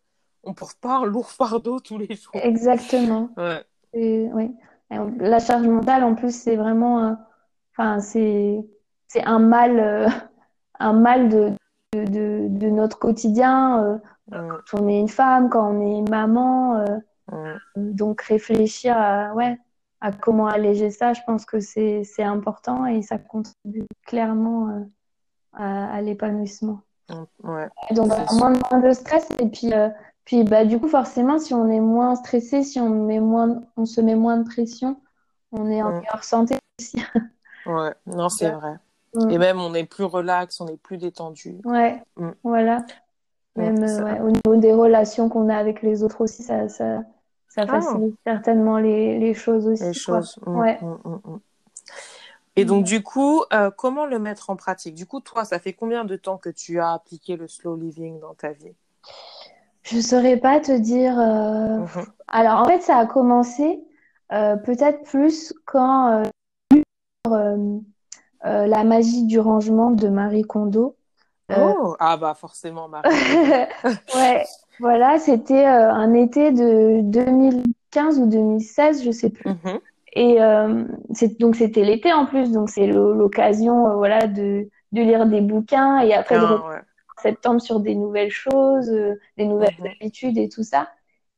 on 0.45 0.55
porte 0.55 0.79
pas 0.79 0.99
un 0.99 1.05
lourd 1.05 1.31
fardeau 1.31 1.81
tous 1.81 1.99
les 1.99 2.15
jours. 2.15 2.31
Exactement. 2.35 3.31
Ouais. 3.37 3.65
Et, 3.93 4.29
oui. 4.33 4.55
Et 4.93 4.99
on- 5.01 5.13
la 5.19 5.41
charge 5.41 5.67
mentale, 5.67 6.05
en 6.05 6.15
plus, 6.15 6.33
c'est 6.33 6.55
vraiment, 6.55 7.01
un- 7.01 7.19
enfin, 7.73 7.99
c'est, 7.99 8.61
c'est 9.09 9.25
un 9.25 9.41
mal, 9.41 9.81
euh, 9.81 10.07
un 10.79 10.93
mal 10.93 11.29
de, 11.29 11.53
de, 11.95 12.05
de, 12.05 12.49
de 12.49 12.67
notre 12.69 12.99
quotidien. 12.99 13.83
euh, 13.85 13.99
Mm, 14.31 14.49
quand 14.71 14.81
on 14.81 14.89
est 14.89 15.01
une 15.01 15.09
femme, 15.09 15.51
quand 15.51 15.69
on 15.75 15.81
est 15.81 16.09
maman, 16.09 16.77
euh, 16.77 16.99
mm. 17.33 17.93
donc 17.93 18.23
réfléchir 18.23 18.97
à, 18.97 19.35
ouais, 19.35 19.59
à 20.01 20.13
comment 20.13 20.47
alléger 20.47 20.91
ça, 20.91 21.13
je 21.13 21.21
pense 21.27 21.45
que 21.45 21.61
c'est, 21.61 22.05
important 22.23 22.87
et 22.87 23.03
ça 23.03 23.19
contribue 23.19 23.87
clairement 24.07 24.69
euh, 24.69 24.85
à, 25.55 25.93
à 25.95 26.01
l'épanouissement. 26.03 26.81
Mm, 27.11 27.25
Ouais. 27.43 27.69
Donc, 27.91 28.09
moins, 28.33 28.53
moins 28.71 28.81
de 28.81 28.93
stress. 28.93 29.29
Et 29.41 29.49
puis, 29.49 29.75
euh, 29.75 29.89
puis 30.25 30.45
bah, 30.45 30.65
du 30.65 30.79
coup, 30.79 30.89
forcément, 30.89 31.39
si 31.39 31.53
on 31.53 31.69
est 31.69 31.81
moins 31.81 32.15
stressé, 32.15 32.63
si 32.63 32.81
on, 32.81 32.89
met 32.89 33.21
moins, 33.21 33.63
on 33.77 33.85
se 33.87 34.01
met 34.01 34.15
moins 34.15 34.39
de 34.39 34.45
pression, 34.49 35.01
on 35.51 35.69
est 35.69 35.83
en 35.83 35.91
Mm. 35.91 35.99
meilleure 35.99 36.25
santé 36.25 36.57
aussi. 36.81 36.97
Ouais. 37.67 37.93
Non, 38.07 38.29
c'est 38.29 38.47
Ouais. 38.47 38.55
vrai. 38.55 38.77
Mm. 39.15 39.31
Et 39.31 39.39
même, 39.39 39.61
on 39.61 39.75
est 39.75 39.85
plus 39.85 40.05
relax, 40.05 40.61
on 40.61 40.69
est 40.69 40.77
plus 40.77 40.97
détendu. 40.99 41.59
Ouais, 41.65 42.03
Mm. 42.17 42.31
voilà. 42.43 42.79
Mm, 43.57 43.61
Même 43.63 43.85
euh, 43.85 44.05
ouais, 44.05 44.21
au 44.21 44.31
niveau 44.31 44.57
des 44.57 44.73
relations 44.73 45.29
qu'on 45.29 45.49
a 45.49 45.57
avec 45.57 45.83
les 45.83 46.03
autres 46.03 46.23
aussi, 46.23 46.43
ça, 46.43 46.69
ça, 46.69 47.03
ça 47.49 47.63
Ah. 47.63 47.81
facilite 47.81 48.17
certainement 48.27 48.79
les, 48.79 49.19
les 49.19 49.35
choses 49.35 49.67
aussi. 49.69 49.83
les 49.85 49.91
quoi. 49.93 50.21
choses. 50.21 50.39
Mm, 50.47 50.59
Ouais. 50.59 50.79
Et 52.57 52.65
donc, 52.67 52.85
du 52.85 53.03
coup, 53.03 53.43
euh, 53.55 53.71
comment 53.71 54.05
le 54.05 54.19
mettre 54.19 54.51
en 54.51 54.57
pratique? 54.57 54.95
Du 54.95 55.07
coup, 55.07 55.21
toi, 55.21 55.45
ça 55.45 55.59
fait 55.59 55.73
combien 55.73 56.05
de 56.05 56.17
temps 56.17 56.37
que 56.37 56.51
tu 56.51 56.81
as 56.81 56.93
appliqué 56.93 57.37
le 57.37 57.49
slow 57.49 57.77
living 57.77 58.21
dans 58.21 58.35
ta 58.35 58.53
vie? 58.53 58.75
Je 59.83 60.01
saurais 60.01 60.37
pas 60.37 60.61
te 60.61 60.73
dire. 60.73 61.19
euh, 61.19 61.79
Mhm. 61.79 62.07
Alors, 62.29 62.61
en 62.61 62.65
fait, 62.67 62.81
ça 62.83 62.97
a 62.99 63.07
commencé 63.07 63.81
euh, 64.33 64.57
peut-être 64.57 65.03
plus 65.03 65.53
quand 65.67 66.23
euh, 68.45 68.49
euh, 68.49 68.65
euh, 68.65 68.67
La 68.67 68.85
magie 68.85 69.25
du 69.25 69.39
rangement 69.39 69.91
de 69.91 70.09
Marie 70.09 70.43
Kondo. 70.43 70.97
oh, 71.51 71.97
ah 71.99 72.17
bah 72.17 72.35
forcément, 72.35 72.89
Marie. 72.89 73.09
ouais, 74.15 74.45
voilà, 74.81 75.19
c'était 75.19 75.65
un 75.65 76.15
été 76.15 76.51
de 76.51 77.01
2015 77.03 78.19
ou 78.19 78.27
2016, 78.27 79.05
je 79.05 79.11
sais 79.11 79.31
plus. 79.31 79.51
Mm-hmm. 79.51 79.81
Et 80.15 81.39
donc 81.41 81.57
c'était 81.57 81.85
l'été 81.85 82.13
en 82.13 82.27
plus, 82.27 82.53
donc 82.53 82.69
c'est 82.69 82.87
l'occasion 82.87 83.97
voilà 83.97 84.27
de, 84.27 84.69
de 84.93 85.03
lire 85.03 85.27
des 85.27 85.41
bouquins 85.41 86.01
et 86.01 86.13
après 86.13 86.39
de 86.39 86.45
ah, 86.45 86.63
en 86.65 87.23
septembre 87.23 87.63
sur 87.63 87.81
des 87.81 87.95
nouvelles 87.95 88.31
choses, 88.31 88.91
des 89.39 89.47
nouvelles 89.47 89.75
mm-hmm. 89.81 89.97
habitudes 90.01 90.39
et 90.39 90.51
tout 90.51 90.65
ça. 90.65 90.89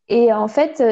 Et 0.09 0.33
en 0.33 0.49
fait, 0.49 0.83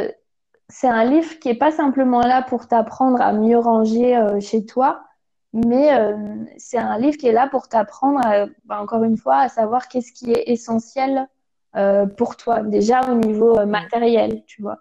c'est 0.72 0.88
un 0.88 1.04
livre 1.04 1.38
qui 1.38 1.50
est 1.50 1.54
pas 1.54 1.70
simplement 1.70 2.20
là 2.20 2.42
pour 2.42 2.66
t'apprendre 2.66 3.20
à 3.20 3.32
mieux 3.32 3.58
ranger 3.58 4.16
euh, 4.16 4.40
chez 4.40 4.64
toi, 4.64 5.04
mais 5.52 5.92
euh, 5.94 6.16
c'est 6.56 6.78
un 6.78 6.98
livre 6.98 7.16
qui 7.16 7.26
est 7.26 7.32
là 7.32 7.48
pour 7.48 7.68
t'apprendre, 7.68 8.20
bah, 8.64 8.80
encore 8.80 9.04
une 9.04 9.16
fois, 9.16 9.36
à 9.36 9.48
savoir 9.48 9.88
qu'est-ce 9.88 10.12
qui 10.12 10.32
est 10.32 10.44
essentiel 10.46 11.28
euh, 11.76 12.06
pour 12.06 12.36
toi, 12.36 12.62
déjà 12.62 13.02
au 13.10 13.14
niveau 13.14 13.64
matériel, 13.66 14.44
tu 14.46 14.62
vois. 14.62 14.78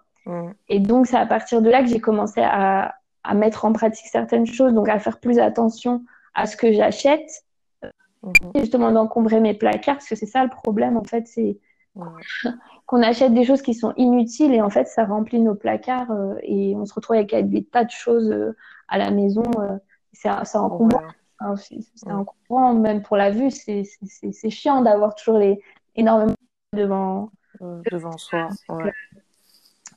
Et 0.68 0.78
donc, 0.78 1.08
c'est 1.08 1.16
à 1.16 1.26
partir 1.26 1.62
de 1.62 1.68
là 1.68 1.82
que 1.82 1.88
j'ai 1.88 1.98
commencé 1.98 2.40
à, 2.40 2.94
à, 3.24 3.34
mettre 3.34 3.64
en 3.64 3.72
pratique 3.72 4.06
certaines 4.06 4.46
choses, 4.46 4.72
donc 4.72 4.88
à 4.88 4.98
faire 4.98 5.18
plus 5.18 5.38
attention 5.38 6.04
à 6.34 6.46
ce 6.46 6.56
que 6.56 6.72
j'achète, 6.72 7.44
mm-hmm. 7.82 8.60
justement 8.60 8.92
d'encombrer 8.92 9.40
mes 9.40 9.54
placards, 9.54 9.96
parce 9.96 10.08
que 10.08 10.14
c'est 10.14 10.26
ça 10.26 10.44
le 10.44 10.50
problème, 10.50 10.96
en 10.96 11.04
fait, 11.04 11.26
c'est 11.26 11.58
qu'on 12.86 13.02
achète 13.02 13.34
des 13.34 13.44
choses 13.44 13.62
qui 13.62 13.74
sont 13.74 13.92
inutiles 13.96 14.54
et 14.54 14.62
en 14.62 14.70
fait 14.70 14.86
ça 14.86 15.04
remplit 15.04 15.40
nos 15.40 15.54
placards 15.54 16.10
euh, 16.10 16.34
et 16.42 16.74
on 16.76 16.86
se 16.86 16.94
retrouve 16.94 17.16
avec, 17.16 17.34
des 17.48 17.64
tas 17.64 17.84
de 17.84 17.90
choses 17.90 18.30
euh, 18.30 18.56
à 18.88 18.98
la 18.98 19.10
maison. 19.10 19.42
Euh, 20.26 20.30
c'est 20.44 20.58
encombrant. 20.58 21.02
Hein, 21.40 21.54
c'est 21.56 22.10
encombrant 22.10 22.74
même 22.74 23.02
pour 23.02 23.16
la 23.16 23.30
vue. 23.30 23.50
C'est 23.50 24.50
chiant 24.50 24.82
d'avoir 24.82 25.14
toujours 25.14 25.38
les 25.38 25.60
énormément 25.96 26.34
devant 26.72 27.30
devant 27.60 28.16
soi. 28.18 28.48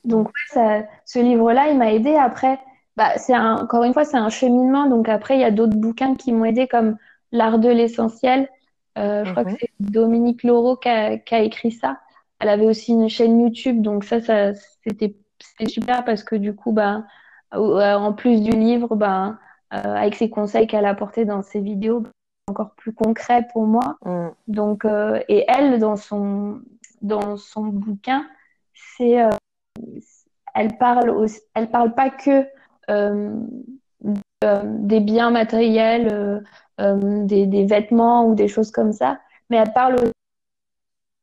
Donc 0.04 0.30
ça, 0.50 0.84
ce 1.06 1.20
livre-là, 1.20 1.70
il 1.70 1.78
m'a 1.78 1.92
aidé. 1.92 2.16
Après, 2.16 2.60
bah, 2.96 3.18
c'est 3.18 3.36
encore 3.36 3.84
une 3.84 3.94
fois, 3.94 4.06
c'est 4.06 4.18
un 4.18 4.30
cheminement. 4.30 4.88
Donc 4.88 5.10
après, 5.10 5.36
il 5.36 5.42
y 5.42 5.46
a 5.46 5.52
d'autres 5.52 5.78
bouquins 5.78 6.16
qui 6.16 6.32
m'ont 6.32 6.46
aidé 6.46 6.68
comme 6.68 6.98
L'art 7.32 7.60
de 7.60 7.70
l'essentiel 7.70 8.48
euh, 8.98 9.26
je 9.26 9.32
crois 9.32 9.44
que 9.44 9.52
mhm. 9.52 9.58
c'est 9.60 9.70
Dominique 9.80 10.44
Laureau 10.44 10.78
qui 10.78 10.90
a, 10.90 11.18
qui 11.18 11.36
a, 11.36 11.42
écrit 11.42 11.72
ça. 11.72 12.00
Elle 12.40 12.50
avait 12.50 12.66
aussi 12.66 12.94
une 12.94 13.10
chaîne 13.10 13.40
YouTube, 13.42 13.82
donc 13.82 14.04
ça, 14.04 14.22
ça 14.22 14.54
c'était 14.86 15.16
super 15.68 16.04
parce 16.06 16.24
que 16.24 16.36
du 16.36 16.56
coup, 16.56 16.72
bah, 16.72 17.06
en 17.52 18.14
plus 18.14 18.42
du 18.42 18.52
livre, 18.52 18.96
bah, 18.96 19.28
euh, 19.28 19.34
avec 19.84 20.16
ses 20.16 20.30
conseils 20.30 20.68
qu'elle 20.68 20.86
a 20.86 20.90
apportés 20.90 21.26
dans 21.26 21.42
ses 21.42 21.60
vidéos, 21.60 22.04
encore 22.48 22.72
plus 22.76 22.94
concret 22.94 23.48
pour 23.52 23.66
moi. 23.66 23.98
Mm. 24.06 24.28
Donc, 24.48 24.86
euh, 24.86 25.22
et 25.28 25.46
elle, 25.48 25.80
dans 25.80 25.96
son, 25.96 26.62
dans 27.02 27.38
son 27.38 27.64
bouquin, 27.64 28.26
c'est, 28.98 29.22
euh, 29.22 29.30
elle 30.54 30.78
parle 30.78 31.10
aussi, 31.10 31.42
elle 31.54 31.70
parle 31.70 31.94
pas 31.94 32.10
que 32.10 32.46
euh, 32.90 33.36
des 34.42 35.00
biens 35.00 35.32
matériels 35.32 36.44
euh, 36.82 37.24
des, 37.26 37.48
des, 37.48 37.66
vêtements 37.66 38.28
ou 38.28 38.36
des 38.36 38.48
choses 38.48 38.70
comme 38.70 38.92
ça. 38.92 39.20
Mais 39.50 39.58
elle 39.58 39.74
parle 39.74 39.96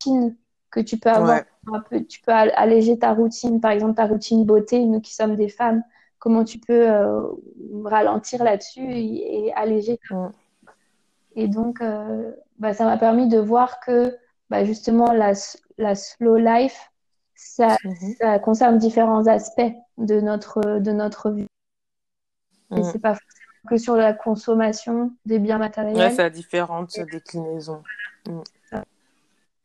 aussi 0.01 0.35
que 0.71 0.81
tu 0.81 0.99
peux 0.99 1.11
avoir. 1.11 1.43
Un 1.73 1.81
peu, 1.81 2.03
tu 2.05 2.21
peux 2.23 2.33
alléger 2.33 2.99
ta 2.99 3.13
routine, 3.13 3.61
par 3.61 3.71
exemple 3.71 3.95
ta 3.95 4.07
routine 4.07 4.45
beauté, 4.45 4.85
nous 4.85 5.01
qui 5.01 5.15
sommes 5.15 5.37
des 5.37 5.49
femmes, 5.49 5.85
comment 6.23 6.45
tu 6.45 6.61
peux 6.61 6.89
euh, 6.89 7.21
ralentir 7.83 8.45
là-dessus 8.45 8.87
et, 8.89 9.53
alléger. 9.55 9.99
Et 11.35 11.49
donc, 11.49 11.81
euh, 11.81 12.31
bah, 12.61 12.75
ça 12.75 12.85
m'a 12.85 12.97
permis 12.97 13.27
de 13.27 13.39
voir 13.39 13.81
que 13.81 14.17
bah, 14.49 14.65
justement 14.65 15.13
la, 15.13 15.33
la 15.79 15.97
slow 15.97 16.37
life, 16.37 16.93
ça, 17.35 17.75
mm-hmm. 17.85 18.17
ça, 18.19 18.39
concerne 18.39 18.79
différents 18.79 19.27
aspects 19.27 19.73
de 19.99 20.21
notre, 20.21 20.79
de 20.79 20.93
notre 20.93 21.31
vie. 21.31 21.49
Et 22.71 22.81
mm. 22.81 22.85
c'est 22.85 23.01
pas 23.01 23.17
que 23.69 23.77
sur 23.77 23.97
la 23.97 24.13
consommation 24.13 25.11
des 25.27 25.41
biens 25.41 25.59
matériels. 25.59 25.97
Ouais, 25.97 26.11
ça 26.13 26.27
a 26.27 26.31
différentes 26.31 27.01
déclinaisons. 27.11 27.83
Mm. 28.29 28.43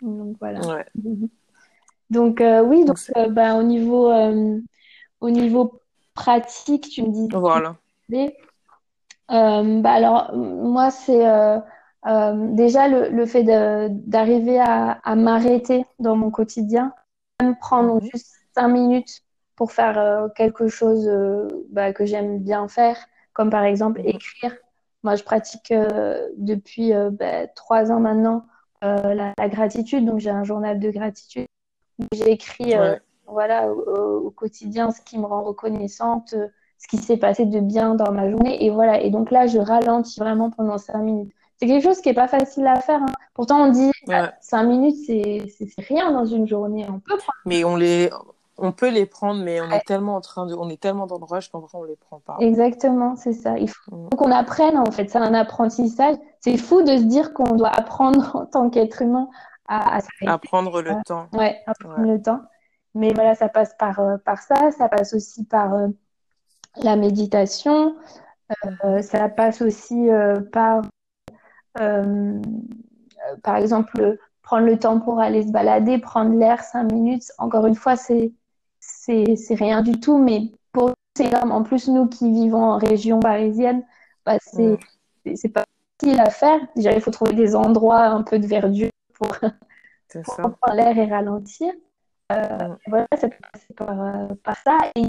Donc 0.02 0.38
voilà. 0.40 0.86
Mhm. 0.96 1.30
Donc 2.10 2.42
euh, 2.42 2.64
oui, 2.64 2.84
donc, 2.84 2.98
euh, 3.16 3.30
bah, 3.30 3.56
au 3.56 3.64
niveau 3.64 4.10
euh, 4.12 4.60
au 5.20 5.30
niveau 5.30 5.80
pratique, 6.18 6.90
tu 6.90 7.04
me 7.04 7.12
dis. 7.12 7.28
Voilà. 7.32 7.76
bah 9.30 9.92
alors 9.92 10.34
moi 10.36 10.92
c'est 10.92 11.26
déjà 12.56 12.88
le, 12.88 13.10
le 13.10 13.26
fait 13.26 13.44
d'arriver 13.44 14.60
à, 14.60 15.00
à 15.04 15.16
m'arrêter 15.16 15.86
dans 16.00 16.16
mon 16.16 16.32
quotidien, 16.32 16.94
me 17.42 17.54
prendre 17.60 17.96
mhm. 17.96 18.10
juste 18.12 18.28
cinq 18.56 18.70
minutes 18.70 19.22
pour 19.56 19.72
faire 19.72 20.30
quelque 20.36 20.68
chose 20.68 21.10
bah, 21.70 21.94
que 21.94 22.06
j'aime 22.06 22.40
bien 22.40 22.68
faire 22.68 22.98
comme 23.38 23.52
par 23.52 23.64
exemple 23.64 24.02
mhm. 24.02 24.08
écrire. 24.08 24.56
Moi, 25.04 25.16
je 25.16 25.24
pratique 25.24 25.72
euh, 25.72 26.28
depuis 26.38 26.92
euh, 26.94 27.12
bah, 27.12 27.48
trois 27.48 27.92
ans 27.92 28.00
maintenant 28.00 28.46
euh, 28.84 29.14
la, 29.14 29.48
gratitude, 29.48 30.06
donc 30.06 30.20
j'ai 30.20 30.32
un 30.32 30.44
journal 30.44 30.80
de 30.80 30.90
gratitude. 30.90 31.46
J'écris 32.12 32.74
voilà, 33.28 33.72
au, 33.72 34.30
quotidien 34.32 34.92
ce 34.92 35.02
qui 35.02 35.18
me 35.18 35.26
rend 35.26 35.44
reconnaissante, 35.44 36.34
ce 36.78 36.88
qui 36.88 36.98
s'est 36.98 37.18
passé 37.18 37.46
de 37.46 37.60
bien 37.60 37.96
dans 37.96 38.12
ma 38.12 38.30
journée. 38.30 38.64
Et 38.66 38.70
voilà, 38.70 39.02
et 39.02 39.10
donc 39.10 39.32
là, 39.32 39.48
je 39.48 39.58
ralentis 39.58 40.20
vraiment 40.20 40.50
pendant 40.50 40.78
cinq 40.78 41.00
minutes. 41.00 41.34
C'est 41.60 41.66
quelque 41.66 41.84
chose 41.84 42.02
qui 42.02 42.10
n'est 42.10 42.16
pas 42.16 42.28
facile 42.28 42.68
à 42.68 42.80
faire. 42.80 43.02
Hein. 43.02 43.14
Pourtant, 43.34 43.64
on 43.64 43.72
dit 43.72 43.92
cinq 44.42 44.64
minutes, 44.64 44.96
c'est 45.06 45.42
rien 45.80 46.12
dans 46.12 46.26
une 46.26 46.48
journée. 46.48 46.86
On 46.90 47.00
peut 47.00 47.18
Mais 47.46 47.64
on 47.64 47.76
les, 47.76 48.12
on 48.58 48.72
peut 48.72 48.90
les 48.90 49.06
prendre, 49.06 49.44
mais 49.44 49.62
on 49.62 49.70
est 49.70 49.86
tellement 49.86 50.16
en 50.16 50.22
train 50.22 50.46
de, 50.46 50.54
on 50.54 50.70
est 50.70 50.80
tellement 50.80 51.08
dans 51.08 51.18
le 51.18 51.26
rush 51.26 51.50
qu'en 51.50 51.60
vrai 51.60 51.70
on 51.74 51.84
les 51.84 51.96
prend 51.96 52.20
pas. 52.20 52.38
Exactement, 52.40 53.16
c'est 53.16 53.34
ça. 53.34 53.58
Il 53.58 53.70
faut 53.70 53.96
mm. 53.96 54.10
qu'on 54.10 54.32
apprenne 54.32 54.78
en 54.78 54.92
fait. 54.92 55.10
C'est 55.10 55.18
un 55.18 55.34
apprentissage. 55.34 56.16
C'est 56.42 56.58
fou 56.58 56.82
de 56.84 56.98
se 56.98 57.04
dire 57.04 57.34
qu'on 57.34 57.56
doit 57.56 57.70
apprendre 57.70 58.36
en 58.36 58.46
tant 58.46 58.70
qu'être 58.70 59.02
humain 59.02 59.28
à, 59.68 60.00
à 60.26 60.38
prendre 60.38 60.82
le 60.82 60.96
temps. 61.06 61.28
Ouais, 61.34 61.58
prendre 61.80 62.00
le 62.00 62.22
temps. 62.22 62.40
Mais 62.98 63.14
voilà, 63.14 63.36
ça 63.36 63.48
passe 63.48 63.76
par 63.78 64.00
euh, 64.00 64.18
par 64.18 64.42
ça. 64.42 64.72
Ça 64.72 64.90
passe 64.90 65.14
aussi 65.14 65.46
par 65.46 65.74
euh, 65.76 65.88
la 66.78 66.96
méditation. 66.96 67.96
Euh, 68.86 69.02
ça 69.02 69.30
passe 69.30 69.62
aussi 69.62 70.08
par 70.52 70.82
par 73.44 73.56
exemple 73.58 74.18
prendre 74.42 74.66
le 74.66 74.80
temps 74.80 75.00
pour 75.00 75.20
aller 75.20 75.46
se 75.46 75.52
balader, 75.52 76.00
prendre 76.00 76.34
l'air 76.36 76.64
cinq 76.64 76.92
minutes. 76.92 77.32
Encore 77.38 77.68
une 77.68 77.76
fois, 77.76 77.96
c'est 77.96 78.34
c'est 78.80 79.56
rien 79.56 79.82
du 79.82 80.00
tout, 80.00 80.18
mais 80.18 80.52
pour 80.72 80.92
c'est 81.16 81.30
comme 81.30 81.52
en 81.52 81.64
plus 81.64 81.88
nous 81.88 82.08
qui 82.08 82.32
vivons 82.32 82.64
en 82.64 82.78
région 82.78 83.20
parisienne, 83.20 83.84
bah, 84.26 84.38
c'est 84.42 84.78
c'est 85.36 85.50
pas 85.50 85.66
facile 86.00 86.20
à 86.20 86.30
faire. 86.30 86.60
Déjà, 86.76 86.94
il 86.94 87.02
faut 87.02 87.12
trouver 87.12 87.34
des 87.34 87.56
endroits 87.56 88.06
un 88.06 88.24
peu 88.24 88.40
de 88.40 88.48
verdure 88.48 88.90
pour, 89.14 89.28
prendre 89.30 90.74
l'air 90.74 90.98
et 90.98 91.06
ralentir. 91.06 91.74
Euh, 92.32 92.76
voilà, 92.88 93.08
ça 93.16 93.30
peut 93.30 93.38
passer 93.54 93.74
par, 93.74 94.02
euh, 94.02 94.28
par, 94.44 94.58
ça. 94.58 94.78
Et 94.96 95.04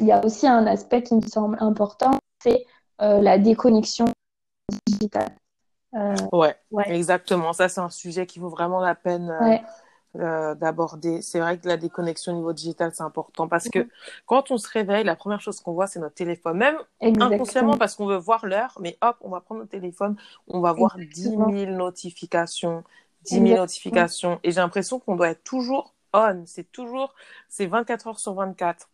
il 0.00 0.06
y 0.06 0.12
a 0.12 0.24
aussi 0.24 0.46
un 0.46 0.66
aspect 0.66 1.02
qui 1.02 1.14
me 1.14 1.22
semble 1.22 1.56
important, 1.60 2.12
c'est 2.42 2.64
euh, 3.00 3.20
la 3.20 3.38
déconnexion 3.38 4.06
digitale. 4.86 5.36
Ouais, 6.32 6.54
ouais, 6.70 6.90
exactement. 6.90 7.52
Ça, 7.52 7.68
c'est 7.68 7.80
un 7.80 7.90
sujet 7.90 8.26
qui 8.26 8.38
vaut 8.38 8.48
vraiment 8.48 8.80
la 8.80 8.94
peine 8.94 9.30
d'aborder. 10.14 11.20
C'est 11.20 11.40
vrai 11.40 11.58
que 11.58 11.68
la 11.68 11.76
déconnexion 11.76 12.32
au 12.32 12.36
niveau 12.36 12.52
digital, 12.54 12.92
c'est 12.94 13.02
important 13.02 13.46
parce 13.46 13.68
que 13.68 13.88
quand 14.24 14.50
on 14.50 14.56
se 14.56 14.68
réveille, 14.70 15.04
la 15.04 15.16
première 15.16 15.42
chose 15.42 15.60
qu'on 15.60 15.72
voit, 15.72 15.86
c'est 15.86 16.00
notre 16.00 16.14
téléphone. 16.14 16.56
Même 16.56 16.78
inconsciemment 17.02 17.76
parce 17.76 17.94
qu'on 17.94 18.06
veut 18.06 18.16
voir 18.16 18.46
l'heure, 18.46 18.78
mais 18.80 18.96
hop, 19.02 19.16
on 19.20 19.28
va 19.28 19.40
prendre 19.40 19.60
notre 19.60 19.72
téléphone, 19.72 20.16
on 20.48 20.60
va 20.60 20.72
voir 20.72 20.96
10 20.96 21.22
000 21.24 21.40
notifications, 21.72 22.84
10 23.24 23.48
000 23.48 23.56
notifications. 23.58 24.40
Et 24.44 24.50
j'ai 24.50 24.60
l'impression 24.60 24.98
qu'on 24.98 25.16
doit 25.16 25.28
être 25.28 25.44
toujours 25.44 25.92
on. 26.12 26.44
C'est 26.46 26.70
toujours, 26.70 27.14
c'est 27.48 27.66
24 27.66 28.06
heures 28.06 28.18
sur 28.18 28.34
24. 28.34 28.88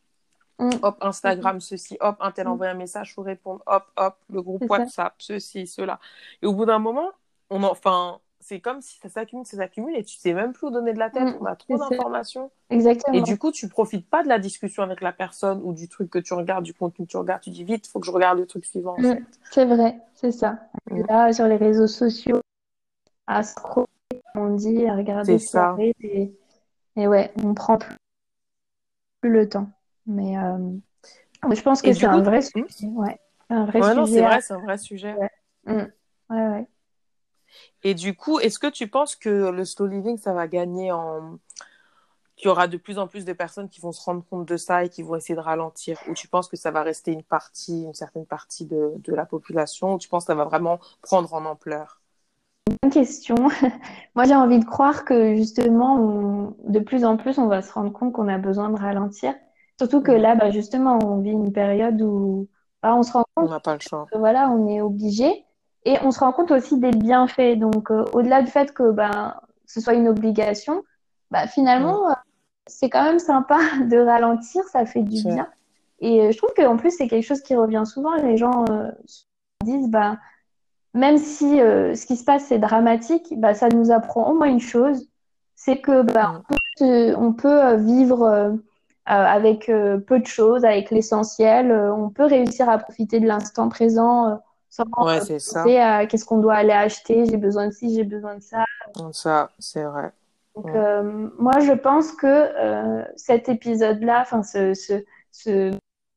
Mm. 0.58 0.70
Hop, 0.82 0.96
Instagram, 1.00 1.60
ceci, 1.60 1.96
hop, 2.00 2.16
un 2.20 2.32
tel 2.32 2.46
mm. 2.46 2.50
envoie 2.50 2.66
un 2.68 2.74
message, 2.74 3.14
faut 3.14 3.22
répondre, 3.22 3.62
hop, 3.66 3.84
hop, 3.96 4.16
le 4.30 4.42
groupe 4.42 4.68
WhatsApp, 4.68 5.14
ceci, 5.18 5.66
cela. 5.66 6.00
Et 6.42 6.46
au 6.46 6.54
bout 6.54 6.66
d'un 6.66 6.80
moment, 6.80 7.10
on 7.50 7.62
enfin, 7.62 8.18
c'est 8.40 8.60
comme 8.60 8.80
si 8.80 8.98
ça 8.98 9.08
s'accumule, 9.08 9.46
ça 9.46 9.56
s'accumule 9.56 9.96
et 9.96 10.04
tu 10.04 10.16
sais 10.16 10.32
même 10.32 10.52
plus 10.52 10.68
où 10.68 10.70
donner 10.70 10.92
de 10.92 10.98
la 10.98 11.10
tête. 11.10 11.22
Mm, 11.22 11.38
on 11.40 11.44
a 11.44 11.54
trop 11.54 11.76
d'informations. 11.76 12.50
Exactement. 12.70 13.16
Et 13.16 13.22
du 13.22 13.38
coup, 13.38 13.52
tu 13.52 13.68
profites 13.68 14.08
pas 14.08 14.22
de 14.22 14.28
la 14.28 14.38
discussion 14.38 14.82
avec 14.82 15.00
la 15.00 15.12
personne 15.12 15.60
ou 15.62 15.72
du 15.72 15.88
truc 15.88 16.10
que 16.10 16.18
tu 16.18 16.34
regardes, 16.34 16.64
du 16.64 16.74
contenu 16.74 17.06
que 17.06 17.10
tu 17.10 17.16
regardes. 17.16 17.42
Tu 17.42 17.50
dis 17.50 17.64
vite, 17.64 17.86
faut 17.86 18.00
que 18.00 18.06
je 18.06 18.10
regarde 18.10 18.38
le 18.38 18.46
truc 18.46 18.64
suivant. 18.64 18.96
C'est 19.50 19.64
vrai, 19.64 19.98
c'est 20.14 20.32
ça. 20.32 20.58
Là, 20.90 21.32
sur 21.32 21.46
les 21.46 21.56
réseaux 21.56 21.86
sociaux, 21.86 22.40
à 23.26 23.42
scroller, 23.42 23.86
on 24.34 24.54
dit, 24.54 24.86
à 24.86 24.96
regarder 24.96 25.38
ça. 25.38 25.76
Et, 25.78 26.32
et 26.98 27.06
ouais, 27.06 27.32
on 27.42 27.54
prend 27.54 27.78
plus, 27.78 29.30
le 29.30 29.48
temps. 29.48 29.70
Mais 30.06 30.36
euh, 30.36 30.58
je 31.54 31.62
pense 31.62 31.80
que 31.80 31.92
c'est 31.92 32.06
un 32.06 32.22
vrai 32.22 32.42
sujet. 32.42 32.86
Ouais, 32.88 33.20
un 33.48 33.64
vrai 33.66 33.80
ouais, 33.80 33.94
non, 33.94 34.04
c'est 34.04 34.20
vrai, 34.20 34.40
c'est 34.40 34.54
un 34.54 34.60
vrai 34.60 34.78
sujet. 34.78 35.14
ouais, 35.66 35.92
ouais. 36.30 36.66
Et 37.84 37.94
du 37.94 38.14
coup, 38.14 38.40
est-ce 38.40 38.58
que 38.58 38.66
tu 38.66 38.88
penses 38.88 39.14
que 39.14 39.50
le 39.50 39.64
slow 39.64 39.86
living, 39.86 40.18
ça 40.18 40.32
va 40.32 40.48
gagner 40.48 40.90
en... 40.92 41.38
Qu'il 42.36 42.46
y 42.46 42.50
aura 42.50 42.68
de 42.68 42.76
plus 42.76 42.98
en 42.98 43.08
plus 43.08 43.24
de 43.24 43.32
personnes 43.32 43.68
qui 43.68 43.80
vont 43.80 43.90
se 43.90 44.00
rendre 44.04 44.24
compte 44.24 44.46
de 44.46 44.56
ça 44.56 44.84
et 44.84 44.88
qui 44.88 45.02
vont 45.02 45.16
essayer 45.16 45.34
de 45.34 45.40
ralentir? 45.40 45.98
Ou 46.08 46.14
tu 46.14 46.28
penses 46.28 46.48
que 46.48 46.56
ça 46.56 46.70
va 46.70 46.82
rester 46.82 47.12
une 47.12 47.24
partie, 47.24 47.82
une 47.82 47.94
certaine 47.94 48.26
partie 48.26 48.66
de, 48.66 48.92
de 48.96 49.14
la 49.14 49.26
population? 49.26 49.94
Ou 49.94 49.98
tu 49.98 50.08
penses 50.08 50.24
que 50.24 50.28
ça 50.28 50.36
va 50.36 50.44
vraiment 50.44 50.78
prendre 51.02 51.32
en 51.34 51.44
ampleur? 51.44 52.00
Bonne 52.82 52.90
question. 52.90 53.36
Moi, 54.14 54.24
j'ai 54.24 54.34
envie 54.34 54.58
de 54.58 54.64
croire 54.64 55.04
que 55.04 55.36
justement, 55.36 56.54
de 56.64 56.78
plus 56.80 57.04
en 57.04 57.16
plus, 57.16 57.38
on 57.38 57.46
va 57.46 57.62
se 57.62 57.72
rendre 57.72 57.92
compte 57.92 58.12
qu'on 58.12 58.28
a 58.28 58.38
besoin 58.38 58.70
de 58.70 58.78
ralentir. 58.78 59.34
Surtout 59.78 60.02
que 60.02 60.12
là, 60.12 60.34
bah, 60.34 60.50
justement, 60.50 60.98
on 61.04 61.20
vit 61.20 61.30
une 61.30 61.52
période 61.52 62.00
où 62.02 62.48
bah, 62.82 62.94
on 62.94 63.02
se 63.02 63.12
rend 63.12 63.24
compte 63.34 63.46
on 63.46 63.50
n'a 63.50 63.60
pas 63.60 63.74
le 63.74 63.80
choix. 63.80 64.06
Que, 64.12 64.18
voilà, 64.18 64.50
on 64.50 64.68
est 64.68 64.80
obligé. 64.80 65.44
Et 65.84 65.96
on 66.02 66.10
se 66.10 66.18
rend 66.18 66.32
compte 66.32 66.50
aussi 66.50 66.78
des 66.78 66.90
bienfaits. 66.90 67.56
Donc, 67.56 67.90
euh, 67.90 68.04
au-delà 68.12 68.42
du 68.42 68.50
fait 68.50 68.72
que 68.72 68.90
bah, 68.90 69.40
ce 69.66 69.80
soit 69.80 69.94
une 69.94 70.08
obligation, 70.08 70.82
bah, 71.30 71.46
finalement, 71.46 72.10
euh, 72.10 72.14
c'est 72.66 72.90
quand 72.90 73.04
même 73.04 73.20
sympa 73.20 73.58
de 73.88 73.98
ralentir, 73.98 74.64
ça 74.64 74.84
fait 74.84 75.02
du 75.02 75.22
bien. 75.22 75.48
Et 76.00 76.22
euh, 76.22 76.32
je 76.32 76.36
trouve 76.36 76.52
qu'en 76.56 76.76
plus, 76.76 76.90
c'est 76.90 77.08
quelque 77.08 77.24
chose 77.24 77.42
qui 77.42 77.54
revient 77.54 77.84
souvent. 77.86 78.14
Les 78.16 78.36
gens 78.36 78.64
disent, 79.64 79.88
bah, 79.88 80.16
même 80.94 81.18
si 81.18 81.58
ce 81.58 82.06
qui 82.06 82.16
se 82.16 82.24
passe, 82.24 82.46
c'est 82.46 82.58
dramatique, 82.58 83.34
bah, 83.36 83.54
ça 83.54 83.68
nous 83.68 83.90
apprend 83.90 84.30
au 84.30 84.34
moins 84.34 84.48
une 84.48 84.60
chose, 84.60 85.08
c'est 85.54 85.78
que 85.78 86.02
bah, 86.02 86.42
on 86.80 87.32
peut, 87.32 87.74
vivre 87.76 88.58
avec 89.04 89.66
peu 89.66 90.18
de 90.18 90.26
choses, 90.26 90.64
avec 90.64 90.90
l'essentiel. 90.90 91.72
on 91.72 92.10
peut 92.10 92.24
réussir 92.24 92.68
à 92.68 92.78
profiter 92.78 93.20
de 93.20 93.26
l'instant 93.26 93.68
présent 93.68 94.40
sans 94.70 94.84
ouais, 94.98 95.38
ça. 95.38 95.64
à 95.64 96.06
qu'est-ce 96.06 96.24
qu'on 96.24 96.38
doit 96.38 96.54
aller 96.54 96.72
acheter, 96.72 97.26
j'ai 97.26 97.36
besoin 97.36 97.68
de 97.68 97.72
ci, 97.72 97.94
j'ai 97.94 98.04
besoin 98.04 98.36
de 98.36 98.42
ça. 98.42 98.64
Ça, 99.12 99.50
c'est 99.58 99.82
vrai. 99.82 100.12
Donc, 100.54 100.74
euh, 100.74 101.28
moi, 101.38 101.60
je 101.60 101.72
pense 101.72 102.12
que 102.12 102.26
euh, 102.26 103.04
cet 103.16 103.48
épisode-là, 103.48 104.22
enfin, 104.22 104.42
ce, 104.42 104.74
ce, 104.74 105.04
ce, 105.30 105.70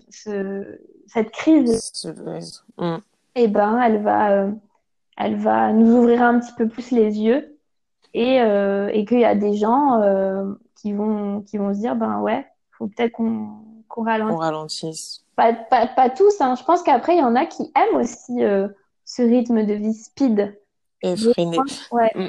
ce, 0.09 0.80
cette 1.07 1.32
crise, 1.32 1.91
mm. 2.78 2.97
Eh 3.36 3.47
ben, 3.47 3.79
elle 3.82 4.01
va, 4.01 4.32
euh, 4.32 4.51
elle 5.17 5.36
va 5.36 5.71
nous 5.71 5.97
ouvrir 5.97 6.21
un 6.21 6.39
petit 6.39 6.53
peu 6.57 6.67
plus 6.67 6.91
les 6.91 7.19
yeux 7.19 7.57
et, 8.13 8.38
et 8.38 9.05
qu'il 9.05 9.19
y 9.19 9.25
a 9.25 9.36
des 9.36 9.53
gens 9.53 10.01
qui, 10.75 10.91
vont, 10.91 11.41
qui 11.41 11.57
vont 11.57 11.73
se 11.73 11.79
dire, 11.79 11.95
ben 11.95 12.19
ouais, 12.19 12.45
faut 12.77 12.88
peut-être 12.88 13.13
qu'on 13.13 14.03
ralentisse. 14.03 14.39
ralentisse. 14.39 15.25
Pas, 15.38 15.53
pas, 15.53 15.88
pas 15.88 16.09
tous, 16.09 16.41
hein. 16.41 16.55
je 16.55 16.63
pense 16.65 16.84
qu'après, 16.84 17.15
il 17.15 17.19
y 17.19 17.23
en 17.23 17.36
a 17.36 17.45
qui 17.45 17.71
aiment 17.73 18.01
aussi 18.01 18.41
ce 19.05 19.21
rythme 19.21 19.65
de 19.65 19.73
vie 19.73 19.93
speed. 19.93 20.59
Effréné. 21.01 21.57
Ouais. 21.91 22.11
Mm. 22.15 22.27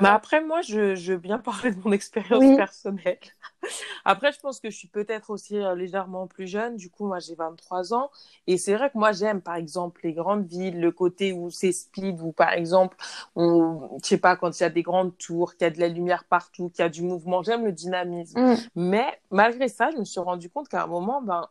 Mais 0.00 0.08
après, 0.08 0.42
moi, 0.42 0.60
je, 0.62 0.94
je 0.94 1.12
veux 1.12 1.18
bien 1.18 1.38
parler 1.38 1.72
de 1.72 1.80
mon 1.84 1.92
expérience 1.92 2.56
personnelle. 2.56 3.18
Après, 4.04 4.32
je 4.32 4.38
pense 4.38 4.60
que 4.60 4.70
je 4.70 4.76
suis 4.76 4.88
peut-être 4.88 5.30
aussi 5.30 5.58
euh, 5.58 5.74
légèrement 5.74 6.26
plus 6.26 6.46
jeune. 6.46 6.76
Du 6.76 6.90
coup, 6.90 7.06
moi, 7.06 7.18
j'ai 7.18 7.34
23 7.34 7.94
ans. 7.94 8.10
Et 8.46 8.58
c'est 8.58 8.74
vrai 8.74 8.90
que 8.90 8.98
moi, 8.98 9.12
j'aime, 9.12 9.40
par 9.40 9.56
exemple, 9.56 10.00
les 10.04 10.12
grandes 10.12 10.46
villes, 10.46 10.80
le 10.80 10.92
côté 10.92 11.32
où 11.32 11.50
c'est 11.50 11.72
speed, 11.72 12.20
où, 12.20 12.32
par 12.32 12.52
exemple, 12.52 12.96
on, 13.34 13.98
je 14.02 14.08
sais 14.08 14.18
pas, 14.18 14.36
quand 14.36 14.58
il 14.58 14.62
y 14.62 14.66
a 14.66 14.70
des 14.70 14.82
grandes 14.82 15.16
tours, 15.18 15.54
qu'il 15.54 15.62
y 15.62 15.68
a 15.68 15.70
de 15.70 15.80
la 15.80 15.88
lumière 15.88 16.24
partout, 16.24 16.68
qu'il 16.68 16.82
y 16.82 16.86
a 16.86 16.88
du 16.88 17.02
mouvement. 17.02 17.42
J'aime 17.42 17.64
le 17.64 17.72
dynamisme. 17.72 18.40
Mm. 18.40 18.56
Mais 18.76 19.20
malgré 19.30 19.68
ça, 19.68 19.90
je 19.90 19.98
me 19.98 20.04
suis 20.04 20.20
rendu 20.20 20.48
compte 20.48 20.68
qu'à 20.68 20.84
un 20.84 20.86
moment, 20.86 21.20
ben, 21.22 21.48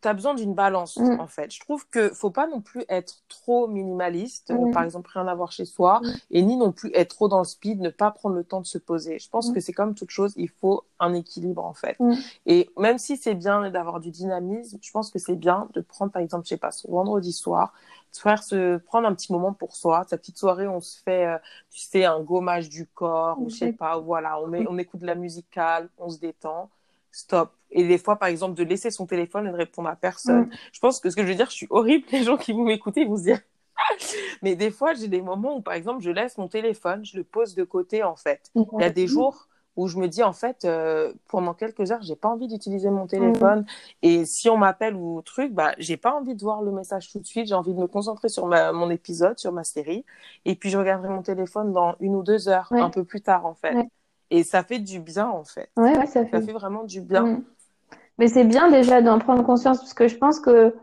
tu 0.00 0.08
as 0.08 0.14
besoin 0.14 0.34
d'une 0.34 0.54
balance, 0.54 0.96
Mm. 0.96 1.20
en 1.20 1.26
fait. 1.26 1.52
Je 1.52 1.60
trouve 1.60 1.86
que 1.88 2.10
faut 2.10 2.30
pas 2.30 2.46
non 2.46 2.60
plus 2.60 2.84
être 2.88 3.14
trop 3.28 3.66
minimaliste, 3.68 4.50
Mm. 4.50 4.68
euh, 4.68 4.72
par 4.72 4.82
exemple, 4.82 5.10
rien 5.12 5.26
avoir 5.26 5.52
chez 5.52 5.64
soi, 5.64 6.00
Mm. 6.02 6.06
et 6.30 6.42
ni 6.42 6.56
non 6.56 6.72
plus 6.72 6.90
être 6.94 7.14
trop 7.14 7.28
dans 7.28 7.38
le 7.38 7.44
speed, 7.44 7.80
ne 7.80 7.90
pas 7.90 8.10
prendre 8.10 8.34
le 8.34 8.44
temps 8.44 8.60
de 8.60 8.66
se 8.66 8.78
poser. 8.78 9.18
Je 9.18 9.28
pense 9.30 9.50
Mm. 9.50 9.54
que 9.54 9.60
c'est 9.60 9.72
comme 9.72 9.94
toute 9.94 10.10
chose, 10.10 10.32
il 10.36 10.48
faut 10.48 10.84
un 11.00 11.14
équilibre, 11.14 11.64
en 11.64 11.74
fait. 11.74 11.96
Mm. 12.00 12.14
Et 12.46 12.70
même 12.78 12.98
si 12.98 13.16
c'est 13.16 13.34
bien 13.34 13.70
d'avoir 13.70 14.00
du 14.00 14.10
dynamisme, 14.10 14.78
je 14.80 14.90
pense 14.90 15.10
que 15.10 15.18
c'est 15.18 15.36
bien 15.36 15.68
de 15.74 15.80
prendre, 15.80 16.12
par 16.12 16.22
exemple, 16.22 16.44
je 16.44 16.50
sais 16.50 16.56
pas, 16.56 16.70
ce 16.72 16.90
vendredi 16.90 17.32
soir, 17.32 17.72
de 18.12 18.18
faire 18.18 18.42
se 18.42 18.78
prendre 18.78 19.06
un 19.06 19.14
petit 19.14 19.30
moment 19.32 19.52
pour 19.52 19.76
soi, 19.76 20.04
sa 20.08 20.16
petite 20.16 20.38
soirée, 20.38 20.66
on 20.66 20.80
se 20.80 20.98
fait, 21.02 21.26
euh, 21.26 21.38
tu 21.70 21.80
sais, 21.80 22.04
un 22.06 22.20
gommage 22.20 22.68
du 22.70 22.86
corps, 22.86 23.38
ou 23.40 23.50
je 23.50 23.56
sais 23.56 23.72
pas, 23.72 23.98
voilà, 23.98 24.40
on, 24.40 24.46
met, 24.46 24.64
on 24.68 24.78
écoute 24.78 25.00
de 25.00 25.06
la 25.06 25.14
musique 25.14 25.50
calme, 25.50 25.88
on 25.98 26.08
se 26.08 26.18
détend 26.18 26.70
stop. 27.16 27.52
Et 27.70 27.86
des 27.86 27.98
fois, 27.98 28.16
par 28.16 28.28
exemple, 28.28 28.54
de 28.54 28.62
laisser 28.62 28.90
son 28.90 29.06
téléphone 29.06 29.46
et 29.46 29.50
de 29.50 29.56
répondre 29.56 29.88
à 29.88 29.96
personne. 29.96 30.42
Mm. 30.42 30.50
Je 30.72 30.80
pense 30.80 31.00
que 31.00 31.10
ce 31.10 31.16
que 31.16 31.22
je 31.22 31.28
veux 31.28 31.34
dire, 31.34 31.50
je 31.50 31.54
suis 31.54 31.66
horrible. 31.70 32.06
Les 32.12 32.22
gens 32.24 32.36
qui 32.36 32.52
vont 32.52 32.64
m'écouter, 32.64 33.02
ils 33.02 33.08
vont 33.08 33.16
se 33.16 33.22
dire. 33.22 33.40
Mais 34.42 34.54
des 34.54 34.70
fois, 34.70 34.94
j'ai 34.94 35.08
des 35.08 35.22
moments 35.22 35.56
où, 35.56 35.60
par 35.62 35.74
exemple, 35.74 36.02
je 36.02 36.10
laisse 36.10 36.38
mon 36.38 36.48
téléphone, 36.48 37.04
je 37.04 37.16
le 37.16 37.24
pose 37.24 37.54
de 37.54 37.64
côté, 37.64 38.02
en 38.02 38.16
fait. 38.16 38.50
Il 38.54 38.80
y 38.80 38.84
a 38.84 38.90
des 38.90 39.06
jours 39.06 39.48
où 39.76 39.88
je 39.88 39.98
me 39.98 40.08
dis, 40.08 40.22
en 40.22 40.32
fait, 40.32 40.64
euh, 40.64 41.12
pendant 41.28 41.52
quelques 41.52 41.90
heures, 41.90 42.00
j'ai 42.02 42.16
pas 42.16 42.28
envie 42.28 42.48
d'utiliser 42.48 42.88
mon 42.88 43.06
téléphone. 43.06 43.66
Et 44.02 44.24
si 44.24 44.48
on 44.48 44.56
m'appelle 44.56 44.94
ou 44.94 45.20
truc, 45.22 45.52
bah, 45.52 45.72
j'ai 45.78 45.98
pas 45.98 46.14
envie 46.14 46.34
de 46.34 46.42
voir 46.42 46.62
le 46.62 46.72
message 46.72 47.10
tout 47.10 47.18
de 47.18 47.26
suite. 47.26 47.46
J'ai 47.48 47.54
envie 47.54 47.74
de 47.74 47.78
me 47.78 47.86
concentrer 47.86 48.28
sur 48.30 48.46
ma, 48.46 48.72
mon 48.72 48.88
épisode, 48.90 49.38
sur 49.38 49.52
ma 49.52 49.64
série. 49.64 50.04
Et 50.46 50.54
puis, 50.54 50.70
je 50.70 50.78
regarderai 50.78 51.10
mon 51.10 51.22
téléphone 51.22 51.72
dans 51.72 51.94
une 52.00 52.14
ou 52.14 52.22
deux 52.22 52.48
heures, 52.48 52.68
Ouais. 52.70 52.80
un 52.80 52.90
peu 52.90 53.04
plus 53.04 53.20
tard, 53.20 53.44
en 53.44 53.54
fait. 53.54 53.74
Ouais. 53.74 53.88
Et 54.30 54.42
ça 54.44 54.62
fait 54.62 54.78
du 54.78 55.00
bien, 55.00 55.28
en 55.28 55.44
fait. 55.44 55.70
Ouais, 55.76 55.96
ouais, 55.96 56.06
ça 56.06 56.24
Ça 56.24 56.26
fait. 56.26 56.40
fait 56.40 56.52
vraiment 56.52 56.84
du 56.84 57.00
bien. 57.00 57.22
Mm. 57.22 57.44
Mais 58.18 58.28
c'est 58.28 58.44
bien 58.44 58.70
déjà 58.70 59.02
d'en 59.02 59.18
prendre 59.18 59.42
conscience 59.44 59.78
parce 59.78 59.94
que 59.94 60.08
je 60.08 60.16
pense 60.16 60.40
que 60.40 60.74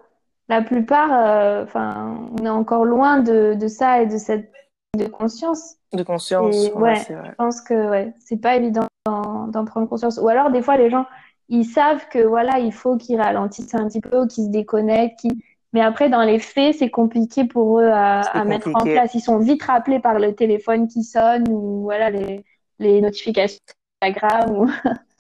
la 0.49 0.61
plupart, 0.61 1.09
euh, 1.11 1.63
enfin, 1.63 2.29
on 2.39 2.45
est 2.45 2.49
encore 2.49 2.85
loin 2.85 3.19
de, 3.19 3.55
de 3.55 3.67
ça 3.67 4.01
et 4.01 4.05
de 4.05 4.17
cette 4.17 4.51
de 4.97 5.07
conscience. 5.07 5.77
De 5.93 6.03
conscience, 6.03 6.55
Et 6.55 6.71
ouais, 6.73 6.81
ouais, 6.81 7.15
vrai. 7.15 7.29
Je 7.31 7.35
pense 7.35 7.61
que 7.61 7.89
ouais, 7.89 8.13
c'est 8.19 8.37
pas 8.37 8.55
évident 8.55 8.87
d'en 9.07 9.65
prendre 9.65 9.87
conscience. 9.89 10.19
Ou 10.21 10.27
alors 10.29 10.51
des 10.51 10.61
fois 10.61 10.77
les 10.77 10.91
gens, 10.91 11.05
ils 11.49 11.65
savent 11.65 12.07
que 12.09 12.19
voilà, 12.19 12.59
il 12.59 12.71
faut 12.71 12.97
qu'ils 12.97 13.19
ralentissent 13.19 13.73
un 13.73 13.87
petit 13.87 14.01
peu, 14.01 14.21
ou 14.21 14.27
qu'ils 14.27 14.45
se 14.45 14.49
déconnectent, 14.49 15.19
qu'ils- 15.19 15.41
mais 15.73 15.81
après 15.81 16.09
dans 16.09 16.21
les 16.21 16.37
faits, 16.37 16.75
c'est 16.77 16.91
compliqué 16.91 17.45
pour 17.45 17.79
eux 17.79 17.89
à, 17.91 18.45
mettre 18.45 18.69
en 18.75 18.83
place. 18.83 19.15
Ils 19.15 19.21
sont 19.21 19.39
vite 19.39 19.63
rappelés 19.63 19.99
par 19.99 20.19
le 20.19 20.35
téléphone 20.35 20.87
qui 20.87 21.03
sonne 21.03 21.47
ou 21.49 21.81
voilà 21.81 22.11
les, 22.11 22.45
les 22.80 23.01
notifications 23.01 23.59
Instagram 24.01 24.51
ou 24.51 24.71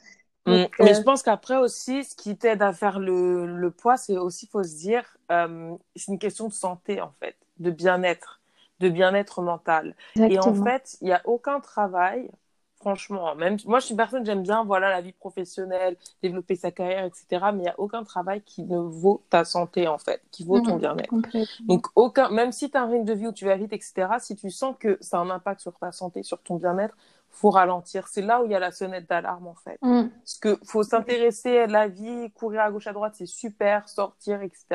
Mm. 0.45 0.51
Donc, 0.51 0.75
Mais 0.79 0.91
euh, 0.91 0.95
je 0.95 1.01
pense 1.01 1.23
qu'après 1.23 1.57
aussi, 1.57 2.03
ce 2.03 2.15
qui 2.15 2.37
t'aide 2.37 2.61
à 2.61 2.73
faire 2.73 2.99
le, 2.99 3.45
le 3.45 3.71
poids, 3.71 3.97
c'est 3.97 4.17
aussi, 4.17 4.47
faut 4.47 4.63
se 4.63 4.75
dire, 4.77 5.17
euh, 5.31 5.75
c'est 5.95 6.11
une 6.11 6.19
question 6.19 6.47
de 6.47 6.53
santé, 6.53 7.01
en 7.01 7.13
fait, 7.19 7.35
de 7.59 7.71
bien-être, 7.71 8.41
de 8.79 8.89
bien-être 8.89 9.41
mental. 9.41 9.95
Et 10.15 10.39
en 10.39 10.53
fait, 10.53 10.97
il 11.01 11.05
n'y 11.05 11.13
a 11.13 11.21
aucun 11.25 11.59
travail, 11.59 12.29
franchement, 12.75 13.33
même, 13.35 13.57
moi, 13.65 13.79
je 13.79 13.85
suis 13.85 13.93
une 13.93 13.97
personne, 13.97 14.25
j'aime 14.25 14.43
bien, 14.43 14.65
voilà, 14.65 14.89
la 14.89 14.99
vie 14.99 15.13
professionnelle, 15.13 15.95
développer 16.21 16.57
sa 16.57 16.71
carrière, 16.71 17.05
etc. 17.05 17.25
Mais 17.53 17.59
il 17.59 17.61
n'y 17.61 17.69
a 17.69 17.79
aucun 17.79 18.03
travail 18.03 18.41
qui 18.41 18.63
ne 18.63 18.77
vaut 18.79 19.23
ta 19.29 19.45
santé, 19.45 19.87
en 19.87 19.97
fait, 19.97 20.21
qui 20.31 20.43
vaut 20.43 20.59
ton 20.59 20.75
bien-être. 20.75 21.13
Donc, 21.61 21.87
aucun, 21.95 22.29
même 22.29 22.51
si 22.51 22.69
tu 22.69 22.75
as 22.75 22.81
un 22.81 22.87
rythme 22.87 23.05
de 23.05 23.13
vie 23.13 23.27
où 23.27 23.31
tu 23.31 23.45
vas 23.45 23.55
vite, 23.55 23.71
etc., 23.71 24.07
si 24.19 24.35
tu 24.35 24.51
sens 24.51 24.75
que 24.77 24.97
ça 24.99 25.19
a 25.19 25.21
un 25.21 25.29
impact 25.29 25.61
sur 25.61 25.77
ta 25.77 25.93
santé, 25.93 26.21
sur 26.23 26.41
ton 26.41 26.55
bien-être, 26.55 26.97
faut 27.35 27.49
ralentir. 27.49 28.07
C'est 28.07 28.21
là 28.21 28.41
où 28.41 28.45
il 28.45 28.51
y 28.51 28.55
a 28.55 28.59
la 28.59 28.71
sonnette 28.71 29.09
d'alarme, 29.09 29.47
en 29.47 29.55
fait. 29.55 29.77
Mm. 29.81 30.03
Parce 30.19 30.37
que 30.39 30.57
faut 30.65 30.83
s'intéresser 30.83 31.57
à 31.59 31.67
la 31.67 31.87
vie, 31.87 32.31
courir 32.31 32.61
à 32.61 32.71
gauche 32.71 32.87
à 32.87 32.93
droite, 32.93 33.15
c'est 33.17 33.25
super, 33.25 33.89
sortir, 33.89 34.41
etc. 34.43 34.65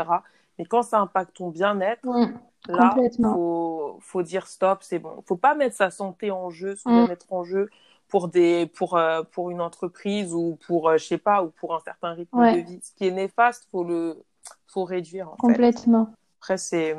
Mais 0.58 0.64
quand 0.66 0.82
ça 0.82 0.98
impacte 1.00 1.36
ton 1.36 1.48
bien-être, 1.50 2.04
Mm. 2.04 2.34
là, 2.68 2.96
faut, 3.22 3.98
faut 4.00 4.22
dire 4.22 4.46
stop, 4.48 4.80
c'est 4.82 4.98
bon. 4.98 5.22
Faut 5.26 5.36
pas 5.36 5.54
mettre 5.54 5.76
sa 5.76 5.90
santé 5.90 6.30
en 6.30 6.50
jeu, 6.50 6.74
son 6.76 6.90
Mm. 6.90 7.04
bien-être 7.06 7.26
en 7.32 7.44
jeu 7.44 7.70
pour 8.08 8.28
des, 8.28 8.66
pour, 8.74 8.96
euh, 8.96 9.22
pour 9.22 9.50
une 9.50 9.60
entreprise 9.60 10.34
ou 10.34 10.58
pour, 10.66 10.88
euh, 10.88 10.96
je 10.98 11.04
sais 11.04 11.18
pas, 11.18 11.42
ou 11.44 11.50
pour 11.50 11.74
un 11.76 11.80
certain 11.80 12.12
rythme 12.14 12.38
Ouais. 12.38 12.60
de 12.62 12.66
vie. 12.66 12.80
Ce 12.82 12.92
qui 12.94 13.06
est 13.06 13.10
néfaste, 13.12 13.68
faut 13.70 13.84
le, 13.84 14.22
faut 14.66 14.84
réduire, 14.84 15.28
en 15.28 15.32
fait. 15.36 15.38
Complètement. 15.40 16.08
Après, 16.40 16.56
c'est. 16.58 16.96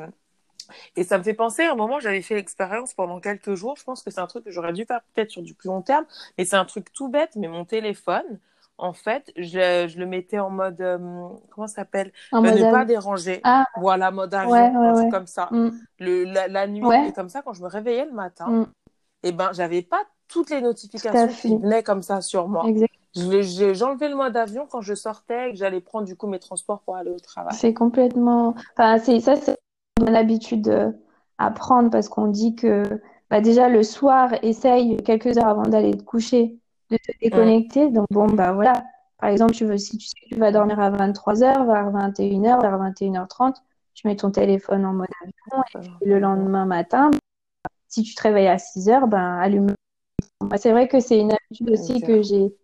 Et 0.96 1.04
ça 1.04 1.18
me 1.18 1.22
fait 1.22 1.34
penser, 1.34 1.64
à 1.64 1.72
un 1.72 1.74
moment, 1.76 2.00
j'avais 2.00 2.22
fait 2.22 2.34
l'expérience 2.34 2.94
pendant 2.94 3.20
quelques 3.20 3.54
jours. 3.54 3.76
Je 3.76 3.84
pense 3.84 4.02
que 4.02 4.10
c'est 4.10 4.20
un 4.20 4.26
truc 4.26 4.44
que 4.44 4.50
j'aurais 4.50 4.72
dû 4.72 4.84
faire 4.84 5.00
peut-être 5.14 5.30
sur 5.30 5.42
du 5.42 5.54
plus 5.54 5.68
long 5.68 5.82
terme. 5.82 6.04
Mais 6.38 6.44
c'est 6.44 6.56
un 6.56 6.64
truc 6.64 6.92
tout 6.92 7.08
bête. 7.08 7.36
Mais 7.36 7.48
mon 7.48 7.64
téléphone, 7.64 8.38
en 8.78 8.92
fait, 8.92 9.30
je, 9.36 9.86
je 9.88 9.98
le 9.98 10.06
mettais 10.06 10.38
en 10.38 10.50
mode. 10.50 10.80
euh, 10.80 10.98
comment 11.50 11.66
ça 11.66 11.74
s'appelle? 11.76 12.12
En 12.32 12.42
mode 12.42 12.54
Ne 12.54 12.70
pas 12.70 12.84
déranger. 12.84 13.40
Ah, 13.44 13.66
Voilà, 13.76 14.10
mode 14.10 14.32
avion, 14.32 14.50
Ouais, 14.52 14.60
ouais, 14.70 14.86
un 14.88 14.92
truc 14.92 15.04
ouais. 15.04 15.10
comme 15.10 15.26
ça. 15.26 15.48
mm. 15.50 15.70
Le, 15.98 16.24
la, 16.24 16.48
la 16.48 16.66
nuit, 16.66 16.82
et 17.08 17.12
comme 17.12 17.28
ça, 17.28 17.42
quand 17.42 17.52
je 17.52 17.62
me 17.62 17.68
réveillais 17.68 18.06
le 18.06 18.12
matin, 18.12 18.46
Mm. 18.48 18.66
et 19.22 19.32
ben, 19.32 19.52
j'avais 19.52 19.82
pas 19.82 20.02
toutes 20.28 20.50
les 20.50 20.60
notifications 20.60 21.28
qui 21.28 21.56
venaient 21.58 21.82
comme 21.82 22.02
ça 22.02 22.20
sur 22.22 22.48
moi. 22.48 22.64
J'enlevais 23.14 24.08
le 24.08 24.14
mode 24.14 24.36
avion 24.36 24.66
quand 24.70 24.80
je 24.80 24.94
sortais 24.94 25.48
et 25.48 25.52
que 25.52 25.58
j'allais 25.58 25.80
prendre 25.80 26.06
du 26.06 26.16
coup 26.16 26.28
mes 26.28 26.38
transports 26.38 26.80
pour 26.80 26.96
aller 26.96 27.10
au 27.10 27.18
travail. 27.18 27.54
C'est 27.56 27.74
complètement. 27.74 28.54
Enfin, 28.76 28.98
c'est 28.98 29.20
ça, 29.20 29.34
c'est 29.36 29.58
bonne 30.04 30.16
habitude 30.16 30.68
euh, 30.68 30.90
à 31.38 31.50
prendre 31.50 31.90
parce 31.90 32.08
qu'on 32.08 32.26
dit 32.26 32.54
que 32.54 33.00
bah, 33.30 33.40
déjà 33.40 33.68
le 33.68 33.82
soir, 33.82 34.30
essaye 34.42 34.96
quelques 34.98 35.38
heures 35.38 35.48
avant 35.48 35.62
d'aller 35.62 35.96
te 35.96 36.02
coucher 36.02 36.58
de 36.90 36.96
te 36.96 37.12
déconnecter. 37.22 37.90
Donc, 37.90 38.06
bon, 38.10 38.26
bah 38.26 38.52
voilà. 38.52 38.84
Par 39.18 39.28
exemple, 39.28 39.52
tu 39.52 39.64
veux, 39.64 39.78
si 39.78 39.96
tu 39.98 40.06
sais 40.06 40.14
que 40.24 40.34
tu 40.34 40.40
vas 40.40 40.50
dormir 40.50 40.80
à 40.80 40.90
23h, 40.90 41.66
vers 41.66 41.90
21h, 41.90 42.60
vers 42.60 42.78
21h30, 42.78 43.54
tu 43.94 44.08
mets 44.08 44.16
ton 44.16 44.30
téléphone 44.30 44.84
en 44.84 44.92
mode 44.92 45.08
avion 45.22 45.62
et 46.00 46.08
le 46.08 46.18
lendemain 46.18 46.64
matin, 46.64 47.10
si 47.88 48.02
tu 48.02 48.14
te 48.14 48.22
réveilles 48.22 48.48
à 48.48 48.58
6 48.58 48.88
heures, 48.88 49.06
ben, 49.08 49.38
allume. 49.38 49.74
C'est 50.56 50.72
vrai 50.72 50.88
que 50.88 51.00
c'est 51.00 51.18
une 51.18 51.32
habitude 51.32 51.70
aussi 51.70 52.00
que 52.00 52.22
j'ai 52.22 52.54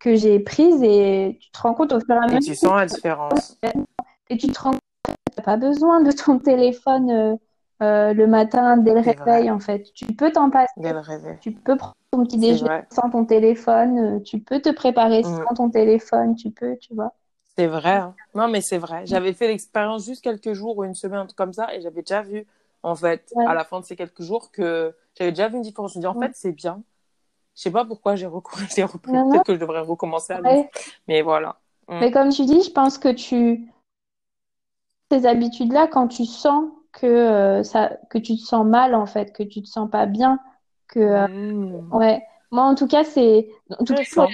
que 0.00 0.16
j'ai 0.16 0.40
prise 0.40 0.82
et 0.82 1.38
tu 1.40 1.50
te 1.52 1.60
rends 1.60 1.74
compte 1.74 1.92
au 1.92 2.00
fur 2.00 2.16
et 2.16 2.18
à 2.18 2.22
mesure. 2.22 2.38
Et 2.38 2.40
tu 2.40 2.54
sens 2.56 2.74
la 2.74 2.86
différence. 2.86 3.56
Et 4.28 4.36
tu 4.36 4.48
te 4.48 4.60
rends 4.60 4.72
compte 4.72 4.80
n'as 5.36 5.44
pas 5.44 5.56
besoin 5.56 6.00
de 6.00 6.12
ton 6.12 6.38
téléphone 6.38 7.10
euh, 7.10 7.36
euh, 7.82 8.12
le 8.12 8.26
matin 8.26 8.76
dès 8.76 8.94
le 8.94 9.00
réveil, 9.00 9.50
en 9.50 9.58
fait. 9.58 9.92
Tu 9.94 10.06
peux 10.06 10.30
t'en 10.30 10.50
passer. 10.50 10.72
Dès 10.76 10.92
le 10.92 11.00
réveil. 11.00 11.36
Tu 11.40 11.52
peux 11.52 11.76
prendre 11.76 11.96
ton 12.12 12.24
petit 12.24 12.38
déjeuner 12.38 12.82
sans 12.90 13.10
ton 13.10 13.24
téléphone. 13.24 13.98
Euh, 13.98 14.20
tu 14.20 14.38
peux 14.38 14.60
te 14.60 14.70
préparer 14.70 15.20
mm. 15.20 15.44
sans 15.44 15.54
ton 15.54 15.70
téléphone. 15.70 16.36
Tu 16.36 16.50
peux, 16.50 16.76
tu 16.76 16.94
vois. 16.94 17.12
C'est 17.56 17.66
vrai. 17.66 17.96
Hein. 17.96 18.14
Non, 18.34 18.48
mais 18.48 18.60
c'est 18.60 18.78
vrai. 18.78 19.02
J'avais 19.04 19.32
fait 19.32 19.48
l'expérience 19.48 20.06
juste 20.06 20.22
quelques 20.22 20.52
jours 20.52 20.78
ou 20.78 20.84
une 20.84 20.94
semaine, 20.94 21.26
comme 21.36 21.52
ça, 21.52 21.74
et 21.74 21.80
j'avais 21.80 22.02
déjà 22.02 22.22
vu, 22.22 22.46
en 22.82 22.94
fait, 22.94 23.32
à 23.46 23.54
la 23.54 23.64
fin 23.64 23.80
de 23.80 23.84
ces 23.84 23.96
quelques 23.96 24.22
jours, 24.22 24.52
que 24.52 24.94
j'avais 25.18 25.32
déjà 25.32 25.48
vu 25.48 25.56
une 25.56 25.62
différence. 25.62 25.94
Je 25.94 25.98
me 25.98 26.02
dis, 26.02 26.06
en 26.06 26.18
fait, 26.18 26.30
c'est 26.34 26.52
bien. 26.52 26.82
Je 27.54 27.62
sais 27.62 27.70
pas 27.70 27.84
pourquoi 27.84 28.16
j'ai 28.16 28.26
recommencé. 28.26 28.84
Peut-être 29.02 29.44
que 29.44 29.54
je 29.54 29.58
devrais 29.58 29.80
recommencer 29.80 30.32
à 30.32 30.40
Mais 31.08 31.22
voilà. 31.22 31.56
Mm. 31.88 31.98
Mais 32.00 32.10
comme 32.10 32.28
tu 32.30 32.44
dis, 32.44 32.62
je 32.62 32.70
pense 32.70 32.96
que 32.96 33.12
tu. 33.12 33.71
Ces 35.12 35.26
habitudes-là, 35.26 35.88
quand 35.88 36.08
tu 36.08 36.24
sens 36.24 36.64
que, 36.92 37.06
euh, 37.06 37.62
ça... 37.62 37.92
que 38.08 38.16
tu 38.16 38.36
te 38.36 38.40
sens 38.40 38.64
mal, 38.64 38.94
en 38.94 39.04
fait, 39.04 39.32
que 39.32 39.42
tu 39.42 39.62
te 39.62 39.68
sens 39.68 39.90
pas 39.90 40.06
bien, 40.06 40.38
que. 40.88 41.00
Euh, 41.00 41.28
mm. 41.28 41.94
Ouais. 41.94 42.22
Moi, 42.50 42.64
en 42.64 42.74
tout 42.74 42.86
cas, 42.86 43.04
c'est. 43.04 43.48
En 43.78 43.84
tout 43.84 43.94
cas, 43.94 44.26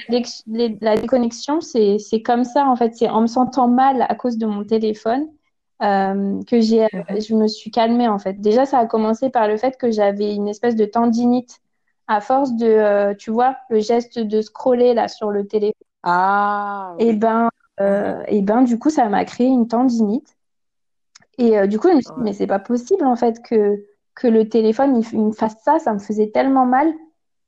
la, 0.80 0.96
déconnexion, 0.96 1.60
c'est 1.60 2.22
comme 2.24 2.44
ça, 2.44 2.66
en 2.66 2.76
fait. 2.76 2.94
C'est 2.94 3.08
en 3.08 3.22
me 3.22 3.26
sentant 3.26 3.66
mal 3.66 4.06
à 4.08 4.14
cause 4.14 4.38
de 4.38 4.46
mon 4.46 4.64
téléphone. 4.64 5.26
Euh, 5.80 6.40
que 6.48 6.60
j'ai, 6.60 6.86
mm-hmm. 6.86 7.28
je 7.28 7.34
me 7.36 7.46
suis 7.46 7.70
calmée 7.70 8.08
en 8.08 8.18
fait. 8.18 8.32
Déjà, 8.40 8.66
ça 8.66 8.80
a 8.80 8.86
commencé 8.86 9.30
par 9.30 9.46
le 9.46 9.56
fait 9.56 9.76
que 9.76 9.92
j'avais 9.92 10.34
une 10.34 10.48
espèce 10.48 10.74
de 10.74 10.84
tendinite 10.84 11.60
à 12.08 12.20
force 12.20 12.54
de, 12.54 12.66
euh, 12.66 13.14
tu 13.14 13.30
vois, 13.30 13.56
le 13.70 13.78
geste 13.78 14.18
de 14.18 14.40
scroller 14.40 14.92
là 14.94 15.06
sur 15.06 15.30
le 15.30 15.46
téléphone. 15.46 15.74
Ah. 16.02 16.94
Et 16.98 17.12
ben, 17.12 17.48
euh, 17.80 18.22
et 18.26 18.42
ben, 18.42 18.62
du 18.62 18.78
coup, 18.78 18.90
ça 18.90 19.08
m'a 19.08 19.24
créé 19.24 19.46
une 19.46 19.68
tendinite. 19.68 20.37
Et 21.38 21.58
euh, 21.58 21.66
du 21.66 21.78
coup, 21.78 21.88
je 21.88 21.94
me 21.94 22.00
suis 22.00 22.14
dit, 22.14 22.20
mais 22.22 22.32
c'est 22.32 22.46
pas 22.46 22.58
possible 22.58 23.04
en 23.04 23.16
fait 23.16 23.42
que 23.42 23.84
que 24.14 24.26
le 24.26 24.48
téléphone 24.48 25.00
il, 25.12 25.20
me 25.20 25.32
fasse 25.32 25.56
ça, 25.62 25.78
ça 25.78 25.94
me 25.94 26.00
faisait 26.00 26.30
tellement 26.30 26.66
mal. 26.66 26.92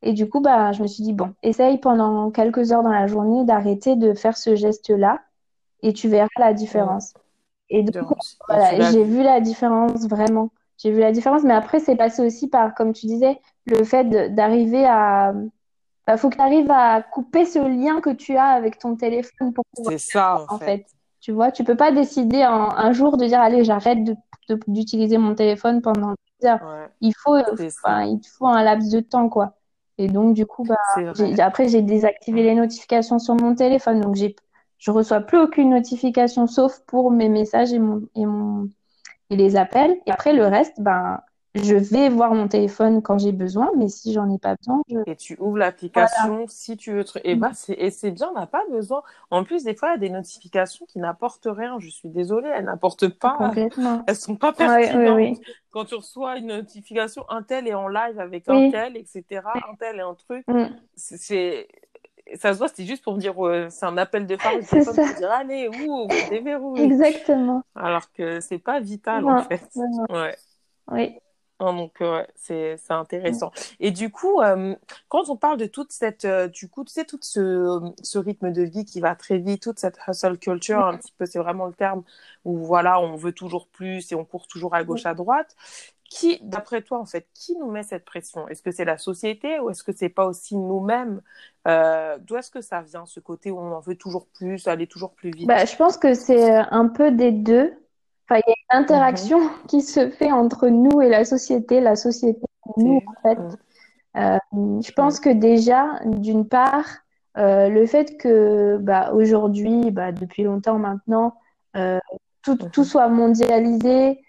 Et 0.03 0.13
du 0.13 0.29
coup, 0.29 0.41
bah, 0.41 0.73
je 0.73 0.83
me 0.83 0.87
suis 0.87 1.03
dit, 1.03 1.13
bon, 1.13 1.35
essaye 1.43 1.79
pendant 1.79 2.31
quelques 2.31 2.73
heures 2.73 2.83
dans 2.83 2.93
la 2.93 3.07
journée 3.07 3.45
d'arrêter 3.45 3.97
de 3.97 4.15
faire 4.15 4.37
ce 4.37 4.55
geste-là 4.55 5.21
et 5.83 5.93
tu 5.93 6.09
verras 6.09 6.29
la 6.39 6.55
différence. 6.55 7.13
Et 7.69 7.83
donc, 7.83 8.15
voilà, 8.49 8.91
j'ai 8.91 9.05
vu 9.05 9.23
la 9.23 9.41
différence 9.41 10.07
vraiment. 10.09 10.51
J'ai 10.79 10.91
vu 10.91 11.01
la 11.01 11.13
différence, 11.13 11.43
mais 11.43 11.53
après, 11.53 11.79
c'est 11.79 11.97
passé 11.97 12.25
aussi 12.25 12.49
par, 12.49 12.75
comme 12.75 12.93
tu 12.93 13.07
disais, 13.07 13.39
le 13.67 13.85
fait 13.85 14.35
d'arriver 14.35 14.87
à. 14.87 15.33
Il 15.35 15.51
bah, 16.07 16.17
faut 16.17 16.31
que 16.31 16.37
tu 16.37 16.43
arrives 16.43 16.71
à 16.71 17.03
couper 17.03 17.45
ce 17.45 17.59
lien 17.59 18.01
que 18.01 18.11
tu 18.11 18.37
as 18.37 18.47
avec 18.47 18.79
ton 18.79 18.97
téléphone 18.97 19.53
pour 19.53 19.65
C'est 19.87 19.99
ça, 19.99 20.45
en, 20.49 20.59
fait. 20.59 20.87
Tu 21.21 21.33
vois, 21.33 21.53
tu 21.53 21.65
peux 21.65 21.77
pas 21.77 21.93
décider 21.93 22.43
un 22.43 22.93
jour 22.93 23.17
de 23.17 23.27
dire 23.27 23.41
allez, 23.41 23.65
j'arrête 23.65 23.99
d'utiliser 24.67 25.19
mon 25.19 25.35
téléphone 25.35 25.83
pendant 25.83 26.15
10 26.41 26.47
heures. 26.49 26.89
Il, 27.01 27.15
faut, 27.15 27.37
il 27.37 28.21
faut 28.39 28.47
un 28.47 28.63
laps 28.63 28.91
de 28.91 29.01
temps, 29.01 29.29
quoi. 29.29 29.55
Et 29.99 30.09
donc, 30.09 30.35
du 30.35 30.47
coup, 30.47 30.65
bah, 30.65 30.77
après, 31.39 31.69
j'ai 31.69 31.83
désactivé 31.83 32.43
les 32.43 32.55
notifications 32.55 33.19
sur 33.19 33.35
mon 33.35 33.55
téléphone. 33.55 34.01
Donc, 34.01 34.17
je 34.79 34.91
reçois 34.91 35.21
plus 35.21 35.39
aucune 35.39 35.71
notification 35.71 36.47
sauf 36.47 36.81
pour 36.87 37.11
mes 37.11 37.29
messages 37.29 37.73
et, 37.73 37.79
mon, 37.79 38.03
et, 38.15 38.25
mon, 38.25 38.71
et 39.29 39.37
les 39.37 39.57
appels. 39.57 39.99
Et 40.07 40.11
après, 40.11 40.33
le 40.33 40.47
reste, 40.47 40.81
ben, 40.81 41.21
je 41.55 41.75
vais 41.75 42.09
voir 42.09 42.33
mon 42.35 42.47
téléphone 42.47 43.03
quand 43.03 43.19
j'ai 43.19 43.33
besoin, 43.33 43.71
mais 43.77 43.89
si 43.89 44.13
j'en 44.13 44.33
ai 44.33 44.39
pas 44.39 44.55
besoin, 44.55 44.83
je... 44.89 44.99
Et 45.07 45.17
tu 45.17 45.37
ouvres 45.41 45.59
l'application 45.59 46.45
si 46.47 46.77
tu 46.77 46.93
veux. 46.93 47.05
Et 47.25 47.35
bah, 47.35 47.51
c'est 47.55 47.75
et 47.75 47.91
c'est 47.91 48.13
bien, 48.13 48.29
on 48.31 48.39
n'a 48.39 48.47
pas 48.47 48.63
besoin. 48.71 49.03
En 49.31 49.43
plus, 49.43 49.65
des 49.65 49.75
fois, 49.75 49.89
il 49.89 49.93
y 49.93 49.95
a 49.95 49.99
des 49.99 50.11
notifications 50.11 50.87
qui 50.87 50.99
n'apportent 50.99 51.49
rien. 51.51 51.79
Je 51.81 51.89
suis 51.89 52.09
désolée, 52.09 52.49
elles 52.55 52.67
n'apportent 52.67 53.09
pas. 53.09 53.37
Complètement. 53.37 54.05
Elles 54.07 54.17
sont 54.17 54.37
pas 54.37 54.53
pertinentes. 54.53 55.39
Quand 55.71 55.85
tu 55.85 55.95
reçois 55.95 56.37
une 56.37 56.49
notification, 56.49 57.25
un 57.29 57.43
tel 57.43 57.67
est 57.69 57.75
en 57.75 57.89
live 57.89 58.19
avec 58.19 58.49
un 58.49 58.71
tel, 58.71 58.97
etc. 58.97 59.25
Un 59.55 59.75
tel 59.79 59.97
est 59.97 60.03
un 60.03 60.15
truc. 60.15 60.45
Mm. 60.49 60.67
C'est 60.95 61.69
ça 62.37 62.53
se 62.53 62.59
voit, 62.59 62.69
c'est 62.69 62.85
juste 62.85 63.03
pour 63.03 63.15
me 63.15 63.19
dire, 63.19 63.35
c'est 63.71 63.87
un 63.87 63.97
appel 63.97 64.27
de 64.27 64.37
phare, 64.37 64.53
c'est 64.63 64.85
pour 64.85 64.95
dire, 64.95 65.31
allez, 65.33 65.69
ouh, 65.69 66.07
déverrouille. 66.29 66.83
Exactement. 66.83 67.63
Alors 67.75 68.13
que 68.13 68.39
c'est 68.41 68.59
pas 68.59 68.79
vital, 68.79 69.29
en 69.29 69.43
fait. 69.43 69.69
Ouais. 70.11 70.37
Oui. 70.93 71.19
Hein, 71.61 71.75
donc 71.75 72.01
euh, 72.01 72.25
c'est 72.35 72.77
c'est 72.79 72.95
intéressant. 72.95 73.53
Et 73.81 73.91
du 73.91 74.11
coup, 74.11 74.41
euh, 74.41 74.75
quand 75.09 75.29
on 75.29 75.37
parle 75.37 75.59
de 75.59 75.67
toute 75.67 75.93
cette, 75.93 76.25
euh, 76.25 76.49
du 76.49 76.69
coup, 76.71 76.85
tu 76.85 76.93
sais, 76.93 77.05
tout 77.05 77.19
ce, 77.21 77.93
ce 78.03 78.19
rythme 78.19 78.51
de 78.51 78.63
vie 78.63 78.87
qui 78.87 79.01
va 79.01 79.15
très 79.15 79.37
vite, 79.37 79.63
toute 79.63 79.79
cette 79.79 79.99
hustle 80.09 80.39
culture, 80.39 80.85
un 80.85 80.97
petit 80.97 81.13
peu, 81.13 81.27
c'est 81.27 81.39
vraiment 81.39 81.67
le 81.67 81.75
terme 81.75 82.03
où 82.47 82.57
voilà, 82.65 82.99
on 82.99 83.15
veut 83.15 83.33
toujours 83.33 83.67
plus 83.67 84.11
et 84.11 84.15
on 84.15 84.25
court 84.25 84.47
toujours 84.47 84.75
à 84.75 84.83
gauche 84.85 85.05
à 85.05 85.13
droite. 85.15 85.55
Qui, 86.09 86.41
d'après 86.43 86.83
toi, 86.83 86.99
en 86.99 87.05
fait, 87.05 87.29
qui 87.35 87.55
nous 87.57 87.71
met 87.71 87.85
cette 87.85 88.05
pression? 88.05 88.49
Est-ce 88.49 88.63
que 88.63 88.73
c'est 88.73 88.85
la 88.85 88.99
société 88.99 89.61
ou 89.61 89.71
est-ce 89.71 89.85
que 89.85 89.93
c'est 89.93 90.09
pas 90.09 90.27
aussi 90.27 90.57
nous-mêmes? 90.57 91.21
D'où 91.67 92.37
est-ce 92.37 92.51
que 92.51 92.63
ça 92.63 92.81
vient, 92.81 93.07
ce 93.07 93.21
côté 93.21 93.53
où 93.53 93.61
on 93.61 93.73
en 93.73 93.79
veut 93.81 93.95
toujours 93.95 94.27
plus, 94.27 94.67
aller 94.67 94.89
toujours 94.89 95.13
plus 95.13 95.31
vite? 95.31 95.47
Bah, 95.47 95.65
je 95.67 95.77
pense 95.77 95.99
que 95.99 96.15
c'est 96.15 96.53
un 96.53 96.89
peu 96.89 97.13
des 97.13 97.31
deux 97.31 97.73
il 98.39 98.45
y 98.47 98.53
a 98.53 98.77
une 98.77 98.83
interaction 98.83 99.41
mhm. 99.41 99.51
qui 99.69 99.83
se 99.83 100.09
fait 100.11 100.33
entre 100.33 100.69
nous 100.69 101.01
et 101.01 101.09
la 101.09 101.25
société, 101.25 101.81
la 101.81 101.97
société 101.97 102.41
et 102.77 102.83
nous, 102.83 103.03
en 103.07 103.23
fait. 103.23 103.39
Euh, 104.17 104.39
je 104.55 104.93
pense 104.93 105.21
que 105.21 105.31
déjà, 105.31 106.01
d'une 106.05 106.47
part, 106.47 106.87
euh, 107.39 107.69
le 107.69 107.87
fait 107.87 108.17
que 108.17 108.79
bah, 108.79 109.13
aujourd'hui, 109.13 109.91
bah, 109.91 110.13
depuis 110.13 110.43
longtemps 110.43 110.79
maintenant, 110.79 111.37
euh, 111.77 111.99
tout, 112.43 112.59
mhm. 112.61 112.71
tout, 112.71 112.85
soit 112.85 113.09
mondialisé, 113.09 114.21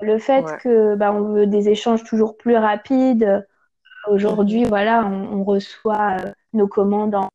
le 0.00 0.18
fait 0.18 0.44
que 0.62 0.94
bah, 0.94 1.12
on 1.12 1.22
veut 1.22 1.46
des 1.46 1.68
échanges 1.68 2.04
toujours 2.04 2.36
plus 2.36 2.56
rapides. 2.56 3.46
Aujourd'hui, 4.08 4.62
mhm. 4.62 4.68
voilà, 4.68 5.04
on, 5.06 5.40
on 5.40 5.44
reçoit 5.44 6.16
nos 6.52 6.68
commandes 6.68 7.14
en 7.14 7.28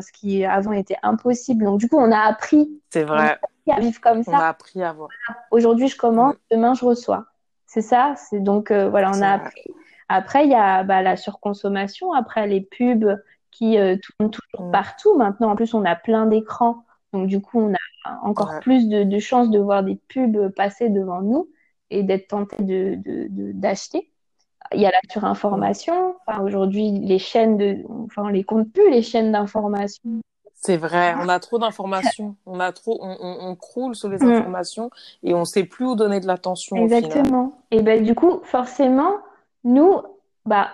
ce 0.00 0.12
qui 0.12 0.44
avant 0.44 0.72
était 0.72 0.98
impossible. 1.02 1.64
Donc 1.64 1.80
du 1.80 1.88
coup, 1.88 1.98
on 1.98 2.12
a 2.12 2.18
appris. 2.18 2.80
C'est 2.90 3.04
vrai 3.04 3.38
à 3.70 3.80
vivre 3.80 4.00
comme 4.00 4.22
ça. 4.22 4.32
On 4.32 4.38
a 4.38 4.48
appris 4.48 4.82
à 4.82 4.92
voir. 4.92 5.08
Aujourd'hui, 5.50 5.88
je 5.88 5.96
commande, 5.96 6.34
mm. 6.34 6.54
demain, 6.54 6.74
je 6.74 6.84
reçois. 6.84 7.26
C'est 7.66 7.82
ça. 7.82 8.14
C'est 8.16 8.40
donc 8.40 8.70
euh, 8.70 8.88
voilà, 8.88 9.10
on 9.14 9.22
a 9.22 9.30
appris. 9.30 9.70
Après, 10.08 10.44
il 10.44 10.50
y 10.50 10.54
a 10.54 10.84
bah, 10.84 11.02
la 11.02 11.16
surconsommation. 11.16 12.12
Après, 12.12 12.46
les 12.46 12.62
pubs 12.62 13.16
qui 13.50 13.78
euh, 13.78 13.96
tournent 13.96 14.30
toujours 14.30 14.68
mm. 14.68 14.72
partout. 14.72 15.16
Maintenant, 15.16 15.50
en 15.50 15.56
plus, 15.56 15.74
on 15.74 15.84
a 15.84 15.96
plein 15.96 16.26
d'écrans. 16.26 16.84
Donc, 17.12 17.26
du 17.26 17.40
coup, 17.40 17.60
on 17.60 17.72
a 17.72 18.18
encore 18.22 18.60
plus 18.60 18.88
de, 18.88 19.02
de 19.02 19.18
chances 19.18 19.50
de 19.50 19.58
voir 19.58 19.82
des 19.82 19.96
pubs 20.08 20.48
passer 20.54 20.88
devant 20.88 21.22
nous 21.22 21.48
et 21.90 22.02
d'être 22.02 22.28
tenté 22.28 22.56
d'acheter. 22.60 23.98
De, 24.00 24.04
il 24.74 24.80
y 24.80 24.86
a 24.86 24.90
la 24.90 25.00
surinformation. 25.10 26.16
Enfin, 26.26 26.42
aujourd'hui, 26.42 26.90
les 26.90 27.18
chaînes 27.18 27.56
de, 27.56 27.78
enfin, 28.04 28.24
on 28.24 28.28
les 28.28 28.44
compte 28.44 28.70
plus, 28.72 28.90
les 28.90 29.02
chaînes 29.02 29.32
d'information 29.32 30.20
c'est 30.60 30.76
vrai, 30.76 31.14
on 31.22 31.28
a 31.28 31.38
trop 31.38 31.58
d'informations, 31.58 32.34
on 32.44 32.58
a 32.58 32.72
trop, 32.72 32.98
on, 33.00 33.16
on, 33.20 33.54
croule 33.54 33.94
sur 33.94 34.08
les 34.08 34.18
mm. 34.18 34.32
informations 34.32 34.90
et 35.22 35.32
on 35.32 35.44
sait 35.44 35.62
plus 35.62 35.84
où 35.84 35.94
donner 35.94 36.18
de 36.18 36.26
l'attention. 36.26 36.76
Exactement. 36.76 37.62
Et 37.70 37.80
ben 37.80 38.02
du 38.02 38.16
coup, 38.16 38.40
forcément, 38.42 39.18
nous, 39.62 40.02
bah, 40.46 40.68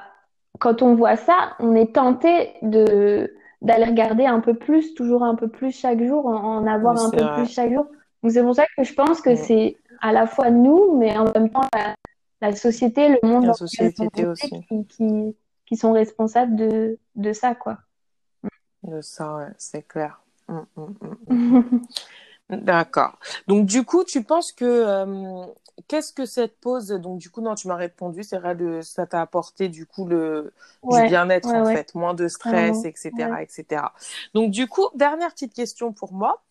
quand 0.58 0.80
on 0.80 0.94
voit 0.94 1.16
ça, 1.16 1.52
on 1.58 1.74
est 1.74 1.94
tenté 1.94 2.54
de 2.62 3.34
d'aller 3.60 3.84
regarder 3.84 4.24
un 4.24 4.40
peu 4.40 4.54
plus, 4.54 4.94
toujours 4.94 5.22
un 5.22 5.34
peu 5.34 5.48
plus 5.48 5.70
chaque 5.70 6.02
jour, 6.02 6.26
en, 6.26 6.66
avoir 6.66 7.02
un 7.02 7.10
peu 7.10 7.34
plus 7.34 7.52
chaque 7.52 7.72
jour. 7.72 7.86
Donc 8.22 8.32
c'est 8.32 8.42
pour 8.42 8.54
ça 8.54 8.64
que 8.76 8.84
je 8.84 8.94
pense 8.94 9.20
que 9.20 9.30
mm. 9.30 9.36
c'est 9.36 9.76
à 10.00 10.12
la 10.12 10.26
fois 10.26 10.50
nous, 10.50 10.96
mais 10.96 11.16
en 11.16 11.30
même 11.30 11.50
temps 11.50 11.68
la, 12.40 12.56
société, 12.56 13.08
le 13.10 13.18
monde, 13.22 13.44
la 13.44 13.52
société 13.52 14.26
aussi. 14.26 14.48
Qui, 14.48 14.86
qui, 14.86 15.36
qui, 15.66 15.76
sont 15.76 15.92
responsables 15.92 16.56
de, 16.56 16.98
de 17.16 17.32
ça, 17.34 17.54
quoi. 17.54 17.78
De 18.84 19.00
ça, 19.00 19.36
ouais, 19.36 19.48
c'est 19.58 19.86
clair. 19.86 20.20
Hum, 20.48 20.66
hum, 20.76 20.94
hum, 21.00 21.16
D'accord. 22.50 23.18
Donc 23.48 23.66
du 23.66 23.84
coup, 23.84 24.04
tu 24.04 24.22
penses 24.22 24.52
que 24.52 24.64
euh, 24.66 25.46
qu'est-ce 25.88 26.12
que 26.12 26.26
cette 26.26 26.58
pause 26.60 26.88
Donc 26.88 27.18
du 27.18 27.30
coup, 27.30 27.40
non, 27.40 27.54
tu 27.54 27.68
m'as 27.68 27.76
répondu, 27.76 28.22
c'est 28.22 28.38
vrai, 28.38 28.54
de 28.54 28.82
ça 28.82 29.06
t'a 29.06 29.22
apporté 29.22 29.68
du 29.68 29.86
coup 29.86 30.06
le 30.06 30.52
du 30.90 31.02
bien-être 31.02 31.56
en 31.56 31.64
fait, 31.64 31.94
moins 31.94 32.12
de 32.14 32.28
stress, 32.28 32.84
etc., 32.84 33.42
etc. 33.42 33.94
Donc 34.34 34.50
du 34.50 34.68
coup, 34.68 34.88
dernière 34.94 35.30
petite 35.32 35.54
question 35.54 35.92
pour 35.92 36.12
moi. 36.12 36.42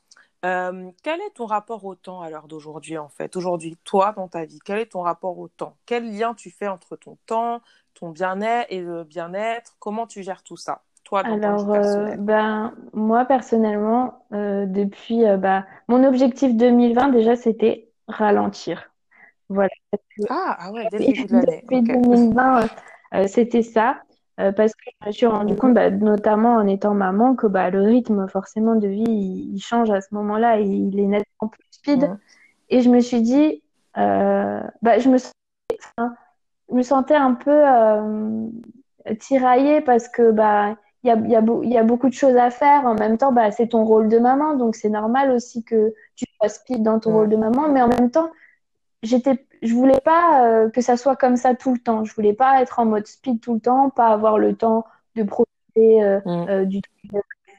Euh, 0.46 0.92
quel 1.04 1.22
est 1.22 1.32
ton 1.36 1.46
rapport 1.46 1.86
au 1.86 1.96
temps 1.96 2.22
à 2.22 2.30
l'heure 2.30 2.48
d'aujourd'hui 2.48 2.98
en 2.98 3.10
fait? 3.10 3.36
Aujourd'hui, 3.38 3.78
toi, 3.86 4.14
dans 4.16 4.28
ta 4.28 4.46
vie, 4.46 4.60
quel 4.66 4.80
est 4.80 4.88
ton 4.88 5.02
rapport 5.02 5.38
au 5.40 5.48
temps? 5.48 5.78
Quel 5.86 6.12
lien 6.18 6.34
tu 6.34 6.52
fais 6.52 6.68
entre 6.68 6.96
ton 6.98 7.18
temps, 7.28 7.62
ton 7.94 8.10
bien-être 8.10 8.68
et 8.72 8.82
le 8.82 9.04
bien-être? 9.06 9.76
Comment 9.80 10.08
tu 10.08 10.24
gères 10.24 10.44
tout 10.44 10.58
ça? 10.58 10.84
Alors, 11.22 11.74
euh, 11.74 12.16
ben, 12.18 12.74
moi, 12.94 13.26
personnellement, 13.26 14.26
euh, 14.34 14.66
depuis, 14.66 15.26
euh, 15.26 15.38
bah, 15.38 15.66
mon 15.88 16.04
objectif 16.04 16.56
2020, 16.56 17.10
déjà, 17.10 17.36
c'était 17.36 17.90
ralentir. 18.08 18.92
Voilà. 19.50 19.70
Ah, 20.30 20.58
ah 20.60 20.72
ouais. 20.72 20.88
Depuis 20.92 21.26
2020, 21.26 22.68
c'était 23.28 23.62
ça. 23.62 23.98
parce 24.38 24.74
que 24.74 24.84
je 25.02 25.08
me 25.08 25.12
suis 25.12 25.26
rendu 25.26 25.56
compte, 25.56 25.74
bah, 25.74 25.90
notamment 25.90 26.56
en 26.56 26.68
étant 26.68 26.94
maman, 26.94 27.36
que 27.36 27.48
bah, 27.48 27.70
le 27.70 27.82
rythme 27.82 28.28
forcément 28.28 28.76
de 28.76 28.88
vie, 28.88 29.04
il, 29.54 29.60
change 29.62 29.92
à 29.92 30.02
ce 30.02 30.14
moment-là, 30.16 30.60
il, 30.60 31.00
est 31.00 31.06
nettement 31.06 31.50
plus 31.50 31.66
speed. 31.72 32.10
Et 32.70 32.82
je 32.82 32.90
me 32.90 33.00
suis 33.00 33.22
dit, 33.22 33.62
bah, 33.96 35.00
je 35.00 35.10
me 35.10 35.18
je 36.70 36.76
me 36.76 36.82
sentais 36.82 37.16
un 37.16 37.34
peu 37.34 37.52
euh, 37.52 38.48
tiraillée 39.20 39.82
parce 39.82 40.08
que 40.08 40.32
bah 40.32 40.76
il 41.04 41.10
y 41.10 41.12
a, 41.12 41.18
y, 41.18 41.36
a 41.36 41.44
y 41.64 41.78
a, 41.78 41.84
beaucoup 41.84 42.08
de 42.08 42.14
choses 42.14 42.38
à 42.38 42.50
faire. 42.50 42.86
En 42.86 42.96
même 42.96 43.18
temps, 43.18 43.32
bah, 43.32 43.52
c'est 43.52 43.68
ton 43.68 43.84
rôle 43.84 44.08
de 44.08 44.20
maman, 44.20 44.56
donc 44.56 44.76
c'est 44.76 44.90
normal 44.90 45.32
aussi 45.32 45.64
que 45.64 45.94
tu 46.16 46.26
sois 46.38 46.50
speed 46.50 46.82
dans 46.84 47.00
ton 47.00 47.12
rôle 47.12 47.30
de 47.30 47.36
maman. 47.36 47.68
Mais 47.68 47.82
en 47.82 47.90
même 47.90 48.10
temps, 48.10 48.32
j'étais, 49.02 49.46
je 49.62 49.74
voulais 49.74 50.00
pas 50.00 50.48
euh, 50.48 50.70
que 50.70 50.82
ça 50.82 50.96
soit 50.96 51.16
comme 51.16 51.36
ça 51.36 51.56
tout 51.56 51.74
le 51.74 51.80
temps. 51.80 52.06
Je 52.06 52.16
voulais 52.16 52.34
pas 52.34 52.62
être 52.62 52.80
en 52.80 52.86
mode 52.86 53.06
speed 53.06 53.42
tout 53.42 53.56
le 53.56 53.60
temps, 53.60 53.90
pas 53.90 54.08
avoir 54.08 54.38
le 54.38 54.56
temps 54.56 54.86
de 55.16 55.24
profiter 55.24 56.04
euh, 56.04 56.20
mm. 56.26 56.46
euh 56.50 56.66
du 56.66 56.82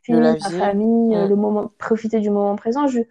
de 0.09 0.19
la, 0.19 0.37
famille, 0.37 1.17
mm. 1.17 1.29
le 1.29 1.37
moment, 1.37 1.71
profiter 1.79 2.21
du 2.21 2.31
moment 2.31 2.57
présent. 2.57 2.87
Je, 2.87 3.01
mm. 3.01 3.05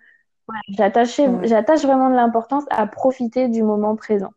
j'attache 0.69 1.85
vraiment 1.85 2.09
de 2.09 2.15
l'importance 2.15 2.65
à 2.69 2.87
profiter 2.87 3.49
du 3.49 3.63
moment 3.63 3.95
présent. 3.95 4.33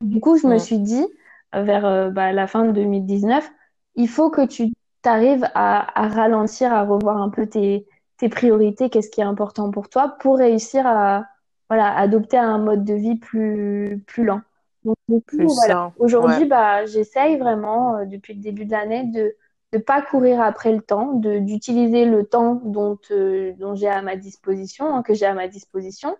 Du 0.00 0.20
coup, 0.20 0.36
je 0.36 0.46
me 0.46 0.58
suis 0.58 0.78
dit, 0.78 1.06
vers 1.52 1.86
euh, 1.86 2.10
bah, 2.10 2.32
la 2.32 2.46
fin 2.46 2.64
de 2.64 2.72
2019, 2.72 3.50
il 3.96 4.08
faut 4.08 4.30
que 4.30 4.46
tu 4.46 4.70
arrives 5.08 5.48
à, 5.54 6.00
à, 6.00 6.08
ralentir, 6.08 6.72
à 6.72 6.84
revoir 6.84 7.20
un 7.20 7.30
peu 7.30 7.46
tes, 7.46 7.86
tes 8.18 8.28
priorités, 8.28 8.90
qu'est-ce 8.90 9.10
qui 9.10 9.20
est 9.20 9.24
important 9.24 9.70
pour 9.70 9.88
toi, 9.88 10.16
pour 10.20 10.38
réussir 10.38 10.86
à 10.86 11.26
voilà, 11.68 11.94
adopter 11.96 12.38
un 12.38 12.58
mode 12.58 12.84
de 12.84 12.94
vie 12.94 13.16
plus, 13.16 14.02
plus 14.06 14.24
lent. 14.24 14.40
Donc, 14.84 15.22
voilà. 15.32 15.92
Aujourd'hui, 15.98 16.46
bah, 16.46 16.86
j'essaye 16.86 17.36
vraiment, 17.36 17.96
euh, 17.96 18.04
depuis 18.04 18.34
le 18.34 18.40
début 18.40 18.64
de 18.64 18.70
l'année, 18.70 19.04
de 19.04 19.34
ne 19.74 19.78
pas 19.78 20.00
courir 20.00 20.40
après 20.40 20.72
le 20.72 20.80
temps, 20.80 21.12
d'utiliser 21.14 22.06
le 22.06 22.24
temps 22.24 22.54
dont, 22.64 22.98
dont 23.58 23.74
j'ai 23.74 23.88
à 23.88 24.00
ma 24.00 24.16
disposition, 24.16 24.94
hein, 24.94 25.02
que 25.02 25.12
j'ai 25.12 25.26
à 25.26 25.34
ma 25.34 25.48
disposition. 25.48 26.16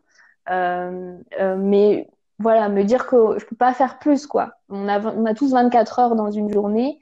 Euh, 0.51 1.17
mais 1.57 2.09
voilà, 2.39 2.69
me 2.69 2.85
dire 2.85 3.07
que 3.07 3.39
je 3.39 3.47
peux 3.47 3.57
pas 3.57 3.73
faire 3.73 3.99
plus, 3.99 4.27
quoi. 4.27 4.53
On 4.69 4.87
a, 4.89 5.01
on 5.01 5.25
a 5.25 5.35
tous 5.35 5.53
24 5.53 5.99
heures 5.99 6.15
dans 6.15 6.31
une 6.31 6.53
journée. 6.53 7.01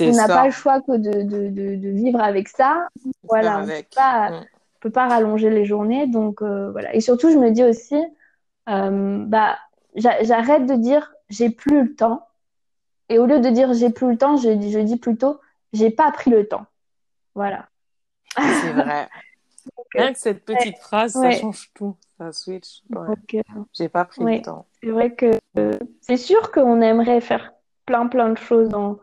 On 0.00 0.12
n'a 0.12 0.28
pas 0.28 0.46
le 0.46 0.50
choix 0.50 0.80
que 0.80 0.96
de, 0.96 1.22
de, 1.22 1.48
de, 1.48 1.88
vivre 1.88 2.20
avec 2.20 2.48
ça. 2.48 2.88
Voilà, 3.24 3.60
on 3.60 3.66
peut 3.66 3.84
pas, 3.94 4.30
mm. 4.30 4.44
peut 4.80 4.90
pas 4.90 5.08
rallonger 5.08 5.50
les 5.50 5.64
journées. 5.64 6.06
Donc, 6.06 6.42
euh, 6.42 6.70
voilà. 6.72 6.94
Et 6.94 7.00
surtout, 7.00 7.30
je 7.30 7.38
me 7.38 7.50
dis 7.50 7.64
aussi, 7.64 7.96
euh, 8.68 9.24
bah, 9.26 9.58
j'arrête 9.94 10.66
de 10.66 10.74
dire 10.74 11.12
j'ai 11.28 11.50
plus 11.50 11.82
le 11.82 11.94
temps. 11.94 12.26
Et 13.08 13.18
au 13.18 13.26
lieu 13.26 13.40
de 13.40 13.48
dire 13.50 13.72
j'ai 13.74 13.90
plus 13.90 14.10
le 14.10 14.16
temps, 14.18 14.36
je, 14.36 14.50
je 14.50 14.78
dis 14.78 14.96
plutôt 14.96 15.40
j'ai 15.72 15.90
pas 15.90 16.10
pris 16.12 16.30
le 16.30 16.46
temps. 16.46 16.66
Voilà. 17.34 17.68
C'est 18.36 18.72
vrai. 18.72 19.08
Rien 19.94 20.12
que 20.12 20.18
cette 20.18 20.44
petite 20.44 20.78
phrase, 20.78 21.12
ça 21.12 21.30
change 21.32 21.70
tout. 21.74 21.96
Ça 22.16 22.32
switch. 22.32 22.82
Ouais. 22.90 23.42
J'ai 23.72 23.88
pas 23.88 24.04
pris 24.04 24.22
le 24.24 24.42
temps. 24.42 24.66
C'est 24.82 24.90
vrai 24.90 25.14
que 25.14 25.32
c'est 26.00 26.16
sûr 26.16 26.52
qu'on 26.52 26.80
aimerait 26.80 27.20
faire 27.20 27.52
plein 27.86 28.06
plein 28.06 28.28
de 28.28 28.38
choses 28.38 28.68
dans, 28.68 29.00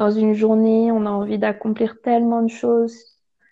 dans 0.00 0.10
une 0.10 0.32
journée. 0.32 0.90
On 0.90 1.04
a 1.04 1.10
envie 1.10 1.38
d'accomplir 1.38 2.00
tellement 2.00 2.42
de 2.42 2.48
choses. 2.48 2.96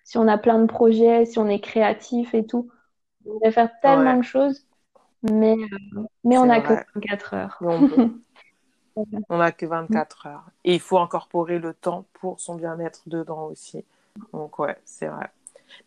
Si 0.03 0.17
on 0.17 0.27
a 0.27 0.39
plein 0.39 0.57
de 0.57 0.65
projets, 0.65 1.25
si 1.25 1.37
on 1.37 1.47
est 1.47 1.59
créatif 1.59 2.33
et 2.33 2.43
tout, 2.43 2.71
on 3.25 3.35
aimerait 3.35 3.51
faire 3.51 3.69
tellement 3.81 4.17
de 4.17 4.23
choses. 4.23 4.65
Mais, 5.21 5.55
mais 6.23 6.39
on 6.39 6.47
n'a 6.47 6.59
que 6.59 6.73
24 6.95 7.33
heures. 7.35 7.57
on 9.29 9.37
n'a 9.37 9.51
que 9.51 9.67
24 9.67 10.25
heures. 10.25 10.45
Et 10.63 10.73
il 10.73 10.79
faut 10.79 10.97
incorporer 10.97 11.59
le 11.59 11.75
temps 11.75 12.05
pour 12.13 12.39
son 12.39 12.55
bien-être 12.55 13.03
dedans 13.05 13.43
aussi. 13.43 13.85
Donc 14.33 14.57
ouais, 14.57 14.75
c'est 14.85 15.07
vrai. 15.07 15.29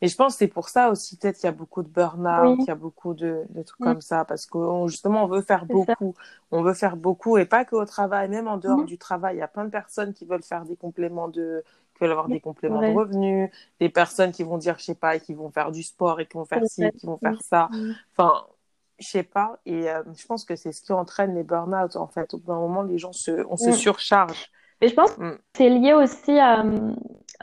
Mais 0.01 0.09
je 0.09 0.17
pense 0.17 0.35
que 0.35 0.39
c'est 0.39 0.49
pour 0.49 0.69
ça 0.69 0.91
aussi, 0.91 1.17
peut-être, 1.17 1.37
qu'il 1.37 1.47
y 1.47 1.49
a 1.49 1.53
beaucoup 1.53 1.83
de 1.83 1.89
burn-out, 1.89 2.59
il 2.61 2.67
y 2.67 2.71
a 2.71 2.75
beaucoup 2.75 3.15
de, 3.15 3.45
de 3.51 3.63
trucs 3.63 3.81
comme 3.81 4.01
ça, 4.01 4.25
parce 4.25 4.47
que 4.47 4.59
justement, 4.87 5.25
on 5.25 5.29
veut 5.29 5.43
faire 5.43 5.67
beaucoup. 5.67 6.15
On 6.51 6.63
veut 6.63 6.75
faire 6.75 6.97
beaucoup, 6.97 7.39
et 7.39 7.47
pas 7.47 7.65
qu'au 7.65 7.85
travail, 7.85 8.29
même 8.29 8.49
en 8.49 8.59
dehors 8.59 8.85
du 8.85 8.99
travail. 8.99 9.37
Il 9.37 9.39
y 9.39 9.43
a 9.43 9.49
plein 9.49 9.65
de 9.65 9.71
personnes 9.71 10.13
qui 10.13 10.25
veulent 10.25 10.43
faire 10.43 10.65
des 10.65 10.77
compléments 10.77 11.29
de, 11.29 11.65
qui 11.95 12.01
veulent 12.01 12.11
avoir 12.11 12.29
des 12.29 12.41
compléments 12.41 12.81
de 12.81 12.93
revenus, 12.93 13.51
des 13.81 13.89
personnes 13.89 14.33
qui 14.33 14.43
vont 14.43 14.59
dire, 14.59 14.79
je 14.79 14.85
sais 14.85 14.95
pas, 14.95 15.19
qui 15.19 15.35
vont 15.35 15.51
faire 15.51 15.73
du 15.73 15.83
sport 15.83 16.21
et 16.21 16.27
qui 16.27 16.37
vont 16.37 16.45
faire 16.45 16.65
ci, 16.67 16.91
qui 16.99 17.07
vont 17.07 17.19
faire 17.19 17.41
ça. 17.43 17.69
Enfin, 18.17 18.47
je 18.99 19.09
sais 19.09 19.23
pas. 19.23 19.59
Et 19.67 19.91
euh, 19.91 20.03
je 20.17 20.27
pense 20.27 20.45
que 20.45 20.57
c'est 20.57 20.73
ce 20.73 20.83
qui 20.83 20.93
entraîne 20.93 21.35
les 21.35 21.43
burn-out, 21.43 21.97
en 21.97 22.07
fait. 22.07 22.35
Au 22.35 22.39
bout 22.39 22.49
d'un 22.49 22.61
moment, 22.61 22.83
les 22.83 22.99
gens 22.99 23.13
se, 23.13 23.45
on 23.49 23.57
se 23.57 23.73
surcharge. 23.73 24.51
Mais 24.81 24.89
je 24.89 24.95
pense 24.95 25.13
que 25.13 25.23
mm. 25.23 25.39
c'est 25.57 25.69
lié 25.69 25.95
aussi 25.95 26.39
à, 26.39 26.65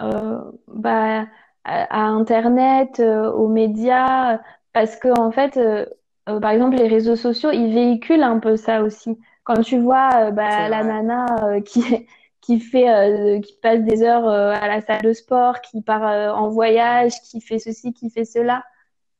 euh, 0.01 0.51
bah, 0.67 1.25
à, 1.69 2.07
Internet, 2.07 2.99
euh, 2.99 3.31
aux 3.31 3.47
médias, 3.47 4.39
parce 4.73 4.95
que 4.95 5.07
en 5.19 5.31
fait, 5.31 5.57
euh, 5.57 5.85
euh, 6.27 6.39
par 6.39 6.51
exemple, 6.51 6.77
les 6.77 6.87
réseaux 6.87 7.15
sociaux, 7.15 7.51
ils 7.51 7.73
véhiculent 7.73 8.23
un 8.23 8.39
peu 8.39 8.57
ça 8.57 8.81
aussi. 8.81 9.17
Quand 9.43 9.61
tu 9.61 9.79
vois 9.79 10.31
bah, 10.31 10.69
la 10.69 10.83
nana 10.83 11.61
qui 11.65 12.07
qui 12.41 12.59
fait 12.59 13.41
qui 13.43 13.53
passe 13.61 13.81
des 13.81 14.03
heures 14.03 14.27
à 14.27 14.67
la 14.67 14.81
salle 14.81 15.01
de 15.01 15.13
sport, 15.13 15.61
qui 15.61 15.81
part 15.81 16.35
en 16.35 16.49
voyage, 16.49 17.13
qui 17.21 17.41
fait 17.41 17.59
ceci, 17.59 17.93
qui 17.93 18.09
fait 18.09 18.25
cela, 18.25 18.63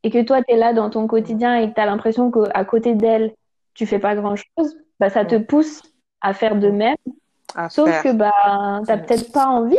et 0.04 0.10
que 0.10 0.22
toi 0.24 0.44
tu 0.44 0.54
es 0.54 0.58
là 0.58 0.74
dans 0.74 0.90
ton 0.90 1.08
quotidien 1.08 1.56
et 1.56 1.70
que 1.70 1.76
tu 1.76 1.82
as 1.82 1.86
l'impression 1.86 2.32
qu'à 2.32 2.64
côté 2.66 2.96
d'elle, 2.96 3.34
tu 3.74 3.86
fais 3.86 4.00
pas 4.00 4.16
grand-chose, 4.16 4.78
bah 5.00 5.10
ça 5.10 5.26
te 5.26 5.36
pousse 5.36 5.82
à 6.22 6.34
faire 6.34 6.56
de 6.56 6.70
même. 6.70 6.96
Sauf 7.70 8.04
que 8.04 8.14
bah 8.14 8.32
t'as 8.86 8.98
peut-être 8.98 9.32
pas 9.32 9.48
envie 9.48 9.78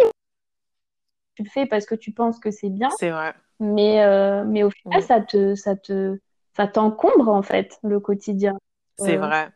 tu 1.41 1.45
le 1.45 1.51
fais 1.51 1.67
parce 1.67 1.87
que 1.87 1.95
tu 1.95 2.13
penses 2.13 2.39
que 2.39 2.51
c'est 2.51 2.69
bien. 2.69 2.91
C'est 2.99 3.11
vrai. 3.11 3.35
Mais, 3.61 4.05
euh, 4.05 4.45
mais 4.45 4.63
au 4.63 4.71
final, 4.71 5.03
ça 5.03 5.21
te, 5.21 5.55
ça 5.55 5.75
te, 5.75 6.19
ça 6.57 6.67
t'encombre 6.67 7.29
en 7.29 7.43
fait 7.43 7.79
le 7.83 7.99
quotidien. 8.01 8.59
C'est 8.99 9.17
euh, 9.17 9.21
vrai. 9.21 9.49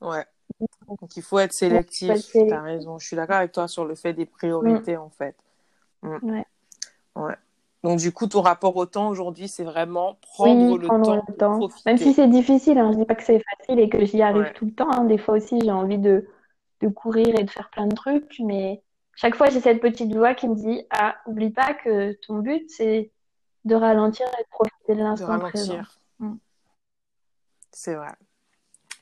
Ouais. 0.00 0.24
Donc 0.88 1.16
il 1.16 1.22
faut 1.22 1.38
être 1.38 1.52
sélectif. 1.52 2.30
Tu 2.32 2.50
as 2.50 2.62
raison. 2.62 2.98
Je 2.98 3.06
suis 3.06 3.16
d'accord 3.16 3.36
avec 3.36 3.52
toi 3.52 3.68
sur 3.68 3.84
le 3.84 3.94
fait 3.94 4.14
des 4.14 4.26
priorités 4.26 4.96
mm. 4.96 5.00
en 5.00 5.10
fait. 5.10 5.36
Mm. 6.02 6.16
Ouais. 6.22 6.44
ouais. 7.16 7.34
Donc 7.82 7.98
du 7.98 8.12
coup, 8.12 8.26
ton 8.26 8.40
rapport 8.40 8.76
au 8.76 8.86
temps 8.86 9.08
aujourd'hui, 9.08 9.48
c'est 9.48 9.64
vraiment 9.64 10.16
prendre, 10.22 10.78
le, 10.78 10.86
temps 10.86 11.22
le 11.28 11.34
temps. 11.34 11.68
Même 11.84 11.98
si 11.98 12.14
c'est 12.14 12.28
difficile, 12.28 12.78
hein, 12.78 12.92
je 12.92 12.98
dis 12.98 13.04
pas 13.04 13.14
que 13.14 13.22
c'est 13.22 13.42
facile 13.58 13.78
et 13.80 13.88
que 13.88 14.04
j'y 14.04 14.22
arrive 14.22 14.52
tout 14.54 14.64
le 14.64 14.72
temps. 14.72 14.90
Hein. 14.90 15.04
Des 15.04 15.18
fois 15.18 15.36
aussi, 15.36 15.60
j'ai 15.60 15.70
envie 15.70 15.98
de, 15.98 16.26
de 16.80 16.88
courir 16.88 17.38
et 17.38 17.44
de 17.44 17.50
faire 17.50 17.70
plein 17.70 17.86
de 17.86 17.94
trucs, 17.94 18.40
mais 18.40 18.82
chaque 19.16 19.34
fois, 19.34 19.48
j'ai 19.48 19.60
cette 19.60 19.80
petite 19.80 20.14
voix 20.14 20.34
qui 20.34 20.46
me 20.46 20.54
dit 20.54 20.82
Ah, 20.90 21.16
oublie 21.26 21.50
pas 21.50 21.72
que 21.74 22.12
ton 22.26 22.38
but, 22.38 22.68
c'est 22.68 23.10
de 23.64 23.74
ralentir 23.74 24.26
et 24.38 24.42
de 24.42 24.48
profiter 24.50 24.94
de 24.94 25.02
l'instant 25.02 25.38
présent. 25.40 25.80
Mm. 26.18 26.34
C'est 27.72 27.94
vrai. 27.94 28.12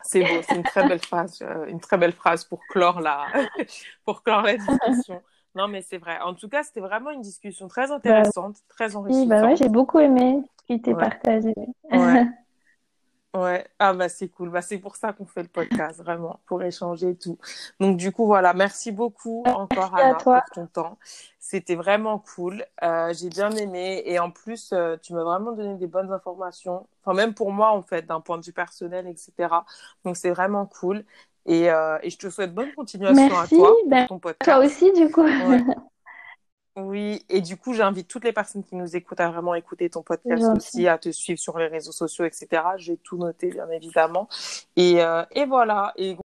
C'est 0.05 0.21
beau, 0.21 0.43
c'est 0.43 0.57
une 0.57 0.63
très 0.63 0.87
belle 0.87 0.99
phrase, 1.05 1.43
euh, 1.43 1.67
une 1.67 1.81
très 1.81 1.99
belle 1.99 2.13
phrase 2.13 2.45
pour 2.45 2.61
clore 2.69 3.01
la, 3.01 3.27
pour 4.05 4.23
clore 4.23 4.43
la 4.43 4.57
discussion. 4.57 5.21
Non, 5.57 5.67
mais 5.69 5.83
c'est 5.83 5.99
vrai. 5.99 6.21
En 6.21 6.35
tout 6.35 6.49
cas, 6.49 6.63
c'était 6.63 6.81
vraiment 6.81 7.11
une 7.11 7.21
discussion 7.21 7.67
très 7.69 7.89
bah, 7.89 7.95
intéressante, 7.95 8.57
très 8.69 8.97
enrichissante. 8.97 9.25
Oui, 9.25 9.29
bah 9.29 9.43
ouais, 9.43 9.57
j'ai 9.57 9.69
beaucoup 9.69 9.99
aimé 9.99 10.43
ce 10.61 10.67
qui 10.67 10.73
était 10.75 10.95
partagé. 10.95 11.55
Ouais. 11.91 12.27
Ouais, 13.35 13.67
ah 13.81 13.93
bah 13.93 14.09
c'est 14.09 14.29
cool. 14.29 14.51
Bah 14.51 14.63
c'est 14.63 14.79
pour 14.79 14.95
ça 14.95 15.13
qu'on 15.13 15.27
fait 15.27 15.43
le 15.43 15.49
podcast, 15.49 16.01
vraiment, 16.01 16.39
pour 16.47 16.63
échanger 16.63 17.11
et 17.11 17.17
tout. 17.17 17.37
Donc 17.81 17.97
du 17.97 18.13
coup 18.13 18.27
voilà, 18.27 18.55
merci 18.55 18.93
beaucoup 18.93 19.43
encore 19.47 19.93
Anna 19.97 20.15
pour 20.15 20.37
ton 20.55 20.67
temps. 20.67 20.99
C'était 21.41 21.75
vraiment 21.75 22.21
cool. 22.21 22.65
Euh, 22.85 23.13
j'ai 23.13 23.29
bien 23.29 23.51
aimé 23.51 24.03
et 24.07 24.21
en 24.21 24.31
plus 24.31 24.71
euh, 24.73 24.97
tu 25.03 25.15
m'as 25.15 25.25
vraiment 25.25 25.51
donné 25.51 25.75
des 25.75 25.89
bonnes 25.89 26.13
informations. 26.13 26.87
Enfin 27.05 27.17
même 27.17 27.35
pour 27.35 27.51
moi 27.51 27.73
en 27.73 27.83
fait, 27.83 28.07
d'un 28.07 28.21
point 28.21 28.39
de 28.39 28.45
vue 28.45 28.53
personnel, 28.53 29.09
etc. 29.09 29.49
Donc 30.05 30.17
c'est 30.17 30.31
vraiment 30.31 30.67
cool. 30.67 31.05
Et, 31.45 31.71
euh, 31.71 31.99
et 32.03 32.11
je 32.11 32.19
te 32.19 32.31
souhaite 32.31 32.55
bonne 32.55 32.73
continuation 32.75 33.37
à 33.37 33.49
toi 33.49 33.69
pour 33.69 33.89
ben, 33.89 34.07
ton 34.07 34.21
podcast. 34.21 34.49
Toi 34.49 34.65
aussi 34.65 34.93
du 34.93 35.11
coup. 35.11 35.27
Oui, 36.77 37.25
et 37.29 37.41
du 37.41 37.57
coup, 37.57 37.73
j'invite 37.73 38.09
toutes 38.09 38.25
les 38.25 38.33
personnes 38.33 38.65
qui 38.65 38.75
nous 38.75 38.97
écoutent 38.97 39.21
à 39.21 39.31
vraiment 39.31 39.55
écouter 39.55 39.89
ton 39.89 40.03
podcast 40.03 40.43
aussi, 40.57 40.89
à 40.89 40.99
te 40.99 41.13
suivre 41.13 41.39
sur 41.39 41.57
les 41.57 41.69
réseaux 41.69 41.93
sociaux, 41.93 42.25
etc. 42.25 42.49
J'ai 42.79 42.97
tout 42.97 43.17
noté, 43.17 43.51
bien 43.51 43.69
évidemment. 43.71 44.29
Et, 44.75 45.01
euh, 45.01 45.25
et 45.31 45.45
voilà. 45.45 45.93
Et... 45.97 46.17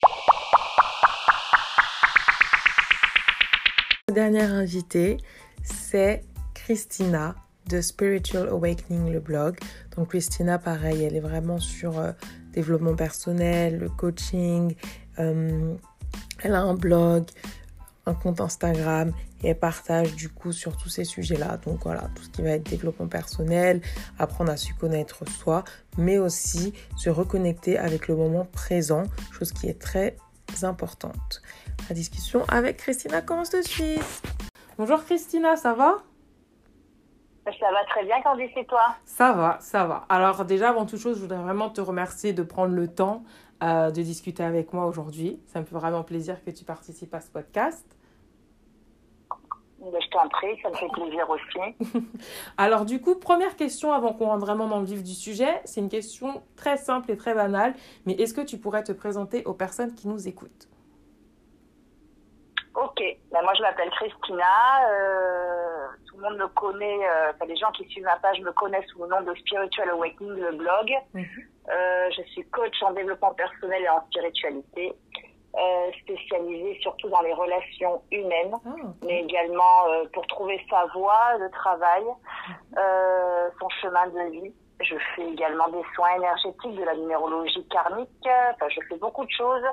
Dernière 4.10 4.54
invitée, 4.54 5.18
c'est 5.62 6.24
Christina 6.54 7.34
de 7.66 7.82
Spiritual 7.82 8.48
Awakening, 8.48 9.12
le 9.12 9.20
blog. 9.20 9.58
Donc 9.96 10.08
Christina, 10.08 10.58
pareil, 10.58 11.04
elle 11.04 11.14
est 11.14 11.20
vraiment 11.20 11.58
sur 11.58 11.98
euh, 11.98 12.12
développement 12.52 12.96
personnel, 12.96 13.78
le 13.78 13.90
coaching. 13.90 14.74
Euh, 15.18 15.74
elle 16.42 16.54
a 16.54 16.62
un 16.62 16.74
blog, 16.74 17.26
un 18.09 18.14
compte 18.14 18.40
Instagram 18.40 19.12
et 19.43 19.51
elle 19.51 19.59
partage 19.59 20.14
du 20.16 20.28
coup 20.28 20.52
sur 20.52 20.76
tous 20.76 20.89
ces 20.89 21.05
sujets-là. 21.05 21.59
Donc 21.59 21.85
voilà, 21.85 22.09
tout 22.14 22.22
ce 22.24 22.30
qui 22.30 22.43
va 22.43 22.51
être 22.51 22.68
développement 22.68 23.06
personnel, 23.06 23.80
apprendre 24.18 24.51
à 24.51 24.56
se 24.56 24.72
connaître 24.74 25.28
soi, 25.28 25.64
mais 25.97 26.18
aussi 26.18 26.74
se 26.97 27.10
reconnecter 27.10 27.78
avec 27.78 28.09
le 28.09 28.16
moment 28.16 28.44
présent, 28.47 29.05
chose 29.32 29.52
qui 29.52 29.68
est 29.68 29.80
très 29.80 30.16
importante. 30.62 31.43
La 31.89 31.94
discussion 31.94 32.44
avec 32.48 32.78
Christina 32.78 33.22
commence 33.22 33.51
de 33.51 33.62
suite. 33.62 34.22
Bonjour 34.78 35.05
Christina, 35.05 35.56
ça 35.56 35.74
va? 35.74 36.02
Ça 37.44 37.72
va 37.72 37.82
très 37.89 38.05
bien, 38.05 38.20
Candice, 38.22 38.51
et 38.56 38.66
toi? 38.66 38.94
Ça 39.06 39.32
va, 39.32 39.56
ça 39.60 39.86
va. 39.86 40.05
Alors 40.10 40.44
déjà, 40.44 40.68
avant 40.68 40.85
toute 40.85 41.01
chose, 41.01 41.16
je 41.16 41.22
voudrais 41.22 41.39
vraiment 41.39 41.70
te 41.70 41.80
remercier 41.80 42.35
de 42.35 42.43
prendre 42.43 42.74
le 42.74 42.89
temps 42.89 43.24
euh, 43.62 43.90
de 43.90 44.02
discuter 44.02 44.44
avec 44.44 44.72
moi 44.72 44.86
aujourd'hui. 44.86 45.40
Ça 45.47 45.60
me 45.60 45.64
fait 45.64 45.74
vraiment 45.74 46.05
plaisir 46.05 46.44
que 46.44 46.51
tu 46.51 46.64
participes 46.64 47.12
à 47.14 47.20
ce 47.20 47.28
podcast. 47.30 47.85
Ben, 49.93 50.01
je 50.01 50.09
t'en 50.10 50.28
prie, 50.28 50.59
ça 50.62 50.70
me 50.70 50.74
fait 50.74 50.89
plaisir 50.89 51.28
aussi. 51.31 52.02
Alors 52.56 52.85
du 52.85 53.01
coup, 53.01 53.15
première 53.15 53.56
question 53.56 53.93
avant 53.93 54.12
qu'on 54.12 54.27
rentre 54.27 54.44
vraiment 54.44 54.66
dans 54.66 54.81
le 54.81 54.86
vif 54.86 55.02
du 55.02 55.15
sujet, 55.15 55.60
c'est 55.65 55.81
une 55.81 55.89
question 55.89 56.43
très 56.56 56.77
simple 56.77 57.10
et 57.10 57.16
très 57.16 57.35
banale, 57.35 57.74
mais 58.06 58.15
est-ce 58.15 58.35
que 58.35 58.40
tu 58.40 58.59
pourrais 58.59 58.82
te 58.82 58.93
présenter 58.93 59.44
aux 59.44 59.55
personnes 59.55 59.94
qui 59.94 60.09
nous 60.09 60.28
écoutent? 60.28 60.69
Ok, 62.74 63.02
ben, 63.32 63.43
moi 63.43 63.52
je 63.55 63.62
m'appelle 63.62 63.90
Christina, 63.90 64.89
euh, 64.89 65.86
tout 66.06 66.16
le 66.16 66.23
monde 66.23 66.39
me 66.39 66.47
connaît, 66.48 66.98
euh, 67.09 67.32
les 67.47 67.56
gens 67.56 67.73
qui 67.73 67.85
suivent 67.89 68.05
ma 68.05 68.16
page 68.19 68.40
me 68.40 68.52
connaissent 68.52 68.86
sous 68.86 69.02
le 69.02 69.09
nom 69.09 69.20
de 69.23 69.35
Spiritual 69.35 69.90
Awakening, 69.90 70.36
le 70.36 70.52
blog. 70.52 70.93
Mhm. 71.15 71.24
Euh, 71.70 72.10
je 72.16 72.23
suis 72.31 72.44
coach 72.51 72.81
en 72.82 72.93
développement 72.93 73.35
personnel 73.35 73.82
et 73.82 73.89
en 73.89 74.05
spiritualité, 74.06 74.94
spécialisée 76.02 76.78
surtout 76.80 77.08
dans 77.08 77.22
les 77.22 77.32
relations 77.32 78.02
humaines, 78.12 78.54
ah, 78.64 78.70
mais 79.04 79.22
également 79.22 79.84
pour 80.12 80.26
trouver 80.26 80.60
sa 80.70 80.86
voie 80.94 81.38
de 81.40 81.48
travail, 81.48 82.04
mhm. 82.04 83.50
son 83.60 83.68
chemin 83.80 84.06
de 84.08 84.30
vie. 84.30 84.52
Je 84.80 84.94
fais 85.16 85.26
également 85.28 85.68
des 85.68 85.82
soins 85.94 86.14
énergétiques, 86.16 86.76
de 86.76 86.84
la 86.84 86.94
numérologie 86.94 87.66
karmique, 87.68 88.28
enfin 88.54 88.68
je 88.68 88.80
fais 88.88 88.98
beaucoup 88.98 89.24
de 89.24 89.30
choses. 89.30 89.64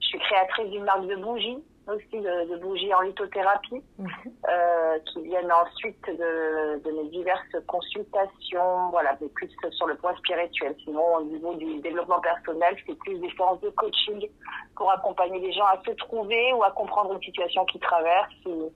Je 0.00 0.06
suis 0.06 0.18
créatrice 0.18 0.70
d'une 0.70 0.84
marque 0.84 1.06
de 1.06 1.16
bougies 1.16 1.62
aussi 1.88 2.20
de, 2.20 2.56
bougies 2.58 2.92
en 2.92 3.00
lithothérapie 3.00 3.82
mhm. 3.98 4.08
euh, 4.48 4.98
qui 5.06 5.22
viennent 5.22 5.52
ensuite 5.52 6.04
de, 6.06 6.82
de, 6.82 6.90
mes 6.90 7.08
diverses 7.10 7.56
consultations, 7.66 8.90
voilà, 8.90 9.16
mais 9.20 9.28
plus 9.28 9.50
sur 9.70 9.86
le 9.86 9.96
point 9.96 10.14
spirituel. 10.16 10.74
Sinon, 10.84 11.16
au 11.16 11.24
niveau 11.24 11.54
du 11.54 11.80
développement 11.80 12.20
personnel, 12.20 12.76
c'est 12.86 12.98
plus 12.98 13.18
des 13.18 13.30
séances 13.30 13.60
de 13.60 13.70
coaching 13.70 14.28
pour 14.74 14.90
accompagner 14.90 15.38
les 15.40 15.52
gens 15.52 15.66
à 15.66 15.80
se 15.86 15.92
trouver 15.92 16.52
ou 16.54 16.62
à 16.64 16.70
comprendre 16.72 17.14
une 17.14 17.22
situation 17.22 17.64
qu'ils 17.66 17.80
traversent 17.80 18.46
ou, 18.46 18.72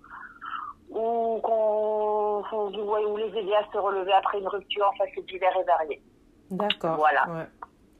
ou, 0.90 1.40
ou 1.42 3.16
les 3.16 3.38
aider 3.38 3.54
à 3.54 3.64
se 3.72 3.78
relever 3.78 4.12
après 4.12 4.38
une 4.38 4.48
rupture. 4.48 4.88
Enfin, 4.94 5.10
c'est 5.14 5.26
divers 5.26 5.56
et 5.60 5.64
varié. 5.64 6.02
D'accord. 6.50 6.96
Voilà. 6.96 7.48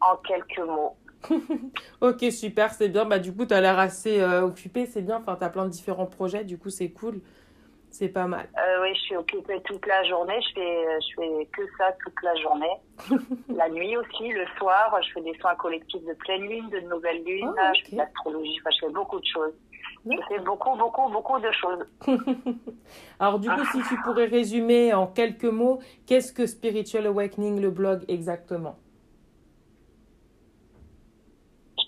En 0.01 0.17
quelques 0.17 0.59
mots. 0.61 0.97
ok, 2.01 2.25
super, 2.31 2.73
c'est 2.73 2.89
bien. 2.89 3.05
Bah, 3.05 3.19
du 3.19 3.35
coup, 3.35 3.47
tu 3.47 3.55
as 3.55 3.61
l'air 3.61 3.79
assez 3.79 4.21
euh, 4.21 4.43
occupée, 4.43 4.87
c'est 4.87 5.03
bien. 5.03 5.17
Enfin, 5.17 5.37
tu 5.37 5.45
as 5.45 5.49
plein 5.49 5.65
de 5.65 5.71
différents 5.71 6.07
projets, 6.07 6.45
du 6.45 6.59
coup, 6.59 6.71
c'est 6.71 6.91
cool. 6.91 7.21
C'est 7.91 8.09
pas 8.09 8.29
mal. 8.29 8.49
Euh, 8.57 8.83
oui, 8.83 8.95
je 8.95 9.01
suis 9.01 9.17
occupée 9.17 9.61
toute 9.65 9.85
la 9.87 10.05
journée. 10.05 10.41
Je 10.49 10.55
fais, 10.55 10.87
euh, 10.87 10.99
je 11.01 11.15
fais 11.17 11.47
que 11.47 11.63
ça 11.77 11.93
toute 12.05 12.23
la 12.23 12.35
journée. 12.37 12.71
la 13.49 13.69
nuit 13.69 13.97
aussi, 13.97 14.29
le 14.29 14.47
soir, 14.59 14.97
je 15.03 15.13
fais 15.13 15.23
des 15.23 15.37
soins 15.41 15.57
collectifs 15.57 16.05
de 16.05 16.15
pleine 16.15 16.43
lune, 16.43 16.69
de 16.71 16.81
nouvelle 16.89 17.25
lune. 17.25 17.53
Ah, 17.59 17.73
je 17.75 17.85
fais 17.85 17.93
de 17.93 17.97
l'astrologie. 17.97 18.57
Enfin, 18.61 18.71
je 18.81 18.87
fais 18.87 18.93
beaucoup 18.93 19.19
de 19.19 19.27
choses. 19.27 19.55
Je 20.07 20.17
fais 20.29 20.39
beaucoup, 20.39 20.77
beaucoup, 20.77 21.11
beaucoup 21.11 21.41
de 21.41 21.51
choses. 21.51 21.85
Alors, 23.19 23.39
du 23.41 23.49
coup, 23.49 23.65
si 23.73 23.83
tu 23.89 24.01
pourrais 24.03 24.27
résumer 24.27 24.95
en 24.95 25.07
quelques 25.07 25.45
mots, 25.45 25.81
qu'est-ce 26.07 26.33
que 26.33 26.47
Spiritual 26.47 27.07
Awakening, 27.07 27.61
le 27.61 27.71
blog, 27.71 28.05
exactement? 28.09 28.79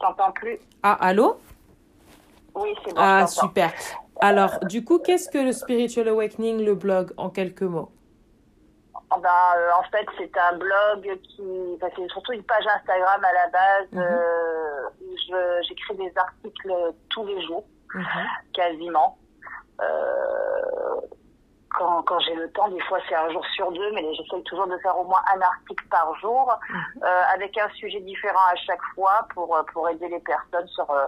T'entends 0.02 0.32
plus. 0.32 0.58
Ah, 0.82 0.98
allô? 1.00 1.38
Oui, 2.54 2.74
c'est 2.84 2.94
bon. 2.94 3.00
Ah, 3.00 3.26
super. 3.26 3.72
Alors, 4.20 4.58
du 4.66 4.84
coup, 4.84 4.98
qu'est-ce 4.98 5.28
que 5.28 5.38
le 5.38 5.52
Spiritual 5.52 6.08
Awakening, 6.08 6.64
le 6.64 6.74
blog, 6.74 7.12
en 7.16 7.30
quelques 7.30 7.62
mots? 7.62 7.90
Ah 9.10 9.18
ben, 9.18 9.28
euh, 9.56 9.70
En 9.78 9.82
fait, 9.90 10.06
c'est 10.18 10.38
un 10.38 10.56
blog 10.56 11.18
qui. 11.22 11.42
c'est 11.80 12.08
surtout 12.10 12.32
une 12.32 12.42
page 12.42 12.64
Instagram 12.66 13.22
à 13.24 13.32
la 13.32 13.48
base 13.48 13.92
mhm. 13.92 14.02
euh, 14.02 14.88
où 15.02 15.16
j'écris 15.68 15.96
des 15.96 16.12
articles 16.16 16.72
tous 17.10 17.26
les 17.26 17.44
jours, 17.46 17.64
mhm. 17.94 18.04
quasiment. 18.52 19.18
Euh, 19.80 21.00
quand, 21.78 22.02
quand 22.02 22.18
j'ai 22.20 22.34
le 22.34 22.50
temps, 22.50 22.68
des 22.68 22.80
fois 22.82 22.98
c'est 23.08 23.14
un 23.14 23.30
jour 23.30 23.44
sur 23.54 23.70
deux, 23.72 23.92
mais 23.92 24.02
j'essaye 24.14 24.42
toujours 24.44 24.66
de 24.66 24.76
faire 24.78 24.98
au 24.98 25.04
moins 25.04 25.22
un 25.34 25.40
article 25.40 25.84
par 25.90 26.14
jour, 26.20 26.58
mhm. 26.68 27.02
euh, 27.02 27.22
avec 27.34 27.56
un 27.58 27.68
sujet 27.70 28.00
différent 28.00 28.46
à 28.52 28.56
chaque 28.56 28.82
fois 28.94 29.26
pour, 29.34 29.54
euh, 29.56 29.62
pour 29.72 29.88
aider 29.88 30.08
les 30.08 30.20
personnes 30.20 30.66
sur, 30.68 30.90
euh, 30.90 31.06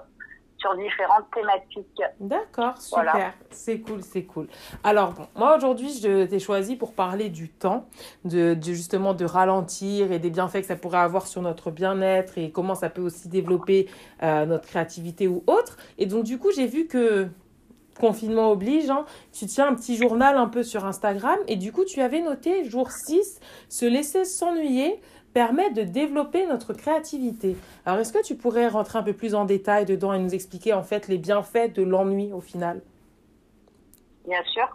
sur 0.59 0.75
différentes 0.77 1.31
thématiques. 1.35 2.03
D'accord, 2.21 2.79
super, 2.79 3.33
c'est 3.51 3.81
cool, 3.81 4.03
c'est 4.03 4.25
cool. 4.25 4.49
Alors, 4.83 5.13
bon, 5.13 5.27
moi 5.37 5.57
aujourd'hui, 5.57 5.93
je 5.93 6.25
t'ai 6.25 6.39
choisi 6.39 6.77
pour 6.77 6.95
parler 6.95 7.29
du 7.29 7.51
temps, 7.51 7.87
de, 8.25 8.55
de, 8.55 8.63
justement 8.63 9.13
de 9.13 9.25
ralentir 9.25 10.13
et 10.13 10.19
des 10.19 10.31
bienfaits 10.31 10.61
que 10.61 10.67
ça 10.67 10.77
pourrait 10.77 10.99
avoir 10.99 11.27
sur 11.27 11.43
notre 11.43 11.71
bien-être 11.71 12.39
et 12.39 12.51
comment 12.51 12.75
ça 12.75 12.89
peut 12.89 13.03
aussi 13.03 13.29
développer 13.29 13.91
notre 14.23 14.67
créativité 14.67 15.29
ou 15.29 15.45
autre. 15.47 15.77
Et 15.99 16.07
donc, 16.07 16.25
du 16.25 16.39
coup, 16.39 16.51
j'ai 16.51 16.67
vu 16.67 16.87
que 16.87 17.29
confinement 17.99 18.51
oblige, 18.51 18.91
hein, 18.91 19.05
tu 19.33 19.47
tiens 19.47 19.69
un 19.69 19.75
petit 19.75 19.97
journal 19.97 20.37
un 20.37 20.49
peu 20.49 20.63
sur 20.63 20.85
Instagram 20.85 21.39
et 21.49 21.57
du 21.57 21.73
coup 21.73 21.85
tu 21.85 22.01
avais 22.01 22.21
noté 22.21 22.65
jour 22.65 22.91
6, 22.91 23.41
se 23.69 23.87
laisser 23.87 24.25
s'ennuyer 24.25 25.01
permet 25.35 25.71
de 25.71 25.83
développer 25.83 26.47
notre 26.47 26.73
créativité. 26.73 27.57
Alors 27.85 27.99
est-ce 27.99 28.13
que 28.13 28.23
tu 28.23 28.37
pourrais 28.37 28.69
rentrer 28.69 28.99
un 28.99 29.03
peu 29.03 29.13
plus 29.13 29.35
en 29.35 29.45
détail 29.45 29.85
dedans 29.85 30.13
et 30.13 30.19
nous 30.19 30.35
expliquer 30.35 30.73
en 30.73 30.83
fait 30.83 31.09
les 31.09 31.19
bienfaits 31.19 31.75
de 31.75 31.83
l'ennui 31.83 32.33
au 32.33 32.41
final? 32.41 32.81
Bien 34.27 34.43
sûr. 34.45 34.67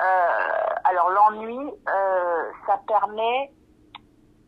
Euh, 0.00 0.74
alors 0.84 1.10
l'ennui, 1.10 1.58
euh, 1.58 2.42
ça 2.66 2.80
permet, 2.86 3.50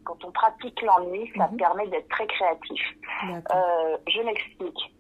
quand 0.05 0.25
on 0.25 0.31
pratique 0.31 0.81
l'ennui, 0.83 1.31
ça 1.37 1.49
mhm. 1.49 1.57
permet 1.57 1.87
d'être 1.89 2.09
très 2.09 2.27
créatif. 2.27 2.81
Euh, 3.25 3.97
je 4.07 4.23
m'explique 4.23 4.95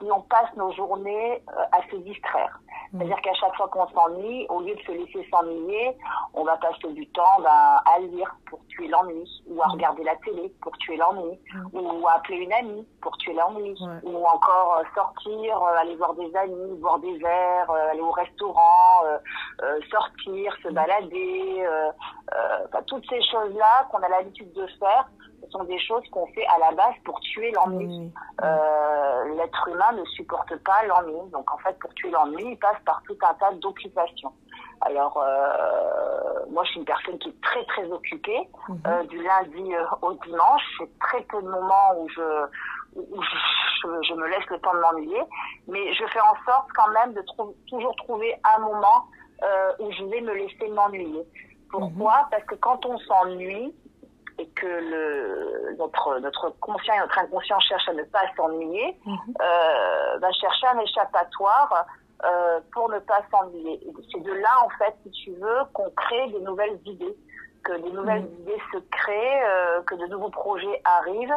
si 0.00 0.10
on 0.10 0.20
passe 0.22 0.54
nos 0.56 0.72
journées 0.72 1.42
euh, 1.48 1.62
à 1.72 1.82
se 1.90 1.96
distraire. 1.96 2.58
Mm. 2.92 2.98
C'est-à-dire 2.98 3.20
qu'à 3.22 3.34
chaque 3.34 3.56
fois 3.56 3.68
qu'on 3.68 3.88
s'ennuie, 3.88 4.46
au 4.48 4.60
lieu 4.60 4.74
de 4.74 4.80
se 4.80 4.92
laisser 4.92 5.28
s'ennuyer, 5.30 5.96
on 6.34 6.44
va 6.44 6.56
passer 6.56 6.92
du 6.92 7.06
temps 7.08 7.40
ben, 7.42 7.80
à 7.84 7.98
lire 7.98 8.34
pour 8.46 8.60
tuer 8.68 8.88
l'ennui, 8.88 9.28
ou 9.46 9.62
à 9.62 9.66
mm. 9.66 9.70
regarder 9.72 10.04
la 10.04 10.16
télé 10.16 10.52
pour 10.62 10.76
tuer 10.78 10.96
l'ennui, 10.96 11.38
mm. 11.54 11.68
ou 11.72 12.06
à 12.06 12.14
appeler 12.14 12.38
une 12.38 12.52
amie 12.52 12.86
pour 13.02 13.16
tuer 13.18 13.34
l'ennui, 13.34 13.76
ou 14.02 14.26
encore 14.26 14.78
euh, 14.80 14.84
sortir, 14.94 15.62
euh, 15.62 15.78
aller 15.78 15.96
voir 15.96 16.14
des 16.14 16.34
amis, 16.36 16.78
boire 16.78 16.98
des 17.00 17.16
verres, 17.18 17.70
aller 17.70 18.00
au 18.00 18.12
restaurant, 18.12 19.02
sortir, 19.90 20.56
se 20.62 20.68
balader, 20.68 21.66
toutes 22.86 23.04
ces 23.08 23.22
choses-là 23.22 23.86
qu'on 23.90 23.98
a 23.98 24.08
l'habitude 24.08 24.52
de 24.52 24.66
faire 24.78 25.08
ce 25.42 25.50
sont 25.50 25.64
des 25.64 25.78
choses 25.78 26.02
qu'on 26.10 26.26
fait 26.28 26.46
à 26.46 26.58
la 26.58 26.72
base 26.72 26.94
pour 27.04 27.18
tuer 27.20 27.50
l'ennui. 27.52 28.12
Euh, 28.42 29.34
L'être 29.36 29.68
humain 29.68 29.92
ne 29.92 30.04
supporte 30.06 30.54
pas 30.64 30.84
l'ennui. 30.86 31.30
Donc 31.30 31.50
en 31.52 31.58
fait, 31.58 31.78
pour 31.78 31.92
tuer 31.94 32.10
l'ennui, 32.10 32.52
il 32.52 32.58
passe 32.58 32.78
par 32.84 33.02
tout 33.06 33.16
un 33.22 33.34
tas 33.34 33.52
d'occupations. 33.54 34.32
Alors, 34.80 35.16
euh, 35.16 36.46
moi, 36.50 36.62
je 36.64 36.70
suis 36.70 36.78
une 36.80 36.86
personne 36.86 37.18
qui 37.18 37.30
est 37.30 37.40
très, 37.42 37.64
très 37.64 37.90
occupée. 37.90 38.48
Mhm. 38.68 38.80
euh, 38.86 39.02
du 39.04 39.22
lundi 39.22 39.72
au 40.02 40.12
dimanche, 40.14 40.62
c'est 40.78 40.98
très 41.00 41.22
peu 41.22 41.42
de 41.42 41.48
moments 41.48 41.94
où 41.98 42.08
je, 42.08 42.46
où 42.94 43.22
je, 43.22 43.88
je, 44.08 44.14
me 44.14 44.28
laisse 44.28 44.46
le 44.50 44.58
temps 44.60 44.74
de 44.74 44.80
m'ennuyer. 44.80 45.22
Mais 45.66 45.92
je 45.94 46.04
fais 46.06 46.20
en 46.20 46.34
sorte 46.46 46.68
quand 46.76 46.90
même 46.92 47.12
de 47.14 47.24
toujours 47.68 47.94
trouver 47.96 48.34
un 48.56 48.60
moment 48.60 49.04
où 49.78 49.90
je 49.92 50.04
vais 50.04 50.20
me 50.20 50.34
laisser 50.34 50.68
m'ennuyer. 50.68 51.24
Pourquoi? 51.70 52.22
Mhm. 52.22 52.28
Parce 52.30 52.44
que 52.44 52.54
quand 52.56 52.84
on 52.86 52.98
s'ennuie, 52.98 53.74
et 54.38 54.46
que 54.50 54.66
le, 54.66 55.76
notre, 55.78 56.18
notre 56.20 56.50
conscient 56.60 56.94
et 56.94 57.00
notre 57.00 57.18
inconscient 57.18 57.58
cherchent 57.60 57.88
à 57.88 57.92
ne 57.92 58.04
pas 58.04 58.22
s'ennuyer, 58.36 58.96
mhm. 59.04 59.18
euh, 59.40 60.18
va 60.18 60.32
chercher 60.32 60.66
un 60.68 60.78
échappatoire 60.78 61.86
euh, 62.24 62.60
pour 62.72 62.90
ne 62.90 62.98
pas 63.00 63.20
s'ennuyer. 63.30 63.80
C'est 64.12 64.22
de 64.22 64.32
là, 64.32 64.50
en 64.64 64.68
fait, 64.70 64.94
si 65.04 65.10
tu 65.10 65.32
veux, 65.32 65.58
qu'on 65.72 65.90
crée 65.90 66.28
des 66.30 66.40
nouvelles 66.40 66.78
idées, 66.84 67.16
que 67.64 67.72
des 67.80 67.90
nouvelles 67.90 68.22
mhm. 68.22 68.40
idées 68.40 68.62
se 68.72 68.78
créent, 68.90 69.44
euh, 69.44 69.82
que 69.82 69.94
de 69.96 70.06
nouveaux 70.06 70.30
projets 70.30 70.80
arrivent, 70.84 71.36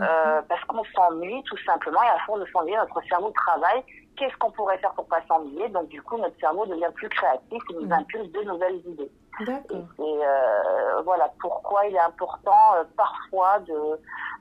euh, 0.00 0.40
mhm. 0.40 0.46
parce 0.48 0.64
qu'on 0.64 0.84
s'ennuie 0.94 1.42
tout 1.44 1.58
simplement, 1.66 2.02
et 2.02 2.08
à 2.08 2.18
fond 2.26 2.38
de 2.38 2.46
s'ennuyer, 2.46 2.76
notre 2.76 3.00
cerveau 3.08 3.30
travaille. 3.30 3.82
Qu'est-ce 4.16 4.36
qu'on 4.36 4.50
pourrait 4.50 4.78
faire 4.78 4.92
pour 4.92 5.06
pas 5.06 5.22
s'ennuyer? 5.26 5.68
Donc, 5.70 5.88
du 5.88 6.02
coup, 6.02 6.18
notre 6.18 6.38
cerveau 6.38 6.66
devient 6.66 6.90
plus 6.94 7.08
créatif 7.08 7.62
et 7.70 7.74
nous 7.74 7.92
impulse 7.92 8.30
de 8.30 8.42
nouvelles 8.42 8.80
idées. 8.86 9.10
D'accord. 9.44 9.84
Et 9.98 10.20
euh, 10.24 11.02
voilà 11.04 11.30
pourquoi 11.40 11.86
il 11.86 11.94
est 11.94 12.00
important 12.00 12.74
euh, 12.76 12.84
parfois 12.96 13.58
de, 13.60 14.00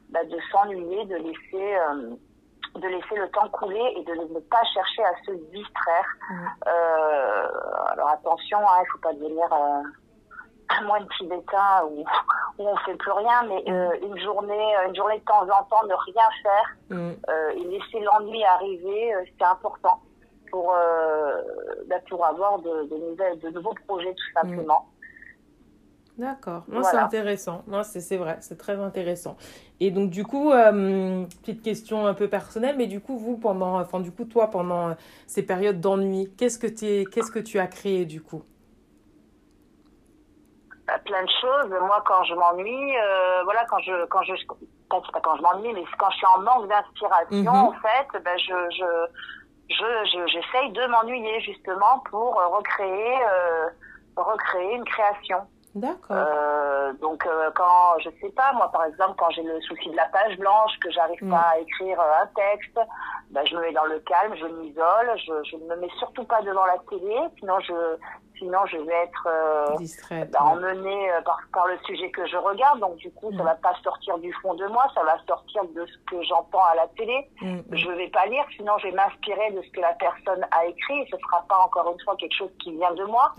bah, 0.09 0.23
de 0.23 0.37
s'ennuyer, 0.51 1.05
de 1.05 1.15
laisser, 1.15 1.75
euh, 1.75 2.15
de 2.75 2.87
laisser 2.87 3.15
le 3.15 3.29
temps 3.29 3.47
couler 3.49 3.93
et 3.97 4.03
de 4.03 4.13
ne 4.13 4.39
pas 4.39 4.63
chercher 4.73 5.03
à 5.03 5.13
se 5.25 5.31
distraire. 5.51 6.05
Alors 7.87 8.09
attention, 8.09 8.59
hein, 8.59 8.77
il 8.77 8.81
ne 8.81 8.91
faut 8.91 8.99
pas 8.99 9.13
devenir 9.13 9.47
un 9.51 10.81
moine 10.85 11.07
tibétain 11.17 11.85
où, 11.85 12.03
où 12.59 12.67
on 12.67 12.77
fait 12.77 12.95
plus 12.95 13.11
rien, 13.11 13.43
mais 13.47 13.63
euh, 13.69 13.97
une 14.01 14.19
journée, 14.19 14.75
une 14.87 14.95
journée 14.95 15.19
de 15.19 15.25
temps 15.25 15.43
en 15.43 15.63
temps, 15.63 15.85
ne 15.87 15.95
rien 16.11 16.29
faire 16.43 17.51
et 17.55 17.63
laisser 17.63 17.99
l'ennui 17.99 18.43
arriver, 18.43 19.13
c'est 19.37 19.45
important 19.45 20.01
pour 20.51 20.75
bah, 21.87 21.95
pour 22.09 22.25
avoir 22.25 22.59
de, 22.59 22.83
de, 22.83 23.39
de 23.41 23.49
nouveaux 23.49 23.75
projets 23.87 24.13
tout 24.13 24.39
simplement. 24.39 24.87
D'accord. 26.17 26.63
Moi, 26.67 26.83
c'est 26.83 26.97
intéressant. 26.97 27.63
C'est 27.83 28.17
vrai, 28.17 28.37
c'est 28.41 28.57
très 28.57 28.79
intéressant. 28.79 29.37
Et 29.79 29.89
donc, 29.91 30.09
du 30.11 30.23
coup, 30.23 30.51
euh, 30.51 31.25
petite 31.41 31.63
question 31.63 32.05
un 32.05 32.13
peu 32.13 32.27
personnelle, 32.27 32.75
mais 32.77 32.87
du 32.87 33.01
coup, 33.01 33.17
vous, 33.17 33.37
pendant, 33.37 33.79
enfin, 33.79 33.99
du 33.99 34.11
coup, 34.11 34.25
toi, 34.25 34.49
pendant 34.49 34.89
euh, 34.89 34.93
ces 35.25 35.43
périodes 35.43 35.79
d'ennui, 35.79 36.31
qu'est-ce 36.37 36.59
que 36.59 36.67
tu 36.67 37.09
qu'est-ce 37.09 37.31
que 37.31 37.39
tu 37.39 37.57
as 37.59 37.67
créé, 37.67 38.05
du 38.05 38.21
coup? 38.21 38.43
Bah, 40.85 40.99
Plein 41.05 41.23
de 41.23 41.29
choses. 41.41 41.69
Moi, 41.69 42.03
quand 42.05 42.23
je 42.25 42.35
m'ennuie, 42.35 42.97
euh, 42.97 43.43
voilà, 43.43 43.65
quand 43.65 43.79
je, 43.79 44.05
quand 44.05 44.21
je, 44.21 44.33
pas 44.89 45.21
quand 45.23 45.37
je 45.37 45.41
m'ennuie, 45.41 45.73
mais 45.73 45.83
quand 45.97 46.11
je 46.11 46.17
suis 46.17 46.27
en 46.27 46.41
manque 46.41 46.67
d'inspiration, 46.69 47.51
mhm. 47.51 47.67
en 47.67 47.71
fait, 47.71 48.23
ben, 48.23 48.37
je, 48.37 48.53
je, 48.77 48.85
je, 49.71 50.27
j'essaye 50.27 50.71
de 50.71 50.85
m'ennuyer 50.87 51.39
justement 51.41 51.99
pour 52.09 52.35
recréer, 52.35 53.17
recréer 54.15 54.75
une 54.75 54.85
création. 54.85 55.47
D'accord. 55.73 56.17
Euh, 56.17 56.91
donc 57.01 57.25
euh, 57.25 57.49
quand 57.55 57.97
je 58.03 58.09
sais 58.19 58.29
pas 58.31 58.51
moi 58.53 58.69
par 58.71 58.83
exemple 58.85 59.13
quand 59.17 59.29
j'ai 59.29 59.43
le 59.43 59.61
souci 59.61 59.89
de 59.89 59.95
la 59.95 60.07
page 60.07 60.37
blanche 60.37 60.71
que 60.83 60.91
j'arrive 60.91 61.29
pas 61.29 61.51
à 61.53 61.59
écrire 61.59 61.99
euh, 61.99 62.23
un 62.23 62.27
texte, 62.35 62.77
ben, 63.29 63.45
je 63.45 63.55
me 63.55 63.61
mets 63.61 63.71
dans 63.71 63.85
le 63.85 63.99
calme, 63.99 64.35
je 64.35 64.45
m'isole, 64.47 65.11
je, 65.15 65.49
je 65.49 65.55
ne 65.55 65.69
me 65.69 65.75
mets 65.77 65.89
surtout 65.97 66.25
pas 66.25 66.41
devant 66.41 66.65
la 66.65 66.77
télé, 66.89 67.15
sinon 67.39 67.57
je 67.61 67.73
sinon 68.41 68.65
je 68.65 68.77
vais 68.77 69.03
être 69.03 69.27
euh, 69.27 70.25
bah, 70.31 70.39
emmenée 70.41 71.11
euh, 71.11 71.21
par, 71.21 71.39
par 71.53 71.67
le 71.67 71.77
sujet 71.85 72.09
que 72.09 72.25
je 72.25 72.37
regarde. 72.37 72.79
Donc 72.79 72.95
du 72.95 73.11
coup, 73.11 73.31
ça 73.37 73.43
mm. 73.43 73.45
va 73.45 73.55
pas 73.55 73.73
sortir 73.83 74.17
du 74.17 74.33
fond 74.41 74.55
de 74.55 74.65
moi, 74.67 74.83
ça 74.95 75.03
va 75.03 75.15
sortir 75.27 75.63
de 75.75 75.85
ce 75.85 75.97
que 76.09 76.21
j'entends 76.23 76.65
à 76.71 76.75
la 76.75 76.87
télé. 76.97 77.29
Mm, 77.41 77.57
mm. 77.57 77.63
Je 77.71 77.91
vais 77.91 78.09
pas 78.09 78.25
lire, 78.25 78.43
sinon 78.55 78.77
je 78.79 78.87
vais 78.87 78.93
m'inspirer 78.93 79.51
de 79.51 79.61
ce 79.61 79.69
que 79.71 79.81
la 79.81 79.93
personne 79.93 80.45
a 80.51 80.65
écrit. 80.65 81.01
Et 81.01 81.07
ce 81.11 81.17
sera 81.17 81.45
pas 81.47 81.59
encore 81.59 81.91
une 81.91 82.03
fois 82.03 82.15
quelque 82.15 82.35
chose 82.35 82.51
qui 82.59 82.71
vient 82.71 82.93
de 82.93 83.05
moi. 83.05 83.31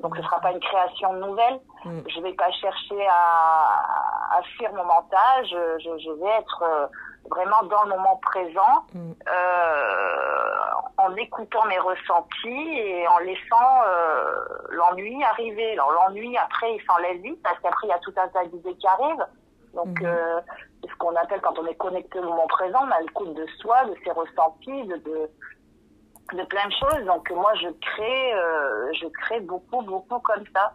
Donc 0.00 0.16
ce 0.16 0.22
sera 0.22 0.40
pas 0.40 0.52
une 0.52 0.60
création 0.60 1.12
nouvelle. 1.14 1.60
Je 1.84 2.20
vais 2.20 2.34
pas 2.34 2.50
chercher 2.50 3.06
à, 3.06 4.38
à 4.38 4.42
fuir 4.56 4.72
mon 4.74 4.84
mental. 4.84 5.46
Je, 5.46 5.78
je, 5.78 5.98
je 6.04 6.10
vais 6.10 6.30
être 6.38 6.62
euh, 6.62 6.86
vraiment 7.28 7.62
dans 7.64 7.82
le 7.84 7.90
moment 7.90 8.16
présent, 8.22 8.86
mm. 8.94 9.12
euh, 9.28 10.50
en 10.96 11.14
écoutant 11.16 11.64
mes 11.66 11.78
ressentis 11.78 12.78
et 12.78 13.08
en 13.08 13.18
laissant 13.18 13.82
euh, 13.86 14.34
l'ennui 14.70 15.22
arriver. 15.24 15.72
Alors 15.72 15.92
l'ennui, 15.92 16.36
après, 16.36 16.74
il 16.74 16.82
s'enlève 16.84 17.20
vite 17.20 17.42
parce 17.42 17.58
qu'après, 17.60 17.86
il 17.86 17.90
y 17.90 17.92
a 17.92 17.98
tout 17.98 18.14
un 18.16 18.28
tas 18.28 18.44
d'idées 18.46 18.74
qui 18.74 18.86
arrivent. 18.86 19.26
Donc, 19.74 20.00
mm. 20.00 20.06
euh, 20.06 20.40
c'est 20.82 20.90
ce 20.90 20.96
qu'on 20.96 21.14
appelle 21.16 21.40
quand 21.40 21.58
on 21.58 21.66
est 21.66 21.74
connecté 21.74 22.18
au 22.18 22.24
moment 22.24 22.46
présent, 22.48 22.80
on 22.82 22.90
a 22.90 23.00
l'écoute 23.00 23.34
de 23.34 23.46
soi, 23.60 23.84
de 23.84 23.94
ses 24.04 24.10
ressentis, 24.10 24.84
de, 24.86 24.96
de, 24.96 25.30
de 26.36 26.44
plein 26.44 26.66
de 26.66 26.72
choses. 26.72 27.04
Donc, 27.06 27.30
moi, 27.30 27.52
je 27.54 27.68
crée, 27.68 28.34
euh, 28.34 28.92
je 29.00 29.06
crée 29.06 29.40
beaucoup, 29.40 29.82
beaucoup 29.82 30.18
comme 30.20 30.44
ça. 30.54 30.72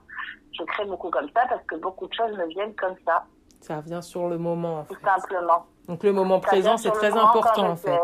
Je 0.58 0.64
crée 0.64 0.86
beaucoup 0.86 1.10
comme 1.10 1.30
ça 1.36 1.46
parce 1.50 1.64
que 1.66 1.76
beaucoup 1.76 2.08
de 2.08 2.14
choses 2.14 2.32
me 2.38 2.48
viennent 2.48 2.76
comme 2.76 2.96
ça. 3.06 3.26
Ça 3.60 3.82
vient 3.82 4.02
sur 4.02 4.30
le 4.30 4.38
moment. 4.38 4.80
En 4.80 4.84
Tout 4.86 4.98
simplement. 5.04 5.66
Donc 5.88 6.04
le 6.04 6.12
moment 6.12 6.40
présent, 6.40 6.78
c'est 6.78 6.92
très 6.92 7.16
important 7.16 7.70
en 7.70 7.76
fait. 7.76 8.00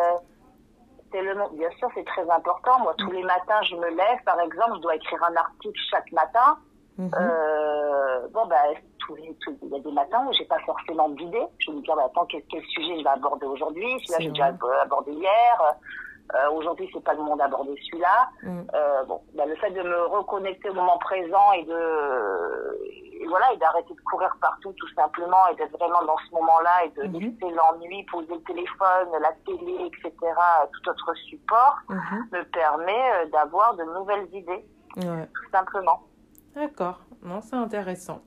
Le, 1.14 1.58
bien 1.58 1.70
sûr, 1.78 1.90
c'est 1.94 2.06
très 2.06 2.30
important. 2.30 2.80
Moi, 2.80 2.94
tous 2.98 3.12
les 3.12 3.24
matins, 3.24 3.62
je 3.70 3.76
me 3.76 3.90
lève, 3.90 4.24
par 4.26 4.40
exemple, 4.40 4.76
je 4.76 4.82
dois 4.82 4.96
écrire 4.96 5.22
un 5.30 5.36
article 5.36 5.80
chaque 5.90 6.10
matin. 6.14 6.58
Mhm. 6.98 7.12
euh, 7.20 8.28
bon, 8.32 8.46
bah, 8.48 8.56
il 9.18 9.70
y 9.70 9.76
a 9.76 9.80
des 9.80 9.92
matins 9.92 10.26
où 10.28 10.34
j'ai 10.34 10.46
pas 10.46 10.60
forcément 10.60 11.10
d'idée. 11.10 11.44
Je 11.60 11.72
me 11.72 11.82
dis, 11.82 11.88
bah, 11.88 12.04
attends, 12.06 12.26
quel, 12.28 12.44
quel, 12.50 12.64
sujet 12.64 13.00
je 13.00 13.04
vais 13.04 13.10
aborder 13.10 13.46
aujourd'hui? 13.46 13.88
Celui-là, 14.06 14.18
j'ai 14.20 14.30
déjà 14.30 14.56
abordé 14.84 15.12
hier. 15.12 15.76
Euh, 16.36 16.50
aujourd'hui, 16.52 16.90
c'est 16.94 17.04
pas 17.04 17.14
le 17.14 17.20
moment 17.20 17.36
d'aborder 17.36 17.76
celui-là. 17.86 18.30
Mm. 18.44 18.62
Euh, 18.74 19.04
bon, 19.06 19.22
bah, 19.36 19.46
le 19.46 19.56
fait 19.56 19.72
de 19.72 19.82
me 19.82 20.06
reconnecter 20.06 20.70
au 20.70 20.74
moment 20.74 20.98
présent 20.98 21.52
et 21.54 21.64
de 21.64 22.80
et 23.22 23.28
voilà, 23.28 23.54
et 23.54 23.58
d'arrêter 23.58 23.94
de 23.94 24.02
courir 24.02 24.36
partout 24.42 24.74
tout 24.74 24.88
simplement 24.96 25.48
et 25.52 25.56
d'être 25.56 25.78
vraiment 25.78 26.04
dans 26.06 26.18
ce 26.28 26.34
moment-là 26.34 26.86
et 26.86 26.90
de 26.90 27.04
laisser 27.20 27.56
l'ennui, 27.56 28.04
poser 28.06 28.34
le 28.34 28.42
téléphone, 28.42 29.10
la 29.22 29.32
télé, 29.46 29.86
etc., 29.86 30.12
tout 30.74 30.90
autre 30.90 31.14
support, 31.30 31.78
mhm. 31.90 32.28
me 32.32 32.44
permet 32.46 33.12
euh, 33.14 33.26
d'avoir 33.28 33.76
de 33.76 33.84
nouvelles 33.84 34.28
idées, 34.34 34.66
tout 34.96 35.52
simplement. 35.52 36.02
D'accord, 36.56 37.00
non, 37.24 37.40
c'est 37.42 37.56
intéressant. 37.56 38.22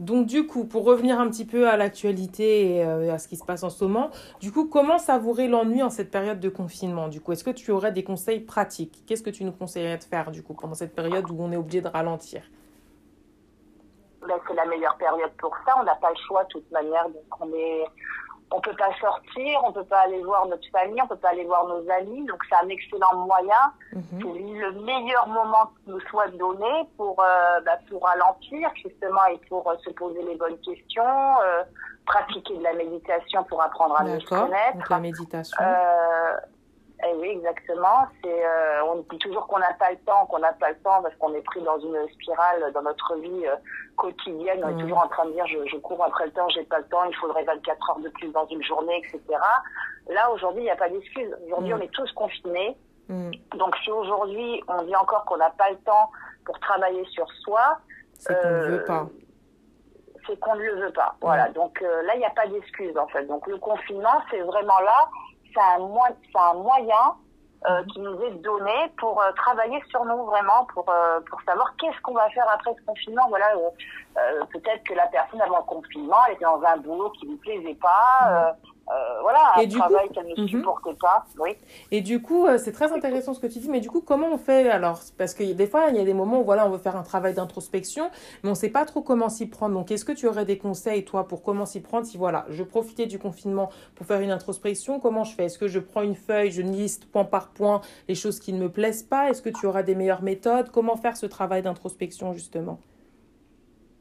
Donc 0.00 0.26
du 0.26 0.46
coup, 0.46 0.64
pour 0.64 0.84
revenir 0.84 1.20
un 1.20 1.28
petit 1.28 1.44
peu 1.44 1.68
à 1.68 1.76
l'actualité 1.76 2.76
et 2.76 2.84
euh, 2.84 3.12
à 3.12 3.18
ce 3.18 3.28
qui 3.28 3.36
se 3.36 3.44
passe 3.44 3.62
en 3.62 3.70
ce 3.70 3.84
moment, 3.84 4.10
du 4.40 4.50
coup, 4.50 4.66
comment 4.66 4.98
savourer 4.98 5.46
l'ennui 5.46 5.82
en 5.82 5.90
cette 5.90 6.10
période 6.10 6.40
de 6.40 6.48
confinement 6.48 7.08
Du 7.08 7.20
coup, 7.20 7.32
est-ce 7.32 7.44
que 7.44 7.50
tu 7.50 7.70
aurais 7.70 7.92
des 7.92 8.04
conseils 8.04 8.40
pratiques? 8.40 9.04
Qu'est-ce 9.06 9.22
que 9.22 9.30
tu 9.30 9.44
nous 9.44 9.52
conseillerais 9.52 9.98
de 9.98 10.04
faire 10.04 10.30
du 10.30 10.42
coup 10.42 10.54
pendant 10.54 10.74
cette 10.74 10.94
période 10.94 11.30
où 11.30 11.36
on 11.38 11.52
est 11.52 11.56
obligé 11.56 11.82
de 11.82 11.88
ralentir? 11.88 12.42
Ben, 14.26 14.36
c'est 14.48 14.54
la 14.54 14.66
meilleure 14.66 14.96
période 14.96 15.32
pour 15.38 15.54
ça. 15.66 15.74
On 15.78 15.84
n'a 15.84 15.94
pas 15.96 16.10
le 16.10 16.16
choix 16.26 16.44
de 16.44 16.48
toute 16.48 16.70
manière. 16.70 17.06
On 17.40 17.48
est, 17.52 17.84
on 18.50 18.60
peut 18.60 18.74
pas 18.76 18.94
sortir, 19.00 19.60
on 19.64 19.72
peut 19.72 19.84
pas 19.84 20.00
aller 20.00 20.22
voir 20.22 20.46
notre 20.46 20.68
famille, 20.70 21.00
on 21.02 21.06
peut 21.08 21.16
pas 21.16 21.30
aller 21.30 21.44
voir 21.44 21.66
nos 21.66 21.88
amis. 21.90 22.24
Donc 22.26 22.42
c'est 22.48 22.56
un 22.64 22.68
excellent 22.68 23.14
moyen. 23.26 23.72
Mhm. 23.92 24.02
C'est 24.12 24.24
le 24.24 24.72
meilleur 24.82 25.26
moment 25.28 25.70
qui 25.78 25.90
nous 25.90 26.00
soit 26.08 26.28
donné 26.28 26.88
pour 26.96 27.20
euh, 27.20 27.60
bah, 27.64 27.78
pour 27.88 28.04
ralentir 28.04 28.70
justement 28.82 29.26
et 29.26 29.38
pour 29.48 29.68
euh, 29.68 29.74
se 29.84 29.90
poser 29.90 30.22
les 30.22 30.36
bonnes 30.36 30.58
questions, 30.58 31.40
euh, 31.42 31.64
pratiquer 32.06 32.56
de 32.56 32.62
la 32.62 32.74
méditation 32.74 33.42
pour 33.44 33.60
apprendre 33.62 34.00
à 34.00 34.04
nous 34.04 34.20
connaître. 34.20 34.74
Donc 34.74 34.90
la 34.90 35.00
méditation. 35.00 35.64
Eh 37.04 37.14
oui, 37.16 37.28
exactement. 37.28 38.06
C'est, 38.22 38.46
euh, 38.46 38.84
on 38.86 39.04
dit 39.10 39.18
toujours 39.18 39.46
qu'on 39.46 39.58
n'a 39.58 39.74
pas 39.74 39.90
le 39.90 39.98
temps, 39.98 40.24
qu'on 40.26 40.38
n'a 40.38 40.52
pas 40.54 40.70
le 40.70 40.78
temps 40.78 41.02
parce 41.02 41.14
qu'on 41.16 41.34
est 41.34 41.42
pris 41.42 41.60
dans 41.62 41.78
une 41.78 42.08
spirale 42.14 42.72
dans 42.72 42.82
notre 42.82 43.16
vie 43.16 43.46
euh, 43.46 43.56
quotidienne. 43.96 44.62
On 44.64 44.70
est 44.70 44.80
toujours 44.80 44.98
en 44.98 45.08
train 45.08 45.26
de 45.26 45.32
dire 45.32 45.46
je, 45.46 45.58
je 45.66 45.76
cours 45.76 46.02
après 46.02 46.26
le 46.26 46.32
temps, 46.32 46.48
j'ai 46.48 46.64
pas 46.64 46.78
le 46.78 46.86
temps, 46.86 47.04
il 47.04 47.14
faudrait 47.16 47.44
24 47.44 47.90
heures 47.90 47.98
de 47.98 48.08
plus 48.08 48.28
dans 48.28 48.46
une 48.46 48.62
journée, 48.62 48.98
etc. 48.98 49.20
Là, 50.08 50.30
aujourd'hui, 50.30 50.62
il 50.62 50.64
n'y 50.64 50.70
a 50.70 50.76
pas 50.76 50.88
d'excuse. 50.88 51.36
Aujourd'hui, 51.44 51.74
on 51.74 51.80
est 51.80 51.92
tous 51.92 52.10
confinés. 52.12 52.76
Mm. 53.08 53.30
Donc, 53.56 53.76
si 53.84 53.90
aujourd'hui, 53.90 54.62
on 54.66 54.82
dit 54.84 54.96
encore 54.96 55.26
qu'on 55.26 55.36
n'a 55.36 55.50
pas 55.50 55.70
le 55.70 55.76
temps 55.78 56.10
pour 56.46 56.58
travailler 56.60 57.04
sur 57.10 57.30
soi, 57.42 57.78
c'est 58.14 58.40
qu'on 58.40 58.48
ne 58.48 58.66
veut 58.68 58.84
pas. 58.84 59.06
C'est 60.26 60.40
qu'on 60.40 60.54
ne 60.54 60.62
le 60.62 60.86
veut 60.86 60.92
pas. 60.92 61.14
Voilà. 61.20 61.50
Donc 61.50 61.80
là, 61.80 62.14
il 62.14 62.18
n'y 62.18 62.24
a 62.24 62.30
pas 62.30 62.46
d'excuse 62.46 62.96
en 62.96 63.06
fait. 63.08 63.26
Donc 63.26 63.46
le 63.46 63.58
confinement, 63.58 64.22
c'est 64.30 64.40
vraiment 64.40 64.80
là 64.80 65.08
c'est 65.56 65.62
un, 65.62 66.50
un, 66.50 66.54
moyen 66.54 67.14
euh, 67.68 67.80
mhm. 67.80 67.86
qui 67.86 68.00
nous 68.00 68.22
est 68.22 68.30
donné 68.42 68.92
pour 68.98 69.20
euh, 69.22 69.32
travailler 69.32 69.82
sur 69.88 70.04
nous 70.04 70.24
vraiment, 70.24 70.66
pour, 70.74 70.88
euh, 70.88 71.20
pour 71.28 71.40
savoir 71.42 71.74
qu'est-ce 71.76 72.00
qu'on 72.02 72.14
va 72.14 72.28
faire 72.30 72.46
après 72.52 72.74
ce 72.78 72.84
confinement. 72.84 73.26
Voilà, 73.28 73.46
peut-être 74.52 74.84
que 74.84 74.94
la 74.94 75.06
personne 75.06 75.40
avant 75.40 75.58
le 75.58 75.64
confinement, 75.64 76.18
elle 76.28 76.34
était 76.34 76.44
dans 76.44 76.62
un 76.62 76.76
boulot 76.78 77.10
qui 77.10 77.26
lui 77.26 77.36
plaisait 77.36 77.74
pas. 77.74 78.54
Euh, 78.88 79.20
voilà, 79.20 79.54
un 79.56 79.68
travail 79.68 80.08
qu'elle 80.10 80.28
ne 80.28 80.58
mhm. 80.58 80.62
pas. 81.00 81.26
Oui. 81.40 81.56
Et 81.90 82.02
du 82.02 82.22
coup, 82.22 82.46
euh, 82.46 82.56
c'est 82.56 82.70
très 82.70 82.92
intéressant 82.92 83.34
ce 83.34 83.40
que 83.40 83.48
tu 83.48 83.58
dis, 83.58 83.68
mais 83.68 83.80
du 83.80 83.90
coup, 83.90 84.00
comment 84.00 84.28
on 84.28 84.38
fait 84.38 84.70
alors? 84.70 85.00
Parce 85.18 85.34
que 85.34 85.42
des 85.42 85.66
fois, 85.66 85.88
il 85.88 85.96
y 85.96 86.00
a 86.00 86.04
des 86.04 86.14
moments 86.14 86.40
où 86.40 86.44
voilà, 86.44 86.66
on 86.66 86.70
veut 86.70 86.78
faire 86.78 86.94
un 86.94 87.02
travail 87.02 87.34
d'introspection, 87.34 88.10
mais 88.42 88.48
on 88.48 88.52
ne 88.52 88.56
sait 88.56 88.70
pas 88.70 88.84
trop 88.84 89.02
comment 89.02 89.28
s'y 89.28 89.48
prendre. 89.48 89.74
Donc, 89.74 89.90
est-ce 89.90 90.04
que 90.04 90.12
tu 90.12 90.28
aurais 90.28 90.44
des 90.44 90.56
conseils, 90.56 91.04
toi, 91.04 91.26
pour 91.26 91.42
comment 91.42 91.66
s'y 91.66 91.82
prendre 91.82 92.06
Si 92.06 92.16
voilà, 92.16 92.46
je 92.48 92.62
profitais 92.62 93.06
du 93.06 93.18
confinement 93.18 93.70
pour 93.96 94.06
faire 94.06 94.20
une 94.20 94.30
introspection, 94.30 95.00
comment 95.00 95.24
je 95.24 95.34
fais? 95.34 95.46
Est-ce 95.46 95.58
que 95.58 95.66
je 95.66 95.80
prends 95.80 96.02
une 96.02 96.14
feuille, 96.14 96.52
je 96.52 96.62
liste 96.62 97.10
point 97.10 97.24
par 97.24 97.48
point 97.48 97.80
les 98.08 98.14
choses 98.14 98.38
qui 98.38 98.52
ne 98.52 98.60
me 98.60 98.70
plaisent 98.70 99.02
pas? 99.02 99.30
Est-ce 99.30 99.42
que 99.42 99.50
tu 99.50 99.66
auras 99.66 99.82
des 99.82 99.96
meilleures 99.96 100.22
méthodes? 100.22 100.70
Comment 100.70 100.96
faire 100.96 101.16
ce 101.16 101.26
travail 101.26 101.62
d'introspection, 101.62 102.32
justement? 102.34 102.78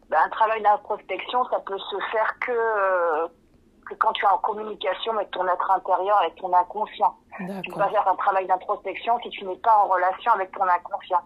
Ben, 0.10 0.20
Un 0.24 0.30
travail 0.30 0.62
d'introspection, 0.62 1.44
ça 1.46 1.60
peut 1.66 1.80
se 1.80 1.96
faire 2.12 2.36
que. 2.40 3.45
Que 3.88 3.94
quand 3.96 4.12
tu 4.14 4.26
es 4.26 4.28
en 4.28 4.38
communication 4.40 5.14
avec 5.14 5.32
ton 5.32 5.48
être 5.48 5.72
intérieur, 5.72 6.18
avec 6.20 6.36
ton 6.36 6.52
inconscient. 6.54 7.16
Tu 7.38 7.44
ne 7.44 7.62
peux 7.62 7.80
pas 7.80 7.90
faire 7.90 8.08
un 8.08 8.16
travail 8.16 8.48
d'introspection 8.48 9.20
si 9.22 9.30
tu 9.30 9.46
n'es 9.46 9.58
pas 9.58 9.78
en 9.78 9.88
relation 9.88 10.32
avec 10.32 10.52
ton 10.52 10.64
inconscient. 10.64 11.22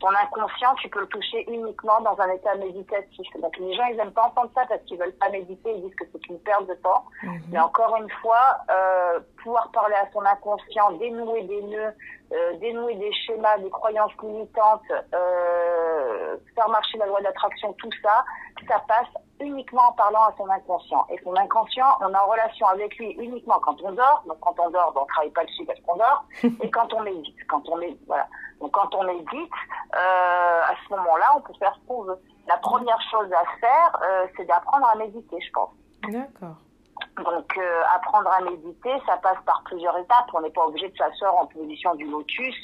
Ton 0.00 0.08
inconscient, 0.08 0.74
tu 0.74 0.90
peux 0.90 1.00
le 1.00 1.06
toucher 1.06 1.50
uniquement 1.50 2.00
dans 2.02 2.20
un 2.20 2.28
état 2.30 2.54
méditatif. 2.56 3.26
Donc 3.40 3.56
les 3.56 3.74
gens, 3.74 3.84
ils 3.86 3.96
n'aiment 3.96 4.12
pas 4.12 4.26
entendre 4.26 4.50
ça 4.54 4.66
parce 4.68 4.82
qu'ils 4.82 4.98
veulent 4.98 5.16
pas 5.16 5.30
méditer, 5.30 5.72
ils 5.74 5.82
disent 5.82 5.94
que 5.94 6.04
c'est 6.12 6.26
une 6.28 6.38
perte 6.40 6.66
de 6.66 6.74
temps. 6.74 7.04
Mhm. 7.22 7.40
Mais 7.52 7.58
encore 7.58 7.96
une 7.96 8.10
fois, 8.20 8.58
euh, 8.70 9.20
pouvoir 9.42 9.70
parler 9.70 9.94
à 9.94 10.10
son 10.12 10.20
inconscient, 10.20 10.92
dénouer 10.92 11.44
des 11.44 11.62
nœuds, 11.62 11.94
euh, 12.32 12.56
dénouer 12.58 12.96
des 12.96 13.12
schémas, 13.12 13.56
des 13.58 13.70
croyances 13.70 14.12
limitantes, 14.22 14.82
euh, 15.14 16.36
faire 16.54 16.68
marcher 16.68 16.98
la 16.98 17.06
loi 17.06 17.22
d'attraction, 17.22 17.72
tout 17.78 17.90
ça, 18.02 18.24
ça 18.68 18.82
passe 18.86 19.08
uniquement 19.40 19.88
en 19.88 19.92
parlant 19.92 20.24
à 20.24 20.34
son 20.36 20.48
inconscient. 20.48 21.06
Et 21.10 21.18
son 21.22 21.34
inconscient, 21.36 21.98
on 22.00 22.12
est 22.12 22.16
en 22.16 22.26
relation 22.26 22.66
avec 22.68 22.96
lui 22.96 23.10
uniquement 23.12 23.58
quand 23.60 23.80
on 23.82 23.92
dort. 23.92 24.24
Donc 24.26 24.38
quand 24.40 24.54
on 24.58 24.70
dort, 24.70 24.92
ben, 24.94 25.02
on 25.02 25.06
travaille 25.06 25.30
pas 25.30 25.44
dessus 25.44 25.64
parce 25.64 25.80
qu'on 25.80 25.96
dort. 25.96 26.24
et 26.62 26.70
quand 26.70 26.92
on 26.94 27.02
médite, 27.02 27.36
quand 27.48 27.68
on 27.68 27.80
est 27.80 27.96
voilà. 28.06 28.26
Donc 28.60 28.72
quand 28.72 28.94
on 28.94 29.04
médite, 29.04 29.52
euh, 29.94 30.60
à 30.62 30.74
ce 30.84 30.94
moment-là, 30.94 31.34
on 31.36 31.40
peut 31.40 31.54
faire 31.58 31.74
ce 31.74 31.88
qu'on 31.88 32.02
veut. 32.02 32.18
La 32.48 32.56
première 32.58 33.00
chose 33.10 33.30
à 33.32 33.44
faire, 33.60 33.98
euh, 34.02 34.26
c'est 34.36 34.44
d'apprendre 34.46 34.86
à 34.86 34.96
méditer, 34.96 35.40
je 35.40 35.52
pense. 35.52 35.70
D'accord. 36.08 36.56
Donc 37.16 37.58
euh, 37.58 37.82
apprendre 37.94 38.30
à 38.30 38.40
méditer, 38.42 38.92
ça 39.06 39.16
passe 39.18 39.38
par 39.44 39.62
plusieurs 39.64 39.96
étapes. 39.98 40.26
On 40.32 40.40
n'est 40.40 40.50
pas 40.50 40.64
obligé 40.66 40.88
de 40.88 40.96
s'asseoir 40.96 41.36
en 41.36 41.46
position 41.46 41.94
du 41.94 42.06
lotus 42.06 42.54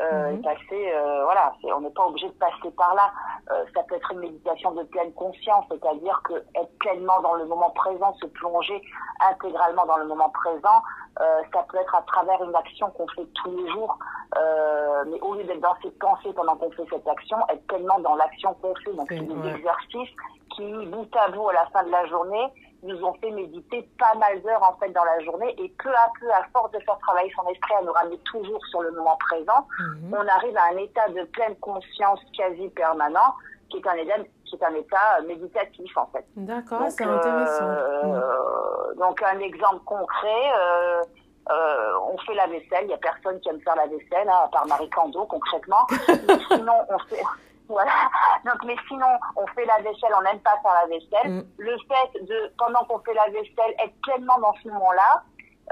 euh, 0.00 0.36
passer, 0.42 0.92
euh, 0.92 1.24
voilà, 1.24 1.54
on 1.76 1.80
n'est 1.80 1.90
pas 1.90 2.06
obligé 2.06 2.28
de 2.28 2.34
passer 2.34 2.70
par 2.76 2.94
là. 2.94 3.12
Euh, 3.50 3.64
ça 3.74 3.82
peut 3.84 3.94
être 3.94 4.10
une 4.12 4.20
méditation 4.20 4.72
de 4.72 4.82
pleine 4.84 5.12
conscience, 5.12 5.64
c'est-à-dire 5.70 6.20
que 6.24 6.34
être 6.34 6.78
pleinement 6.78 7.20
dans 7.20 7.34
le 7.34 7.44
moment 7.46 7.70
présent, 7.70 8.14
se 8.14 8.26
plonger 8.26 8.82
intégralement 9.20 9.86
dans 9.86 9.98
le 9.98 10.06
moment 10.06 10.30
présent, 10.30 10.82
euh, 11.20 11.42
ça 11.52 11.64
peut 11.70 11.78
être 11.78 11.94
à 11.94 12.02
travers 12.02 12.42
une 12.42 12.54
action 12.56 12.90
qu'on 12.90 13.06
fait 13.08 13.26
tous 13.34 13.50
les 13.50 13.70
jours, 13.70 13.98
euh, 14.36 15.04
mais 15.06 15.20
au 15.20 15.34
lieu 15.34 15.44
d'être 15.44 15.60
dans 15.60 15.76
ses 15.82 15.90
pensées 15.92 16.32
pendant 16.34 16.56
qu'on 16.56 16.70
fait 16.72 16.86
cette 16.90 17.06
action, 17.06 17.36
être 17.50 17.64
pleinement 17.66 17.98
dans 18.00 18.16
l'action 18.16 18.54
qu'on 18.54 18.74
fait. 18.76 18.92
Donc 18.94 19.06
c'est 19.08 19.20
des 19.20 19.48
exercices 19.48 20.16
qui, 20.56 20.86
bout 20.86 21.08
à 21.16 21.28
bout 21.28 21.48
à 21.50 21.52
la 21.52 21.66
fin 21.66 21.84
de 21.84 21.90
la 21.90 22.06
journée, 22.06 22.52
nous 22.84 23.02
ont 23.04 23.14
fait 23.14 23.30
méditer 23.30 23.88
pas 23.98 24.14
mal 24.18 24.40
d'heures 24.42 24.62
en 24.62 24.76
fait 24.78 24.90
dans 24.92 25.04
la 25.04 25.20
journée 25.24 25.54
et 25.58 25.72
peu 25.82 25.90
à 25.90 26.10
peu, 26.20 26.30
à 26.30 26.44
force 26.52 26.70
de 26.72 26.78
faire 26.80 26.98
travailler 26.98 27.32
son 27.34 27.48
esprit, 27.48 27.74
à 27.78 27.82
nous 27.82 27.92
ramener 27.92 28.18
toujours 28.18 28.64
sur 28.66 28.82
le 28.82 28.92
moment 28.92 29.16
présent, 29.28 29.66
mhm. 29.78 30.14
on 30.14 30.28
arrive 30.28 30.56
à 30.56 30.64
un 30.72 30.76
état 30.76 31.08
de 31.08 31.24
pleine 31.24 31.56
conscience 31.56 32.20
quasi 32.36 32.68
permanent 32.68 33.34
qui 33.70 33.78
est 33.78 33.86
un 33.86 33.94
état, 33.94 34.16
qui 34.44 34.56
est 34.56 34.64
un 34.64 34.74
état 34.74 35.20
méditatif 35.26 35.96
en 35.96 36.06
fait. 36.12 36.24
D'accord, 36.36 36.82
c'est 36.88 37.04
intéressant. 37.04 37.64
Euh, 37.64 38.94
donc 38.96 39.22
un 39.22 39.38
exemple 39.40 39.82
concret. 39.84 40.52
Euh, 40.58 41.02
euh, 41.50 41.92
on 42.08 42.16
fait 42.18 42.34
la 42.34 42.46
vaisselle, 42.46 42.84
il 42.84 42.86
n'y 42.86 42.94
a 42.94 42.98
personne 42.98 43.38
qui 43.40 43.50
aime 43.50 43.60
faire 43.60 43.76
la 43.76 43.86
vaisselle, 43.86 44.28
hein, 44.28 44.44
à 44.44 44.48
part 44.48 44.66
Marie 44.66 44.88
Kondo 44.88 45.26
concrètement. 45.26 45.86
sinon, 46.48 46.72
on 46.88 46.98
fait, 47.00 47.22
voilà. 47.68 47.92
Donc, 48.44 48.56
mais 48.64 48.76
sinon, 48.88 49.06
on 49.36 49.46
fait 49.48 49.64
la 49.64 49.78
vaisselle, 49.78 50.12
on 50.18 50.22
n'aime 50.22 50.40
pas 50.40 50.58
faire 50.62 50.74
la 50.82 50.86
vaisselle. 50.86 51.30
Mm. 51.30 51.44
Le 51.58 51.76
fait 51.88 52.24
de, 52.24 52.52
pendant 52.58 52.84
qu'on 52.84 52.98
fait 53.00 53.14
la 53.14 53.26
vaisselle, 53.26 53.74
être 53.82 54.00
pleinement 54.02 54.38
dans 54.40 54.54
ce 54.62 54.68
moment-là, 54.68 55.22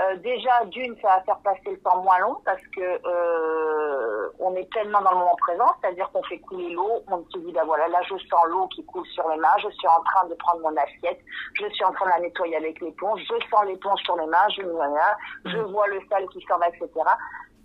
euh, 0.01 0.17
déjà, 0.17 0.65
d'une, 0.67 0.97
ça 1.03 1.09
va 1.09 1.21
faire 1.23 1.39
passer 1.41 1.71
le 1.71 1.79
temps 1.81 2.03
moins 2.03 2.19
long 2.21 2.39
parce 2.47 2.63
que 2.75 2.81
euh, 2.81 4.31
on 4.39 4.55
est 4.57 4.65
pleinement 4.71 5.03
dans 5.03 5.11
le 5.11 5.19
moment 5.19 5.37
présent, 5.37 5.67
c'est-à-dire 5.81 6.11
qu'on 6.13 6.23
fait 6.23 6.39
couler 6.39 6.71
l'eau, 6.71 7.03
on 7.09 7.23
se 7.31 7.39
dit, 7.39 7.53
ben 7.53 7.65
voilà, 7.65 7.89
là 7.89 8.01
je 8.05 8.17
sens 8.17 8.47
l'eau 8.49 8.67
qui 8.69 8.83
coule 8.87 9.07
sur 9.09 9.29
les 9.29 9.37
mains, 9.37 9.55
je 9.59 9.69
suis 9.69 9.89
en 9.89 10.03
train 10.03 10.27
de 10.29 10.35
prendre 10.37 10.63
mon 10.63 10.75
assiette, 10.79 11.21
je 11.61 11.69
suis 11.69 11.85
en 11.85 11.93
train 11.93 12.07
de 12.07 12.11
la 12.11 12.21
nettoyer 12.21 12.57
avec 12.57 12.81
l'éponge, 12.81 13.21
je 13.21 13.49
sens 13.51 13.67
l'éponge 13.67 14.01
sur 14.05 14.17
les 14.17 14.27
mains, 14.27 14.49
je, 14.57 14.63
voilà, 14.63 15.15
je 15.45 15.59
mm. 15.59 15.73
vois 15.73 15.87
le 15.89 16.01
sel 16.11 16.27
qui 16.29 16.41
sort, 16.49 16.65
etc. 16.65 16.89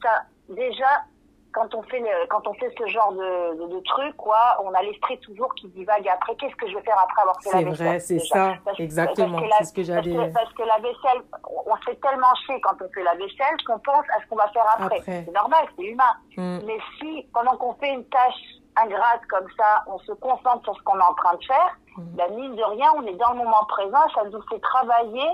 Ça, 0.04 0.24
déjà, 0.50 1.06
quand 1.52 1.74
on 1.74 1.82
fait 1.84 2.04
quand 2.30 2.48
on 2.48 2.54
fait 2.54 2.72
ce 2.78 2.88
genre 2.88 3.12
de, 3.14 3.56
de, 3.60 3.76
de 3.76 3.80
truc, 3.82 4.16
quoi, 4.18 4.58
on 4.64 4.74
a 4.74 4.82
l'esprit 4.84 5.18
toujours 5.20 5.54
qui 5.56 5.68
divague 5.70 6.08
après. 6.08 6.36
Qu'est-ce 6.36 6.56
que 6.56 6.68
je 6.68 6.76
vais 6.76 6.84
faire 6.84 7.00
après 7.02 7.22
avoir 7.22 7.42
fait 7.42 7.52
la 7.52 7.70
vaisselle 7.70 7.76
C'est 7.76 7.84
vrai, 7.84 8.00
c'est 8.00 8.20
ça, 8.20 8.54
exactement. 8.78 9.40
C'est 9.58 9.64
ce 9.66 9.74
que 9.74 9.84
j'allais. 9.84 10.16
Parce, 10.16 10.34
parce, 10.34 10.54
que 10.54 10.64
la 10.64 10.78
vaisselle, 10.78 11.24
on 11.66 11.76
se 11.78 11.82
fait 11.86 11.96
tellement 11.96 12.34
chier 12.46 12.60
quand 12.62 12.76
on 12.82 12.90
fait 12.94 13.04
la 13.04 13.16
vaisselle 13.16 13.58
qu'on 13.66 13.80
pense 13.80 14.06
à 14.16 14.22
ce 14.22 14.28
qu'on 14.30 14.36
va 14.36 14.48
faire 14.50 14.66
après. 14.78 15.02
C'est 15.04 15.34
normal, 15.34 15.66
c'est 15.78 15.86
humain. 15.86 16.14
Mm. 16.38 16.60
Mais 16.66 16.78
si 17.00 17.28
pendant 17.34 17.58
qu'on 17.58 17.74
fait 17.76 17.94
une 17.94 18.06
tâche 18.06 18.42
ingrate 18.76 19.26
comme 19.30 19.48
ça, 19.58 19.84
on 19.88 19.98
se 20.00 20.12
concentre 20.14 20.64
sur 20.64 20.76
ce 20.76 20.82
qu'on 20.84 21.00
est 21.00 21.10
en 21.10 21.16
train 21.16 21.36
de 21.36 21.44
faire, 21.46 21.78
mm. 21.98 22.18
la 22.18 22.28
mine 22.30 22.56
de 22.56 22.64
rien, 22.64 22.90
on 22.98 23.04
est 23.04 23.16
dans 23.16 23.32
le 23.32 23.38
moment 23.38 23.66
présent, 23.68 24.08
ça 24.14 24.24
nous 24.26 24.42
fait 24.50 24.60
travailler 24.60 25.28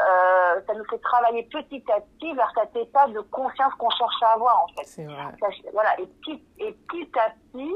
euh, 0.00 0.60
ça 0.66 0.74
nous 0.74 0.84
fait 0.84 0.98
travailler 0.98 1.42
petit 1.44 1.84
à 1.92 2.00
petit 2.00 2.32
vers 2.34 2.50
cet 2.54 2.74
état 2.76 3.06
de 3.08 3.20
conscience 3.20 3.72
qu'on 3.74 3.90
cherche 3.90 4.22
à 4.22 4.32
avoir 4.34 4.64
en 4.64 4.68
fait. 4.68 5.02
voilà, 5.72 6.00
et 6.00 6.06
petit, 6.06 6.42
et 6.58 6.72
petit 6.88 7.10
à 7.18 7.30
petit, 7.30 7.74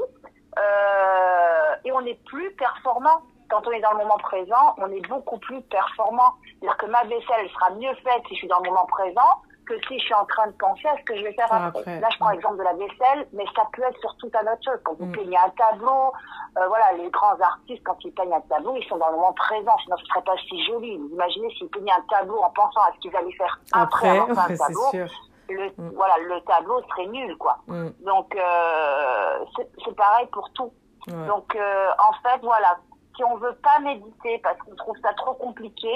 euh, 0.57 1.75
et 1.83 1.91
on 1.91 2.01
est 2.01 2.19
plus 2.25 2.51
performant. 2.55 3.21
Quand 3.49 3.61
on 3.67 3.71
est 3.71 3.81
dans 3.81 3.91
le 3.91 3.99
moment 3.99 4.17
présent, 4.17 4.75
on 4.77 4.91
est 4.91 5.07
beaucoup 5.07 5.37
plus 5.37 5.61
performant. 5.63 6.33
C'est-à-dire 6.45 6.77
que 6.77 6.85
ma 6.87 7.03
vaisselle 7.03 7.49
sera 7.53 7.69
mieux 7.71 7.93
faite 8.03 8.23
si 8.27 8.33
je 8.33 8.39
suis 8.39 8.47
dans 8.47 8.59
le 8.59 8.69
moment 8.69 8.85
présent 8.87 9.41
que 9.65 9.73
si 9.87 9.99
je 9.99 10.05
suis 10.05 10.13
en 10.13 10.25
train 10.25 10.47
de 10.47 10.53
penser 10.53 10.87
à 10.87 10.97
ce 10.97 11.03
que 11.03 11.17
je 11.17 11.23
vais 11.23 11.33
faire 11.33 11.51
après. 11.51 11.99
Là, 11.99 12.07
je 12.11 12.17
prends 12.17 12.29
l'exemple 12.29 12.57
de 12.57 12.63
la 12.63 12.73
vaisselle, 12.73 13.27
mais 13.33 13.45
ça 13.55 13.63
peut 13.73 13.83
être 13.83 13.99
sur 13.99 14.15
tout 14.17 14.31
un 14.33 14.51
autre 14.51 14.63
chose. 14.63 14.79
Quand 14.83 14.93
vous 14.99 15.05
mm. 15.05 15.11
peignez 15.11 15.37
un 15.37 15.49
tableau, 15.49 16.13
euh, 16.57 16.67
voilà, 16.67 16.93
les 16.97 17.09
grands 17.09 17.39
artistes, 17.39 17.83
quand 17.83 17.97
ils 18.03 18.11
peignent 18.13 18.33
un 18.33 18.41
tableau, 18.41 18.75
ils 18.75 18.87
sont 18.87 18.97
dans 18.97 19.09
le 19.09 19.15
moment 19.15 19.33
présent, 19.33 19.75
sinon 19.83 19.97
ce 19.97 20.05
serait 20.05 20.21
pas 20.21 20.35
si 20.47 20.63
joli. 20.65 20.97
Vous 20.97 21.09
imaginez 21.13 21.49
s'ils 21.55 21.69
peignaient 21.69 21.91
un 21.91 22.05
tableau 22.09 22.37
en 22.41 22.49
pensant 22.51 22.81
à 22.81 22.93
ce 22.95 22.99
qu'ils 22.99 23.15
allaient 23.15 23.31
faire 23.33 23.59
après, 23.71 24.09
après 24.09 24.31
avoir 24.31 24.45
un 24.51 24.55
tableau. 24.55 25.07
Le, 25.47 25.69
mm. 25.77 25.91
voilà, 25.95 26.17
le 26.19 26.41
tableau 26.41 26.81
serait 26.89 27.07
nul, 27.07 27.37
quoi. 27.37 27.57
Mm. 27.67 27.89
Donc, 28.05 28.35
euh, 28.35 29.45
c'est 29.55 29.95
pareil 29.95 30.27
pour 30.31 30.49
tout. 30.51 30.71
Donc, 31.07 31.55
euh, 31.55 31.87
en 31.99 32.13
fait, 32.27 32.39
voilà, 32.41 32.77
si 33.15 33.23
on 33.23 33.37
veut 33.37 33.55
pas 33.61 33.79
méditer 33.79 34.39
parce 34.39 34.57
qu'on 34.59 34.75
trouve 34.75 34.95
ça 35.03 35.13
trop 35.13 35.33
compliqué, 35.33 35.93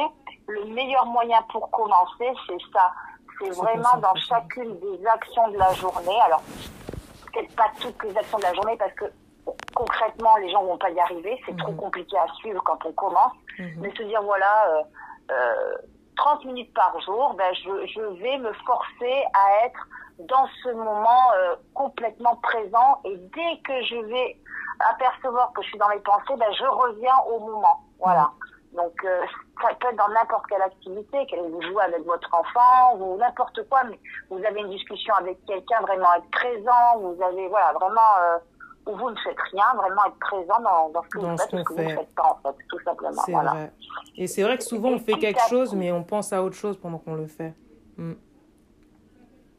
le 0.48 0.66
meilleur 0.66 1.06
moyen 1.08 1.42
pour 1.52 1.70
commencer, 1.72 2.32
c'est 2.48 2.58
ça 2.74 2.92
c'est 3.40 3.50
vraiment 3.52 3.98
dans 4.02 4.16
chacune 4.16 4.80
des 4.80 5.06
actions 5.08 5.48
de 5.50 5.58
la 5.58 5.74
journée. 5.74 6.20
Alors, 6.26 6.42
peut-être 7.32 7.56
pas 7.56 7.72
toutes 7.80 8.04
les 8.04 8.18
actions 8.18 8.38
de 8.38 8.44
la 8.44 8.54
journée 8.54 8.76
parce 8.78 8.94
que 8.94 9.06
concrètement, 9.76 10.36
les 10.38 10.50
gens 10.52 10.64
vont 10.64 10.78
pas 10.78 10.90
y 10.90 11.00
arriver. 11.00 11.40
C'est 11.46 11.58
trop 11.58 11.72
mhm. 11.72 11.78
compliqué 11.78 12.18
à 12.18 12.28
suivre 12.36 12.62
quand 12.64 12.86
on 12.86 12.92
commence. 12.94 13.34
Mhm. 13.58 13.74
Mais 13.80 13.92
se 13.96 14.04
dire, 14.04 14.22
voilà, 14.24 14.84
euh, 15.32 15.78
30 16.18 16.44
euh, 16.44 16.48
minutes 16.48 16.74
par 16.74 17.00
jour, 17.02 17.34
ben, 17.38 17.54
je, 17.54 17.88
je, 17.88 18.02
vais 18.22 18.38
me 18.38 18.52
forcer 18.66 19.24
à 19.34 19.66
être 19.66 19.88
dans 20.20 20.48
ce 20.64 20.70
moment 20.70 21.32
euh, 21.36 21.56
complètement 21.74 22.36
présent. 22.38 23.00
Et 23.06 23.18
dès 23.18 23.62
que 23.64 23.84
je 23.84 23.96
vais 24.08 24.38
apercevoir 24.92 25.52
que 25.54 25.62
je 25.62 25.70
suis 25.70 25.78
dans 25.78 25.90
mes 25.90 26.00
pensées, 26.00 26.36
ben, 26.38 26.52
je 26.58 26.66
reviens 26.66 27.18
au 27.32 27.40
moment. 27.40 27.84
Voilà. 28.00 28.24
Mhm. 28.24 28.59
Donc, 28.74 28.94
euh, 29.04 29.22
ça 29.62 29.70
peut 29.80 29.88
être 29.88 29.98
dans 29.98 30.14
n'importe 30.14 30.46
quelle 30.48 30.62
activité, 30.62 31.26
que 31.28 31.40
vous 31.40 31.62
jouez 31.62 31.84
avec 31.84 32.06
votre 32.06 32.30
enfant 32.34 32.98
ou 32.98 33.18
n'importe 33.18 33.68
quoi, 33.70 33.84
mais 33.86 34.00
vous 34.30 34.44
avez 34.44 34.62
une 34.62 34.70
discussion 34.70 35.14
avec 35.16 35.44
quelqu'un, 35.46 35.82
vraiment 35.82 36.14
être 36.16 36.30
présent, 36.32 37.00
vous 37.00 37.22
avez, 37.22 37.48
voilà, 37.48 37.74
vraiment, 37.74 38.12
euh, 38.22 38.38
où 38.88 38.96
vous 38.96 39.10
ne 39.10 39.16
faites 39.18 39.40
rien, 39.52 39.66
vraiment 39.76 40.06
être 40.06 40.20
présent 40.20 40.60
dans, 40.62 40.90
dans 40.90 41.04
ce 41.04 41.10
que 41.10 41.20
vous 41.20 41.38
faites, 41.38 41.50
ce 41.50 41.56
que 41.56 41.74
vous 41.74 41.84
ne 41.84 41.96
faites 41.96 42.16
pas, 42.16 42.40
en 42.44 42.52
fait, 42.52 42.58
tout 42.70 42.80
simplement. 42.84 43.22
C'est 43.26 43.34
vrai. 43.34 43.72
Et 44.16 44.28
c'est 44.28 44.44
vrai 44.44 44.58
que 44.58 44.64
souvent, 44.64 44.90
on 44.90 45.00
fait 45.00 45.18
quelque 45.18 45.48
chose, 45.50 45.74
mais 45.74 45.92
on 45.92 46.04
pense 46.04 46.34
à 46.34 46.44
autre 46.44 46.56
chose 46.56 46.78
pendant 46.78 46.98
qu'on 46.98 47.16
le 47.16 47.28
fait. 47.28 47.54
Mm. 47.98 48.14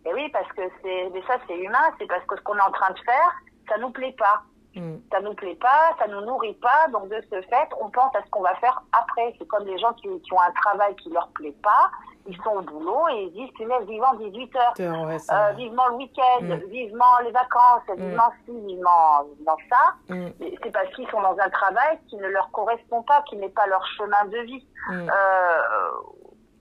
Et 0.07 0.15
oui, 0.15 0.31
parce 0.33 0.51
que 0.53 0.63
c'est, 0.83 1.11
mais 1.13 1.23
ça, 1.27 1.35
c'est 1.47 1.59
humain, 1.59 1.93
c'est 1.99 2.07
parce 2.07 2.25
que 2.25 2.37
ce 2.37 2.41
qu'on 2.43 2.57
est 2.57 2.63
en 2.63 2.73
train 2.73 2.93
de 2.93 2.99
faire, 3.01 3.33
ça 3.69 3.79
nous 3.79 3.91
plaît 3.91 4.15
pas. 4.19 4.43
Mm. 4.75 4.97
Ça 5.11 5.21
nous 5.21 5.35
plaît 5.35 5.57
pas, 5.57 5.97
ça 5.99 6.07
nous 6.07 6.21
nourrit 6.21 6.55
pas, 6.55 6.89
donc 6.93 7.09
de 7.09 7.21
ce 7.31 7.41
fait, 7.43 7.69
on 7.81 7.91
pense 7.91 8.15
à 8.15 8.23
ce 8.23 8.31
qu'on 8.31 8.43
va 8.43 8.55
faire 8.57 8.83
après. 8.93 9.35
C'est 9.39 9.47
comme 9.47 9.67
les 9.67 9.79
gens 9.79 9.93
qui, 9.95 10.09
qui, 10.21 10.33
ont 10.33 10.41
un 10.41 10.53
travail 10.53 10.95
qui 10.97 11.11
leur 11.11 11.29
plaît 11.29 11.57
pas, 11.63 11.91
ils 12.27 12.37
sont 12.43 12.51
au 12.51 12.63
boulot 12.63 13.09
et 13.09 13.25
ils 13.25 13.33
disent, 13.33 13.51
punaise, 13.57 13.85
vivant 13.87 14.15
18 14.15 14.57
heures, 14.57 14.75
euh, 14.79 15.53
vivement 15.53 15.89
le 15.89 15.95
week-end, 15.97 16.43
mm. 16.43 16.71
vivement 16.71 17.19
les 17.25 17.33
vacances, 17.33 17.83
mm. 17.89 17.95
vivement 17.95 18.31
ci, 18.45 18.53
vivement, 18.53 19.25
vivement 19.37 19.57
ça. 19.69 20.15
C'est 20.63 20.73
parce 20.73 20.89
qu'ils 20.95 21.09
sont 21.11 21.21
dans 21.21 21.37
un 21.39 21.51
travail 21.51 21.99
qui 22.09 22.17
ne 22.17 22.29
leur 22.29 22.51
correspond 22.53 23.03
pas, 23.03 23.23
qui 23.29 23.37
n'est 23.37 23.49
pas 23.49 23.67
leur 23.67 23.85
chemin 23.97 24.25
de 24.27 24.39
vie. 24.39 24.67
Euh, 24.93 25.09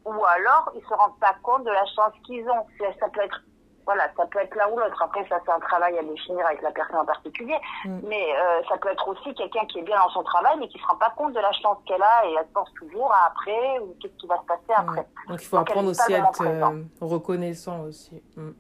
ou 0.06 0.26
alors, 0.26 0.72
ils 0.76 0.82
se 0.82 0.94
rendent 0.94 1.20
pas 1.20 1.36
compte 1.44 1.64
de 1.66 1.72
la 1.72 1.86
chance 1.86 2.14
qu'ils 2.26 2.50
ont. 2.50 2.66
Ça 3.00 3.10
peut 3.10 3.22
être 3.22 3.42
voilà, 3.90 4.04
ça 4.16 4.24
peut 4.28 4.38
être 4.38 4.56
l'un 4.56 4.70
ou 4.70 4.78
l'autre. 4.78 5.02
Après, 5.02 5.26
ça, 5.28 5.40
c'est 5.44 5.52
un 5.52 5.60
travail 5.60 5.98
à 5.98 6.04
définir 6.04 6.46
avec 6.46 6.62
la 6.62 6.70
personne 6.70 6.98
en 6.98 7.06
particulier. 7.06 7.58
Mm. 7.86 8.00
Mais 8.08 8.36
euh, 8.36 8.62
ça 8.70 8.78
peut 8.78 8.90
être 8.90 9.08
aussi 9.08 9.34
quelqu'un 9.34 9.66
qui 9.66 9.80
est 9.80 9.82
bien 9.82 9.98
dans 9.98 10.12
son 10.12 10.22
travail, 10.22 10.58
mais 10.60 10.68
qui 10.68 10.78
ne 10.78 10.84
se 10.84 10.88
rend 10.88 10.98
pas 10.98 11.12
compte 11.18 11.34
de 11.34 11.40
la 11.40 11.52
chance 11.54 11.80
qu'elle 11.88 12.04
a 12.04 12.28
et 12.28 12.36
elle 12.40 12.48
pense 12.54 12.72
toujours 12.76 13.12
à 13.12 13.30
après 13.30 13.80
ou 13.80 13.96
qu'est-ce 14.00 14.14
qui 14.14 14.28
va 14.28 14.38
se 14.38 14.46
passer 14.46 14.74
après. 14.78 15.08
Donc, 15.28 15.42
il 15.42 15.46
faut 15.48 15.58
apprendre 15.58 15.90
aussi 15.90 16.14
à 16.14 16.20
être 16.20 16.44
euh, 16.44 16.84
reconnaissant 17.02 17.82
aussi. 17.82 18.22
Mm. 18.38 18.52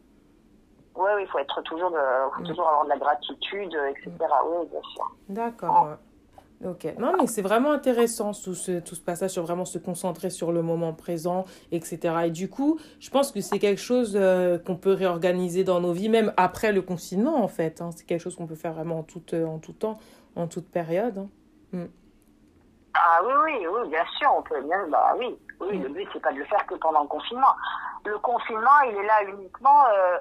Oui, 0.95 1.11
il 1.19 1.27
faut 1.27 1.37
être 1.37 1.61
toujours, 1.61 1.91
de, 1.91 2.41
mm. 2.41 2.47
toujours 2.47 2.67
avoir 2.67 2.85
de 2.85 2.89
la 2.89 2.97
gratitude, 2.97 3.79
etc. 3.91 4.11
Oui, 4.47 4.67
bien 4.71 4.81
sûr. 4.95 5.11
D'accord. 5.29 5.89
Ok, 6.65 6.85
non, 6.97 7.13
mais 7.17 7.25
c'est 7.27 7.41
vraiment 7.41 7.71
intéressant 7.71 8.31
tout 8.33 8.53
ce, 8.53 8.79
tout 8.81 8.93
ce 8.93 8.99
passage 9.01 9.31
sur 9.31 9.43
vraiment 9.43 9.63
se 9.63 9.77
concentrer 9.77 10.29
sur 10.29 10.51
le 10.51 10.61
moment 10.61 10.91
présent, 10.91 11.45
etc. 11.71 12.13
Et 12.25 12.31
du 12.31 12.49
coup, 12.49 12.77
je 12.99 13.09
pense 13.09 13.31
que 13.31 13.39
c'est 13.39 13.59
quelque 13.59 13.79
chose 13.79 14.17
euh, 14.19 14.59
qu'on 14.59 14.75
peut 14.75 14.91
réorganiser 14.91 15.63
dans 15.63 15.79
nos 15.79 15.93
vies, 15.93 16.09
même 16.09 16.33
après 16.35 16.73
le 16.73 16.81
confinement, 16.81 17.41
en 17.41 17.47
fait. 17.47 17.81
Hein. 17.81 17.91
C'est 17.95 18.05
quelque 18.05 18.19
chose 18.19 18.35
qu'on 18.35 18.45
peut 18.45 18.55
faire 18.55 18.73
vraiment 18.73 18.99
en 18.99 19.03
tout, 19.03 19.23
euh, 19.31 19.45
en 19.45 19.59
tout 19.59 19.71
temps, 19.71 19.99
en 20.35 20.47
toute 20.47 20.69
période. 20.69 21.19
Hein. 21.19 21.27
Mm. 21.71 21.85
Ah 22.93 23.21
oui, 23.25 23.33
oui, 23.45 23.67
oui, 23.71 23.89
bien 23.89 24.05
sûr, 24.17 24.29
on 24.37 24.41
peut 24.41 24.61
bien. 24.61 24.85
Bah 24.89 25.15
oui, 25.17 25.37
oui, 25.61 25.77
mm. 25.77 25.83
le 25.83 25.89
but, 25.89 26.09
c'est 26.11 26.21
pas 26.21 26.33
de 26.33 26.39
le 26.39 26.45
faire 26.45 26.65
que 26.65 26.75
pendant 26.75 27.03
le 27.03 27.07
confinement. 27.07 27.55
Le 28.03 28.17
confinement, 28.17 28.81
il 28.85 28.97
est 28.97 29.07
là 29.07 29.23
uniquement. 29.29 29.85
Euh, 29.93 30.17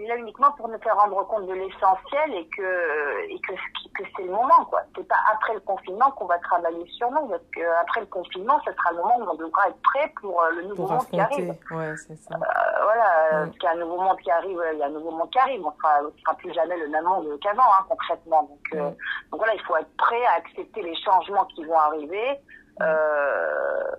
là 0.00 0.16
uniquement 0.16 0.50
pour 0.52 0.68
nous 0.68 0.78
faire 0.78 0.96
rendre 0.96 1.26
compte 1.26 1.46
de 1.46 1.52
l'essentiel 1.52 2.34
et 2.34 2.48
que, 2.48 3.28
et 3.28 3.40
que, 3.40 3.52
que 3.52 4.08
c'est 4.16 4.24
le 4.24 4.30
moment, 4.30 4.64
quoi. 4.70 4.80
C'est 4.96 5.06
pas 5.06 5.16
après 5.32 5.54
le 5.54 5.60
confinement 5.60 6.10
qu'on 6.12 6.26
va 6.26 6.38
travailler 6.38 6.86
sur 6.88 7.10
nous, 7.10 7.26
parce 7.28 7.42
que 7.54 7.60
après 7.80 8.00
le 8.00 8.06
confinement, 8.06 8.58
ce 8.64 8.72
sera 8.72 8.90
le 8.92 8.96
moment 8.98 9.18
où 9.18 9.30
on 9.30 9.34
devra 9.34 9.68
être 9.68 9.82
prêt 9.82 10.12
pour 10.20 10.42
euh, 10.42 10.50
le 10.52 10.62
nouveau 10.62 10.86
monde 10.86 11.06
qui 11.06 11.20
arrive. 11.20 11.54
Ouais, 11.70 11.96
c'est 11.96 12.16
ça. 12.16 12.34
Euh, 12.34 12.82
voilà, 12.82 13.44
parce 13.44 13.50
qu'il 13.52 13.64
y 13.64 13.66
a 13.66 13.72
un 13.72 13.76
nouveau 13.76 14.00
monde 14.00 14.18
qui 14.18 14.30
arrive, 14.30 14.60
il 14.72 14.78
y 14.78 14.82
a 14.82 14.86
un 14.86 14.90
nouveau 14.90 15.10
monde 15.10 15.30
qui 15.30 15.38
arrive. 15.38 15.64
On 15.64 15.72
sera, 15.72 16.00
on 16.02 16.18
sera 16.20 16.34
plus 16.36 16.52
jamais 16.52 16.76
le 16.76 16.88
même 16.88 17.04
monde 17.04 17.38
qu'avant, 17.40 17.62
hein, 17.62 17.84
concrètement. 17.88 18.42
Donc, 18.42 18.66
euh, 18.74 18.90
donc 19.30 19.38
voilà, 19.38 19.54
il 19.54 19.62
faut 19.62 19.76
être 19.76 19.96
prêt 19.96 20.24
à 20.26 20.38
accepter 20.38 20.82
les 20.82 20.96
changements 20.96 21.44
qui 21.46 21.64
vont 21.64 21.78
arriver. 21.78 22.40
Euh, 22.80 23.96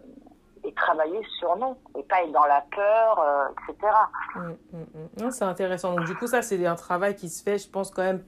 et 0.64 0.74
travailler 0.74 1.22
sur 1.40 1.56
nous 1.58 1.76
et 1.98 2.04
pas 2.04 2.24
être 2.24 2.32
dans 2.32 2.46
la 2.46 2.64
peur, 2.76 3.20
euh, 3.20 3.74
etc. 3.74 3.94
Mmh, 4.36 4.42
mmh, 4.72 5.26
mmh. 5.26 5.32
C'est 5.32 5.46
intéressant. 5.46 5.96
Donc 5.96 6.06
du 6.06 6.16
coup, 6.16 6.28
ça, 6.28 6.42
c'est 6.42 6.66
un 6.66 6.76
travail 6.76 7.16
qui 7.16 7.30
se 7.30 7.44
fait, 7.44 7.58
je 7.58 7.70
pense 7.70 7.92
quand 7.92 8.04
même, 8.04 8.24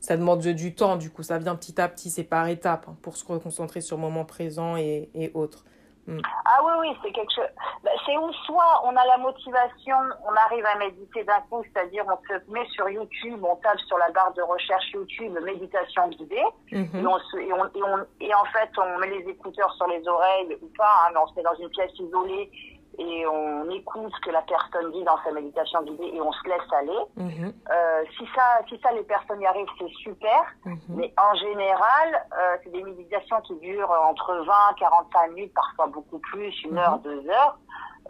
ça 0.00 0.16
demande 0.16 0.40
du 0.40 0.74
temps, 0.74 0.96
du 0.96 1.10
coup, 1.10 1.22
ça 1.22 1.38
vient 1.38 1.56
petit 1.56 1.80
à 1.80 1.88
petit, 1.88 2.10
c'est 2.10 2.24
par 2.24 2.46
étapes, 2.48 2.86
hein, 2.88 2.96
pour 3.02 3.16
se 3.16 3.24
reconcentrer 3.26 3.80
sur 3.80 3.96
le 3.96 4.02
moment 4.02 4.24
présent 4.24 4.76
et 4.76 5.30
autres. 5.34 5.64
Mm. 6.06 6.18
Ah 6.44 6.58
oui, 6.64 6.72
oui, 6.80 6.98
c'est 7.02 7.12
quelque 7.12 7.32
chose. 7.32 7.48
Bah, 7.84 7.90
c'est 8.04 8.16
où 8.16 8.32
soit 8.44 8.82
on 8.84 8.96
a 8.96 9.06
la 9.06 9.18
motivation, 9.18 9.96
on 10.26 10.34
arrive 10.34 10.64
à 10.66 10.76
méditer 10.78 11.22
d'un 11.24 11.40
coup, 11.48 11.62
c'est-à-dire 11.62 12.04
on 12.08 12.18
se 12.26 12.50
met 12.50 12.66
sur 12.70 12.88
YouTube, 12.88 13.38
on 13.44 13.54
tape 13.56 13.78
sur 13.86 13.98
la 13.98 14.10
barre 14.10 14.32
de 14.34 14.42
recherche 14.42 14.90
YouTube 14.92 15.38
méditation 15.44 16.08
guidée, 16.08 16.42
mm-hmm. 16.72 17.00
et, 17.00 17.06
on 17.06 17.18
et, 17.38 17.52
on, 17.52 17.66
et, 17.66 17.82
on, 17.84 18.06
et, 18.20 18.34
en 18.34 18.44
fait 18.46 18.70
on 18.78 18.98
met 18.98 19.10
les 19.10 19.30
écouteurs 19.30 19.72
sur 19.74 19.86
les 19.86 20.06
oreilles 20.08 20.58
ou 20.60 20.68
pas, 20.76 21.06
hein, 21.06 21.10
mais 21.12 21.20
on 21.20 21.26
se 21.28 21.34
met 21.36 21.42
dans 21.42 21.54
une 21.54 21.70
pièce 21.70 21.92
isolée 21.98 22.50
et 22.98 23.26
on 23.26 23.70
écoute 23.70 24.12
ce 24.14 24.20
que 24.20 24.30
la 24.30 24.42
personne 24.42 24.92
dit 24.92 25.02
dans 25.04 25.16
sa 25.24 25.32
méditation 25.32 25.82
guidée 25.82 26.12
et 26.14 26.20
on 26.20 26.32
se 26.32 26.48
laisse 26.48 26.72
aller. 26.72 26.98
Mhm. 27.16 27.52
euh, 27.70 28.04
si 28.18 28.26
ça, 28.34 28.60
si 28.68 28.78
ça 28.80 28.92
les 28.92 29.02
personnes 29.02 29.40
y 29.40 29.46
arrivent, 29.46 29.68
c'est 29.78 29.92
super. 29.94 30.44
Mhm. 30.64 30.78
Mais 30.88 31.14
en 31.18 31.34
général, 31.34 32.26
euh, 32.38 32.56
c'est 32.62 32.70
des 32.70 32.82
méditations 32.82 33.40
qui 33.42 33.54
durent 33.56 33.90
entre 33.90 34.34
20, 34.34 34.52
45 34.78 35.32
minutes, 35.32 35.54
parfois 35.54 35.86
beaucoup 35.86 36.18
plus, 36.18 36.52
une 36.64 36.78
heure, 36.78 36.96
mhm. 36.98 37.02
deux 37.02 37.30
heures. 37.30 37.58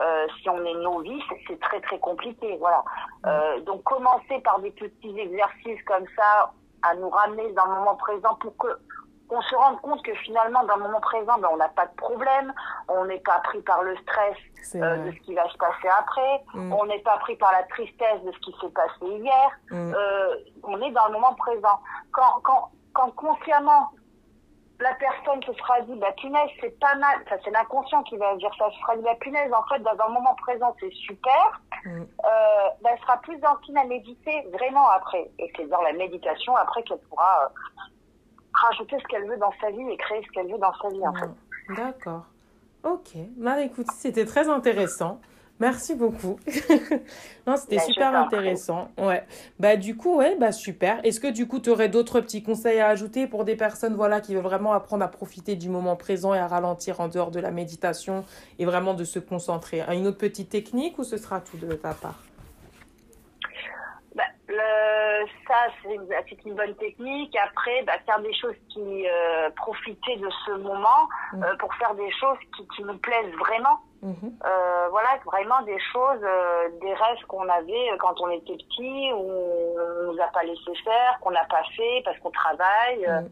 Euh, 0.00 0.26
si 0.40 0.48
on 0.48 0.64
est 0.64 0.74
novice, 0.74 1.24
c'est 1.46 1.60
très 1.60 1.80
très 1.80 1.98
compliqué. 1.98 2.58
Voilà. 2.58 2.82
Donc 3.66 3.84
commencer 3.84 4.40
par 4.42 4.58
des 4.60 4.70
petits 4.70 5.18
exercices 5.18 5.82
comme 5.86 6.06
ça 6.16 6.52
à 6.82 6.94
nous 6.96 7.10
ramener 7.10 7.52
dans 7.52 7.66
le 7.66 7.74
moment 7.74 7.94
présent 7.94 8.34
pour 8.40 8.56
que 8.56 8.68
on 9.30 9.40
se 9.42 9.54
rende 9.54 9.80
compte 9.80 10.02
que 10.02 10.14
finalement, 10.16 10.64
dans 10.64 10.76
le 10.76 10.82
moment 10.82 11.00
présent, 11.00 11.38
ben, 11.38 11.48
on 11.52 11.56
n'a 11.56 11.68
pas 11.68 11.86
de 11.86 11.94
problème, 11.96 12.52
on 12.88 13.04
n'est 13.06 13.20
pas 13.20 13.38
pris 13.40 13.62
par 13.62 13.82
le 13.82 13.96
stress 13.98 14.36
euh, 14.74 14.96
de 14.98 15.12
ce 15.12 15.18
qui 15.20 15.34
va 15.34 15.48
se 15.48 15.56
passer 15.56 15.88
après, 15.98 16.44
mm. 16.54 16.72
on 16.72 16.86
n'est 16.86 17.00
pas 17.00 17.16
pris 17.18 17.36
par 17.36 17.52
la 17.52 17.62
tristesse 17.64 18.22
de 18.24 18.32
ce 18.32 18.38
qui 18.38 18.54
s'est 18.60 18.70
passé 18.70 18.92
hier, 19.02 19.50
mm. 19.70 19.94
euh, 19.94 20.36
on 20.64 20.80
est 20.82 20.90
dans 20.90 21.06
le 21.06 21.14
moment 21.14 21.34
présent. 21.34 21.80
Quand, 22.12 22.40
quand, 22.42 22.70
quand 22.92 23.10
consciemment, 23.12 23.90
la 24.80 24.94
personne 24.94 25.42
se 25.44 25.52
sera 25.54 25.80
dit, 25.82 25.94
bah 25.94 26.12
punaise, 26.20 26.50
c'est 26.60 26.78
pas 26.80 26.94
mal, 26.96 27.18
ça 27.28 27.36
c'est 27.44 27.50
l'inconscient 27.52 28.02
qui 28.02 28.16
va 28.16 28.34
dire 28.36 28.50
ça, 28.58 28.70
se 28.70 28.78
sera 28.80 28.96
dit, 28.96 29.02
bah 29.02 29.14
punaise, 29.20 29.52
en 29.52 29.62
fait, 29.68 29.78
dans 29.80 30.04
un 30.04 30.08
moment 30.08 30.34
présent, 30.34 30.74
c'est 30.80 30.92
super, 30.92 31.60
mm. 31.84 32.00
euh, 32.00 32.04
ben, 32.82 32.90
elle 32.92 33.00
sera 33.00 33.16
plus 33.18 33.38
encline 33.44 33.78
à 33.78 33.84
méditer 33.84 34.46
vraiment 34.52 34.88
après. 34.90 35.30
Et 35.38 35.50
c'est 35.56 35.68
dans 35.68 35.80
la 35.80 35.92
méditation 35.92 36.54
après 36.56 36.82
qu'elle 36.82 37.00
pourra 37.08 37.50
rajouter 38.68 38.96
ce 38.98 39.06
qu'elle 39.08 39.28
veut 39.28 39.36
dans 39.36 39.52
sa 39.60 39.70
vie 39.70 39.88
et 39.90 39.96
créer 39.96 40.22
ce 40.26 40.32
qu'elle 40.32 40.50
veut 40.50 40.58
dans 40.58 40.72
sa 40.80 40.88
vie, 40.88 41.06
en 41.06 41.14
fait. 41.14 41.74
D'accord. 41.76 42.26
Ok. 42.84 43.16
Bah, 43.36 43.60
écoute, 43.62 43.86
c'était 43.96 44.24
très 44.24 44.48
intéressant. 44.48 45.20
Merci 45.62 45.94
beaucoup. 45.94 46.40
non, 47.46 47.56
c'était 47.56 47.76
bah, 47.76 47.82
super 47.82 48.16
intéressant. 48.16 48.88
Ouais. 48.98 49.24
Bah 49.60 49.76
du 49.76 49.96
coup, 49.96 50.16
ouais, 50.16 50.34
bah 50.36 50.50
super. 50.50 50.98
Est-ce 51.04 51.20
que 51.20 51.30
du 51.30 51.46
coup, 51.46 51.60
tu 51.60 51.70
aurais 51.70 51.88
d'autres 51.88 52.20
petits 52.20 52.42
conseils 52.42 52.80
à 52.80 52.88
ajouter 52.88 53.28
pour 53.28 53.44
des 53.44 53.54
personnes 53.54 53.94
voilà 53.94 54.20
qui 54.20 54.34
veulent 54.34 54.42
vraiment 54.42 54.72
apprendre 54.72 55.04
à 55.04 55.08
profiter 55.08 55.54
du 55.54 55.68
moment 55.68 55.94
présent 55.94 56.34
et 56.34 56.38
à 56.38 56.48
ralentir 56.48 56.98
en 56.98 57.06
dehors 57.06 57.30
de 57.30 57.38
la 57.38 57.52
méditation 57.52 58.24
et 58.58 58.64
vraiment 58.64 58.94
de 58.94 59.04
se 59.04 59.20
concentrer? 59.20 59.84
Une 59.92 60.08
autre 60.08 60.18
petite 60.18 60.48
technique 60.48 60.98
ou 60.98 61.04
ce 61.04 61.16
sera 61.16 61.40
tout 61.40 61.58
de 61.58 61.72
ta 61.74 61.94
part? 61.94 62.18
Le, 64.52 65.26
ça, 65.48 65.54
c'est 65.82 65.94
une, 66.44 66.54
bonne 66.54 66.74
technique. 66.76 67.36
Après, 67.36 67.82
bah, 67.84 67.94
faire 68.06 68.20
des 68.20 68.34
choses 68.34 68.54
qui 68.68 69.08
euh, 69.08 69.50
profiter 69.56 70.16
de 70.16 70.28
ce 70.44 70.52
moment 70.52 71.08
mm. 71.32 71.42
euh, 71.42 71.56
pour 71.56 71.74
faire 71.74 71.94
des 71.94 72.10
choses 72.12 72.38
qui, 72.56 72.66
qui 72.76 72.82
nous 72.82 72.98
plaisent 72.98 73.34
vraiment. 73.38 73.80
Mm-hmm. 74.02 74.32
Euh, 74.44 74.88
voilà, 74.90 75.18
vraiment 75.24 75.62
des 75.62 75.78
choses, 75.92 76.22
euh, 76.22 76.68
des 76.80 76.92
rêves 76.92 77.24
qu'on 77.28 77.48
avait 77.48 77.90
quand 77.98 78.20
on 78.20 78.30
était 78.30 78.56
petit, 78.56 79.12
où 79.12 79.30
on 79.30 80.12
nous 80.12 80.20
a 80.20 80.26
pas 80.28 80.42
laissé 80.42 80.74
faire, 80.84 81.18
qu'on 81.20 81.30
n'a 81.30 81.44
pas 81.44 81.62
fait 81.76 82.02
parce 82.04 82.18
qu'on 82.18 82.30
travaille. 82.30 83.06
Mm. 83.06 83.28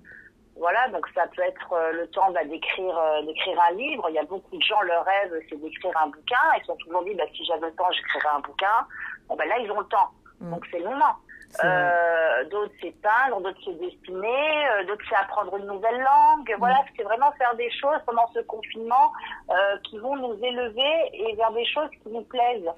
Voilà, 0.57 0.89
donc 0.89 1.07
ça 1.15 1.27
peut 1.35 1.43
être 1.43 1.75
le 1.93 2.07
temps 2.09 2.31
bah, 2.33 2.45
d'écrire 2.45 2.99
d'écrire 3.25 3.59
un 3.63 3.75
livre. 3.77 4.07
Il 4.11 4.15
y 4.15 4.19
a 4.19 4.25
beaucoup 4.25 4.55
de 4.55 4.63
gens, 4.63 4.81
leur 4.83 5.05
rêve, 5.05 5.33
c'est 5.49 5.57
d'écrire 5.57 5.97
un 5.97 6.09
bouquin. 6.09 6.37
Ils 6.59 6.65
sont 6.67 6.77
toujours 6.77 7.03
dit, 7.05 7.15
bah, 7.15 7.25
si 7.35 7.45
j'avais 7.47 7.69
le 7.69 7.75
temps, 7.77 7.91
j'écrirais 7.93 8.35
un 8.35 8.41
bouquin. 8.41 8.87
Bon, 9.29 9.37
ben 9.37 9.49
là, 9.49 9.59
ils 9.59 9.71
ont 9.71 9.81
le 9.81 9.87
temps. 9.87 10.11
Mm. 10.41 10.51
Donc 10.51 10.67
c'est 10.71 10.79
le 10.79 10.89
moment. 10.89 11.17
Euh, 11.65 12.45
d'autres 12.45 12.73
c'est 12.81 12.95
peindre, 13.03 13.41
d'autres 13.41 13.59
c'est 13.65 13.79
dessiner, 13.79 14.69
euh, 14.69 14.85
d'autres 14.85 15.05
c'est 15.09 15.17
apprendre 15.17 15.57
une 15.57 15.67
nouvelle 15.67 15.99
langue. 15.99 16.55
Voilà, 16.59 16.77
mm. 16.77 16.87
c'est 16.97 17.03
vraiment 17.03 17.33
faire 17.33 17.55
des 17.57 17.71
choses 17.71 17.99
pendant 18.07 18.27
ce 18.35 18.41
confinement 18.41 19.13
euh, 19.51 19.77
qui 19.85 19.99
vont 19.99 20.17
nous 20.17 20.35
élever 20.43 21.11
et 21.13 21.35
vers 21.35 21.53
des 21.53 21.67
choses 21.67 21.91
qui 22.03 22.09
nous 22.11 22.23
plaisent. 22.23 22.71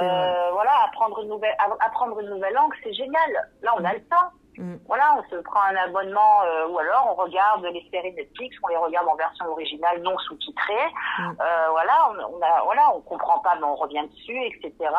Euh, 0.00 0.50
voilà, 0.52 0.70
apprendre 0.86 1.20
une 1.22 1.28
nouvelle, 1.28 1.56
apprendre 1.80 2.20
une 2.20 2.28
nouvelle 2.28 2.54
langue, 2.54 2.72
c'est 2.84 2.92
génial. 2.92 3.50
Là, 3.62 3.74
on 3.76 3.84
a 3.84 3.94
le 3.94 4.04
temps. 4.04 4.30
Mm. 4.56 4.76
Voilà, 4.86 5.16
on 5.18 5.30
se 5.30 5.36
prend 5.42 5.62
un 5.62 5.76
abonnement 5.76 6.42
euh, 6.44 6.68
ou 6.68 6.78
alors 6.78 7.08
on 7.10 7.22
regarde 7.22 7.64
les 7.64 7.84
séries 7.90 8.12
Netflix, 8.12 8.56
on 8.62 8.68
les 8.68 8.76
regarde 8.76 9.08
en 9.08 9.16
version 9.16 9.46
originale 9.46 10.02
non 10.02 10.16
sous-titrée. 10.18 10.86
Euh, 11.20 11.68
voilà, 11.70 12.10
on, 12.10 12.36
on, 12.36 12.42
a, 12.42 12.62
voilà, 12.64 12.94
on 12.94 13.00
comprend 13.00 13.38
pas 13.40 13.54
mais 13.56 13.64
on 13.64 13.76
revient 13.76 14.06
dessus, 14.08 14.38
etc. 14.44 14.90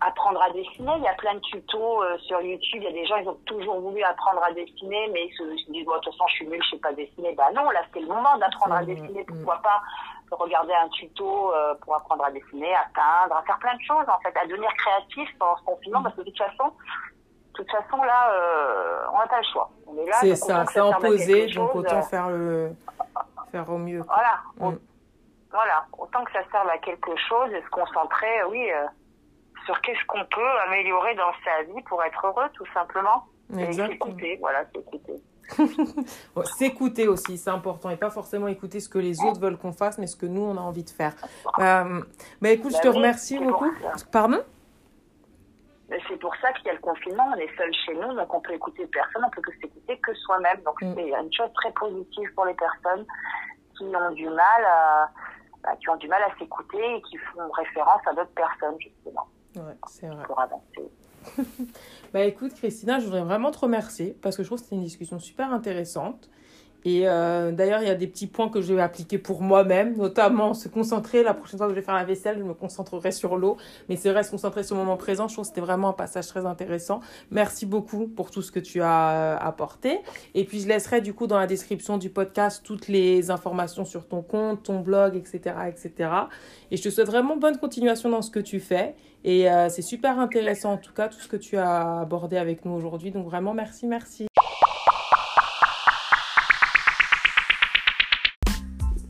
apprendre 0.00 0.40
à 0.42 0.50
dessiner. 0.50 0.92
Il 0.96 1.02
y 1.04 1.08
a 1.08 1.14
plein 1.14 1.34
de 1.34 1.40
tutos 1.40 2.02
euh, 2.02 2.18
sur 2.18 2.40
YouTube. 2.40 2.82
Il 2.82 2.84
y 2.84 2.86
a 2.86 2.92
des 2.92 3.06
gens, 3.06 3.16
ils 3.16 3.28
ont 3.28 3.38
toujours 3.46 3.80
voulu 3.80 4.02
apprendre 4.02 4.42
à 4.42 4.52
dessiner, 4.52 5.10
mais 5.12 5.26
ils 5.26 5.34
se, 5.36 5.42
disent, 5.70 5.86
de 5.86 5.92
toute 5.92 6.04
façon, 6.04 6.24
je 6.28 6.34
suis 6.34 6.46
nulle, 6.46 6.62
je 6.64 6.70
sais 6.70 6.80
pas 6.80 6.92
dessiner. 6.92 7.34
Bah 7.34 7.50
non, 7.54 7.70
là, 7.70 7.82
c'est 7.92 8.00
le 8.00 8.06
moment 8.06 8.36
d'apprendre 8.38 8.74
à 8.74 8.84
dessiner. 8.84 9.24
Pourquoi 9.24 9.56
pas 9.62 9.82
regarder 10.30 10.74
un 10.74 10.88
tuto 10.88 11.52
euh, 11.52 11.74
pour 11.82 11.94
apprendre 11.94 12.24
à 12.24 12.30
dessiner, 12.30 12.74
à 12.74 12.86
peindre, 12.94 13.36
à 13.36 13.42
faire 13.42 13.58
plein 13.58 13.76
de 13.76 13.82
choses, 13.82 14.06
en 14.08 14.18
fait, 14.20 14.36
à 14.36 14.46
devenir 14.46 14.70
créatif 14.74 15.28
pendant 15.38 15.56
ce 15.58 15.64
confinement, 15.64 16.02
parce 16.02 16.16
que 16.16 16.22
de 16.22 16.30
toute 16.30 16.38
façon, 16.38 16.72
de 17.58 17.62
toute 17.62 17.70
façon, 17.70 18.02
là, 18.02 18.32
euh, 18.32 19.04
on 19.12 19.18
n'a 19.18 19.26
pas 19.26 19.38
le 19.38 19.46
choix. 19.52 19.70
On 19.86 19.96
est 19.96 20.06
là. 20.06 20.16
C'est 20.20 20.36
ça, 20.36 20.64
c'est 20.66 20.80
imposé, 20.80 21.46
donc 21.46 21.74
autant 21.74 22.02
faire 22.02 22.28
le, 22.28 22.72
faire 23.50 23.70
au 23.70 23.78
mieux. 23.78 24.02
Voilà. 24.02 24.72
Mm. 24.72 24.76
Voilà, 25.56 25.86
autant 25.96 26.22
que 26.22 26.32
ça 26.32 26.42
serve 26.52 26.68
à 26.68 26.76
quelque 26.76 27.16
chose 27.16 27.50
et 27.50 27.62
se 27.62 27.70
concentrer, 27.70 28.44
oui, 28.50 28.70
euh, 28.70 28.84
sur 29.64 29.80
qu'est-ce 29.80 30.04
qu'on 30.06 30.22
peut 30.26 30.58
améliorer 30.66 31.14
dans 31.14 31.32
sa 31.42 31.62
vie 31.62 31.82
pour 31.88 32.04
être 32.04 32.26
heureux, 32.26 32.44
tout 32.52 32.66
simplement. 32.74 33.24
S'écouter, 33.72 34.36
voilà, 34.38 34.66
s'écouter. 34.74 35.14
s'écouter 36.58 37.08
aussi, 37.08 37.38
c'est 37.38 37.48
important. 37.48 37.88
Et 37.88 37.96
pas 37.96 38.10
forcément 38.10 38.48
écouter 38.48 38.80
ce 38.80 38.90
que 38.90 38.98
les 38.98 39.24
autres 39.24 39.40
veulent 39.40 39.56
qu'on 39.56 39.72
fasse, 39.72 39.96
mais 39.96 40.06
ce 40.06 40.16
que 40.16 40.26
nous, 40.26 40.42
on 40.42 40.58
a 40.58 40.60
envie 40.60 40.84
de 40.84 40.90
faire. 40.90 41.14
Euh, 41.58 42.02
bah, 42.42 42.50
écoute, 42.50 42.74
je 42.76 42.82
te 42.82 42.88
bah 42.88 42.94
remercie 42.94 43.38
beaucoup. 43.38 43.72
Pardon? 44.12 44.42
C'est 45.88 46.20
pour 46.20 46.36
ça 46.36 46.52
qu'il 46.52 46.66
y 46.66 46.70
a 46.70 46.74
le 46.74 46.80
confinement, 46.80 47.32
on 47.34 47.38
est 47.38 47.56
seul 47.56 47.72
chez 47.72 47.94
nous, 47.94 48.12
donc 48.14 48.34
on 48.34 48.40
peut 48.42 48.52
écouter 48.52 48.86
personne, 48.88 49.24
on 49.24 49.30
peut 49.30 49.40
que 49.40 49.52
s'écouter 49.52 49.98
que 50.00 50.12
soi-même. 50.16 50.60
Donc 50.66 50.82
mm. 50.82 50.92
c'est 50.96 51.08
une 51.08 51.32
chose 51.32 51.52
très 51.54 51.72
positive 51.72 52.28
pour 52.34 52.44
les 52.44 52.54
personnes 52.54 53.06
qui 53.78 53.84
ont 53.84 54.10
du 54.12 54.28
mal 54.28 54.64
à, 54.66 55.10
bah, 55.66 55.72
qui 55.80 55.90
ont 55.90 55.96
du 55.96 56.06
mal 56.06 56.22
à 56.22 56.38
s'écouter 56.38 56.78
et 56.78 57.02
qui 57.02 57.16
font 57.18 57.50
référence 57.50 58.00
à 58.06 58.14
d'autres 58.14 58.30
personnes, 58.30 58.76
justement. 58.80 59.26
Ouais, 59.56 59.76
c'est 59.88 60.06
vrai. 60.06 60.24
Pour 60.24 60.38
avancer. 60.38 60.90
bah 62.12 62.22
écoute, 62.22 62.54
Christina, 62.54 63.00
je 63.00 63.06
voudrais 63.06 63.24
vraiment 63.24 63.50
te 63.50 63.58
remercier 63.58 64.16
parce 64.22 64.36
que 64.36 64.44
je 64.44 64.48
trouve 64.48 64.58
que 64.58 64.64
c'était 64.64 64.76
une 64.76 64.84
discussion 64.84 65.18
super 65.18 65.52
intéressante. 65.52 66.30
Et 66.84 67.08
euh, 67.08 67.52
d'ailleurs, 67.52 67.82
il 67.82 67.88
y 67.88 67.90
a 67.90 67.94
des 67.94 68.06
petits 68.06 68.26
points 68.26 68.48
que 68.48 68.60
je 68.60 68.72
vais 68.72 68.80
appliquer 68.80 69.18
pour 69.18 69.42
moi-même, 69.42 69.96
notamment 69.96 70.54
se 70.54 70.68
concentrer. 70.68 71.22
La 71.22 71.34
prochaine 71.34 71.58
fois 71.58 71.66
que 71.66 71.74
je 71.74 71.80
vais 71.80 71.84
faire 71.84 71.94
la 71.94 72.04
vaisselle, 72.04 72.38
je 72.38 72.44
me 72.44 72.54
concentrerai 72.54 73.10
sur 73.12 73.36
l'eau. 73.36 73.56
Mais 73.88 73.96
c'est 73.96 74.10
vrai, 74.10 74.22
se 74.22 74.30
concentrer 74.30 74.62
sur 74.62 74.76
le 74.76 74.82
moment 74.82 74.96
présent, 74.96 75.26
je 75.28 75.34
trouve 75.34 75.44
que 75.44 75.48
c'était 75.48 75.60
vraiment 75.60 75.88
un 75.88 75.94
passage 75.94 76.28
très 76.28 76.46
intéressant. 76.46 77.00
Merci 77.30 77.66
beaucoup 77.66 78.06
pour 78.06 78.30
tout 78.30 78.42
ce 78.42 78.52
que 78.52 78.60
tu 78.60 78.82
as 78.82 79.10
euh, 79.10 79.36
apporté. 79.40 79.98
Et 80.34 80.44
puis, 80.44 80.60
je 80.60 80.68
laisserai 80.68 81.00
du 81.00 81.12
coup 81.12 81.26
dans 81.26 81.38
la 81.38 81.46
description 81.46 81.98
du 81.98 82.10
podcast 82.10 82.62
toutes 82.64 82.88
les 82.88 83.30
informations 83.30 83.84
sur 83.84 84.06
ton 84.06 84.22
compte, 84.22 84.62
ton 84.64 84.80
blog, 84.80 85.16
etc. 85.16 85.56
etc. 85.68 86.10
Et 86.70 86.76
je 86.76 86.82
te 86.82 86.90
souhaite 86.90 87.08
vraiment 87.08 87.36
bonne 87.36 87.58
continuation 87.58 88.10
dans 88.10 88.22
ce 88.22 88.30
que 88.30 88.40
tu 88.40 88.60
fais. 88.60 88.94
Et 89.24 89.50
euh, 89.50 89.68
c'est 89.68 89.82
super 89.82 90.20
intéressant 90.20 90.74
en 90.74 90.78
tout 90.78 90.92
cas 90.92 91.08
tout 91.08 91.18
ce 91.18 91.26
que 91.26 91.36
tu 91.36 91.56
as 91.56 92.00
abordé 92.00 92.36
avec 92.36 92.64
nous 92.64 92.72
aujourd'hui. 92.72 93.10
Donc 93.10 93.24
vraiment, 93.26 93.54
merci, 93.54 93.86
merci. 93.86 94.28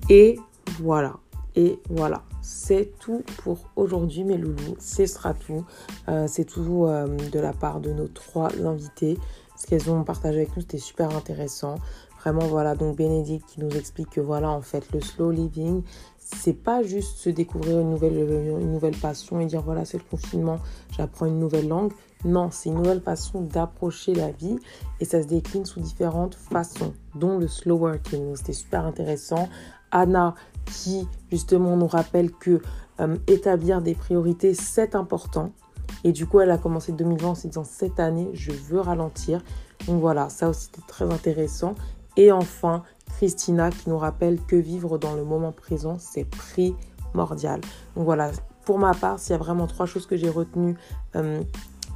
Et 0.09 0.39
voilà. 0.81 1.15
Et 1.57 1.81
voilà. 1.89 2.23
c'est 2.43 2.93
tout 3.01 3.23
pour 3.39 3.59
aujourd'hui, 3.77 4.25
mes 4.25 4.37
loulous. 4.37 4.77
Ce 4.79 5.07
sera 5.07 5.35
tout. 5.35 5.65
Euh, 6.09 6.27
c'est 6.29 6.45
tout 6.45 6.85
euh, 6.85 7.07
de 7.07 7.41
la 7.41 7.53
part 7.53 7.81
de 7.81 7.93
nos 7.93 8.09
trois 8.09 8.51
invités. 8.63 9.19
Ce 9.57 9.67
qu'elles 9.67 9.91
ont 9.91 10.05
partagé 10.05 10.37
avec 10.39 10.55
nous, 10.55 10.63
c'était 10.63 10.79
super 10.79 11.17
intéressant. 11.17 11.77
Vraiment, 12.21 12.47
voilà, 12.47 12.75
donc 12.75 12.97
Bénédicte 12.97 13.49
qui 13.49 13.61
nous 13.61 13.71
explique 13.71 14.11
que 14.11 14.21
voilà, 14.21 14.51
en 14.51 14.61
fait, 14.61 14.93
le 14.93 15.01
slow 15.01 15.31
living, 15.31 15.83
c'est 16.19 16.53
pas 16.53 16.83
juste 16.83 17.19
se 17.19 17.31
découvrir 17.31 17.81
une 17.81 17.91
nouvelle, 17.91 18.19
une 18.61 18.73
nouvelle 18.73 18.97
passion 18.97 19.41
et 19.41 19.47
dire 19.47 19.63
voilà, 19.63 19.85
c'est 19.85 19.99
le 19.99 20.03
confinement, 20.11 20.59
j'apprends 20.91 21.27
une 21.27 21.39
nouvelle 21.39 21.69
langue. 21.69 21.93
Non, 22.25 22.51
c'est 22.51 22.71
une 22.71 22.77
nouvelle 22.77 23.01
façon 23.01 23.43
d'approcher 23.43 24.13
la 24.13 24.33
vie 24.33 24.59
et 24.99 25.05
ça 25.05 25.23
se 25.23 25.29
décline 25.29 25.65
sous 25.65 25.79
différentes 25.79 26.35
façons, 26.35 26.95
dont 27.15 27.39
le 27.39 27.47
slow 27.47 27.77
working. 27.77 28.35
C'était 28.35 28.55
super 28.55 28.85
intéressant. 28.85 29.49
Anna 29.97 30.35
qui 30.67 31.09
justement 31.31 31.77
nous 31.77 31.87
rappelle 31.87 32.31
que 32.31 32.61
euh, 33.01 33.17
établir 33.27 33.81
des 33.81 33.95
priorités, 33.95 34.55
c'est 34.55 34.95
important. 34.95 35.53
Et 36.05 36.13
du 36.13 36.27
coup, 36.27 36.41
elle 36.41 36.51
a 36.51 36.59
commencé 36.59 36.93
2020 36.93 37.29
en 37.29 37.35
se 37.35 37.47
disant 37.47 37.65
cette 37.65 37.99
année, 37.99 38.29
je 38.35 38.53
veux 38.53 38.81
ralentir. 38.81 39.43
Donc 39.87 40.01
voilà, 40.01 40.29
ça 40.29 40.49
aussi 40.49 40.67
c'était 40.67 40.87
très 40.87 41.11
intéressant. 41.11 41.75
Et 42.17 42.31
enfin, 42.33 42.83
Christina 43.17 43.71
qui 43.71 43.89
nous 43.89 43.99
rappelle 43.99 44.41
que 44.41 44.57
vivre 44.57 44.99
dans 44.99 45.15
le 45.15 45.25
moment 45.25 45.53
présent, 45.53 45.97
c'est 45.99 46.25
primordial. 46.25 47.61
Donc 47.95 48.05
voilà, 48.05 48.31
pour 48.65 48.79
ma 48.79 48.93
part, 48.93 49.19
s'il 49.19 49.33
y 49.33 49.35
a 49.35 49.39
vraiment 49.39 49.67
trois 49.67 49.87
choses 49.87 50.07
que 50.07 50.17
j'ai 50.17 50.31
retenues 50.31 50.77
euh, 51.15 51.43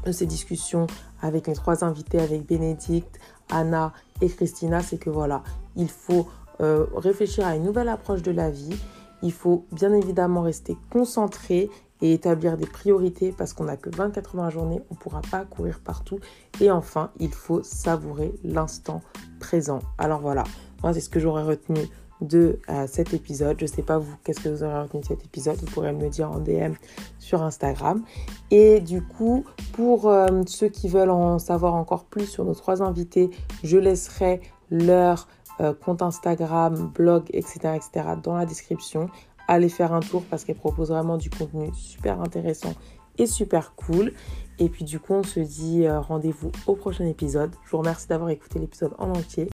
de 0.06 0.12
ces 0.12 0.26
discussions 0.26 0.86
avec 1.20 1.48
mes 1.48 1.54
trois 1.54 1.84
invités, 1.84 2.18
avec 2.18 2.46
Bénédicte, 2.46 3.18
Anna 3.50 3.92
et 4.20 4.28
Christina, 4.28 4.80
c'est 4.80 4.98
que 4.98 5.10
voilà, 5.10 5.42
il 5.76 5.88
faut 5.88 6.26
euh, 6.60 6.86
réfléchir 6.94 7.46
à 7.46 7.56
une 7.56 7.64
nouvelle 7.64 7.88
approche 7.88 8.22
de 8.22 8.30
la 8.30 8.50
vie. 8.50 8.76
Il 9.22 9.32
faut 9.32 9.66
bien 9.72 9.92
évidemment 9.92 10.42
rester 10.42 10.76
concentré 10.90 11.68
et 12.02 12.14
établir 12.14 12.56
des 12.56 12.66
priorités 12.66 13.32
parce 13.36 13.52
qu'on 13.52 13.64
n'a 13.64 13.76
que 13.76 13.90
24 13.94 14.36
heures 14.36 14.42
à 14.42 14.44
la 14.46 14.50
journée, 14.50 14.80
on 14.90 14.94
ne 14.94 14.98
pourra 14.98 15.20
pas 15.30 15.44
courir 15.44 15.80
partout. 15.80 16.18
Et 16.60 16.70
enfin, 16.70 17.10
il 17.18 17.32
faut 17.32 17.62
savourer 17.62 18.32
l'instant 18.42 19.02
présent. 19.38 19.80
Alors 19.98 20.20
voilà, 20.20 20.44
moi 20.82 20.94
c'est 20.94 21.00
ce 21.00 21.10
que 21.10 21.20
j'aurais 21.20 21.42
retenu 21.44 21.80
de 22.20 22.58
euh, 22.68 22.86
cet 22.86 23.14
épisode. 23.14 23.56
Je 23.58 23.64
ne 23.64 23.70
sais 23.70 23.82
pas 23.82 23.98
vous, 23.98 24.14
qu'est-ce 24.24 24.40
que 24.40 24.48
vous 24.48 24.62
aurez 24.62 24.82
retenu 24.82 25.00
de 25.00 25.06
cet 25.06 25.24
épisode? 25.24 25.56
Vous 25.56 25.66
pourrez 25.66 25.92
me 25.92 26.02
le 26.02 26.10
dire 26.10 26.30
en 26.30 26.38
DM 26.38 26.74
sur 27.18 27.42
Instagram. 27.42 28.02
Et 28.50 28.80
du 28.80 29.02
coup, 29.02 29.44
pour 29.72 30.08
euh, 30.08 30.42
ceux 30.46 30.68
qui 30.68 30.88
veulent 30.88 31.10
en 31.10 31.38
savoir 31.38 31.74
encore 31.74 32.04
plus 32.04 32.26
sur 32.26 32.44
nos 32.44 32.54
trois 32.54 32.82
invités, 32.82 33.30
je 33.62 33.78
laisserai 33.78 34.40
leur 34.70 35.28
euh, 35.60 35.72
compte 35.74 36.02
Instagram, 36.02 36.90
blog, 36.94 37.24
etc., 37.30 37.76
etc. 37.76 38.08
dans 38.22 38.36
la 38.36 38.46
description. 38.46 39.08
Allez 39.48 39.68
faire 39.68 39.92
un 39.92 40.00
tour 40.00 40.24
parce 40.30 40.44
qu'elle 40.44 40.56
propose 40.56 40.90
vraiment 40.90 41.16
du 41.16 41.30
contenu 41.30 41.70
super 41.74 42.20
intéressant 42.20 42.74
et 43.18 43.26
super 43.26 43.74
cool. 43.74 44.12
Et 44.58 44.68
puis 44.68 44.84
du 44.84 45.00
coup, 45.00 45.14
on 45.14 45.22
se 45.22 45.40
dit 45.40 45.88
rendez-vous 45.88 46.52
au 46.66 46.76
prochain 46.76 47.06
épisode. 47.06 47.50
Je 47.64 47.70
vous 47.70 47.78
remercie 47.78 48.06
d'avoir 48.06 48.30
écouté 48.30 48.58
l'épisode 48.58 48.92
en 48.98 49.10
entier. 49.10 49.48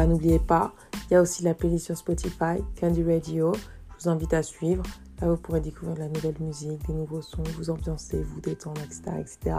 Ah, 0.00 0.06
n'oubliez 0.06 0.38
pas, 0.38 0.72
il 1.10 1.14
y 1.14 1.16
a 1.16 1.22
aussi 1.22 1.42
la 1.42 1.54
playlist 1.54 1.86
sur 1.86 1.96
Spotify, 1.96 2.62
Candy 2.78 3.02
Radio. 3.02 3.52
Je 3.98 4.04
vous 4.04 4.08
invite 4.10 4.34
à 4.34 4.42
suivre. 4.42 4.82
Là, 5.20 5.28
vous 5.28 5.36
pourrez 5.36 5.60
découvrir 5.60 5.96
de 5.96 6.00
la 6.00 6.08
nouvelle 6.08 6.36
musique, 6.40 6.86
des 6.86 6.92
nouveaux 6.92 7.22
sons, 7.22 7.42
vous 7.56 7.70
ambiancer, 7.70 8.22
vous 8.22 8.40
détendre, 8.40 8.80
etc., 8.82 9.02
etc. 9.18 9.56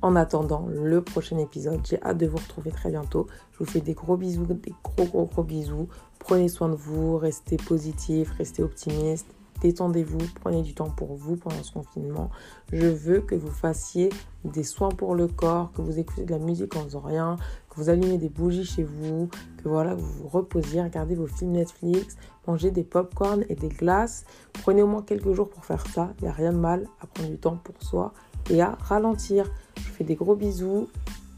En 0.00 0.16
attendant 0.16 0.66
le 0.68 1.02
prochain 1.02 1.38
épisode, 1.38 1.80
j'ai 1.84 2.02
hâte 2.02 2.18
de 2.18 2.26
vous 2.26 2.38
retrouver 2.38 2.70
très 2.70 2.90
bientôt. 2.90 3.26
Je 3.52 3.58
vous 3.58 3.66
fais 3.66 3.80
des 3.80 3.94
gros 3.94 4.16
bisous, 4.16 4.46
des 4.46 4.72
gros, 4.82 5.04
gros, 5.04 5.26
gros 5.26 5.42
bisous. 5.42 5.88
Prenez 6.18 6.48
soin 6.48 6.68
de 6.68 6.74
vous, 6.74 7.18
restez 7.18 7.58
positif, 7.58 8.30
restez 8.38 8.62
optimiste. 8.62 9.26
Détendez-vous, 9.60 10.18
prenez 10.40 10.62
du 10.62 10.74
temps 10.74 10.90
pour 10.90 11.14
vous 11.14 11.36
pendant 11.36 11.62
ce 11.62 11.72
confinement. 11.72 12.30
Je 12.72 12.86
veux 12.86 13.20
que 13.20 13.34
vous 13.34 13.50
fassiez 13.50 14.10
des 14.44 14.62
soins 14.62 14.90
pour 14.90 15.14
le 15.14 15.26
corps, 15.26 15.72
que 15.72 15.82
vous 15.82 15.98
écoutez 15.98 16.24
de 16.24 16.30
la 16.30 16.38
musique 16.38 16.76
en 16.76 16.84
faisant 16.84 17.00
rien, 17.00 17.36
que 17.68 17.76
vous 17.76 17.88
allumez 17.88 18.18
des 18.18 18.28
bougies 18.28 18.64
chez 18.64 18.84
vous, 18.84 19.28
que 19.62 19.68
voilà, 19.68 19.94
vous 19.94 20.06
vous 20.06 20.28
reposiez, 20.28 20.80
regardez 20.82 21.16
vos 21.16 21.26
films 21.26 21.52
Netflix, 21.52 22.16
mangez 22.46 22.70
des 22.70 22.84
pop-corn 22.84 23.44
et 23.48 23.56
des 23.56 23.68
glaces. 23.68 24.24
Prenez 24.52 24.82
au 24.82 24.86
moins 24.86 25.02
quelques 25.02 25.32
jours 25.32 25.48
pour 25.48 25.64
faire 25.64 25.84
ça. 25.88 26.12
Il 26.18 26.24
n'y 26.24 26.30
a 26.30 26.32
rien 26.32 26.52
de 26.52 26.58
mal 26.58 26.86
à 27.00 27.06
prendre 27.06 27.30
du 27.30 27.38
temps 27.38 27.58
pour 27.62 27.82
soi 27.82 28.12
et 28.50 28.62
à 28.62 28.76
ralentir. 28.80 29.50
Je 29.76 29.82
vous 29.82 29.94
fais 29.94 30.04
des 30.04 30.14
gros 30.14 30.36
bisous 30.36 30.88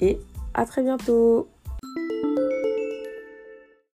et 0.01 0.21
à 0.53 0.67
très 0.67 0.83
bientôt 0.83 1.49